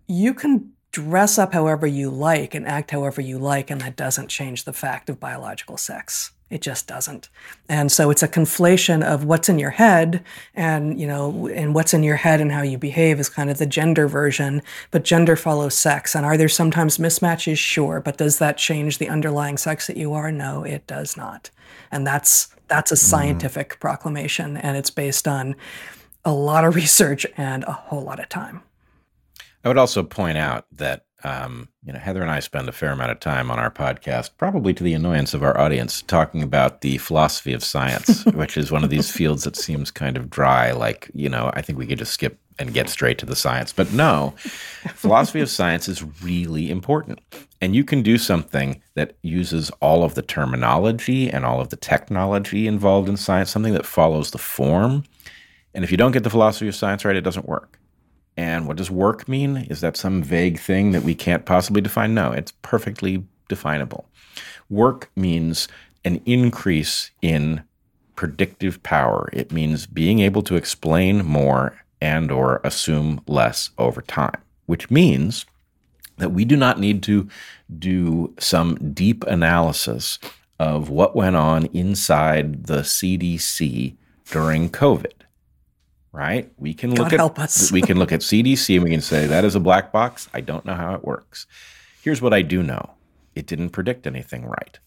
you 0.07 0.33
can 0.33 0.73
dress 0.91 1.37
up 1.37 1.53
however 1.53 1.87
you 1.87 2.09
like 2.09 2.53
and 2.53 2.67
act 2.67 2.91
however 2.91 3.21
you 3.21 3.39
like, 3.39 3.71
and 3.71 3.79
that 3.79 3.95
doesn't 3.95 4.27
change 4.27 4.65
the 4.65 4.73
fact 4.73 5.09
of 5.09 5.21
biological 5.21 5.77
sex. 5.77 6.31
It 6.49 6.61
just 6.61 6.85
doesn't. 6.85 7.29
And 7.69 7.89
so 7.91 8.09
it's 8.09 8.23
a 8.23 8.27
conflation 8.27 9.05
of 9.05 9.23
what's 9.23 9.47
in 9.47 9.57
your 9.57 9.69
head 9.69 10.21
and, 10.53 10.99
you 10.99 11.07
know, 11.07 11.47
and 11.47 11.73
what's 11.73 11.93
in 11.93 12.03
your 12.03 12.15
head 12.17 12.41
and 12.41 12.51
how 12.51 12.61
you 12.61 12.77
behave 12.77 13.21
is 13.21 13.29
kind 13.29 13.49
of 13.49 13.59
the 13.59 13.65
gender 13.65 14.07
version, 14.07 14.61
but 14.91 15.05
gender 15.05 15.37
follows 15.37 15.75
sex. 15.75 16.13
And 16.13 16.25
are 16.25 16.35
there 16.35 16.49
sometimes 16.49 16.97
mismatches? 16.97 17.57
Sure. 17.57 18.01
But 18.01 18.17
does 18.17 18.39
that 18.39 18.57
change 18.57 18.97
the 18.97 19.09
underlying 19.09 19.57
sex 19.57 19.87
that 19.87 19.97
you 19.97 20.11
are? 20.13 20.29
No, 20.29 20.63
it 20.63 20.87
does 20.87 21.15
not. 21.15 21.51
And 21.89 22.05
that's 22.05 22.49
that's 22.67 22.91
a 22.91 22.95
mm-hmm. 22.95 23.09
scientific 23.09 23.75
mm. 23.75 23.79
proclamation 23.79 24.57
and 24.57 24.77
it's 24.77 24.89
based 24.89 25.27
on 25.27 25.55
a 26.25 26.33
lot 26.33 26.65
of 26.65 26.75
research 26.83 27.25
and 27.37 27.63
a 27.63 27.71
whole 27.71 28.03
lot 28.03 28.19
of 28.19 28.29
time. 28.29 28.61
I 29.63 29.67
would 29.67 29.77
also 29.77 30.03
point 30.03 30.37
out 30.37 30.65
that 30.73 31.07
um, 31.23 31.69
you 31.83 31.91
know, 31.91 31.99
Heather 31.99 32.21
and 32.21 32.29
I 32.29 32.39
spend 32.39 32.69
a 32.69 32.71
fair 32.71 32.91
amount 32.91 33.11
of 33.11 33.19
time 33.19 33.49
on 33.49 33.57
our 33.57 33.71
podcast, 33.71 34.31
probably 34.37 34.73
to 34.75 34.83
the 34.83 34.93
annoyance 34.93 35.33
of 35.33 35.43
our 35.43 35.57
audience, 35.57 36.03
talking 36.03 36.43
about 36.43 36.81
the 36.81 36.99
philosophy 36.99 37.53
of 37.53 37.63
science, 37.63 38.23
which 38.33 38.55
is 38.55 38.71
one 38.71 38.83
of 38.83 38.89
these 38.89 39.09
fields 39.09 39.43
that 39.43 39.55
seems 39.55 39.89
kind 39.89 40.15
of 40.15 40.29
dry. 40.29 40.71
Like, 40.71 41.09
you 41.13 41.27
know, 41.27 41.51
I 41.53 41.61
think 41.61 41.79
we 41.79 41.87
could 41.87 41.97
just 41.97 42.13
skip 42.13 42.39
and 42.59 42.73
get 42.73 42.89
straight 42.89 43.17
to 43.19 43.25
the 43.25 43.35
science. 43.35 43.71
But 43.73 43.91
no, 43.93 44.33
philosophy 44.95 45.41
of 45.41 45.49
science 45.49 45.87
is 45.87 46.03
really 46.21 46.69
important. 46.69 47.19
And 47.61 47.75
you 47.75 47.83
can 47.83 48.01
do 48.03 48.17
something 48.17 48.81
that 48.95 49.15
uses 49.21 49.69
all 49.81 50.03
of 50.03 50.15
the 50.15 50.21
terminology 50.21 51.29
and 51.29 51.45
all 51.45 51.59
of 51.59 51.69
the 51.69 51.75
technology 51.75 52.67
involved 52.67 53.09
in 53.09 53.17
science, 53.17 53.49
something 53.49 53.73
that 53.73 53.85
follows 53.85 54.31
the 54.31 54.37
form. 54.37 55.03
And 55.73 55.83
if 55.83 55.91
you 55.91 55.97
don't 55.97 56.11
get 56.11 56.23
the 56.23 56.29
philosophy 56.29 56.67
of 56.67 56.75
science 56.75 57.05
right, 57.05 57.15
it 57.15 57.21
doesn't 57.21 57.47
work. 57.47 57.79
And 58.35 58.67
what 58.67 58.77
does 58.77 58.91
work 58.91 59.27
mean? 59.27 59.57
Is 59.69 59.81
that 59.81 59.97
some 59.97 60.21
vague 60.21 60.59
thing 60.59 60.91
that 60.91 61.03
we 61.03 61.15
can't 61.15 61.45
possibly 61.45 61.81
define? 61.81 62.13
No, 62.13 62.31
it's 62.31 62.51
perfectly 62.61 63.23
definable. 63.49 64.05
Work 64.69 65.09
means 65.15 65.67
an 66.05 66.21
increase 66.25 67.09
in 67.21 67.63
predictive 68.15 68.81
power. 68.83 69.29
It 69.33 69.51
means 69.51 69.87
being 69.87 70.19
able 70.19 70.43
to 70.43 70.55
explain 70.55 71.25
more 71.25 71.75
and 72.01 72.31
or 72.31 72.61
assume 72.63 73.21
less 73.27 73.71
over 73.77 74.01
time, 74.01 74.41
which 74.65 74.89
means 74.89 75.45
that 76.17 76.31
we 76.31 76.45
do 76.45 76.55
not 76.55 76.79
need 76.79 77.03
to 77.03 77.27
do 77.77 78.33
some 78.39 78.93
deep 78.93 79.23
analysis 79.25 80.19
of 80.59 80.89
what 80.89 81.15
went 81.15 81.35
on 81.35 81.65
inside 81.67 82.65
the 82.65 82.79
CDC 82.79 83.95
during 84.31 84.69
COVID 84.69 85.13
right? 86.17 86.51
We 86.57 86.73
can 86.73 86.95
look 86.95 87.11
God 87.11 87.39
at 87.39 87.69
we 87.71 87.81
can 87.81 87.99
look 87.99 88.11
at 88.11 88.21
CDC 88.21 88.75
and 88.75 88.83
we 88.83 88.89
can 88.89 89.01
say 89.01 89.27
that 89.27 89.45
is 89.45 89.53
a 89.53 89.59
black 89.59 89.91
box. 89.91 90.27
I 90.33 90.41
don't 90.41 90.65
know 90.65 90.73
how 90.73 90.95
it 90.95 91.05
works. 91.05 91.45
Here's 92.01 92.23
what 92.23 92.33
I 92.33 92.41
do 92.41 92.63
know. 92.63 92.91
It 93.35 93.45
didn't 93.45 93.69
predict 93.69 94.07
anything 94.07 94.43
right. 94.45 94.79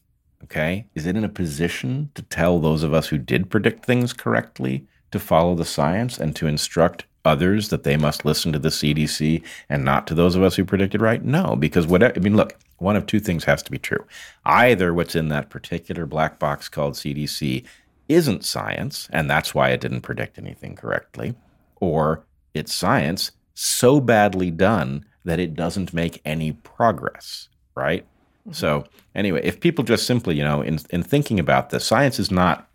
Okay? 0.42 0.86
Is 0.96 1.06
it 1.06 1.16
in 1.16 1.22
a 1.22 1.28
position 1.28 2.10
to 2.16 2.22
tell 2.22 2.58
those 2.58 2.82
of 2.82 2.92
us 2.92 3.06
who 3.08 3.18
did 3.18 3.48
predict 3.48 3.86
things 3.86 4.12
correctly 4.12 4.86
to 5.10 5.18
follow 5.18 5.54
the 5.54 5.64
science 5.64 6.18
and 6.18 6.34
to 6.36 6.46
instruct 6.46 7.04
others 7.24 7.68
that 7.68 7.82
they 7.82 7.96
must 7.96 8.24
listen 8.24 8.52
to 8.52 8.58
the 8.58 8.70
CDC 8.70 9.42
and 9.68 9.84
not 9.84 10.06
to 10.06 10.14
those 10.14 10.36
of 10.36 10.42
us 10.42 10.56
who 10.56 10.64
predicted 10.64 11.00
right? 11.00 11.24
No, 11.24 11.56
because 11.56 11.86
what 11.86 12.02
I 12.02 12.18
mean, 12.20 12.36
look, 12.36 12.56
one 12.78 12.96
of 12.96 13.06
two 13.06 13.20
things 13.20 13.44
has 13.44 13.62
to 13.64 13.70
be 13.70 13.78
true. 13.78 14.04
Either 14.44 14.94
what's 14.94 15.14
in 15.14 15.28
that 15.28 15.50
particular 15.50 16.06
black 16.06 16.38
box 16.38 16.68
called 16.68 16.94
CDC 16.94 17.64
isn't 18.08 18.44
science, 18.44 19.08
and 19.12 19.30
that's 19.30 19.54
why 19.54 19.70
it 19.70 19.80
didn't 19.80 20.00
predict 20.00 20.38
anything 20.38 20.74
correctly, 20.74 21.34
or 21.76 22.24
it's 22.54 22.74
science 22.74 23.32
so 23.54 24.00
badly 24.00 24.50
done 24.50 25.04
that 25.24 25.38
it 25.38 25.54
doesn't 25.54 25.92
make 25.92 26.20
any 26.24 26.52
progress, 26.52 27.48
right? 27.74 28.04
Mm-hmm. 28.40 28.52
So, 28.52 28.84
anyway, 29.14 29.42
if 29.44 29.60
people 29.60 29.84
just 29.84 30.06
simply, 30.06 30.36
you 30.36 30.42
know, 30.42 30.62
in, 30.62 30.78
in 30.90 31.02
thinking 31.02 31.38
about 31.38 31.70
this, 31.70 31.84
science 31.84 32.18
is 32.18 32.30
not 32.30 32.68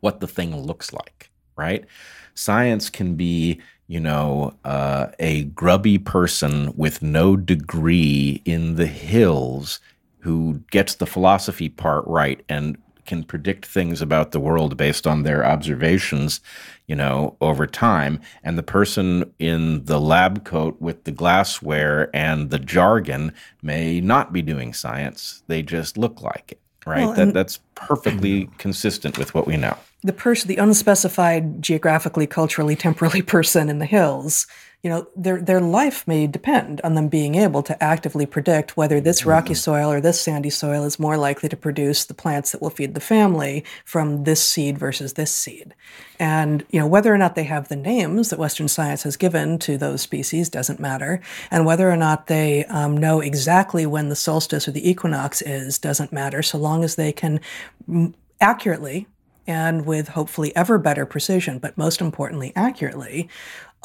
what 0.00 0.20
the 0.20 0.26
thing 0.26 0.56
looks 0.56 0.92
like, 0.92 1.30
right? 1.56 1.84
Science 2.34 2.88
can 2.88 3.14
be, 3.14 3.60
you 3.86 4.00
know, 4.00 4.54
uh, 4.64 5.08
a 5.18 5.44
grubby 5.44 5.98
person 5.98 6.72
with 6.76 7.02
no 7.02 7.36
degree 7.36 8.42
in 8.44 8.76
the 8.76 8.86
hills 8.86 9.80
who 10.20 10.62
gets 10.70 10.94
the 10.94 11.06
philosophy 11.06 11.68
part 11.68 12.04
right 12.06 12.44
and 12.48 12.78
can 13.06 13.24
predict 13.24 13.66
things 13.66 14.00
about 14.00 14.30
the 14.30 14.40
world 14.40 14.76
based 14.76 15.06
on 15.06 15.22
their 15.22 15.44
observations, 15.44 16.40
you 16.86 16.94
know, 16.94 17.36
over 17.40 17.66
time. 17.66 18.20
And 18.44 18.56
the 18.56 18.62
person 18.62 19.32
in 19.38 19.84
the 19.84 20.00
lab 20.00 20.44
coat 20.44 20.80
with 20.80 21.04
the 21.04 21.10
glassware 21.10 22.14
and 22.14 22.50
the 22.50 22.58
jargon 22.58 23.32
may 23.60 24.00
not 24.00 24.32
be 24.32 24.42
doing 24.42 24.72
science. 24.72 25.42
They 25.48 25.62
just 25.62 25.98
look 25.98 26.22
like 26.22 26.52
it, 26.52 26.60
right? 26.86 27.06
Well, 27.06 27.14
that, 27.14 27.34
that's 27.34 27.58
perfectly 27.74 28.48
consistent 28.58 29.18
with 29.18 29.34
what 29.34 29.46
we 29.46 29.56
know. 29.56 29.76
The 30.02 30.12
person, 30.12 30.48
the 30.48 30.56
unspecified 30.56 31.62
geographically, 31.62 32.26
culturally, 32.26 32.76
temporally 32.76 33.22
person 33.36 33.68
in 33.68 33.78
the 33.78 33.86
hills 33.86 34.46
you 34.82 34.90
know, 34.90 35.06
their 35.14 35.40
their 35.40 35.60
life 35.60 36.06
may 36.08 36.26
depend 36.26 36.80
on 36.82 36.94
them 36.94 37.06
being 37.06 37.36
able 37.36 37.62
to 37.62 37.82
actively 37.82 38.26
predict 38.26 38.76
whether 38.76 39.00
this 39.00 39.20
mm-hmm. 39.20 39.30
rocky 39.30 39.54
soil 39.54 39.92
or 39.92 40.00
this 40.00 40.20
sandy 40.20 40.50
soil 40.50 40.82
is 40.82 40.98
more 40.98 41.16
likely 41.16 41.48
to 41.48 41.56
produce 41.56 42.04
the 42.04 42.14
plants 42.14 42.50
that 42.50 42.60
will 42.60 42.70
feed 42.70 42.94
the 42.94 43.00
family 43.00 43.64
from 43.84 44.24
this 44.24 44.42
seed 44.42 44.76
versus 44.76 45.12
this 45.12 45.32
seed. 45.32 45.72
And 46.18 46.66
you 46.70 46.80
know, 46.80 46.86
whether 46.88 47.14
or 47.14 47.18
not 47.18 47.36
they 47.36 47.44
have 47.44 47.68
the 47.68 47.76
names 47.76 48.30
that 48.30 48.40
Western 48.40 48.66
science 48.66 49.04
has 49.04 49.16
given 49.16 49.56
to 49.60 49.78
those 49.78 50.02
species 50.02 50.48
doesn't 50.48 50.80
matter, 50.80 51.20
and 51.48 51.64
whether 51.64 51.88
or 51.88 51.96
not 51.96 52.26
they 52.26 52.64
um, 52.64 52.96
know 52.96 53.20
exactly 53.20 53.86
when 53.86 54.08
the 54.08 54.16
solstice 54.16 54.66
or 54.66 54.72
the 54.72 54.88
equinox 54.88 55.42
is 55.42 55.78
doesn't 55.78 56.12
matter, 56.12 56.42
so 56.42 56.58
long 56.58 56.82
as 56.82 56.96
they 56.96 57.12
can 57.12 57.40
accurately 58.40 59.06
and 59.46 59.86
with 59.86 60.08
hopefully 60.08 60.54
ever 60.56 60.78
better 60.78 61.06
precision, 61.06 61.58
but 61.58 61.76
most 61.76 62.00
importantly, 62.00 62.52
accurately, 62.54 63.28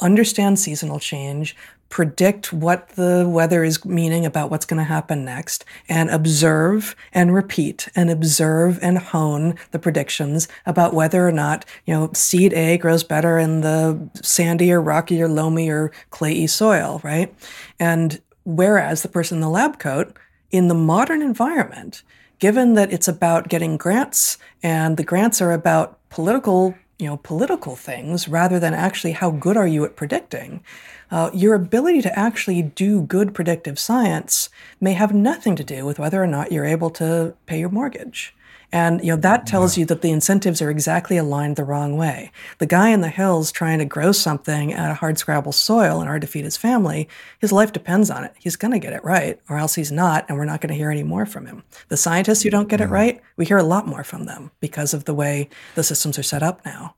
understand 0.00 0.58
seasonal 0.58 1.00
change, 1.00 1.56
predict 1.88 2.52
what 2.52 2.90
the 2.90 3.26
weather 3.28 3.64
is 3.64 3.84
meaning 3.84 4.26
about 4.26 4.50
what's 4.50 4.66
going 4.66 4.78
to 4.78 4.84
happen 4.84 5.24
next, 5.24 5.64
and 5.88 6.10
observe 6.10 6.94
and 7.12 7.34
repeat 7.34 7.88
and 7.96 8.10
observe 8.10 8.78
and 8.82 8.98
hone 8.98 9.54
the 9.70 9.78
predictions 9.78 10.48
about 10.66 10.92
whether 10.92 11.26
or 11.26 11.32
not, 11.32 11.64
you 11.86 11.94
know, 11.94 12.10
seed 12.12 12.52
A 12.52 12.76
grows 12.76 13.02
better 13.02 13.38
in 13.38 13.62
the 13.62 14.08
sandy 14.22 14.70
or 14.70 14.82
rocky 14.82 15.20
or 15.22 15.28
loamy 15.28 15.70
or 15.70 15.90
clayey 16.10 16.48
soil, 16.48 17.00
right? 17.02 17.34
And 17.80 18.20
whereas 18.44 19.02
the 19.02 19.08
person 19.08 19.38
in 19.38 19.42
the 19.42 19.48
lab 19.48 19.78
coat, 19.78 20.16
in 20.50 20.68
the 20.68 20.74
modern 20.74 21.22
environment, 21.22 22.02
given 22.38 22.74
that 22.74 22.92
it's 22.92 23.08
about 23.08 23.48
getting 23.48 23.76
grants 23.76 24.38
and 24.62 24.96
the 24.96 25.04
grants 25.04 25.40
are 25.40 25.52
about 25.52 25.98
political 26.10 26.74
you 26.98 27.06
know 27.06 27.16
political 27.18 27.76
things 27.76 28.28
rather 28.28 28.58
than 28.58 28.74
actually 28.74 29.12
how 29.12 29.30
good 29.30 29.56
are 29.56 29.66
you 29.66 29.84
at 29.84 29.96
predicting 29.96 30.62
uh, 31.10 31.30
your 31.32 31.54
ability 31.54 32.02
to 32.02 32.18
actually 32.18 32.60
do 32.60 33.00
good 33.00 33.32
predictive 33.34 33.78
science 33.78 34.50
may 34.80 34.92
have 34.92 35.14
nothing 35.14 35.54
to 35.56 35.64
do 35.64 35.84
with 35.84 35.98
whether 35.98 36.22
or 36.22 36.26
not 36.26 36.50
you're 36.50 36.64
able 36.64 36.90
to 36.90 37.34
pay 37.46 37.60
your 37.60 37.68
mortgage 37.68 38.34
and 38.72 39.00
you 39.00 39.08
know 39.08 39.16
that 39.16 39.46
tells 39.46 39.76
yeah. 39.76 39.80
you 39.80 39.86
that 39.86 40.02
the 40.02 40.10
incentives 40.10 40.60
are 40.60 40.70
exactly 40.70 41.16
aligned 41.16 41.56
the 41.56 41.64
wrong 41.64 41.96
way. 41.96 42.30
The 42.58 42.66
guy 42.66 42.90
in 42.90 43.00
the 43.00 43.08
hills 43.08 43.50
trying 43.50 43.78
to 43.78 43.84
grow 43.84 44.12
something 44.12 44.74
out 44.74 44.90
of 44.90 44.98
hard 44.98 45.18
scrabble 45.18 45.52
soil 45.52 46.00
in 46.02 46.08
order 46.08 46.20
to 46.20 46.26
feed 46.26 46.44
his 46.44 46.56
family, 46.56 47.08
his 47.38 47.52
life 47.52 47.72
depends 47.72 48.10
on 48.10 48.24
it. 48.24 48.34
He's 48.38 48.56
going 48.56 48.72
to 48.72 48.78
get 48.78 48.92
it 48.92 49.04
right, 49.04 49.40
or 49.48 49.58
else 49.58 49.74
he's 49.74 49.92
not, 49.92 50.26
and 50.28 50.36
we're 50.36 50.44
not 50.44 50.60
going 50.60 50.72
to 50.72 50.78
hear 50.78 50.90
any 50.90 51.02
more 51.02 51.26
from 51.26 51.46
him. 51.46 51.62
The 51.88 51.96
scientists 51.96 52.42
who 52.42 52.50
don't 52.50 52.68
get 52.68 52.80
yeah. 52.80 52.86
it 52.86 52.90
right, 52.90 53.20
we 53.36 53.46
hear 53.46 53.58
a 53.58 53.62
lot 53.62 53.86
more 53.86 54.04
from 54.04 54.24
them 54.24 54.50
because 54.60 54.92
of 54.92 55.04
the 55.04 55.14
way 55.14 55.48
the 55.74 55.82
systems 55.82 56.18
are 56.18 56.22
set 56.22 56.42
up 56.42 56.64
now. 56.64 56.94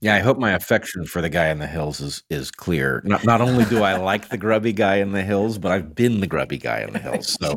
Yeah, 0.00 0.14
I 0.14 0.18
hope 0.18 0.38
my 0.38 0.52
affection 0.52 1.06
for 1.06 1.22
the 1.22 1.30
guy 1.30 1.48
in 1.48 1.58
the 1.58 1.66
hills 1.66 2.00
is 2.00 2.22
is 2.28 2.50
clear. 2.50 3.00
Not 3.04 3.24
not 3.24 3.40
only 3.40 3.64
do 3.64 3.82
I 3.82 3.96
like 3.96 4.28
the 4.28 4.36
grubby 4.36 4.72
guy 4.72 4.96
in 4.96 5.12
the 5.12 5.22
hills, 5.22 5.58
but 5.58 5.72
I've 5.72 5.94
been 5.94 6.20
the 6.20 6.26
grubby 6.26 6.58
guy 6.58 6.80
in 6.80 6.92
the 6.92 6.98
hills. 6.98 7.38
So, 7.40 7.56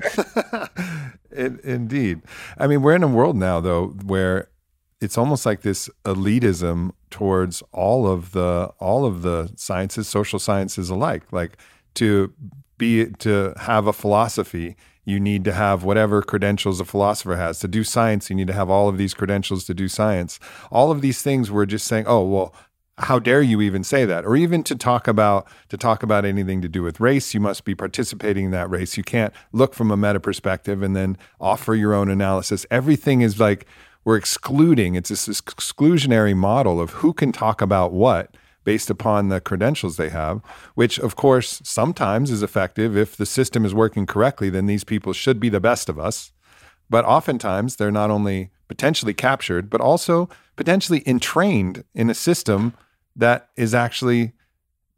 indeed, 1.64 2.22
I 2.58 2.68
mean, 2.68 2.82
we're 2.82 2.96
in 2.96 3.04
a 3.04 3.08
world 3.08 3.36
now 3.36 3.60
though 3.60 3.88
where 4.06 4.50
it's 5.02 5.18
almost 5.18 5.46
like 5.46 5.62
this 5.62 5.90
elitism 6.06 6.92
towards 7.10 7.62
all 7.72 8.08
of 8.08 8.32
the 8.32 8.72
all 8.80 9.06
of 9.06 9.22
the 9.22 9.52
sciences, 9.56 10.08
social 10.08 10.40
sciences 10.40 10.90
alike. 10.90 11.32
Like 11.32 11.58
to 11.96 12.34
be 12.78 13.08
to 13.20 13.54
have 13.58 13.88
a 13.88 13.94
philosophy 13.94 14.76
you 15.08 15.22
need 15.22 15.46
to 15.46 15.54
have 15.54 15.86
whatever 15.86 16.22
credentials 16.22 16.82
a 16.82 16.86
philosopher 16.86 17.38
has. 17.38 17.60
To 17.60 17.68
do 17.70 17.86
science, 17.86 18.30
you 18.30 18.36
need 18.36 18.48
to 18.48 18.54
have 18.54 18.70
all 18.70 18.90
of 18.90 18.98
these 18.98 19.14
credentials 19.14 19.64
to 19.64 19.74
do 19.74 19.88
science. 19.88 20.38
All 20.70 20.92
of 20.92 21.00
these 21.00 21.22
things 21.22 21.50
we're 21.50 21.66
just 21.66 21.88
saying, 21.88 22.04
oh, 22.08 22.24
well, 22.28 22.54
how 22.98 23.18
dare 23.18 23.42
you 23.42 23.62
even 23.62 23.86
say 23.86 24.04
that 24.04 24.26
or 24.26 24.36
even 24.36 24.64
to 24.64 24.76
talk 24.76 25.08
about 25.08 25.48
to 25.70 25.78
talk 25.78 26.04
about 26.04 26.26
anything 26.26 26.62
to 26.62 26.68
do 26.68 26.82
with 26.82 27.00
race 27.00 27.32
you 27.32 27.40
must 27.40 27.64
be 27.64 27.76
participating 27.76 28.46
in 28.46 28.52
that 28.52 28.68
race 28.72 28.98
you 28.98 29.04
can't 29.04 29.32
look 29.52 29.76
from 29.76 29.92
a 29.92 29.96
meta 29.96 30.20
perspective 30.20 30.82
and 30.82 30.96
then 30.96 31.16
offer 31.40 31.76
your 31.76 31.94
own 31.94 32.10
analysis 32.10 32.66
everything 32.72 33.22
is 33.22 33.40
like 33.40 33.68
we're 34.04 34.18
excluding 34.18 34.96
it's 34.96 35.10
this 35.10 35.28
exclusionary 35.28 36.36
model 36.36 36.82
of 36.82 36.90
who 36.90 37.14
can 37.14 37.32
talk 37.32 37.62
about 37.62 37.94
what 37.94 38.36
based 38.68 38.90
upon 38.90 39.30
the 39.30 39.40
credentials 39.40 39.96
they 39.96 40.10
have, 40.10 40.42
which 40.76 41.00
of 41.00 41.16
course 41.16 41.62
sometimes 41.64 42.30
is 42.30 42.44
effective. 42.44 42.98
If 42.98 43.16
the 43.16 43.26
system 43.26 43.64
is 43.64 43.74
working 43.74 44.06
correctly, 44.06 44.50
then 44.50 44.66
these 44.66 44.84
people 44.84 45.14
should 45.14 45.40
be 45.40 45.48
the 45.48 45.62
best 45.62 45.88
of 45.88 45.98
us. 45.98 46.34
But 46.90 47.06
oftentimes 47.06 47.78
they're 47.78 47.92
not 47.92 48.12
only 48.12 48.52
potentially 48.68 49.14
captured, 49.14 49.70
but 49.70 49.80
also 49.80 50.28
potentially 50.58 51.02
entrained 51.06 51.86
in 51.96 52.10
a 52.10 52.14
system 52.14 52.74
that 53.16 53.48
is 53.56 53.74
actually 53.74 54.34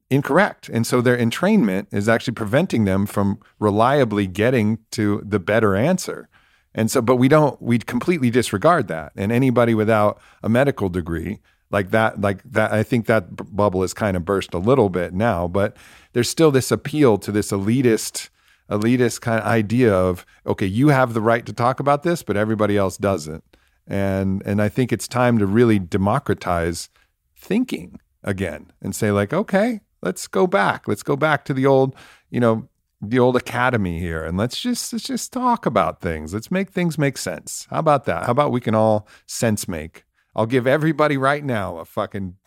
incorrect. 0.09 0.67
And 0.69 0.87
so 0.87 0.99
their 0.99 1.15
entrainment 1.15 1.93
is 1.93 2.09
actually 2.09 2.33
preventing 2.33 2.85
them 2.85 3.05
from 3.05 3.37
reliably 3.59 4.25
getting 4.25 4.79
to 4.93 5.21
the 5.23 5.37
better 5.39 5.75
answer. 5.75 6.27
And 6.73 6.89
so, 6.89 7.03
but 7.03 7.17
we 7.17 7.27
don't, 7.27 7.61
we 7.61 7.77
completely 7.77 8.31
disregard 8.31 8.87
that. 8.87 9.11
And 9.15 9.31
anybody 9.31 9.75
without 9.75 10.19
a 10.41 10.49
medical 10.49 10.89
degree, 10.89 11.39
like 11.71 11.91
that, 11.91 12.19
like 12.19 12.41
that, 12.43 12.71
I 12.71 12.83
think 12.83 13.05
that 13.05 13.35
b- 13.35 13.45
bubble 13.51 13.81
has 13.81 13.93
kind 13.93 14.17
of 14.17 14.25
burst 14.25 14.53
a 14.53 14.57
little 14.57 14.89
bit 14.89 15.13
now, 15.13 15.47
but 15.47 15.77
there's 16.13 16.29
still 16.29 16.51
this 16.51 16.71
appeal 16.71 17.17
to 17.19 17.31
this 17.31 17.51
elitist, 17.51 18.29
elitist 18.69 19.21
kind 19.21 19.39
of 19.39 19.45
idea 19.45 19.93
of, 19.93 20.25
okay, 20.45 20.65
you 20.65 20.89
have 20.89 21.13
the 21.13 21.21
right 21.21 21.45
to 21.45 21.53
talk 21.53 21.79
about 21.79 22.03
this, 22.03 22.23
but 22.23 22.37
everybody 22.37 22.77
else 22.77 22.97
doesn't. 22.97 23.43
And, 23.87 24.41
and 24.45 24.61
I 24.61 24.69
think 24.69 24.91
it's 24.91 25.07
time 25.07 25.37
to 25.39 25.45
really 25.45 25.79
democratize 25.79 26.89
thinking 27.35 27.99
again 28.23 28.71
and 28.81 28.95
say 28.95 29.11
like, 29.11 29.33
okay, 29.33 29.81
let's 30.01 30.27
go 30.27 30.47
back. 30.47 30.87
Let's 30.87 31.03
go 31.03 31.15
back 31.15 31.45
to 31.45 31.53
the 31.53 31.65
old, 31.65 31.95
you 32.29 32.39
know, 32.39 32.67
the 33.01 33.19
old 33.19 33.37
academy 33.37 33.97
here 33.97 34.25
and 34.25 34.37
let's 34.37 34.59
just 34.59 34.91
let's 34.91 35.05
just 35.05 35.31
talk 35.31 35.65
about 35.65 36.01
things. 36.01 36.33
Let's 36.33 36.51
make 36.51 36.69
things 36.71 36.97
make 36.97 37.17
sense. 37.17 37.65
How 37.69 37.79
about 37.79 38.03
that? 38.05 38.25
How 38.25 38.31
about 38.31 38.51
we 38.51 38.59
can 38.59 38.75
all 38.75 39.07
sense 39.25 39.67
make? 39.69 40.03
I'll 40.39 40.45
give 40.45 40.67
everybody 40.67 41.17
right 41.17 41.43
now 41.43 41.79
a 41.79 41.85
fucking 41.85 42.37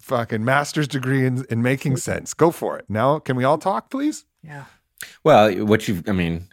fucking 0.00 0.44
master's 0.44 0.88
degree 0.88 1.24
in, 1.24 1.44
in 1.48 1.62
making 1.62 1.96
sense. 1.98 2.34
Go 2.34 2.50
for 2.50 2.76
it. 2.76 2.86
Now 2.88 3.20
can 3.20 3.36
we 3.36 3.44
all 3.44 3.58
talk, 3.58 3.90
please? 3.90 4.24
Yeah. 4.42 4.64
Well, 5.22 5.64
what 5.64 5.86
you've, 5.86 6.08
I 6.08 6.12
mean, 6.12 6.48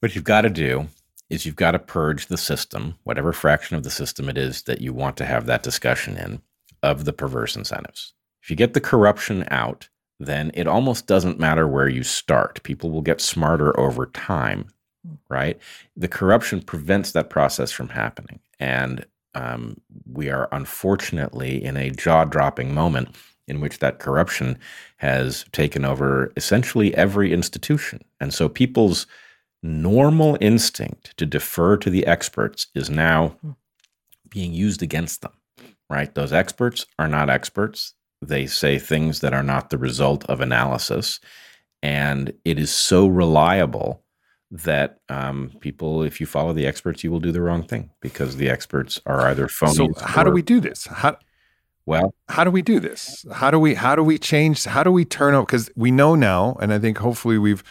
what 0.00 0.14
you've 0.14 0.24
got 0.24 0.42
to 0.42 0.50
do 0.50 0.88
is 1.30 1.46
you've 1.46 1.56
got 1.56 1.70
to 1.70 1.78
purge 1.78 2.26
the 2.26 2.36
system, 2.36 2.96
whatever 3.04 3.32
fraction 3.32 3.78
of 3.78 3.82
the 3.82 3.90
system 3.90 4.28
it 4.28 4.36
is 4.36 4.64
that 4.64 4.82
you 4.82 4.92
want 4.92 5.16
to 5.16 5.24
have 5.24 5.46
that 5.46 5.62
discussion 5.62 6.18
in, 6.18 6.42
of 6.82 7.06
the 7.06 7.12
perverse 7.14 7.56
incentives. 7.56 8.12
If 8.42 8.50
you 8.50 8.56
get 8.56 8.74
the 8.74 8.80
corruption 8.80 9.48
out, 9.50 9.88
then 10.20 10.50
it 10.52 10.66
almost 10.66 11.06
doesn't 11.06 11.40
matter 11.40 11.66
where 11.66 11.88
you 11.88 12.02
start. 12.02 12.62
People 12.62 12.90
will 12.90 13.00
get 13.00 13.22
smarter 13.22 13.78
over 13.80 14.04
time, 14.04 14.66
hmm. 15.02 15.14
right? 15.30 15.58
The 15.96 16.08
corruption 16.08 16.60
prevents 16.60 17.12
that 17.12 17.30
process 17.30 17.72
from 17.72 17.88
happening. 17.88 18.40
And 18.60 19.06
um, 19.34 19.80
we 20.10 20.30
are 20.30 20.48
unfortunately 20.52 21.62
in 21.62 21.76
a 21.76 21.90
jaw 21.90 22.24
dropping 22.24 22.74
moment 22.74 23.14
in 23.46 23.60
which 23.60 23.78
that 23.78 23.98
corruption 23.98 24.58
has 24.96 25.44
taken 25.52 25.84
over 25.84 26.32
essentially 26.36 26.94
every 26.94 27.32
institution. 27.32 28.02
And 28.20 28.32
so 28.32 28.48
people's 28.48 29.06
normal 29.62 30.36
instinct 30.40 31.16
to 31.18 31.26
defer 31.26 31.76
to 31.78 31.90
the 31.90 32.06
experts 32.06 32.68
is 32.74 32.88
now 32.88 33.36
being 34.28 34.52
used 34.52 34.82
against 34.82 35.22
them, 35.22 35.32
right? 35.90 36.14
Those 36.14 36.32
experts 36.32 36.86
are 36.98 37.08
not 37.08 37.30
experts. 37.30 37.94
They 38.22 38.46
say 38.46 38.78
things 38.78 39.20
that 39.20 39.34
are 39.34 39.42
not 39.42 39.70
the 39.70 39.78
result 39.78 40.24
of 40.26 40.40
analysis. 40.40 41.20
And 41.82 42.32
it 42.44 42.58
is 42.58 42.70
so 42.70 43.06
reliable 43.06 44.03
that 44.54 45.00
um, 45.08 45.50
people, 45.58 46.04
if 46.04 46.20
you 46.20 46.26
follow 46.26 46.52
the 46.52 46.64
experts, 46.64 47.02
you 47.02 47.10
will 47.10 47.20
do 47.20 47.32
the 47.32 47.40
wrong 47.40 47.64
thing 47.64 47.90
because 48.00 48.36
the 48.36 48.48
experts 48.48 49.00
are 49.04 49.22
either 49.22 49.48
phony. 49.48 49.74
So 49.74 49.88
how 50.00 50.22
do 50.22 50.30
we 50.30 50.42
do 50.42 50.60
this? 50.60 50.86
How 50.86 51.16
well, 51.86 52.14
how 52.28 52.44
do 52.44 52.50
we 52.50 52.62
do 52.62 52.78
this? 52.78 53.26
How 53.32 53.50
do 53.50 53.58
we 53.58 53.74
how 53.74 53.96
do 53.96 54.02
we 54.04 54.16
change? 54.16 54.64
How 54.64 54.84
do 54.84 54.92
we 54.92 55.04
turn 55.04 55.34
out? 55.34 55.46
Because 55.46 55.70
we 55.74 55.90
know 55.90 56.14
now, 56.14 56.56
and 56.60 56.72
I 56.72 56.78
think 56.78 56.98
hopefully 56.98 57.36
we've 57.36 57.64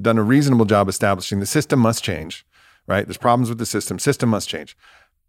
done 0.00 0.16
a 0.16 0.22
reasonable 0.22 0.64
job 0.64 0.88
establishing 0.88 1.40
the 1.40 1.46
system 1.46 1.80
must 1.80 2.04
change. 2.04 2.46
Right? 2.86 3.04
There's 3.04 3.18
problems 3.18 3.48
with 3.50 3.58
the 3.58 3.66
system. 3.66 3.98
System 3.98 4.30
must 4.30 4.48
change, 4.48 4.76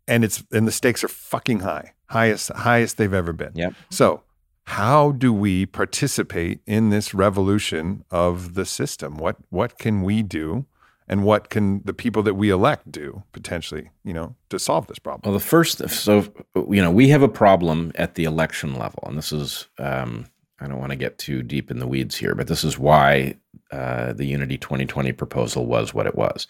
and 0.07 0.23
it's 0.23 0.43
and 0.51 0.67
the 0.67 0.71
stakes 0.71 1.03
are 1.03 1.09
fucking 1.09 1.61
high, 1.61 1.93
highest 2.05 2.51
highest 2.53 2.97
they've 2.97 3.13
ever 3.13 3.33
been. 3.33 3.51
Yep. 3.55 3.73
So 3.89 4.23
how 4.63 5.13
do 5.13 5.33
we 5.33 5.65
participate 5.65 6.61
in 6.67 6.91
this 6.91 7.15
revolution 7.15 8.05
of 8.11 8.53
the 8.53 8.65
system? 8.65 9.17
What 9.17 9.37
what 9.49 9.79
can 9.79 10.03
we 10.03 10.21
do? 10.21 10.67
And 11.09 11.23
what 11.23 11.49
can 11.49 11.81
the 11.83 11.93
people 11.93 12.21
that 12.23 12.35
we 12.35 12.51
elect 12.51 12.91
do 12.91 13.23
potentially, 13.31 13.89
you 14.03 14.13
know, 14.13 14.35
to 14.49 14.59
solve 14.59 14.85
this 14.85 14.99
problem? 14.99 15.21
Well, 15.25 15.37
the 15.37 15.43
first, 15.43 15.89
so 15.89 16.31
you 16.55 16.81
know, 16.81 16.91
we 16.91 17.09
have 17.09 17.23
a 17.23 17.27
problem 17.27 17.91
at 17.95 18.13
the 18.13 18.25
election 18.25 18.75
level, 18.75 19.03
and 19.07 19.17
this 19.17 19.31
is, 19.31 19.67
um, 19.79 20.27
I 20.59 20.67
don't 20.67 20.79
want 20.79 20.91
to 20.91 20.95
get 20.95 21.17
too 21.17 21.41
deep 21.41 21.71
in 21.71 21.79
the 21.79 21.87
weeds 21.87 22.15
here, 22.15 22.35
but 22.35 22.47
this 22.47 22.63
is 22.63 22.77
why 22.77 23.35
uh, 23.71 24.13
the 24.13 24.25
Unity 24.25 24.59
2020 24.59 25.11
proposal 25.13 25.65
was 25.65 25.95
what 25.95 26.05
it 26.05 26.15
was. 26.15 26.47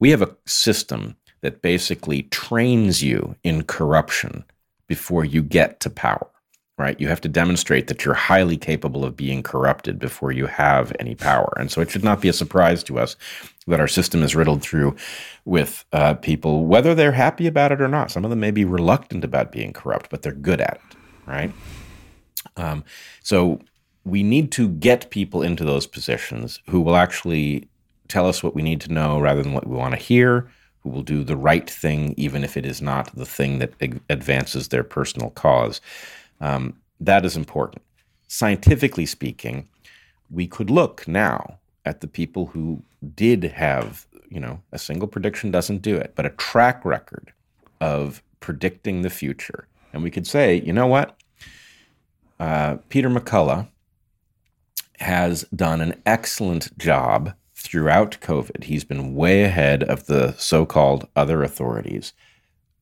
We 0.00 0.10
have 0.10 0.22
a 0.22 0.36
system 0.46 1.16
that 1.40 1.62
basically 1.62 2.24
trains 2.24 3.02
you 3.02 3.36
in 3.42 3.64
corruption 3.64 4.44
before 4.86 5.24
you 5.24 5.42
get 5.42 5.80
to 5.80 5.88
power 5.88 6.28
right? 6.76 6.98
You 7.00 7.08
have 7.08 7.20
to 7.20 7.28
demonstrate 7.28 7.86
that 7.86 8.04
you're 8.04 8.14
highly 8.14 8.56
capable 8.56 9.04
of 9.04 9.16
being 9.16 9.42
corrupted 9.42 9.98
before 9.98 10.32
you 10.32 10.46
have 10.46 10.92
any 10.98 11.14
power. 11.14 11.52
And 11.56 11.70
so 11.70 11.80
it 11.80 11.90
should 11.90 12.02
not 12.02 12.20
be 12.20 12.28
a 12.28 12.32
surprise 12.32 12.82
to 12.84 12.98
us 12.98 13.16
that 13.66 13.80
our 13.80 13.88
system 13.88 14.22
is 14.22 14.34
riddled 14.34 14.62
through 14.62 14.96
with 15.44 15.84
uh, 15.92 16.14
people, 16.14 16.66
whether 16.66 16.94
they're 16.94 17.12
happy 17.12 17.46
about 17.46 17.72
it 17.72 17.80
or 17.80 17.88
not. 17.88 18.10
Some 18.10 18.24
of 18.24 18.30
them 18.30 18.40
may 18.40 18.50
be 18.50 18.64
reluctant 18.64 19.24
about 19.24 19.52
being 19.52 19.72
corrupt, 19.72 20.10
but 20.10 20.22
they're 20.22 20.32
good 20.32 20.60
at 20.60 20.80
it, 20.90 20.96
right? 21.26 21.52
Um, 22.56 22.84
so 23.22 23.60
we 24.04 24.22
need 24.22 24.50
to 24.52 24.68
get 24.68 25.10
people 25.10 25.42
into 25.42 25.64
those 25.64 25.86
positions 25.86 26.60
who 26.68 26.80
will 26.80 26.96
actually 26.96 27.68
tell 28.08 28.28
us 28.28 28.42
what 28.42 28.54
we 28.54 28.62
need 28.62 28.80
to 28.82 28.92
know 28.92 29.20
rather 29.20 29.42
than 29.42 29.54
what 29.54 29.66
we 29.66 29.76
want 29.76 29.94
to 29.94 30.00
hear, 30.00 30.50
who 30.80 30.90
will 30.90 31.02
do 31.02 31.24
the 31.24 31.36
right 31.36 31.68
thing, 31.70 32.14
even 32.16 32.44
if 32.44 32.56
it 32.56 32.66
is 32.66 32.82
not 32.82 33.14
the 33.14 33.24
thing 33.24 33.60
that 33.60 33.72
advances 34.10 34.68
their 34.68 34.84
personal 34.84 35.30
cause. 35.30 35.80
Um, 36.44 36.76
that 37.00 37.24
is 37.24 37.36
important. 37.36 37.82
Scientifically 38.28 39.06
speaking, 39.06 39.66
we 40.30 40.46
could 40.46 40.68
look 40.68 41.08
now 41.08 41.58
at 41.86 42.02
the 42.02 42.06
people 42.06 42.46
who 42.46 42.82
did 43.14 43.44
have, 43.44 44.06
you 44.28 44.40
know, 44.40 44.60
a 44.70 44.78
single 44.78 45.08
prediction 45.08 45.50
doesn't 45.50 45.80
do 45.80 45.96
it, 45.96 46.12
but 46.14 46.26
a 46.26 46.30
track 46.30 46.84
record 46.84 47.32
of 47.80 48.22
predicting 48.40 49.00
the 49.00 49.10
future. 49.10 49.66
And 49.94 50.02
we 50.02 50.10
could 50.10 50.26
say, 50.26 50.60
you 50.60 50.72
know 50.72 50.86
what? 50.86 51.16
Uh, 52.38 52.76
Peter 52.90 53.08
McCullough 53.08 53.68
has 54.98 55.44
done 55.44 55.80
an 55.80 56.00
excellent 56.04 56.76
job 56.76 57.32
throughout 57.54 58.20
COVID. 58.20 58.64
He's 58.64 58.84
been 58.84 59.14
way 59.14 59.44
ahead 59.44 59.82
of 59.82 60.06
the 60.06 60.32
so 60.32 60.66
called 60.66 61.08
other 61.16 61.42
authorities. 61.42 62.12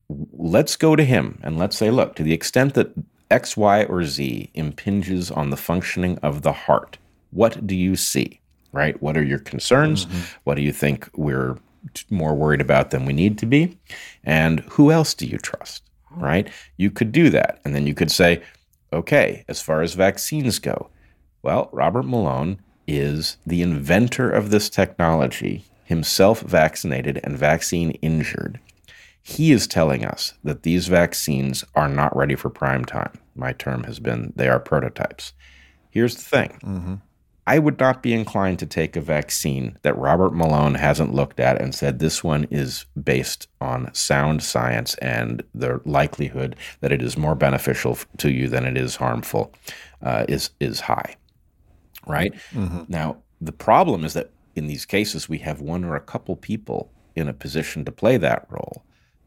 Let's 0.08 0.74
go 0.74 0.96
to 0.96 1.04
him 1.04 1.38
and 1.44 1.58
let's 1.58 1.76
say, 1.76 1.92
look, 1.92 2.16
to 2.16 2.24
the 2.24 2.32
extent 2.32 2.74
that 2.74 2.92
X, 3.32 3.56
Y, 3.56 3.84
or 3.84 4.04
Z 4.04 4.50
impinges 4.54 5.30
on 5.30 5.50
the 5.50 5.56
functioning 5.56 6.18
of 6.18 6.42
the 6.42 6.52
heart, 6.52 6.98
what 7.30 7.66
do 7.66 7.74
you 7.74 7.96
see? 7.96 8.40
Right? 8.72 9.00
What 9.02 9.16
are 9.16 9.24
your 9.24 9.38
concerns? 9.38 10.06
Mm-hmm. 10.06 10.20
What 10.44 10.54
do 10.54 10.62
you 10.62 10.72
think 10.72 11.08
we're 11.16 11.58
more 12.10 12.34
worried 12.34 12.60
about 12.60 12.90
than 12.90 13.04
we 13.04 13.12
need 13.12 13.38
to 13.38 13.46
be? 13.46 13.78
And 14.22 14.60
who 14.60 14.92
else 14.92 15.14
do 15.14 15.26
you 15.26 15.38
trust? 15.38 15.82
Right? 16.10 16.48
You 16.76 16.90
could 16.90 17.10
do 17.10 17.30
that. 17.30 17.60
And 17.64 17.74
then 17.74 17.86
you 17.86 17.94
could 17.94 18.10
say, 18.10 18.42
okay, 18.92 19.44
as 19.48 19.60
far 19.60 19.82
as 19.82 19.94
vaccines 19.94 20.58
go, 20.58 20.90
well, 21.42 21.68
Robert 21.72 22.04
Malone 22.04 22.60
is 22.86 23.38
the 23.46 23.62
inventor 23.62 24.30
of 24.30 24.50
this 24.50 24.68
technology, 24.68 25.64
himself 25.84 26.40
vaccinated 26.40 27.20
and 27.24 27.36
vaccine 27.36 27.92
injured. 28.02 28.60
He 29.22 29.52
is 29.52 29.66
telling 29.68 30.04
us 30.04 30.34
that 30.42 30.64
these 30.64 30.88
vaccines 30.88 31.64
are 31.74 31.88
not 31.88 32.14
ready 32.16 32.34
for 32.34 32.50
prime 32.50 32.84
time. 32.84 33.12
My 33.36 33.52
term 33.52 33.84
has 33.84 34.00
been 34.00 34.32
they 34.34 34.48
are 34.48 34.58
prototypes. 34.58 35.32
Here's 35.90 36.16
the 36.16 36.22
thing 36.22 36.48
mm-hmm. 36.64 36.94
I 37.46 37.58
would 37.58 37.78
not 37.78 38.02
be 38.02 38.12
inclined 38.12 38.58
to 38.60 38.66
take 38.66 38.94
a 38.96 39.00
vaccine 39.00 39.78
that 39.82 39.98
Robert 39.98 40.32
Malone 40.32 40.74
hasn't 40.74 41.14
looked 41.14 41.40
at 41.40 41.60
and 41.60 41.74
said 41.74 41.98
this 41.98 42.22
one 42.22 42.44
is 42.50 42.86
based 43.02 43.48
on 43.60 43.92
sound 43.94 44.42
science 44.42 44.94
and 44.96 45.42
the 45.54 45.80
likelihood 45.84 46.56
that 46.80 46.92
it 46.92 47.02
is 47.02 47.16
more 47.16 47.34
beneficial 47.34 47.98
to 48.18 48.30
you 48.30 48.48
than 48.48 48.64
it 48.64 48.76
is 48.76 48.96
harmful 48.96 49.52
uh, 50.02 50.24
is 50.28 50.50
is 50.60 50.80
high. 50.80 51.16
Right 52.06 52.34
mm-hmm. 52.52 52.82
now, 52.88 53.18
the 53.40 53.52
problem 53.52 54.04
is 54.04 54.14
that 54.14 54.30
in 54.54 54.66
these 54.66 54.84
cases 54.84 55.28
we 55.28 55.38
have 55.38 55.60
one 55.60 55.84
or 55.84 55.94
a 55.94 56.00
couple 56.00 56.36
people 56.36 56.90
in 57.14 57.28
a 57.28 57.32
position 57.32 57.84
to 57.84 57.92
play 57.92 58.16
that 58.16 58.46
role. 58.50 58.82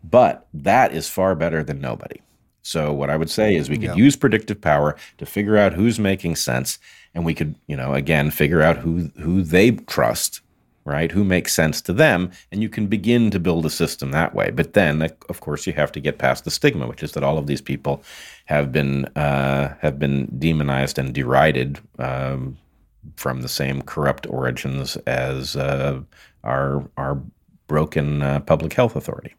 But 0.09 0.47
that 0.53 0.91
is 0.91 1.07
far 1.07 1.35
better 1.35 1.63
than 1.63 1.81
nobody. 1.81 2.19
So 2.61 2.91
what 2.91 3.11
I 3.11 3.17
would 3.17 3.29
say 3.29 3.55
is 3.55 3.69
we 3.69 3.77
could 3.77 3.83
yeah. 3.89 3.95
use 3.95 4.15
predictive 4.15 4.59
power 4.59 4.95
to 5.19 5.25
figure 5.25 5.55
out 5.55 5.73
who's 5.73 5.99
making 5.99 6.35
sense, 6.35 6.79
and 7.13 7.23
we 7.23 7.35
could, 7.35 7.55
you 7.67 7.77
know, 7.77 7.93
again 7.93 8.31
figure 8.31 8.63
out 8.63 8.77
who 8.77 9.11
who 9.21 9.43
they 9.43 9.71
trust, 9.71 10.41
right? 10.83 11.11
Who 11.11 11.23
makes 11.23 11.53
sense 11.53 11.79
to 11.83 11.93
them, 11.93 12.31
and 12.51 12.63
you 12.63 12.69
can 12.69 12.87
begin 12.87 13.29
to 13.31 13.39
build 13.39 13.67
a 13.67 13.69
system 13.69 14.11
that 14.11 14.33
way. 14.33 14.49
But 14.49 14.73
then, 14.73 15.03
of 15.29 15.41
course, 15.41 15.67
you 15.67 15.73
have 15.73 15.91
to 15.91 15.99
get 15.99 16.17
past 16.17 16.43
the 16.43 16.49
stigma, 16.49 16.87
which 16.87 17.03
is 17.03 17.11
that 17.11 17.23
all 17.23 17.37
of 17.37 17.45
these 17.45 17.61
people 17.61 18.01
have 18.45 18.71
been 18.71 19.05
uh, 19.15 19.75
have 19.81 19.99
been 19.99 20.25
demonized 20.39 20.97
and 20.97 21.13
derided 21.13 21.79
um, 21.99 22.57
from 23.15 23.41
the 23.41 23.49
same 23.49 23.83
corrupt 23.83 24.25
origins 24.27 24.97
as 25.05 25.55
uh, 25.55 26.01
our 26.43 26.89
our 26.97 27.21
broken 27.67 28.23
uh, 28.23 28.39
public 28.39 28.73
health 28.73 28.95
authority. 28.95 29.35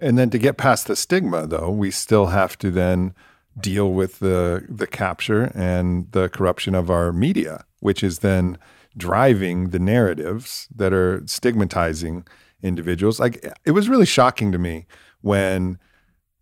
And 0.00 0.18
then 0.18 0.30
to 0.30 0.38
get 0.38 0.56
past 0.56 0.86
the 0.86 0.96
stigma, 0.96 1.46
though, 1.46 1.70
we 1.70 1.90
still 1.90 2.26
have 2.26 2.56
to 2.58 2.70
then 2.70 3.14
deal 3.58 3.92
with 3.92 4.20
the 4.20 4.64
the 4.68 4.86
capture 4.86 5.52
and 5.54 6.10
the 6.12 6.28
corruption 6.28 6.74
of 6.74 6.90
our 6.90 7.12
media, 7.12 7.64
which 7.80 8.02
is 8.02 8.20
then 8.20 8.56
driving 8.96 9.70
the 9.70 9.78
narratives 9.78 10.68
that 10.74 10.92
are 10.92 11.22
stigmatizing 11.26 12.26
individuals. 12.62 13.20
Like 13.20 13.44
it 13.64 13.72
was 13.72 13.88
really 13.88 14.06
shocking 14.06 14.52
to 14.52 14.58
me 14.58 14.86
when 15.20 15.78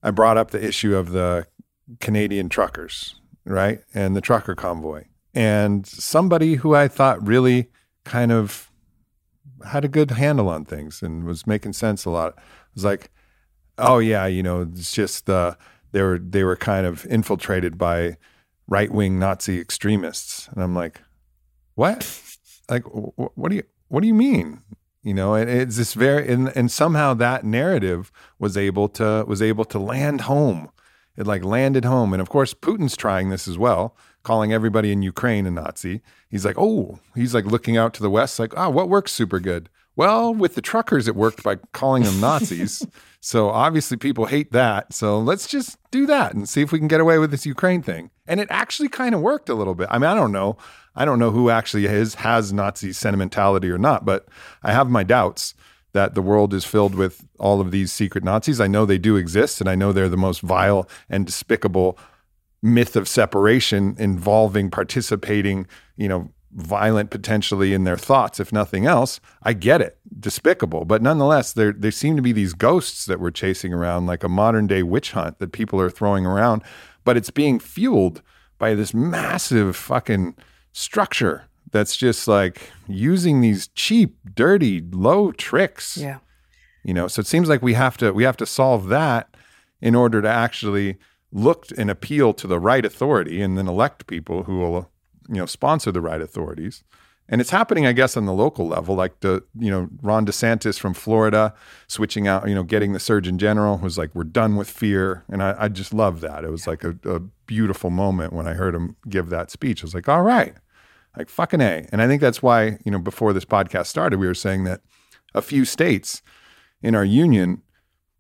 I 0.03 0.11
brought 0.11 0.37
up 0.37 0.51
the 0.51 0.65
issue 0.65 0.97
of 0.97 1.11
the 1.11 1.47
Canadian 2.01 2.49
truckers, 2.49 3.21
right? 3.45 3.81
And 3.95 4.17
the 4.17 4.21
trucker 4.21 4.55
convoy. 4.55 5.05
And 5.35 5.87
somebody 5.87 6.57
who 6.57 6.75
I 6.75 6.89
thought 6.89 7.27
really 7.27 7.71
kind 8.05 8.33
of 8.33 8.71
had 9.67 9.85
a 9.85 9.89
good 9.89 10.13
handle 10.13 10.49
on 10.49 10.65
things 10.65 11.03
and 11.03 11.25
was 11.25 11.47
making 11.47 11.73
sense 11.73 12.05
a 12.05 12.11
lot 12.11 12.39
was 12.75 12.85
like, 12.85 13.11
oh 13.79 13.99
yeah, 13.99 14.27
you 14.27 14.43
know, 14.43 14.63
it's 14.63 14.93
just 14.93 15.29
uh, 15.29 15.55
they 15.93 16.03
were 16.03 16.19
they 16.19 16.45
were 16.45 16.57
kind 16.57 16.87
of 16.87 17.07
infiltrated 17.07 17.79
by 17.79 18.17
right 18.67 18.91
wing 18.91 19.19
Nazi 19.19 19.61
extremists, 19.61 20.49
and 20.49 20.63
I'm 20.63 20.75
like, 20.75 21.01
what? 21.75 22.21
Like, 22.71 22.85
what 22.85 23.49
do 23.49 23.57
you 23.57 23.63
what 23.89 24.01
do 24.01 24.07
you 24.07 24.15
mean? 24.15 24.63
You 25.03 25.15
know, 25.15 25.35
and 25.35 25.49
it's 25.49 25.77
this 25.77 25.95
very 25.95 26.29
and, 26.29 26.55
and 26.57 26.71
somehow 26.71 27.15
that 27.15 27.45
narrative 27.45 28.13
was 28.39 28.57
able 28.57 28.89
to 28.91 29.25
was 29.27 29.41
able 29.41 29.65
to 29.67 29.79
land 29.79 30.23
home. 30.23 30.71
It 31.17 31.27
like 31.27 31.43
landed 31.43 31.85
home, 31.85 32.13
and 32.13 32.21
of 32.23 32.29
course 32.29 32.55
Putin's 32.55 32.97
trying 32.97 33.31
this 33.31 33.49
as 33.49 33.59
well, 33.59 33.97
calling 34.23 34.53
everybody 34.53 34.93
in 34.93 35.03
Ukraine 35.03 35.47
a 35.47 35.51
Nazi. 35.51 36.03
He's 36.29 36.45
like, 36.45 36.57
oh, 36.59 37.01
he's 37.15 37.35
like 37.35 37.47
looking 37.47 37.77
out 37.77 37.95
to 37.95 38.03
the 38.03 38.11
west, 38.11 38.39
like, 38.39 38.53
oh, 38.57 38.71
what 38.71 38.89
works 38.89 39.13
super 39.13 39.41
good? 39.41 39.69
Well, 39.97 40.33
with 40.33 40.55
the 40.55 40.63
truckers, 40.63 41.09
it 41.09 41.17
worked 41.17 41.43
by 41.43 41.57
calling 41.73 42.05
them 42.05 42.21
Nazis. 42.21 42.87
so 43.21 43.51
obviously 43.51 43.97
people 43.97 44.27
hate 44.27 44.53
that. 44.53 44.93
So 44.93 45.19
let's 45.19 45.47
just 45.47 45.77
do 45.91 46.07
that 46.07 46.35
and 46.35 46.49
see 46.49 46.63
if 46.63 46.73
we 46.73 46.79
can 46.79 46.89
get 46.89 47.01
away 47.01 47.19
with 47.19 47.31
this 47.31 47.47
Ukraine 47.47 47.83
thing. 47.83 48.11
And 48.27 48.41
it 48.41 48.49
actually 48.51 48.89
kind 48.89 49.15
of 49.15 49.21
worked 49.21 49.49
a 49.49 49.55
little 49.55 49.75
bit. 49.75 49.89
I 49.91 49.99
mean, 49.99 50.09
I 50.09 50.15
don't 50.15 50.33
know. 50.33 50.57
I 50.95 51.05
don't 51.05 51.19
know 51.19 51.31
who 51.31 51.51
actually 51.51 51.87
is, 51.87 52.17
has 52.17 52.53
Nazi 52.53 52.93
sentimentality 52.93 53.71
or 53.71 53.79
not, 53.79 54.05
but 54.05 54.29
I 54.63 54.73
have 54.73 54.89
my 54.91 55.05
doubts 55.05 55.55
that 55.93 56.15
the 56.15 56.23
world 56.23 56.53
is 56.53 56.65
filled 56.65 56.95
with 56.95 57.27
all 57.39 57.61
of 57.61 57.71
these 57.71 57.93
secret 57.93 58.23
Nazis. 58.23 58.61
I 58.61 58.67
know 58.67 58.85
they 58.85 58.99
do 58.99 59.17
exist, 59.17 59.61
and 59.61 59.71
I 59.71 59.75
know 59.75 59.93
they're 59.93 60.09
the 60.09 60.17
most 60.17 60.41
vile 60.41 60.89
and 61.09 61.25
despicable 61.25 61.99
myth 62.63 62.97
of 62.97 63.09
separation 63.09 63.97
involving 63.99 64.71
participating, 64.71 65.67
you 65.97 66.09
know, 66.09 66.31
violent 66.53 67.11
potentially 67.11 67.75
in 67.75 67.85
their 67.85 67.97
thoughts, 67.97 68.41
if 68.41 68.53
nothing 68.53 68.87
else. 68.87 69.21
I 69.43 69.53
get 69.53 69.81
it, 69.81 69.99
despicable, 70.19 70.85
but 70.85 71.03
nonetheless, 71.03 71.53
there 71.53 71.73
there 71.73 71.91
seem 71.91 72.17
to 72.17 72.23
be 72.23 72.33
these 72.33 72.55
ghosts 72.55 73.05
that 73.07 73.21
we're 73.21 73.31
chasing 73.31 73.73
around, 73.73 74.07
like 74.07 74.25
a 74.25 74.29
modern 74.29 74.67
day 74.67 74.83
witch 74.83 75.13
hunt 75.13 75.39
that 75.39 75.53
people 75.53 75.81
are 75.81 75.91
throwing 75.91 76.27
around, 76.27 76.63
but 77.05 77.17
it's 77.17 77.31
being 77.31 77.59
fueled 77.59 78.23
by 78.59 78.75
this 78.75 78.93
massive 78.93 79.77
fucking 79.77 80.35
structure 80.73 81.45
that's 81.71 81.97
just 81.97 82.27
like 82.27 82.71
using 82.87 83.41
these 83.41 83.69
cheap, 83.69 84.17
dirty, 84.35 84.83
low 84.91 85.33
tricks. 85.33 85.97
Yeah. 85.97 86.19
You 86.85 86.95
know, 86.95 87.09
so 87.09 87.21
it 87.21 87.27
seems 87.27 87.49
like 87.49 87.63
we 87.63 87.75
have 87.75 87.97
to 87.99 88.13
we 88.13 88.25
have 88.25 88.37
to 88.39 88.47
solve 88.47 88.89
that 88.89 89.37
in 89.81 89.95
order 89.95 90.23
to 90.23 90.29
actually 90.29 90.97
look 91.31 91.67
and 91.77 91.91
appeal 91.91 92.33
to 92.35 92.47
the 92.47 92.59
right 92.59 92.85
authority 92.85 93.43
and 93.43 93.59
then 93.59 93.69
elect 93.69 94.07
people 94.07 94.45
who 94.45 94.59
will 94.59 94.91
you 95.29 95.37
know 95.37 95.47
sponsor 95.47 95.93
the 95.93 96.01
right 96.01 96.21
authorities. 96.21 96.85
And 97.31 97.43
it's 97.43 97.51
happening 97.51 97.85
i 97.85 97.93
guess 97.93 98.17
on 98.17 98.25
the 98.25 98.33
local 98.33 98.67
level 98.67 98.95
like 98.95 99.21
the 99.21 99.45
you 99.59 99.71
know 99.71 99.91
ron 100.01 100.25
desantis 100.25 100.79
from 100.79 100.95
florida 100.95 101.53
switching 101.87 102.27
out 102.27 102.49
you 102.49 102.55
know 102.55 102.63
getting 102.63 102.95
the 102.95 102.99
surgeon 102.99 103.37
general 103.37 103.77
was 103.77 103.99
like 103.99 104.15
we're 104.15 104.25
done 104.25 104.57
with 104.57 104.71
fear. 104.71 105.25
And 105.29 105.43
i, 105.43 105.55
I 105.59 105.69
just 105.69 105.93
love 105.93 106.23
that. 106.23 106.45
It 106.45 106.51
was 106.51 106.67
like 106.67 106.85
a, 106.85 106.97
a 107.05 107.21
beautiful 107.47 107.91
moment 107.91 108.33
when 108.33 108.49
i 108.49 108.55
heard 108.55 108.75
him 108.75 108.97
give 109.09 109.29
that 109.29 109.51
speech. 109.51 109.83
I 109.83 109.85
was 109.85 109.95
like 109.95 110.09
all 110.09 110.23
right. 110.23 110.55
Like 111.19 111.29
fucking 111.29 111.61
a. 111.61 111.87
And 111.93 112.01
i 112.01 112.07
think 112.07 112.23
that's 112.23 112.43
why 112.43 112.79
you 112.85 112.91
know 112.91 112.99
before 112.99 113.35
this 113.35 113.45
podcast 113.45 113.87
started 113.87 114.19
we 114.19 114.27
were 114.27 114.35
saying 114.35 114.65
that 114.65 114.81
a 115.35 115.43
few 115.43 115.67
states 115.67 116.23
in 116.81 116.95
our 116.95 117.05
union 117.05 117.63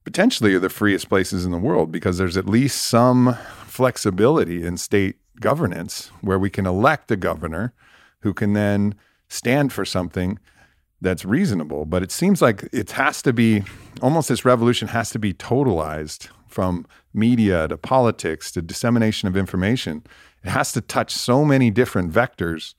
potentially 0.04 0.54
are 0.54 0.58
the 0.58 0.70
freest 0.70 1.08
places 1.08 1.44
in 1.44 1.50
the 1.50 1.58
world 1.58 1.92
because 1.92 2.16
there's 2.16 2.36
at 2.36 2.46
least 2.46 2.82
some 2.82 3.36
flexibility 3.66 4.64
in 4.64 4.76
state 4.78 5.16
governance 5.40 6.10
where 6.20 6.38
we 6.38 6.50
can 6.50 6.66
elect 6.66 7.10
a 7.10 7.16
governor 7.16 7.72
who 8.20 8.34
can 8.34 8.52
then 8.52 8.94
stand 9.28 9.72
for 9.72 9.84
something 9.84 10.38
that's 11.00 11.24
reasonable. 11.24 11.84
But 11.84 12.02
it 12.02 12.10
seems 12.10 12.42
like 12.42 12.68
it 12.72 12.92
has 12.92 13.22
to 13.22 13.32
be 13.32 13.62
almost 14.02 14.28
this 14.28 14.44
revolution 14.44 14.88
has 14.88 15.10
to 15.10 15.18
be 15.18 15.32
totalized 15.32 16.28
from 16.46 16.86
media 17.12 17.68
to 17.68 17.76
politics 17.76 18.50
to 18.52 18.62
dissemination 18.62 19.28
of 19.28 19.36
information. 19.36 20.02
It 20.42 20.50
has 20.50 20.72
to 20.72 20.80
touch 20.80 21.12
so 21.12 21.44
many 21.44 21.70
different 21.70 22.12
vectors, 22.12 22.74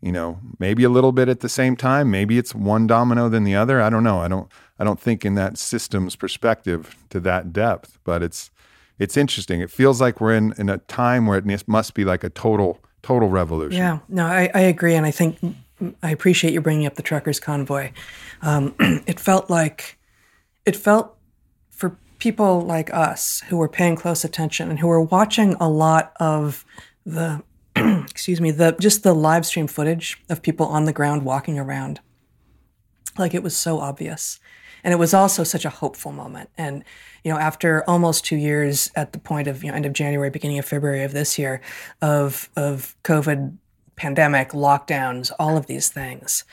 you 0.00 0.12
know, 0.12 0.40
maybe 0.58 0.84
a 0.84 0.88
little 0.88 1.12
bit 1.12 1.28
at 1.28 1.40
the 1.40 1.48
same 1.48 1.76
time. 1.76 2.10
Maybe 2.10 2.38
it's 2.38 2.54
one 2.54 2.86
domino 2.86 3.28
than 3.28 3.44
the 3.44 3.54
other. 3.54 3.80
I 3.80 3.90
don't 3.90 4.04
know. 4.04 4.18
I 4.18 4.28
don't 4.28 4.50
I 4.78 4.84
don't 4.84 5.00
think 5.00 5.24
in 5.24 5.34
that 5.36 5.56
system's 5.56 6.16
perspective 6.16 6.96
to 7.10 7.20
that 7.20 7.52
depth, 7.52 7.98
but 8.04 8.22
it's 8.22 8.50
it's 8.98 9.16
interesting. 9.16 9.60
It 9.60 9.70
feels 9.70 10.00
like 10.00 10.20
we're 10.20 10.34
in 10.34 10.54
in 10.58 10.68
a 10.68 10.78
time 10.78 11.26
where 11.26 11.38
it 11.38 11.68
must 11.68 11.94
be 11.94 12.04
like 12.04 12.24
a 12.24 12.30
total 12.30 12.80
total 13.02 13.28
revolution. 13.28 13.78
Yeah, 13.78 13.98
no, 14.08 14.26
I, 14.26 14.50
I 14.54 14.60
agree, 14.60 14.94
and 14.94 15.04
I 15.06 15.10
think 15.10 15.38
I 16.02 16.10
appreciate 16.10 16.52
you 16.52 16.60
bringing 16.60 16.86
up 16.86 16.94
the 16.94 17.02
truckers 17.02 17.40
convoy. 17.40 17.92
Um, 18.42 18.74
it 19.06 19.20
felt 19.20 19.50
like 19.50 19.98
it 20.64 20.76
felt 20.76 21.16
for 21.70 21.96
people 22.18 22.62
like 22.62 22.92
us 22.94 23.42
who 23.48 23.56
were 23.56 23.68
paying 23.68 23.96
close 23.96 24.24
attention 24.24 24.70
and 24.70 24.78
who 24.78 24.86
were 24.86 25.00
watching 25.00 25.54
a 25.54 25.68
lot 25.68 26.12
of 26.20 26.64
the 27.04 27.42
excuse 27.76 28.40
me 28.40 28.50
the 28.50 28.76
just 28.80 29.02
the 29.02 29.14
live 29.14 29.44
stream 29.44 29.66
footage 29.66 30.22
of 30.30 30.40
people 30.40 30.66
on 30.66 30.84
the 30.84 30.92
ground 30.92 31.24
walking 31.24 31.58
around 31.58 32.00
like 33.18 33.34
it 33.34 33.42
was 33.42 33.56
so 33.56 33.78
obvious 33.78 34.38
and 34.82 34.94
it 34.94 34.96
was 34.96 35.12
also 35.12 35.44
such 35.44 35.64
a 35.64 35.70
hopeful 35.70 36.12
moment 36.12 36.48
and 36.56 36.84
you 37.24 37.32
know, 37.32 37.38
after 37.38 37.82
almost 37.88 38.24
two 38.24 38.36
years 38.36 38.90
at 38.94 39.12
the 39.12 39.18
point 39.18 39.48
of 39.48 39.64
you 39.64 39.70
know, 39.70 39.76
end 39.76 39.86
of 39.86 39.92
January, 39.94 40.30
beginning 40.30 40.58
of 40.58 40.64
February 40.64 41.02
of 41.02 41.12
this 41.12 41.38
year, 41.38 41.60
of 42.02 42.48
of 42.56 42.94
COVID 43.02 43.56
pandemic, 43.96 44.50
lockdowns, 44.50 45.32
all 45.38 45.56
of 45.56 45.66
these 45.66 45.88
things, 45.88 46.44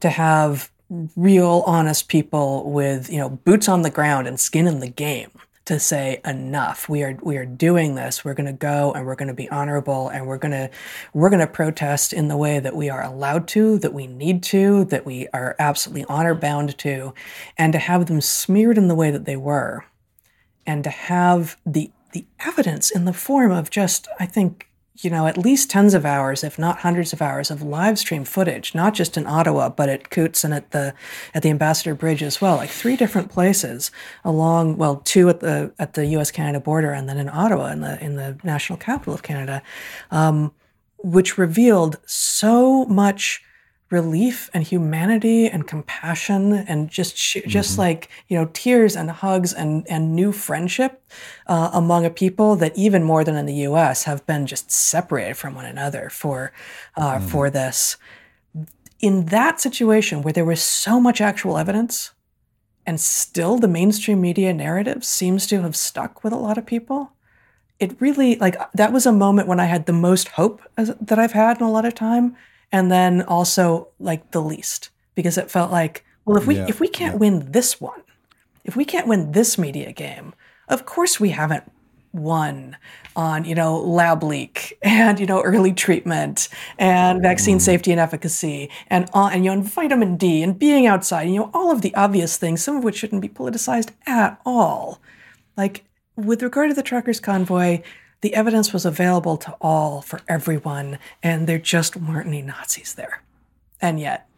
to 0.00 0.10
have 0.10 0.70
real 1.16 1.62
honest 1.66 2.08
people 2.08 2.70
with 2.70 3.10
you 3.10 3.18
know 3.18 3.28
boots 3.28 3.68
on 3.68 3.82
the 3.82 3.90
ground 3.90 4.26
and 4.26 4.40
skin 4.40 4.66
in 4.66 4.80
the 4.80 4.88
game 4.88 5.30
to 5.64 5.80
say 5.80 6.20
enough. 6.24 6.88
We 6.88 7.02
are 7.02 7.16
we 7.22 7.36
are 7.36 7.46
doing 7.46 7.94
this. 7.94 8.24
We're 8.24 8.34
going 8.34 8.46
to 8.46 8.52
go 8.52 8.92
and 8.92 9.06
we're 9.06 9.14
going 9.14 9.28
to 9.28 9.34
be 9.34 9.48
honorable 9.50 10.08
and 10.08 10.26
we're 10.26 10.38
going 10.38 10.52
to 10.52 10.70
we're 11.12 11.30
going 11.30 11.40
to 11.40 11.46
protest 11.46 12.12
in 12.12 12.28
the 12.28 12.36
way 12.36 12.60
that 12.60 12.76
we 12.76 12.90
are 12.90 13.02
allowed 13.02 13.48
to 13.48 13.78
that 13.78 13.94
we 13.94 14.06
need 14.06 14.42
to 14.44 14.84
that 14.86 15.06
we 15.06 15.28
are 15.32 15.56
absolutely 15.58 16.04
honor 16.08 16.34
bound 16.34 16.76
to. 16.78 17.14
And 17.56 17.72
to 17.72 17.78
have 17.78 18.06
them 18.06 18.20
smeared 18.20 18.78
in 18.78 18.88
the 18.88 18.94
way 18.94 19.10
that 19.10 19.24
they 19.24 19.36
were 19.36 19.84
and 20.66 20.84
to 20.84 20.90
have 20.90 21.56
the 21.64 21.90
the 22.12 22.24
evidence 22.46 22.90
in 22.90 23.04
the 23.04 23.12
form 23.12 23.50
of 23.50 23.70
just 23.70 24.06
I 24.20 24.26
think 24.26 24.68
you 24.98 25.10
know 25.10 25.26
at 25.26 25.36
least 25.36 25.70
tens 25.70 25.92
of 25.94 26.04
hours 26.04 26.44
if 26.44 26.58
not 26.58 26.78
hundreds 26.78 27.12
of 27.12 27.20
hours 27.20 27.50
of 27.50 27.62
live 27.62 27.98
stream 27.98 28.24
footage 28.24 28.74
not 28.74 28.94
just 28.94 29.16
in 29.16 29.26
Ottawa 29.26 29.68
but 29.68 29.88
at 29.88 30.10
Coutts 30.10 30.44
and 30.44 30.54
at 30.54 30.70
the 30.70 30.94
at 31.34 31.42
the 31.42 31.50
Ambassador 31.50 31.94
Bridge 31.94 32.22
as 32.22 32.40
well 32.40 32.56
like 32.56 32.70
three 32.70 32.96
different 32.96 33.30
places 33.30 33.90
along 34.24 34.76
well 34.76 34.96
two 35.04 35.28
at 35.28 35.40
the 35.40 35.72
at 35.78 35.94
the 35.94 36.06
US 36.18 36.30
Canada 36.30 36.60
border 36.60 36.92
and 36.92 37.08
then 37.08 37.18
in 37.18 37.28
Ottawa 37.28 37.66
in 37.66 37.80
the 37.80 38.02
in 38.02 38.14
the 38.16 38.38
national 38.44 38.78
capital 38.78 39.12
of 39.12 39.22
Canada 39.22 39.62
um, 40.12 40.52
which 40.98 41.36
revealed 41.36 41.98
so 42.06 42.84
much 42.86 43.42
relief 43.90 44.50
and 44.54 44.64
humanity 44.64 45.46
and 45.46 45.66
compassion 45.66 46.52
and 46.52 46.88
just 46.88 47.16
just 47.16 47.72
mm-hmm. 47.72 47.80
like 47.80 48.08
you 48.28 48.36
know 48.36 48.48
tears 48.52 48.96
and 48.96 49.10
hugs 49.10 49.52
and 49.52 49.86
and 49.88 50.14
new 50.14 50.32
friendship 50.32 51.02
uh, 51.46 51.70
among 51.72 52.04
a 52.04 52.10
people 52.10 52.56
that 52.56 52.76
even 52.76 53.02
more 53.04 53.24
than 53.24 53.36
in 53.36 53.46
the 53.46 53.54
U.S. 53.68 54.04
have 54.04 54.24
been 54.26 54.46
just 54.46 54.70
separated 54.70 55.36
from 55.36 55.54
one 55.54 55.66
another 55.66 56.08
for 56.10 56.52
uh, 56.96 57.16
mm-hmm. 57.16 57.26
for 57.26 57.50
this. 57.50 57.96
In 59.00 59.26
that 59.26 59.60
situation 59.60 60.22
where 60.22 60.32
there 60.32 60.46
was 60.46 60.62
so 60.62 60.98
much 60.98 61.20
actual 61.20 61.58
evidence, 61.58 62.12
and 62.86 62.98
still 62.98 63.58
the 63.58 63.68
mainstream 63.68 64.20
media 64.20 64.54
narrative 64.54 65.04
seems 65.04 65.46
to 65.48 65.60
have 65.60 65.76
stuck 65.76 66.24
with 66.24 66.32
a 66.32 66.36
lot 66.36 66.56
of 66.56 66.64
people. 66.64 67.12
It 67.78 68.00
really 68.00 68.36
like 68.36 68.56
that 68.72 68.92
was 68.92 69.04
a 69.04 69.12
moment 69.12 69.48
when 69.48 69.60
I 69.60 69.66
had 69.66 69.84
the 69.84 69.92
most 69.92 70.28
hope 70.28 70.62
as, 70.76 70.94
that 71.00 71.18
I've 71.18 71.32
had 71.32 71.58
in 71.58 71.66
a 71.66 71.70
lot 71.70 71.84
of 71.84 71.94
time 71.94 72.36
and 72.72 72.90
then 72.90 73.22
also 73.22 73.88
like 73.98 74.30
the 74.30 74.42
least 74.42 74.90
because 75.14 75.38
it 75.38 75.50
felt 75.50 75.70
like 75.70 76.04
well 76.24 76.36
if 76.36 76.46
we 76.46 76.56
yeah, 76.56 76.66
if 76.68 76.80
we 76.80 76.88
can't 76.88 77.14
yeah. 77.14 77.18
win 77.18 77.52
this 77.52 77.80
won 77.80 78.02
if 78.64 78.76
we 78.76 78.84
can't 78.84 79.06
win 79.06 79.32
this 79.32 79.58
media 79.58 79.92
game 79.92 80.34
of 80.68 80.86
course 80.86 81.20
we 81.20 81.30
haven't 81.30 81.64
one 82.14 82.76
on 83.16 83.44
you 83.44 83.54
know 83.54 83.76
lab 83.76 84.22
leak 84.22 84.78
and 84.82 85.18
you 85.18 85.26
know 85.26 85.42
early 85.42 85.72
treatment 85.72 86.48
and 86.78 87.22
vaccine 87.22 87.58
safety 87.58 87.90
and 87.90 88.00
efficacy 88.00 88.70
and 88.88 89.08
uh, 89.14 89.28
and 89.32 89.44
you 89.44 89.50
know 89.50 89.54
and 89.54 89.64
vitamin 89.64 90.16
D 90.16 90.42
and 90.42 90.58
being 90.58 90.86
outside 90.86 91.24
you 91.28 91.36
know 91.36 91.50
all 91.52 91.70
of 91.70 91.82
the 91.82 91.94
obvious 91.94 92.36
things 92.36 92.62
some 92.62 92.76
of 92.76 92.84
which 92.84 92.96
shouldn't 92.96 93.22
be 93.22 93.28
politicized 93.28 93.90
at 94.06 94.40
all 94.46 95.00
like 95.56 95.84
with 96.16 96.42
regard 96.42 96.70
to 96.70 96.74
the 96.74 96.82
truckers 96.82 97.18
convoy 97.18 97.82
the 98.20 98.34
evidence 98.34 98.72
was 98.72 98.84
available 98.84 99.36
to 99.36 99.56
all 99.60 100.02
for 100.02 100.20
everyone 100.28 100.98
and 101.22 101.46
there 101.46 101.58
just 101.58 101.96
weren't 101.96 102.28
any 102.28 102.42
Nazis 102.42 102.94
there. 102.94 103.22
And 103.80 104.00
yet 104.00 104.28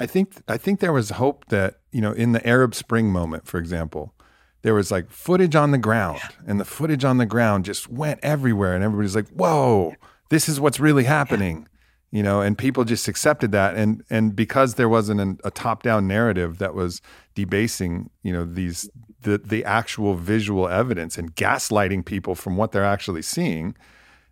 I 0.00 0.06
think 0.06 0.32
I 0.48 0.56
think 0.56 0.80
there 0.80 0.92
was 0.92 1.10
hope 1.10 1.44
that 1.48 1.76
you 1.92 2.00
know 2.00 2.12
in 2.12 2.32
the 2.32 2.44
Arab 2.46 2.74
Spring 2.74 3.12
moment, 3.12 3.46
for 3.46 3.58
example, 3.58 4.14
there 4.62 4.74
was 4.74 4.90
like 4.90 5.10
footage 5.10 5.54
on 5.54 5.72
the 5.72 5.78
ground, 5.78 6.20
and 6.46 6.58
the 6.58 6.64
footage 6.64 7.04
on 7.04 7.18
the 7.18 7.26
ground 7.26 7.66
just 7.66 7.90
went 7.90 8.18
everywhere, 8.22 8.74
and 8.74 8.82
everybody's 8.82 9.14
like, 9.14 9.28
"Whoa, 9.28 9.94
this 10.30 10.48
is 10.48 10.58
what's 10.58 10.80
really 10.80 11.04
happening," 11.04 11.68
you 12.10 12.22
know, 12.22 12.40
and 12.40 12.56
people 12.56 12.84
just 12.84 13.08
accepted 13.08 13.52
that, 13.52 13.76
and 13.76 14.02
and 14.08 14.34
because 14.34 14.74
there 14.74 14.88
wasn't 14.88 15.20
an, 15.20 15.38
a 15.44 15.50
top 15.50 15.82
down 15.82 16.08
narrative 16.08 16.58
that 16.58 16.74
was 16.74 17.02
debasing, 17.34 18.08
you 18.22 18.32
know, 18.32 18.44
these 18.44 18.88
the 19.22 19.38
the 19.38 19.64
actual 19.64 20.14
visual 20.14 20.68
evidence 20.68 21.18
and 21.18 21.34
gaslighting 21.34 22.04
people 22.04 22.34
from 22.34 22.56
what 22.56 22.72
they're 22.72 22.84
actually 22.84 23.22
seeing, 23.22 23.76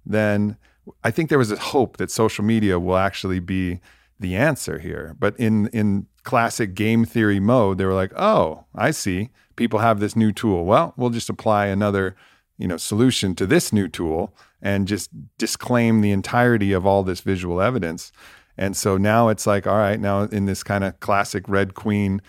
then 0.05 0.57
I 1.05 1.11
think 1.11 1.29
there 1.29 1.39
was 1.39 1.53
a 1.53 1.59
hope 1.59 1.97
that 1.99 2.11
social 2.11 2.45
media 2.45 2.79
will 2.79 2.97
actually 2.97 3.41
be 3.41 3.81
the 4.19 4.37
answer 4.37 4.79
here. 4.79 5.17
But 5.19 5.39
in 5.39 5.69
in 5.69 6.07
classic 6.23 6.75
game 6.75 7.05
theory 7.05 7.41
mode, 7.41 7.79
they 7.79 7.85
were 7.85 7.95
like, 7.95 8.13
"Oh, 8.17 8.65
I 8.75 8.91
see. 8.91 9.31
People 9.57 9.81
have 9.81 10.01
this 10.01 10.17
new 10.17 10.33
tool. 10.33 10.65
Well, 10.65 10.95
we'll 10.97 11.11
just 11.11 11.31
apply 11.31 11.67
another, 11.67 12.17
you 12.57 12.69
know, 12.69 12.77
solution 12.77 13.35
to 13.37 13.47
this 13.47 13.73
new 13.73 13.89
tool 13.89 14.35
and 14.63 14.89
just 14.89 15.11
disclaim 15.39 16.01
the 16.01 16.13
entirety 16.13 16.73
of 16.73 16.87
all 16.87 17.03
this 17.03 17.21
visual 17.21 17.61
evidence." 17.61 18.13
And 18.57 18.77
so 18.77 18.97
now 18.97 19.29
it's 19.29 19.47
like, 19.47 19.69
all 19.69 19.77
right, 19.79 20.01
now 20.01 20.23
in 20.23 20.47
this 20.47 20.65
kind 20.65 20.83
of 20.83 20.99
classic 20.99 21.49
Red 21.49 21.75
Queen, 21.75 22.21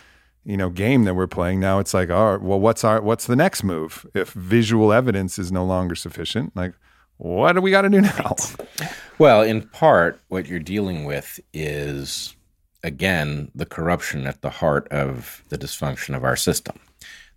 you 0.43 0.57
know, 0.57 0.69
game 0.69 1.03
that 1.03 1.15
we're 1.15 1.27
playing, 1.27 1.59
now 1.59 1.79
it's 1.79 1.93
like, 1.93 2.09
all 2.09 2.31
right, 2.33 2.41
well, 2.41 2.59
what's 2.59 2.83
our 2.83 3.01
what's 3.01 3.27
the 3.27 3.35
next 3.35 3.63
move 3.63 4.05
if 4.13 4.31
visual 4.31 4.91
evidence 4.93 5.37
is 5.37 5.51
no 5.51 5.65
longer 5.65 5.95
sufficient? 5.95 6.55
Like, 6.55 6.73
what 7.17 7.53
do 7.53 7.61
we 7.61 7.71
got 7.71 7.81
to 7.81 7.89
do 7.89 8.01
now? 8.01 8.35
Well, 9.17 9.41
in 9.41 9.63
part, 9.63 10.21
what 10.29 10.47
you're 10.47 10.59
dealing 10.59 11.03
with 11.03 11.41
is, 11.53 12.35
again, 12.83 13.51
the 13.53 13.65
corruption 13.65 14.25
at 14.25 14.41
the 14.41 14.49
heart 14.49 14.87
of 14.87 15.43
the 15.49 15.57
dysfunction 15.57 16.15
of 16.15 16.23
our 16.23 16.37
system. 16.37 16.79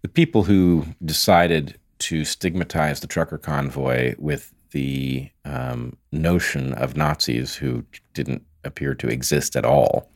The 0.02 0.08
people 0.08 0.44
who 0.44 0.86
decided 1.04 1.76
to 1.98 2.24
stigmatize 2.24 3.00
the 3.00 3.08
trucker 3.08 3.38
convoy 3.38 4.14
with 4.18 4.52
the 4.70 5.28
um, 5.44 5.96
notion 6.12 6.72
of 6.74 6.96
Nazis 6.96 7.56
who 7.56 7.84
didn't 8.14 8.44
appear 8.64 8.94
to 8.94 9.08
exist 9.08 9.56
at 9.56 9.64
all, 9.64 10.08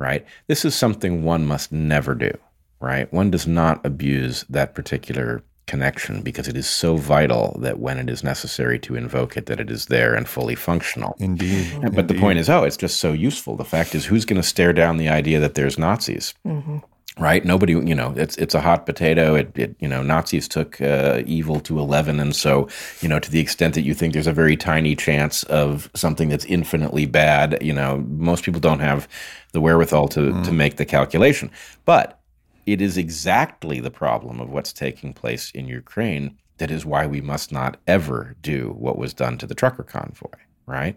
right? 0.00 0.26
This 0.48 0.64
is 0.64 0.74
something 0.74 1.22
one 1.22 1.46
must 1.46 1.70
never 1.70 2.16
do, 2.16 2.32
right? 2.80 3.12
One 3.12 3.30
does 3.30 3.46
not 3.46 3.84
abuse 3.86 4.44
that 4.48 4.74
particular 4.74 5.44
connection 5.66 6.22
because 6.22 6.48
it 6.48 6.56
is 6.56 6.68
so 6.68 6.96
vital 6.96 7.56
that 7.60 7.78
when 7.78 7.96
it 7.96 8.10
is 8.10 8.24
necessary 8.24 8.76
to 8.76 8.96
invoke 8.96 9.36
it 9.36 9.46
that 9.46 9.60
it 9.60 9.70
is 9.70 9.86
there 9.86 10.16
and 10.16 10.28
fully 10.28 10.56
functional 10.56 11.14
Indeed. 11.20 11.70
but 11.80 11.84
Indeed. 11.84 12.08
the 12.08 12.18
point 12.18 12.40
is 12.40 12.50
oh 12.50 12.64
it's 12.64 12.76
just 12.76 12.98
so 12.98 13.12
useful 13.12 13.54
the 13.54 13.64
fact 13.64 13.94
is 13.94 14.04
who's 14.04 14.24
going 14.24 14.42
to 14.42 14.48
stare 14.48 14.72
down 14.72 14.96
the 14.96 15.08
idea 15.08 15.38
that 15.38 15.54
there's 15.54 15.78
nazis 15.78 16.34
mm-hmm. 16.44 16.78
Right 17.18 17.44
nobody 17.44 17.72
you 17.72 17.94
know 17.94 18.14
it's 18.16 18.36
it's 18.36 18.54
a 18.54 18.60
hot 18.60 18.86
potato 18.86 19.34
it, 19.34 19.50
it 19.56 19.74
you 19.80 19.88
know 19.88 20.02
nazis 20.02 20.46
took 20.46 20.80
uh, 20.80 21.22
evil 21.26 21.58
to 21.58 21.78
11 21.78 22.20
and 22.20 22.36
so 22.36 22.68
you 23.00 23.08
know 23.08 23.18
to 23.18 23.30
the 23.30 23.40
extent 23.40 23.74
that 23.74 23.82
you 23.82 23.94
think 23.94 24.12
there's 24.12 24.28
a 24.28 24.32
very 24.32 24.56
tiny 24.56 24.94
chance 24.94 25.42
of 25.44 25.90
something 25.94 26.28
that's 26.28 26.44
infinitely 26.44 27.06
bad 27.06 27.58
you 27.60 27.72
know 27.72 27.98
most 28.08 28.44
people 28.44 28.60
don't 28.60 28.80
have 28.80 29.08
the 29.52 29.60
wherewithal 29.60 30.06
to 30.08 30.20
mm. 30.20 30.44
to 30.44 30.52
make 30.52 30.76
the 30.76 30.84
calculation 30.84 31.50
but 31.84 32.20
it 32.66 32.80
is 32.80 32.96
exactly 32.96 33.80
the 33.80 33.90
problem 33.90 34.40
of 34.40 34.50
what's 34.50 34.72
taking 34.72 35.12
place 35.12 35.50
in 35.50 35.66
Ukraine 35.66 36.36
that 36.60 36.70
is 36.70 36.84
why 36.84 37.06
we 37.06 37.20
must 37.22 37.50
not 37.50 37.78
ever 37.86 38.36
do 38.42 38.74
what 38.78 38.98
was 38.98 39.14
done 39.14 39.38
to 39.38 39.46
the 39.46 39.54
trucker 39.54 39.82
convoy, 39.82 40.28
right? 40.66 40.96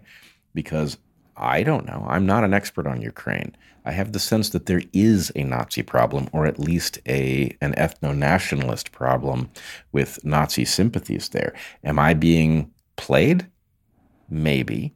Because 0.52 0.98
I 1.36 1.62
don't 1.62 1.86
know. 1.86 2.04
I'm 2.08 2.26
not 2.26 2.44
an 2.44 2.54
expert 2.54 2.86
on 2.86 3.00
Ukraine. 3.00 3.56
I 3.84 3.92
have 3.92 4.12
the 4.12 4.18
sense 4.18 4.50
that 4.50 4.66
there 4.66 4.82
is 4.92 5.30
a 5.36 5.42
Nazi 5.44 5.82
problem, 5.82 6.28
or 6.32 6.46
at 6.46 6.58
least 6.58 6.98
a 7.06 7.56
an 7.60 7.74
ethno 7.74 8.16
nationalist 8.16 8.92
problem 8.92 9.50
with 9.92 10.24
Nazi 10.24 10.64
sympathies 10.64 11.28
there. 11.30 11.54
Am 11.82 11.98
I 11.98 12.14
being 12.14 12.70
played? 12.96 13.46
Maybe. 14.28 14.94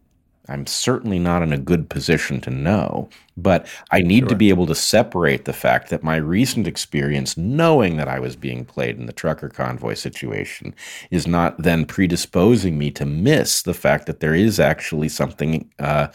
I'm 0.48 0.66
certainly 0.66 1.18
not 1.18 1.42
in 1.42 1.52
a 1.52 1.58
good 1.58 1.90
position 1.90 2.40
to 2.42 2.50
know, 2.50 3.08
but 3.36 3.66
I 3.90 4.00
need 4.00 4.20
sure. 4.20 4.28
to 4.30 4.36
be 4.36 4.48
able 4.48 4.66
to 4.66 4.74
separate 4.74 5.44
the 5.44 5.52
fact 5.52 5.90
that 5.90 6.02
my 6.02 6.16
recent 6.16 6.66
experience, 6.66 7.36
knowing 7.36 7.96
that 7.98 8.08
I 8.08 8.18
was 8.18 8.34
being 8.34 8.64
played 8.64 8.98
in 8.98 9.06
the 9.06 9.12
trucker 9.12 9.48
convoy 9.48 9.94
situation, 9.94 10.74
is 11.10 11.26
not 11.26 11.62
then 11.62 11.84
predisposing 11.84 12.78
me 12.78 12.90
to 12.92 13.04
miss 13.04 13.62
the 13.62 13.74
fact 13.74 14.06
that 14.06 14.20
there 14.20 14.34
is 14.34 14.58
actually 14.58 15.10
something 15.10 15.70
uh, 15.78 16.08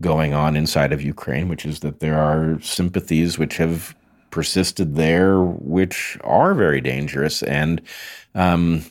going 0.00 0.34
on 0.34 0.56
inside 0.56 0.92
of 0.92 1.02
Ukraine, 1.02 1.48
which 1.48 1.66
is 1.66 1.80
that 1.80 2.00
there 2.00 2.18
are 2.18 2.60
sympathies 2.60 3.38
which 3.38 3.58
have 3.58 3.94
persisted 4.30 4.96
there, 4.96 5.40
which 5.40 6.18
are 6.24 6.54
very 6.54 6.80
dangerous, 6.80 7.42
and 7.42 7.80
um, 8.34 8.84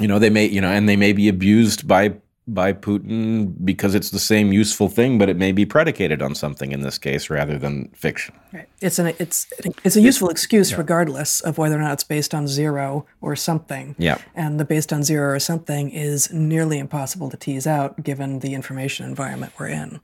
you 0.00 0.08
know 0.08 0.18
they 0.18 0.30
may 0.30 0.46
you 0.46 0.60
know, 0.60 0.70
and 0.70 0.88
they 0.88 0.96
may 0.96 1.12
be 1.12 1.28
abused 1.28 1.86
by 1.86 2.14
by 2.48 2.72
Putin 2.72 3.54
because 3.64 3.94
it's 3.94 4.10
the 4.10 4.18
same 4.18 4.52
useful 4.52 4.88
thing, 4.88 5.18
but 5.18 5.28
it 5.28 5.36
may 5.36 5.50
be 5.50 5.66
predicated 5.66 6.22
on 6.22 6.34
something 6.34 6.70
in 6.70 6.80
this 6.80 6.96
case 6.96 7.28
rather 7.28 7.58
than 7.58 7.88
fiction. 7.88 8.34
Right. 8.52 8.68
It's 8.80 8.98
an 8.98 9.08
it's 9.18 9.46
it's 9.84 9.96
a 9.96 10.00
useful 10.00 10.28
excuse 10.28 10.70
yeah. 10.70 10.76
regardless 10.78 11.40
of 11.40 11.58
whether 11.58 11.76
or 11.76 11.80
not 11.80 11.94
it's 11.94 12.04
based 12.04 12.34
on 12.34 12.46
zero 12.46 13.06
or 13.20 13.34
something. 13.34 13.96
Yeah. 13.98 14.18
And 14.34 14.60
the 14.60 14.64
based 14.64 14.92
on 14.92 15.02
zero 15.02 15.34
or 15.34 15.40
something 15.40 15.90
is 15.90 16.32
nearly 16.32 16.78
impossible 16.78 17.30
to 17.30 17.36
tease 17.36 17.66
out 17.66 18.02
given 18.02 18.38
the 18.38 18.54
information 18.54 19.06
environment 19.06 19.52
we're 19.58 19.68
in. 19.68 20.00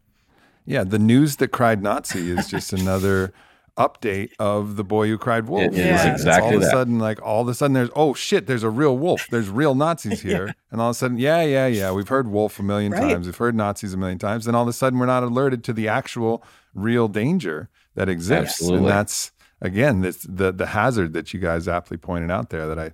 Yeah, 0.66 0.84
the 0.84 0.98
news 0.98 1.36
that 1.36 1.48
cried 1.48 1.82
Nazi 1.82 2.30
is 2.30 2.48
just 2.48 2.72
another 2.72 3.32
update 3.76 4.30
of 4.38 4.76
the 4.76 4.84
boy 4.84 5.08
who 5.08 5.16
cried 5.16 5.48
wolf. 5.48 5.72
It 5.72 5.74
is 5.74 5.78
yeah. 5.78 6.12
exactly 6.12 6.50
all 6.50 6.54
of 6.56 6.60
that. 6.62 6.68
a 6.68 6.70
sudden, 6.70 6.98
like 6.98 7.22
all 7.22 7.42
of 7.42 7.48
a 7.48 7.54
sudden, 7.54 7.74
there's 7.74 7.90
oh 7.96 8.14
shit, 8.14 8.46
there's 8.46 8.62
a 8.62 8.70
real 8.70 8.96
wolf. 8.96 9.26
There's 9.30 9.48
real 9.48 9.74
Nazis 9.74 10.20
here, 10.22 10.46
yeah. 10.46 10.52
and 10.70 10.80
all 10.80 10.90
of 10.90 10.96
a 10.96 10.98
sudden, 10.98 11.18
yeah, 11.18 11.42
yeah, 11.42 11.66
yeah, 11.66 11.92
we've 11.92 12.08
heard 12.08 12.28
wolf 12.28 12.58
a 12.58 12.62
million 12.62 12.92
right. 12.92 13.00
times, 13.00 13.26
we've 13.26 13.36
heard 13.36 13.54
Nazis 13.54 13.94
a 13.94 13.96
million 13.96 14.18
times, 14.18 14.46
and 14.46 14.56
all 14.56 14.62
of 14.62 14.68
a 14.68 14.72
sudden, 14.72 14.98
we're 14.98 15.06
not 15.06 15.22
alerted 15.22 15.64
to 15.64 15.72
the 15.72 15.88
actual 15.88 16.44
real 16.74 17.08
danger 17.08 17.68
that 17.94 18.08
exists, 18.08 18.60
Absolutely. 18.60 18.78
and 18.78 18.88
that's 18.88 19.32
again 19.60 20.00
this, 20.00 20.26
the 20.28 20.52
the 20.52 20.66
hazard 20.66 21.12
that 21.14 21.32
you 21.32 21.40
guys 21.40 21.68
aptly 21.68 21.96
pointed 21.96 22.30
out 22.30 22.50
there 22.50 22.66
that 22.66 22.78
I 22.78 22.92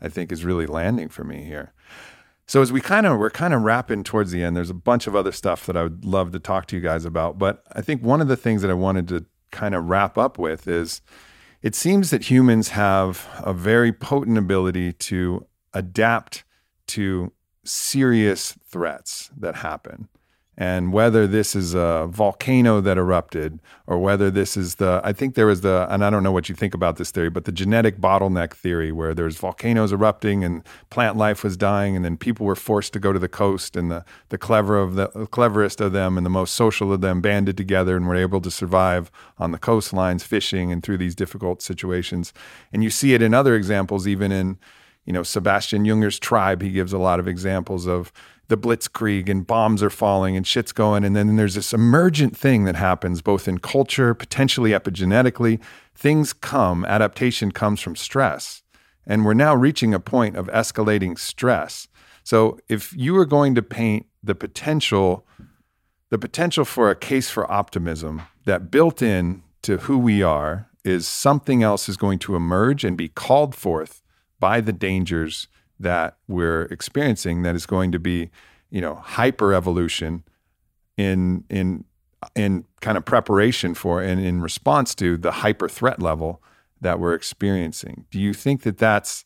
I 0.00 0.08
think 0.08 0.30
is 0.32 0.44
really 0.44 0.66
landing 0.66 1.08
for 1.08 1.24
me 1.24 1.44
here. 1.44 1.72
So 2.46 2.60
as 2.60 2.72
we 2.72 2.80
kind 2.80 3.06
of 3.06 3.18
we're 3.18 3.30
kind 3.30 3.54
of 3.54 3.62
wrapping 3.62 4.04
towards 4.04 4.30
the 4.30 4.42
end, 4.42 4.56
there's 4.56 4.70
a 4.70 4.74
bunch 4.74 5.06
of 5.06 5.16
other 5.16 5.32
stuff 5.32 5.64
that 5.66 5.76
I 5.76 5.84
would 5.84 6.04
love 6.04 6.32
to 6.32 6.38
talk 6.38 6.66
to 6.66 6.76
you 6.76 6.82
guys 6.82 7.04
about, 7.04 7.38
but 7.38 7.64
I 7.72 7.80
think 7.80 8.02
one 8.02 8.20
of 8.20 8.28
the 8.28 8.36
things 8.36 8.62
that 8.62 8.70
I 8.70 8.74
wanted 8.74 9.08
to 9.08 9.24
kind 9.52 9.74
of 9.74 9.88
wrap 9.88 10.18
up 10.18 10.38
with 10.38 10.66
is 10.66 11.00
it 11.62 11.76
seems 11.76 12.10
that 12.10 12.24
humans 12.24 12.70
have 12.70 13.28
a 13.38 13.52
very 13.52 13.92
potent 13.92 14.36
ability 14.36 14.92
to 14.94 15.46
adapt 15.72 16.42
to 16.88 17.32
serious 17.64 18.58
threats 18.66 19.30
that 19.36 19.56
happen. 19.56 20.08
And 20.58 20.92
whether 20.92 21.26
this 21.26 21.56
is 21.56 21.72
a 21.72 22.06
volcano 22.10 22.82
that 22.82 22.98
erupted 22.98 23.58
or 23.86 23.98
whether 23.98 24.30
this 24.30 24.54
is 24.54 24.74
the, 24.74 25.00
I 25.02 25.14
think 25.14 25.34
there 25.34 25.46
was 25.46 25.62
the, 25.62 25.86
and 25.88 26.04
I 26.04 26.10
don't 26.10 26.22
know 26.22 26.30
what 26.30 26.50
you 26.50 26.54
think 26.54 26.74
about 26.74 26.96
this 26.96 27.10
theory, 27.10 27.30
but 27.30 27.46
the 27.46 27.52
genetic 27.52 27.98
bottleneck 27.98 28.52
theory 28.52 28.92
where 28.92 29.14
there's 29.14 29.38
volcanoes 29.38 29.92
erupting 29.92 30.44
and 30.44 30.62
plant 30.90 31.16
life 31.16 31.42
was 31.42 31.56
dying 31.56 31.96
and 31.96 32.04
then 32.04 32.18
people 32.18 32.44
were 32.44 32.54
forced 32.54 32.92
to 32.92 33.00
go 33.00 33.14
to 33.14 33.18
the 33.18 33.28
coast 33.28 33.76
and 33.76 33.90
the, 33.90 34.04
the 34.28 34.36
clever 34.36 34.78
of 34.78 34.94
the 34.94 35.08
cleverest 35.30 35.80
of 35.80 35.92
them 35.92 36.18
and 36.18 36.26
the 36.26 36.30
most 36.30 36.54
social 36.54 36.92
of 36.92 37.00
them 37.00 37.22
banded 37.22 37.56
together 37.56 37.96
and 37.96 38.06
were 38.06 38.14
able 38.14 38.42
to 38.42 38.50
survive 38.50 39.10
on 39.38 39.52
the 39.52 39.58
coastlines 39.58 40.20
fishing 40.22 40.70
and 40.70 40.82
through 40.82 40.98
these 40.98 41.14
difficult 41.14 41.62
situations. 41.62 42.34
And 42.74 42.84
you 42.84 42.90
see 42.90 43.14
it 43.14 43.22
in 43.22 43.32
other 43.32 43.54
examples, 43.54 44.06
even 44.06 44.30
in, 44.30 44.58
you 45.06 45.14
know, 45.14 45.22
Sebastian 45.22 45.86
Junger's 45.86 46.18
tribe, 46.18 46.60
he 46.60 46.70
gives 46.70 46.92
a 46.92 46.98
lot 46.98 47.18
of 47.18 47.26
examples 47.26 47.86
of 47.86 48.12
the 48.52 48.58
blitzkrieg 48.58 49.30
and 49.30 49.46
bombs 49.46 49.82
are 49.82 49.88
falling 49.88 50.36
and 50.36 50.46
shit's 50.46 50.72
going. 50.72 51.04
And 51.04 51.16
then 51.16 51.36
there's 51.36 51.54
this 51.54 51.72
emergent 51.72 52.36
thing 52.36 52.64
that 52.64 52.76
happens 52.76 53.22
both 53.22 53.48
in 53.48 53.56
culture, 53.56 54.12
potentially 54.12 54.72
epigenetically. 54.72 55.58
Things 55.94 56.34
come, 56.34 56.84
adaptation 56.84 57.50
comes 57.50 57.80
from 57.80 57.96
stress. 57.96 58.62
And 59.06 59.24
we're 59.24 59.32
now 59.32 59.54
reaching 59.54 59.94
a 59.94 59.98
point 59.98 60.36
of 60.36 60.48
escalating 60.48 61.18
stress. 61.18 61.88
So 62.24 62.58
if 62.68 62.92
you 62.94 63.14
were 63.14 63.24
going 63.24 63.54
to 63.54 63.62
paint 63.62 64.04
the 64.22 64.34
potential, 64.34 65.26
the 66.10 66.18
potential 66.18 66.66
for 66.66 66.90
a 66.90 66.94
case 66.94 67.30
for 67.30 67.50
optimism 67.50 68.20
that 68.44 68.70
built 68.70 69.00
in 69.00 69.44
to 69.62 69.78
who 69.78 69.96
we 69.96 70.22
are 70.22 70.68
is 70.84 71.08
something 71.08 71.62
else 71.62 71.88
is 71.88 71.96
going 71.96 72.18
to 72.18 72.36
emerge 72.36 72.84
and 72.84 72.98
be 72.98 73.08
called 73.08 73.54
forth 73.54 74.02
by 74.38 74.60
the 74.60 74.74
dangers 74.74 75.48
that 75.80 76.16
we're 76.28 76.62
experiencing 76.64 77.42
that 77.42 77.54
is 77.54 77.66
going 77.66 77.92
to 77.92 77.98
be, 77.98 78.30
you 78.70 78.80
know, 78.80 78.96
hyper 78.96 79.54
evolution 79.54 80.24
in 80.96 81.44
in 81.48 81.84
in 82.36 82.64
kind 82.80 82.96
of 82.96 83.04
preparation 83.04 83.74
for 83.74 84.00
and 84.00 84.24
in 84.24 84.40
response 84.40 84.94
to 84.94 85.16
the 85.16 85.32
hyper 85.32 85.68
threat 85.68 86.00
level 86.00 86.42
that 86.80 86.98
we're 86.98 87.14
experiencing. 87.14 88.06
Do 88.10 88.20
you 88.20 88.32
think 88.32 88.62
that 88.62 88.78
that's 88.78 89.24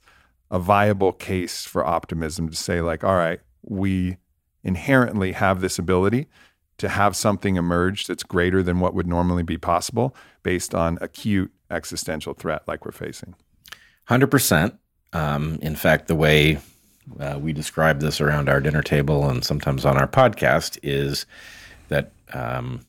a 0.50 0.58
viable 0.58 1.12
case 1.12 1.64
for 1.64 1.84
optimism 1.84 2.48
to 2.48 2.56
say 2.56 2.80
like, 2.80 3.02
all 3.02 3.16
right, 3.16 3.40
we 3.62 4.18
inherently 4.62 5.32
have 5.32 5.60
this 5.60 5.78
ability 5.78 6.26
to 6.78 6.88
have 6.88 7.16
something 7.16 7.56
emerge 7.56 8.06
that's 8.06 8.22
greater 8.22 8.62
than 8.62 8.80
what 8.80 8.94
would 8.94 9.06
normally 9.06 9.42
be 9.42 9.56
possible 9.56 10.14
based 10.42 10.74
on 10.74 10.98
acute 11.00 11.52
existential 11.70 12.34
threat 12.34 12.62
like 12.66 12.84
we're 12.84 12.92
facing? 12.92 13.34
100%. 14.08 14.78
Um, 15.16 15.58
in 15.62 15.76
fact, 15.76 16.08
the 16.08 16.14
way 16.14 16.58
uh, 17.18 17.38
we 17.40 17.54
describe 17.54 18.00
this 18.00 18.20
around 18.20 18.50
our 18.50 18.60
dinner 18.60 18.82
table 18.82 19.30
and 19.30 19.42
sometimes 19.42 19.86
on 19.86 19.96
our 19.96 20.06
podcast 20.06 20.78
is 20.82 21.24
that 21.88 22.12
um, 22.34 22.80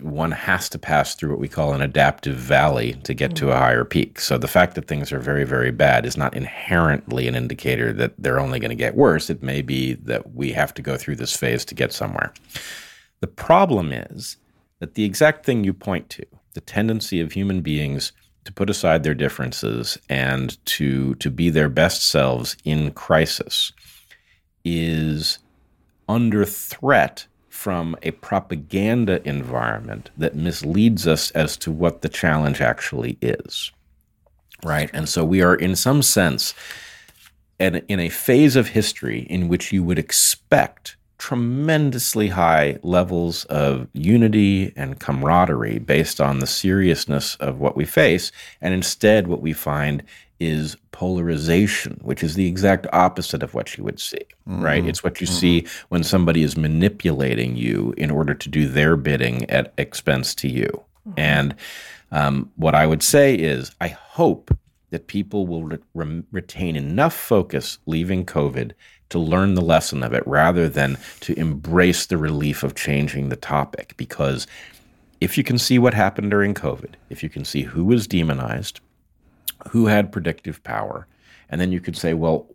one 0.00 0.30
has 0.30 0.70
to 0.70 0.78
pass 0.78 1.14
through 1.14 1.30
what 1.30 1.40
we 1.40 1.48
call 1.48 1.74
an 1.74 1.82
adaptive 1.82 2.36
valley 2.36 2.94
to 3.02 3.12
get 3.12 3.36
to 3.36 3.48
a 3.48 3.52
mm-hmm. 3.52 3.62
higher 3.62 3.84
peak. 3.84 4.18
So 4.18 4.38
the 4.38 4.48
fact 4.48 4.76
that 4.76 4.86
things 4.86 5.12
are 5.12 5.18
very, 5.18 5.44
very 5.44 5.70
bad 5.70 6.06
is 6.06 6.16
not 6.16 6.34
inherently 6.34 7.28
an 7.28 7.34
indicator 7.34 7.92
that 7.92 8.14
they're 8.16 8.40
only 8.40 8.60
going 8.60 8.70
to 8.70 8.74
get 8.74 8.96
worse. 8.96 9.28
It 9.28 9.42
may 9.42 9.60
be 9.60 9.94
that 9.94 10.34
we 10.34 10.52
have 10.52 10.72
to 10.74 10.82
go 10.82 10.96
through 10.96 11.16
this 11.16 11.36
phase 11.36 11.66
to 11.66 11.74
get 11.74 11.92
somewhere. 11.92 12.32
The 13.20 13.26
problem 13.26 13.92
is 13.92 14.38
that 14.78 14.94
the 14.94 15.04
exact 15.04 15.44
thing 15.44 15.64
you 15.64 15.74
point 15.74 16.08
to, 16.10 16.24
the 16.54 16.60
tendency 16.62 17.20
of 17.20 17.32
human 17.32 17.60
beings 17.60 18.12
to 18.48 18.52
put 18.54 18.70
aside 18.70 19.02
their 19.02 19.12
differences 19.12 19.98
and 20.08 20.56
to 20.64 21.14
to 21.16 21.30
be 21.30 21.50
their 21.50 21.68
best 21.68 22.08
selves 22.08 22.56
in 22.64 22.90
crisis 22.92 23.72
is 24.64 25.38
under 26.08 26.46
threat 26.46 27.26
from 27.50 27.94
a 28.02 28.10
propaganda 28.12 29.20
environment 29.28 30.10
that 30.16 30.34
misleads 30.34 31.06
us 31.06 31.30
as 31.32 31.58
to 31.58 31.70
what 31.70 32.00
the 32.00 32.08
challenge 32.08 32.62
actually 32.62 33.18
is. 33.20 33.70
Right? 34.64 34.88
And 34.94 35.10
so 35.10 35.26
we 35.26 35.42
are 35.42 35.54
in 35.54 35.76
some 35.76 36.00
sense 36.00 36.54
in, 37.60 37.76
in 37.88 38.00
a 38.00 38.08
phase 38.08 38.56
of 38.56 38.68
history 38.68 39.26
in 39.28 39.48
which 39.48 39.72
you 39.72 39.84
would 39.84 39.98
expect 39.98 40.96
tremendously 41.18 42.28
high 42.28 42.78
levels 42.82 43.44
of 43.46 43.88
unity 43.92 44.72
and 44.76 45.00
camaraderie 45.00 45.78
based 45.78 46.20
on 46.20 46.38
the 46.38 46.46
seriousness 46.46 47.34
of 47.36 47.58
what 47.58 47.76
we 47.76 47.84
face. 47.84 48.30
And 48.60 48.72
instead, 48.72 49.26
what 49.26 49.42
we 49.42 49.52
find 49.52 50.04
is 50.40 50.76
polarization, 50.92 51.98
which 52.02 52.22
is 52.22 52.34
the 52.34 52.46
exact 52.46 52.86
opposite 52.92 53.42
of 53.42 53.54
what 53.54 53.76
you 53.76 53.82
would 53.82 53.98
see, 53.98 54.24
mm-hmm. 54.48 54.62
right? 54.62 54.86
It's 54.86 55.02
what 55.02 55.20
you 55.20 55.26
mm-hmm. 55.26 55.36
see 55.36 55.66
when 55.88 56.04
somebody 56.04 56.42
is 56.42 56.56
manipulating 56.56 57.56
you 57.56 57.92
in 57.96 58.10
order 58.10 58.34
to 58.34 58.48
do 58.48 58.68
their 58.68 58.96
bidding 58.96 59.48
at 59.50 59.74
expense 59.76 60.34
to 60.36 60.48
you. 60.48 60.68
Mm-hmm. 61.08 61.12
And 61.16 61.54
um, 62.12 62.52
what 62.56 62.76
I 62.76 62.86
would 62.86 63.02
say 63.02 63.34
is, 63.34 63.72
I 63.80 63.88
hope 63.88 64.56
that 64.90 65.08
people 65.08 65.46
will 65.46 65.64
re- 65.94 66.22
retain 66.30 66.76
enough 66.76 67.14
focus 67.14 67.78
leaving 67.86 68.24
COVID 68.24 68.72
to 69.10 69.18
learn 69.18 69.54
the 69.54 69.62
lesson 69.62 70.02
of 70.02 70.12
it 70.12 70.26
rather 70.26 70.68
than 70.68 70.98
to 71.20 71.38
embrace 71.38 72.06
the 72.06 72.18
relief 72.18 72.62
of 72.62 72.74
changing 72.74 73.28
the 73.28 73.36
topic. 73.36 73.94
Because 73.96 74.46
if 75.20 75.36
you 75.36 75.44
can 75.44 75.58
see 75.58 75.78
what 75.78 75.94
happened 75.94 76.30
during 76.30 76.54
COVID, 76.54 76.94
if 77.10 77.22
you 77.22 77.28
can 77.28 77.44
see 77.44 77.62
who 77.62 77.84
was 77.84 78.06
demonized, 78.06 78.80
who 79.70 79.86
had 79.86 80.12
predictive 80.12 80.62
power, 80.62 81.06
and 81.48 81.60
then 81.60 81.72
you 81.72 81.80
could 81.80 81.96
say, 81.96 82.14
well, 82.14 82.46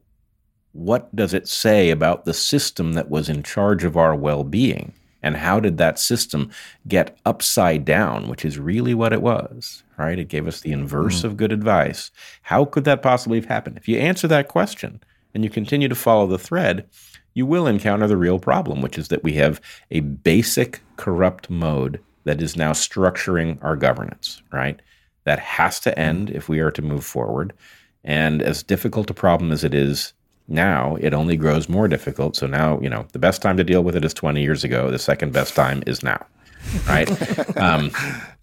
what 0.71 1.15
does 1.15 1.33
it 1.33 1.47
say 1.47 1.89
about 1.89 2.25
the 2.25 2.33
system 2.33 2.93
that 2.93 3.09
was 3.09 3.29
in 3.29 3.43
charge 3.43 3.83
of 3.83 3.97
our 3.97 4.15
well 4.15 4.43
being? 4.43 4.93
And 5.21 5.37
how 5.37 5.59
did 5.61 5.77
that 5.77 5.99
system 5.99 6.51
get 6.85 7.17
upside 7.25 7.85
down, 7.85 8.27
which 8.27 8.43
is 8.43 8.59
really 8.59 8.93
what 8.93 9.13
it 9.13 9.21
was, 9.21 9.83
right? 9.97 10.19
It 10.19 10.27
gave 10.27 10.47
us 10.47 10.59
the 10.59 10.73
inverse 10.73 11.19
mm-hmm. 11.19 11.27
of 11.27 11.37
good 11.37 11.53
advice. 11.53 12.11
How 12.41 12.65
could 12.65 12.83
that 12.83 13.01
possibly 13.01 13.39
have 13.39 13.47
happened? 13.47 13.77
If 13.77 13.87
you 13.87 13.97
answer 13.97 14.27
that 14.27 14.49
question, 14.49 14.99
and 15.33 15.43
you 15.43 15.49
continue 15.49 15.87
to 15.87 15.95
follow 15.95 16.27
the 16.27 16.37
thread, 16.37 16.87
you 17.33 17.45
will 17.45 17.67
encounter 17.67 18.07
the 18.07 18.17
real 18.17 18.39
problem, 18.39 18.81
which 18.81 18.97
is 18.97 19.07
that 19.07 19.23
we 19.23 19.33
have 19.33 19.59
a 19.91 20.01
basic 20.01 20.81
corrupt 20.97 21.49
mode 21.49 21.99
that 22.25 22.41
is 22.41 22.55
now 22.55 22.71
structuring 22.71 23.57
our 23.61 23.75
governance, 23.75 24.41
right? 24.51 24.81
That 25.25 25.39
has 25.39 25.79
to 25.81 25.97
end 25.97 26.29
if 26.29 26.47
we 26.47 26.59
are 26.59 26.71
to 26.71 26.81
move 26.81 27.05
forward. 27.05 27.53
And 28.03 28.41
as 28.41 28.63
difficult 28.63 29.09
a 29.09 29.13
problem 29.13 29.51
as 29.51 29.63
it 29.63 29.73
is 29.73 30.13
now, 30.47 30.97
it 30.99 31.13
only 31.13 31.37
grows 31.37 31.69
more 31.69 31.87
difficult. 31.87 32.35
So 32.35 32.47
now, 32.47 32.79
you 32.81 32.89
know, 32.89 33.07
the 33.13 33.19
best 33.19 33.41
time 33.41 33.57
to 33.57 33.63
deal 33.63 33.83
with 33.83 33.95
it 33.95 34.03
is 34.03 34.13
20 34.13 34.41
years 34.41 34.63
ago. 34.63 34.91
The 34.91 34.99
second 34.99 35.31
best 35.33 35.55
time 35.55 35.83
is 35.87 36.03
now, 36.03 36.25
right? 36.87 37.57
um, 37.57 37.91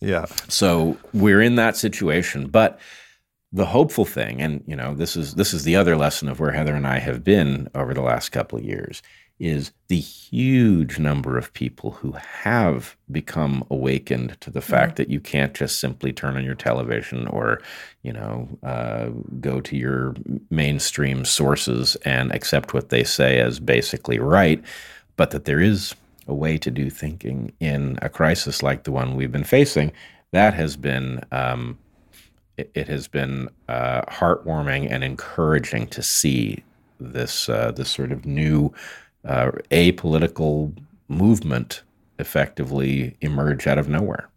yeah. 0.00 0.24
So 0.48 0.96
we're 1.12 1.42
in 1.42 1.56
that 1.56 1.76
situation. 1.76 2.48
But 2.48 2.80
the 3.52 3.66
hopeful 3.66 4.04
thing, 4.04 4.40
and 4.40 4.62
you 4.66 4.76
know, 4.76 4.94
this 4.94 5.16
is 5.16 5.34
this 5.34 5.52
is 5.52 5.64
the 5.64 5.76
other 5.76 5.96
lesson 5.96 6.28
of 6.28 6.40
where 6.40 6.52
Heather 6.52 6.74
and 6.74 6.86
I 6.86 6.98
have 6.98 7.24
been 7.24 7.68
over 7.74 7.92
the 7.94 8.02
last 8.02 8.30
couple 8.30 8.58
of 8.58 8.64
years, 8.64 9.02
is 9.40 9.72
the 9.88 9.98
huge 9.98 10.98
number 10.98 11.38
of 11.38 11.52
people 11.54 11.92
who 11.92 12.12
have 12.12 12.94
become 13.10 13.64
awakened 13.70 14.38
to 14.42 14.50
the 14.50 14.60
fact 14.60 14.92
mm-hmm. 14.92 14.96
that 14.96 15.08
you 15.08 15.18
can't 15.18 15.54
just 15.54 15.80
simply 15.80 16.12
turn 16.12 16.36
on 16.36 16.44
your 16.44 16.54
television 16.54 17.26
or, 17.28 17.60
you 18.02 18.12
know, 18.12 18.46
uh, 18.62 19.06
go 19.40 19.60
to 19.62 19.76
your 19.76 20.14
mainstream 20.50 21.24
sources 21.24 21.96
and 22.04 22.32
accept 22.34 22.74
what 22.74 22.90
they 22.90 23.02
say 23.02 23.40
as 23.40 23.58
basically 23.58 24.18
right, 24.18 24.62
but 25.16 25.30
that 25.30 25.46
there 25.46 25.60
is 25.60 25.94
a 26.28 26.34
way 26.34 26.58
to 26.58 26.70
do 26.70 26.90
thinking 26.90 27.50
in 27.60 27.98
a 28.02 28.10
crisis 28.10 28.62
like 28.62 28.84
the 28.84 28.92
one 28.92 29.16
we've 29.16 29.32
been 29.32 29.42
facing. 29.42 29.90
That 30.32 30.52
has 30.52 30.76
been 30.76 31.24
um, 31.32 31.78
it, 32.56 32.70
it 32.74 32.88
has 32.88 33.08
been 33.08 33.48
uh, 33.68 34.02
heartwarming 34.02 34.90
and 34.90 35.02
encouraging 35.04 35.86
to 35.88 36.02
see 36.02 36.62
this 36.98 37.48
uh, 37.48 37.72
this 37.72 37.90
sort 37.90 38.12
of 38.12 38.26
new 38.26 38.72
uh, 39.24 39.50
apolitical 39.70 40.76
movement 41.08 41.82
effectively 42.18 43.16
emerge 43.20 43.66
out 43.66 43.78
of 43.78 43.88
nowhere. 43.88 44.28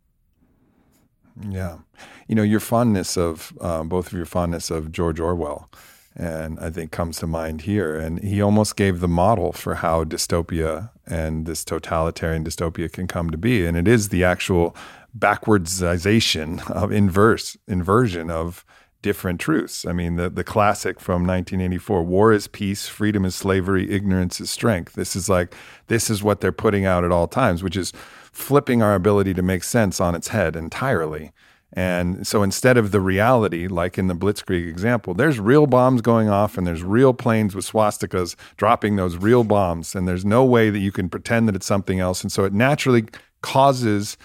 Yeah, 1.49 1.79
you 2.27 2.35
know 2.35 2.43
your 2.43 2.59
fondness 2.59 3.17
of 3.17 3.53
uh, 3.59 3.83
both 3.83 4.07
of 4.07 4.13
your 4.13 4.25
fondness 4.25 4.69
of 4.69 4.91
George 4.91 5.19
Orwell, 5.19 5.69
and 6.15 6.59
I 6.59 6.69
think 6.69 6.91
comes 6.91 7.17
to 7.19 7.27
mind 7.27 7.61
here. 7.61 7.95
And 7.95 8.23
he 8.23 8.41
almost 8.41 8.75
gave 8.75 8.99
the 8.99 9.07
model 9.07 9.51
for 9.51 9.75
how 9.75 10.03
dystopia 10.03 10.91
and 11.05 11.45
this 11.45 11.65
totalitarian 11.65 12.43
dystopia 12.43 12.91
can 12.91 13.07
come 13.07 13.29
to 13.31 13.37
be, 13.37 13.65
and 13.65 13.75
it 13.75 13.87
is 13.87 14.09
the 14.09 14.23
actual 14.23 14.75
backwardization 15.17 16.69
of 16.71 16.91
inverse 16.91 17.57
inversion 17.67 18.29
of 18.31 18.65
different 19.01 19.39
truths. 19.39 19.85
I 19.85 19.93
mean, 19.93 20.15
the 20.15 20.29
the 20.29 20.43
classic 20.43 20.99
from 20.99 21.25
1984: 21.25 22.03
"War 22.03 22.31
is 22.31 22.47
peace, 22.47 22.87
freedom 22.87 23.25
is 23.25 23.35
slavery, 23.35 23.91
ignorance 23.91 24.41
is 24.41 24.49
strength." 24.49 24.93
This 24.93 25.15
is 25.15 25.29
like 25.29 25.53
this 25.87 26.09
is 26.09 26.23
what 26.23 26.41
they're 26.41 26.51
putting 26.51 26.85
out 26.85 27.03
at 27.03 27.11
all 27.11 27.27
times, 27.27 27.61
which 27.61 27.77
is 27.77 27.93
flipping 28.31 28.81
our 28.81 28.95
ability 28.95 29.33
to 29.35 29.43
make 29.43 29.63
sense 29.63 30.01
on 30.01 30.15
its 30.15 30.29
head 30.29 30.55
entirely. 30.55 31.31
And 31.75 32.25
so 32.25 32.43
instead 32.43 32.77
of 32.77 32.91
the 32.91 33.01
reality, 33.01 33.67
like 33.67 33.97
in 33.97 34.07
the 34.07 34.15
Blitzkrieg 34.15 34.67
example, 34.69 35.15
there's 35.15 35.39
real 35.39 35.65
bombs 35.65 36.01
going 36.01 36.29
off 36.29 36.55
and 36.55 36.67
there's 36.67 36.83
real 36.83 37.13
planes 37.13 37.55
with 37.55 37.65
swastikas 37.65 38.35
dropping 38.57 38.95
those 38.95 39.17
real 39.17 39.43
bombs. 39.43 39.95
And 39.95 40.07
there's 40.07 40.23
no 40.23 40.45
way 40.45 40.69
that 40.69 40.79
you 40.79 40.91
can 40.91 41.09
pretend 41.09 41.47
that 41.47 41.55
it's 41.55 41.65
something 41.65 41.99
else. 41.99 42.21
And 42.21 42.31
so 42.31 42.43
it 42.43 42.53
naturally 42.53 43.05
causes 43.41 44.17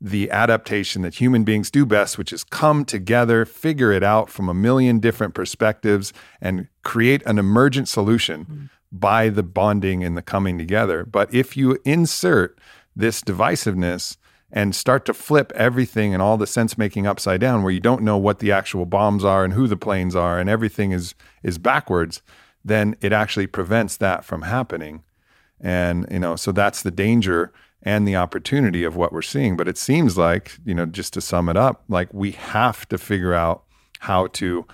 the 0.00 0.30
adaptation 0.30 1.02
that 1.02 1.16
human 1.16 1.44
beings 1.44 1.70
do 1.70 1.84
best, 1.84 2.18
which 2.18 2.32
is 2.32 2.44
come 2.44 2.84
together, 2.84 3.44
figure 3.44 3.90
it 3.90 4.02
out 4.02 4.30
from 4.30 4.48
a 4.48 4.54
million 4.54 5.00
different 5.00 5.34
perspectives, 5.34 6.12
and 6.40 6.68
create 6.84 7.22
an 7.26 7.38
emergent 7.38 7.88
solution 7.88 8.44
mm-hmm. 8.44 8.66
by 8.92 9.28
the 9.28 9.42
bonding 9.42 10.04
and 10.04 10.16
the 10.16 10.22
coming 10.22 10.56
together. 10.56 11.04
But 11.04 11.32
if 11.34 11.56
you 11.56 11.78
insert 11.84 12.58
this 12.94 13.20
divisiveness 13.20 14.16
and 14.50 14.74
start 14.74 15.04
to 15.04 15.14
flip 15.14 15.52
everything 15.54 16.14
and 16.14 16.22
all 16.22 16.36
the 16.36 16.46
sense 16.46 16.78
making 16.78 17.06
upside 17.06 17.40
down, 17.40 17.62
where 17.62 17.72
you 17.72 17.80
don't 17.80 18.02
know 18.02 18.16
what 18.16 18.38
the 18.38 18.52
actual 18.52 18.86
bombs 18.86 19.24
are 19.24 19.44
and 19.44 19.52
who 19.52 19.66
the 19.66 19.76
planes 19.76 20.14
are, 20.14 20.38
and 20.38 20.48
everything 20.48 20.92
is 20.92 21.14
is 21.42 21.58
backwards, 21.58 22.22
then 22.64 22.96
it 23.00 23.12
actually 23.12 23.46
prevents 23.46 23.96
that 23.96 24.24
from 24.24 24.42
happening. 24.42 25.02
And 25.60 26.06
you 26.10 26.20
know, 26.20 26.36
so 26.36 26.52
that's 26.52 26.82
the 26.82 26.90
danger 26.92 27.52
and 27.82 28.06
the 28.06 28.16
opportunity 28.16 28.84
of 28.84 28.96
what 28.96 29.12
we're 29.12 29.22
seeing. 29.22 29.56
But 29.56 29.68
it 29.68 29.78
seems 29.78 30.18
like, 30.18 30.58
you 30.64 30.74
know, 30.74 30.86
just 30.86 31.12
to 31.14 31.20
sum 31.20 31.48
it 31.48 31.56
up, 31.56 31.84
like 31.88 32.12
we 32.12 32.32
have 32.32 32.88
to 32.88 32.98
figure 32.98 33.34
out 33.34 33.64
how 34.00 34.26
to 34.28 34.66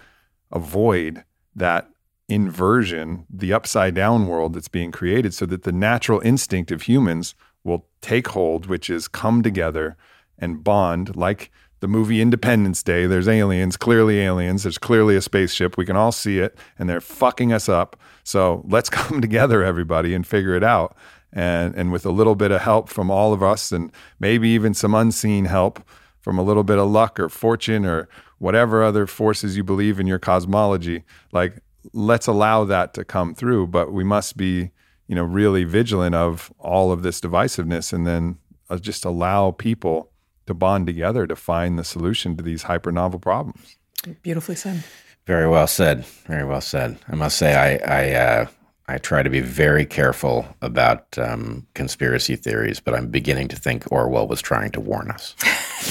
avoid 0.51 1.25
that 1.55 1.91
inversion, 2.29 3.27
the 3.29 3.53
upside 3.53 3.95
down 3.95 4.27
world 4.27 4.55
that's 4.55 4.69
being 4.69 4.91
created, 4.91 5.35
so 5.35 5.47
that 5.47 5.63
the 5.63 5.73
natural 5.73 6.21
instinct 6.21 6.71
of 6.71 6.83
humans 6.83 7.35
will 7.63 7.87
take 8.01 8.29
hold, 8.29 8.67
which 8.67 8.89
is 8.89 9.09
come 9.09 9.43
together 9.43 9.97
and 10.39 10.65
bond 10.65 11.15
like 11.17 11.51
the 11.81 11.89
movie 11.89 12.23
Independence 12.23 12.83
Day. 12.83 13.07
There's 13.07 13.29
aliens, 13.29 13.77
clearly 13.77 14.21
aliens. 14.21 14.63
There's 14.63 14.79
clearly 14.79 15.17
a 15.17 15.21
spaceship. 15.21 15.77
We 15.77 15.85
can 15.85 15.97
all 15.97 16.13
see 16.13 16.39
it, 16.39 16.57
and 16.79 16.89
they're 16.89 17.01
fucking 17.01 17.53
us 17.53 17.69
up. 17.69 17.97
So 18.23 18.65
let's 18.67 18.89
come 18.99 19.21
together, 19.21 19.63
everybody, 19.63 20.15
and 20.15 20.27
figure 20.27 20.55
it 20.55 20.65
out. 20.65 20.97
And 21.37 21.75
and 21.75 21.91
with 21.91 22.07
a 22.07 22.11
little 22.11 22.37
bit 22.37 22.53
of 22.53 22.61
help 22.61 22.89
from 22.89 23.11
all 23.11 23.33
of 23.33 23.43
us, 23.43 23.73
and 23.73 23.91
maybe 24.21 24.49
even 24.51 24.73
some 24.73 24.95
unseen 24.95 25.47
help 25.47 25.83
from 26.21 26.39
a 26.39 26.43
little 26.43 26.63
bit 26.65 26.79
of 26.79 26.89
luck 26.89 27.19
or 27.19 27.29
fortune 27.29 27.85
or 27.85 28.09
whatever 28.39 28.85
other 28.85 29.07
forces 29.07 29.57
you 29.57 29.65
believe 29.65 29.99
in 29.99 30.07
your 30.07 30.19
cosmology, 30.19 31.03
like 31.33 31.59
let's 31.93 32.27
allow 32.27 32.65
that 32.65 32.95
to 32.95 33.05
come 33.05 33.35
through. 33.35 33.67
But 33.67 33.93
we 33.93 34.05
must 34.05 34.37
be, 34.37 34.71
you 35.09 35.15
know, 35.15 35.25
really 35.25 35.65
vigilant 35.65 36.15
of 36.15 36.53
all 36.59 36.93
of 36.93 37.03
this 37.03 37.21
divisiveness, 37.21 37.93
and 37.93 38.07
then 38.07 38.39
uh, 38.71 38.79
just 38.79 39.05
allow 39.05 39.51
people 39.51 40.11
to 40.47 40.55
bond 40.55 40.87
together 40.87 41.27
to 41.27 41.37
find 41.37 41.79
the 41.79 41.85
solution 41.85 42.37
to 42.37 42.43
these 42.45 42.65
hyper 42.65 42.93
novel 42.93 43.19
problems. 43.19 43.77
Beautifully 44.23 44.55
said. 44.55 44.85
Very 45.27 45.49
well 45.49 45.67
said. 45.67 46.05
Very 46.27 46.45
well 46.45 46.61
said. 46.61 46.99
I 47.09 47.17
must 47.17 47.37
say, 47.39 47.55
I 47.55 47.77
I, 47.77 48.13
uh, 48.13 48.47
I 48.87 48.99
try 48.99 49.23
to 49.23 49.31
be 49.31 49.41
very 49.41 49.87
careful 49.87 50.47
about 50.61 51.19
um, 51.19 51.67
conspiracy 51.75 52.37
theories, 52.37 52.81
but 52.81 52.95
I'm 52.95 53.09
beginning 53.09 53.49
to 53.49 53.57
think 53.57 53.91
Orwell 53.91 54.29
was 54.29 54.43
trying 54.43 54.73
to 54.73 54.81
warn 54.81 55.11
us. 55.11 55.35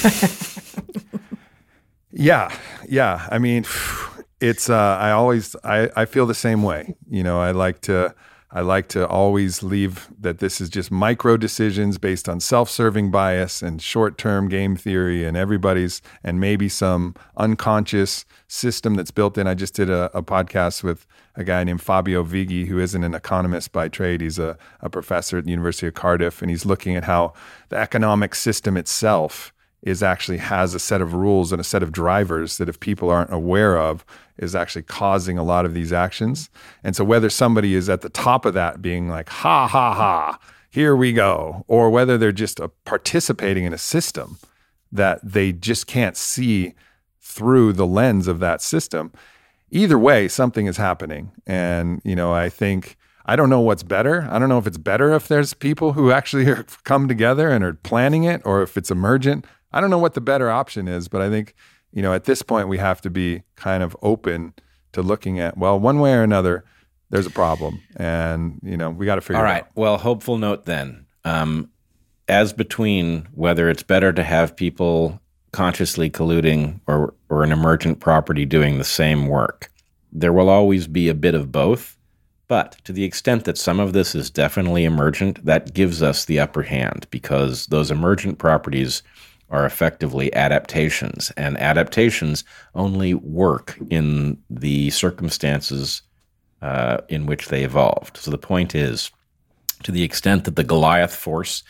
yeah, 2.11 2.56
yeah. 2.88 3.28
I 3.32 3.40
mean, 3.40 3.65
it's. 4.40 4.70
Uh, 4.70 4.98
I 4.99 5.11
always. 5.11 5.56
I 5.64 5.90
I 5.95 6.06
feel 6.06 6.28
the 6.28 6.36
same 6.36 6.61
way. 6.61 6.95
You 7.10 7.24
know, 7.24 7.41
I 7.41 7.52
like 7.52 7.82
to 7.82 8.14
I 8.55 8.61
like 8.61 8.88
to 8.89 9.07
always 9.07 9.63
leave 9.63 10.09
that 10.19 10.38
this 10.38 10.61
is 10.61 10.69
just 10.69 10.91
micro 10.91 11.38
decisions 11.38 11.97
based 11.97 12.30
on 12.30 12.39
self 12.39 12.69
serving 12.69 13.09
bias 13.09 13.63
and 13.63 13.81
short 13.81 14.17
term 14.17 14.47
game 14.47 14.75
theory 14.75 15.25
and 15.25 15.35
everybody's, 15.35 16.03
and 16.23 16.39
maybe 16.39 16.69
some 16.69 17.15
unconscious 17.35 18.25
system 18.47 18.93
that's 18.93 19.09
built 19.09 19.39
in. 19.39 19.47
I 19.47 19.55
just 19.55 19.73
did 19.73 19.89
a, 19.89 20.15
a 20.15 20.21
podcast 20.21 20.84
with 20.84 21.07
a 21.35 21.43
guy 21.43 21.63
named 21.63 21.81
Fabio 21.81 22.23
Vighi, 22.23 22.67
who 22.67 22.80
isn't 22.80 23.03
an 23.03 23.15
economist 23.15 23.71
by 23.71 23.88
trade. 23.88 24.21
He's 24.21 24.38
a, 24.38 24.57
a 24.81 24.89
professor 24.89 25.39
at 25.39 25.45
the 25.45 25.49
University 25.49 25.88
of 25.88 25.95
Cardiff, 25.95 26.41
and 26.41 26.51
he's 26.51 26.65
looking 26.65 26.95
at 26.95 27.05
how 27.05 27.34
the 27.69 27.77
economic 27.77 28.35
system 28.35 28.77
itself 28.77 29.52
is 29.84 30.01
actually 30.01 30.38
has 30.38 30.73
a 30.73 30.80
set 30.80 31.01
of 31.01 31.14
rules 31.14 31.51
and 31.51 31.60
a 31.60 31.64
set 31.64 31.84
of 31.84 31.91
drivers 31.91 32.57
that 32.57 32.69
if 32.69 32.80
people 32.80 33.10
aren't 33.10 33.34
aware 33.34 33.77
of 33.77 34.05
is 34.38 34.55
actually 34.55 34.81
causing 34.81 35.38
a 35.38 35.43
lot 35.43 35.65
of 35.65 35.73
these 35.73 35.93
actions. 35.93 36.49
And 36.84 36.95
so 36.95 37.03
whether 37.03 37.30
somebody 37.30 37.76
is 37.76 37.89
at 37.89 38.01
the 38.01 38.10
top 38.10 38.45
of 38.45 38.53
that 38.53 38.81
being 38.81 39.10
like 39.10 39.30
ha 39.30 39.68
ha 39.68 39.93
ha 39.93 40.39
here 40.72 40.95
we 40.95 41.14
go 41.14 41.65
or 41.68 41.89
whether 41.89 42.18
they're 42.18 42.31
just 42.31 42.60
a 42.60 42.69
participating 42.69 43.65
in 43.65 43.73
a 43.73 43.77
system 43.77 44.39
that 44.91 45.19
they 45.22 45.51
just 45.51 45.85
can't 45.85 46.18
see 46.18 46.73
through 47.19 47.73
the 47.73 47.85
lens 47.85 48.27
of 48.27 48.39
that 48.39 48.61
system 48.61 49.11
either 49.69 49.99
way 49.99 50.27
something 50.27 50.65
is 50.65 50.77
happening 50.77 51.31
and 51.45 52.01
you 52.03 52.15
know 52.15 52.34
I 52.34 52.49
think 52.49 52.97
I 53.26 53.35
don't 53.35 53.49
know 53.49 53.61
what's 53.61 53.84
better. 53.84 54.27
I 54.30 54.38
don't 54.38 54.49
know 54.49 54.57
if 54.57 54.68
it's 54.68 54.77
better 54.77 55.14
if 55.14 55.27
there's 55.27 55.53
people 55.53 55.93
who 55.93 56.11
actually 56.11 56.53
come 56.84 57.07
together 57.07 57.49
and 57.49 57.64
are 57.64 57.73
planning 57.73 58.26
it 58.26 58.41
or 58.43 58.61
if 58.61 58.76
it's 58.76 58.91
emergent. 58.91 59.45
I 59.74 59.82
don't 59.82 59.90
know 59.90 59.98
what 59.98 60.14
the 60.14 60.22
better 60.22 60.50
option 60.50 60.88
is, 60.88 61.08
but 61.08 61.22
I 61.22 61.30
think, 61.30 61.56
you 61.91 62.02
know, 62.02 62.14
at 62.14 62.26
this 62.26 62.41
point 62.41 62.68
we 62.68 62.78
have 62.78 63.02
to 63.02 63.10
be 63.10 63.44
kind 63.56 63.84
of 63.84 63.98
open 64.02 64.54
to 64.94 65.02
looking 65.02 65.40
at, 65.40 65.58
well, 65.58 65.80
one 65.80 66.00
way 66.00 66.14
or 66.14 66.24
another, 66.24 66.64
there's 67.10 67.26
a 67.26 67.32
problem. 67.32 67.82
And, 67.95 68.60
you 68.64 68.78
know, 68.78 68.90
we 68.90 69.06
got 69.06 69.16
to 69.16 69.22
figure 69.22 69.38
All 69.38 69.44
it 69.44 69.48
right. 69.48 69.64
out. 69.64 69.70
Well, 69.76 69.98
hopeful 69.98 70.38
note 70.38 70.66
then. 70.66 71.06
Um, 71.26 71.70
as 72.28 72.54
between 72.54 73.28
whether 73.34 73.70
it's 73.70 73.84
better 73.84 74.14
to 74.14 74.24
have 74.24 74.56
people 74.56 75.20
consciously 75.52 76.10
colluding 76.10 76.80
or, 76.88 77.14
or 77.30 77.44
an 77.44 77.52
emergent 77.52 78.00
property 78.00 78.45
doing 78.45 78.78
the 78.78 78.84
same 78.84 79.28
work, 79.28 79.72
there 80.12 80.34
will 80.34 80.50
always 80.50 80.88
be 80.88 81.10
a 81.10 81.14
bit 81.14 81.36
of 81.36 81.52
both. 81.52 81.98
But 82.48 82.78
to 82.84 82.94
the 82.94 83.04
extent 83.04 83.45
that 83.45 83.58
some 83.58 83.80
of 83.80 83.94
this 83.94 84.16
is 84.16 84.30
definitely 84.30 84.84
emergent, 84.84 85.44
that 85.45 85.74
gives 85.74 86.04
us 86.04 86.26
the 86.26 86.40
upper 86.40 86.62
hand 86.62 87.08
because 87.10 87.68
those 87.68 87.90
emergent 87.90 88.38
properties 88.38 89.02
are 89.53 89.67
effectively 89.67 90.34
adaptations, 90.34 91.31
and 91.38 91.57
adaptations 91.59 92.43
only 92.73 93.13
work 93.13 93.77
in 93.91 94.35
the 94.49 94.89
circumstances 94.89 96.01
uh, 96.63 96.97
in 97.07 97.27
which 97.27 97.49
they 97.49 97.63
evolved. 97.63 98.17
So 98.17 98.31
the 98.31 98.38
point 98.38 98.73
is, 98.73 99.11
to 99.84 99.91
the 99.91 100.01
extent 100.01 100.45
that 100.45 100.55
the 100.55 100.63
Goliath 100.63 101.15
force 101.15 101.63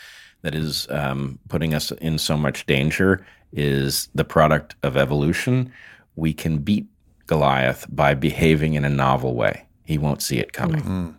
that 0.43 0.55
is 0.55 0.87
um, 0.91 1.37
putting 1.49 1.73
us 1.73 1.91
in 1.91 2.17
so 2.17 2.37
much 2.37 2.65
danger 2.65 3.25
is 3.51 4.07
the 4.15 4.23
product 4.23 4.75
of 4.81 4.95
evolution, 4.95 5.69
we 6.15 6.33
can 6.33 6.59
beat 6.59 6.87
Goliath 7.27 7.85
by 7.89 8.13
behaving 8.13 8.75
in 8.75 8.85
a 8.85 8.89
novel 8.89 9.35
way. 9.35 9.65
He 9.83 9.97
won't 9.97 10.21
see 10.21 10.39
it 10.39 10.53
coming. 10.53 11.17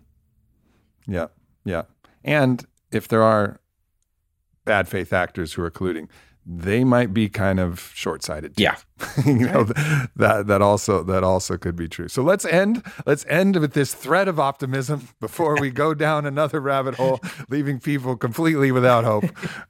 Yeah. 1.07 1.27
Yeah. 1.67 1.83
And 2.25 2.65
if 2.91 3.09
there 3.09 3.23
are 3.23 3.61
bad 4.65 4.89
faith 4.89 5.13
actors 5.13 5.53
who 5.53 5.63
are 5.63 5.71
colluding, 5.71 6.09
they 6.47 6.85
might 6.85 7.15
be 7.15 7.29
kind 7.29 7.59
of 7.59 7.91
short-sighted. 7.95 8.55
Yeah. 8.57 8.77
you 9.27 9.47
know 9.47 9.65
that 10.17 10.47
that 10.47 10.63
also 10.63 11.03
that 11.03 11.25
also 11.25 11.57
could 11.57 11.75
be 11.75 11.89
true. 11.89 12.07
So 12.07 12.23
let's 12.23 12.45
end 12.45 12.83
let's 13.07 13.27
end 13.27 13.57
with 13.57 13.73
this 13.73 13.93
thread 13.93 14.29
of 14.29 14.39
optimism 14.39 15.09
before 15.21 15.57
we 15.61 15.71
go 15.71 15.95
down 15.95 16.27
another 16.27 16.61
rabbit 16.61 16.95
hole, 16.95 17.21
leaving 17.49 17.81
people 17.81 18.17
completely 18.17 18.71
without 18.71 19.05
hope. 19.05 19.25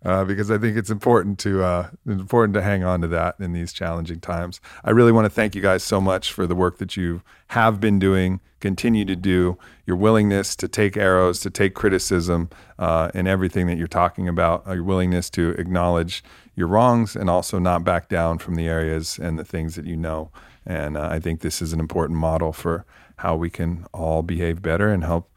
Uh, 0.05 0.25
because 0.25 0.51
I 0.51 0.59
think 0.59 0.77
it's 0.77 0.91
important 0.91 1.39
to 1.41 1.63
uh, 1.63 1.89
important 2.07 2.55
to 2.55 2.63
hang 2.63 2.85
on 2.85 3.01
to 3.01 3.09
that 3.09 3.37
in 3.41 3.53
these 3.53 3.73
challenging 3.73 4.21
times. 4.21 4.61
I 4.85 4.91
really 4.91 5.13
want 5.13 5.25
to 5.25 5.31
thank 5.31 5.55
you 5.55 5.63
guys 5.63 5.83
so 5.83 6.01
much 6.01 6.33
for 6.33 6.47
the 6.47 6.55
work 6.55 6.79
that 6.79 6.97
you 6.97 7.23
have 7.49 7.81
been 7.81 7.99
doing, 7.99 8.41
continue 8.61 9.05
to 9.05 9.17
do, 9.17 9.59
your 9.87 9.97
willingness 9.97 10.57
to 10.57 10.69
take 10.69 10.97
arrows, 10.97 11.41
to 11.41 11.51
take 11.51 11.75
criticism, 11.75 12.51
uh, 12.79 13.11
and 13.15 13.29
everything 13.29 13.67
that 13.69 13.79
you're 13.79 13.87
talking 13.87 14.29
about, 14.29 14.67
uh, 14.67 14.73
your 14.73 14.85
willingness 14.85 15.31
to 15.31 15.51
acknowledge 15.51 16.25
your 16.57 16.69
wrongs 16.69 17.17
and 17.17 17.29
also 17.29 17.59
not 17.59 17.85
back 17.85 18.09
down 18.09 18.39
from 18.39 18.55
the 18.55 18.67
areas 18.67 19.19
and 19.19 19.39
the 19.39 19.45
things 19.45 19.75
that 19.77 19.87
you 19.87 19.97
know. 19.97 20.31
And 20.67 20.97
uh, 20.97 21.09
I 21.09 21.21
think 21.21 21.41
this 21.41 21.61
is 21.61 21.73
an 21.73 21.81
important 21.81 22.19
model 22.19 22.53
for 22.53 22.85
how 23.17 23.37
we 23.37 23.51
can 23.51 23.87
all 23.93 24.23
behave 24.23 24.63
better 24.63 24.91
and 24.91 25.05
help 25.05 25.31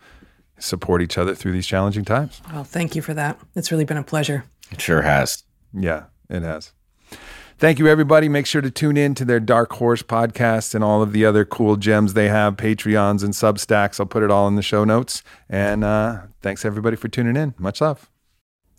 support 0.60 1.02
each 1.02 1.18
other 1.18 1.36
through 1.36 1.52
these 1.52 1.68
challenging 1.68 2.06
times. 2.06 2.42
Well, 2.52 2.64
thank 2.64 2.96
you 2.96 3.02
for 3.02 3.14
that. 3.14 3.40
It's 3.56 3.72
really 3.72 3.86
been 3.86 3.98
a 3.98 4.04
pleasure. 4.04 4.46
It 4.72 4.82
sure 4.82 5.02
has. 5.02 5.44
Yeah, 5.74 6.06
it 6.30 6.42
has. 6.42 6.74
Thank 7.60 7.80
you, 7.80 7.88
everybody. 7.88 8.30
Make 8.30 8.46
sure 8.46 8.62
to 8.62 8.70
tune 8.70 8.98
in 8.98 9.16
to 9.16 9.26
their 9.26 9.40
Dark 9.40 9.74
Horse 9.74 10.04
podcast 10.04 10.76
and 10.76 10.84
all 10.84 11.02
of 11.02 11.12
the 11.12 11.26
other 11.26 11.44
cool 11.44 11.76
gems 11.76 12.14
they 12.14 12.28
have, 12.28 12.56
Patreons 12.56 13.24
and 13.24 13.34
Substacks. 13.34 14.00
I'll 14.00 14.06
put 14.06 14.22
it 14.22 14.30
all 14.30 14.48
in 14.48 14.56
the 14.56 14.62
show 14.62 14.84
notes. 14.84 15.24
And 15.50 15.84
uh, 15.84 16.22
thanks, 16.42 16.66
everybody, 16.66 16.96
for 16.96 17.08
tuning 17.08 17.36
in. 17.36 17.56
Much 17.58 17.82
love. 17.82 18.12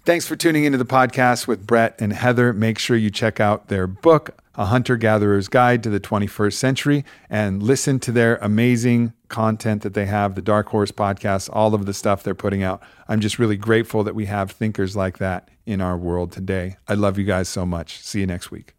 Thanks 0.05 0.27
for 0.27 0.37
tuning 0.37 0.65
into 0.65 0.79
the 0.79 0.87
podcast 0.87 1.47
with 1.47 1.66
Bret 1.66 2.01
and 2.01 2.12
Heather. 2.15 2.55
Make 2.55 2.79
sure 2.79 2.97
you 2.97 3.11
check 3.11 3.41
out 3.41 3.69
their 3.69 3.87
book, 3.87 4.31
A 4.55 4.66
Hunter 4.66 4.97
Gatherer's 4.97 5.49
Guide 5.49 5.83
to 5.83 5.91
the 5.91 6.01
21st 6.01 6.55
Century, 6.55 7.05
and 7.29 7.62
listen 7.62 8.01
to 8.01 8.12
their 8.12 8.37
amazing 8.37 9.12
content 9.29 9.83
that 9.83 9.93
they 9.93 10.07
have, 10.07 10.35
the 10.35 10.41
Dark 10.41 10.69
Horse 10.69 10.91
podcast, 10.93 11.51
all 11.53 11.75
of 11.75 11.85
the 11.85 11.93
stuff 11.93 12.23
they're 12.23 12.35
putting 12.35 12.62
out. 12.62 12.83
I'm 13.07 13.20
just 13.20 13.39
really 13.39 13.59
grateful 13.59 14.03
that 14.05 14.15
we 14.15 14.25
have 14.27 14.51
thinkers 14.51 14.97
like 14.97 15.19
that 15.19 15.51
in 15.66 15.83
our 15.83 15.99
world 15.99 16.33
today. 16.33 16.79
I 16.89 16.95
love 16.95 17.19
you 17.19 17.25
guys 17.25 17.51
so 17.51 17.66
much. 17.66 18.01
See 18.01 18.20
you 18.20 18.27
next 18.27 18.51
week. 18.51 18.77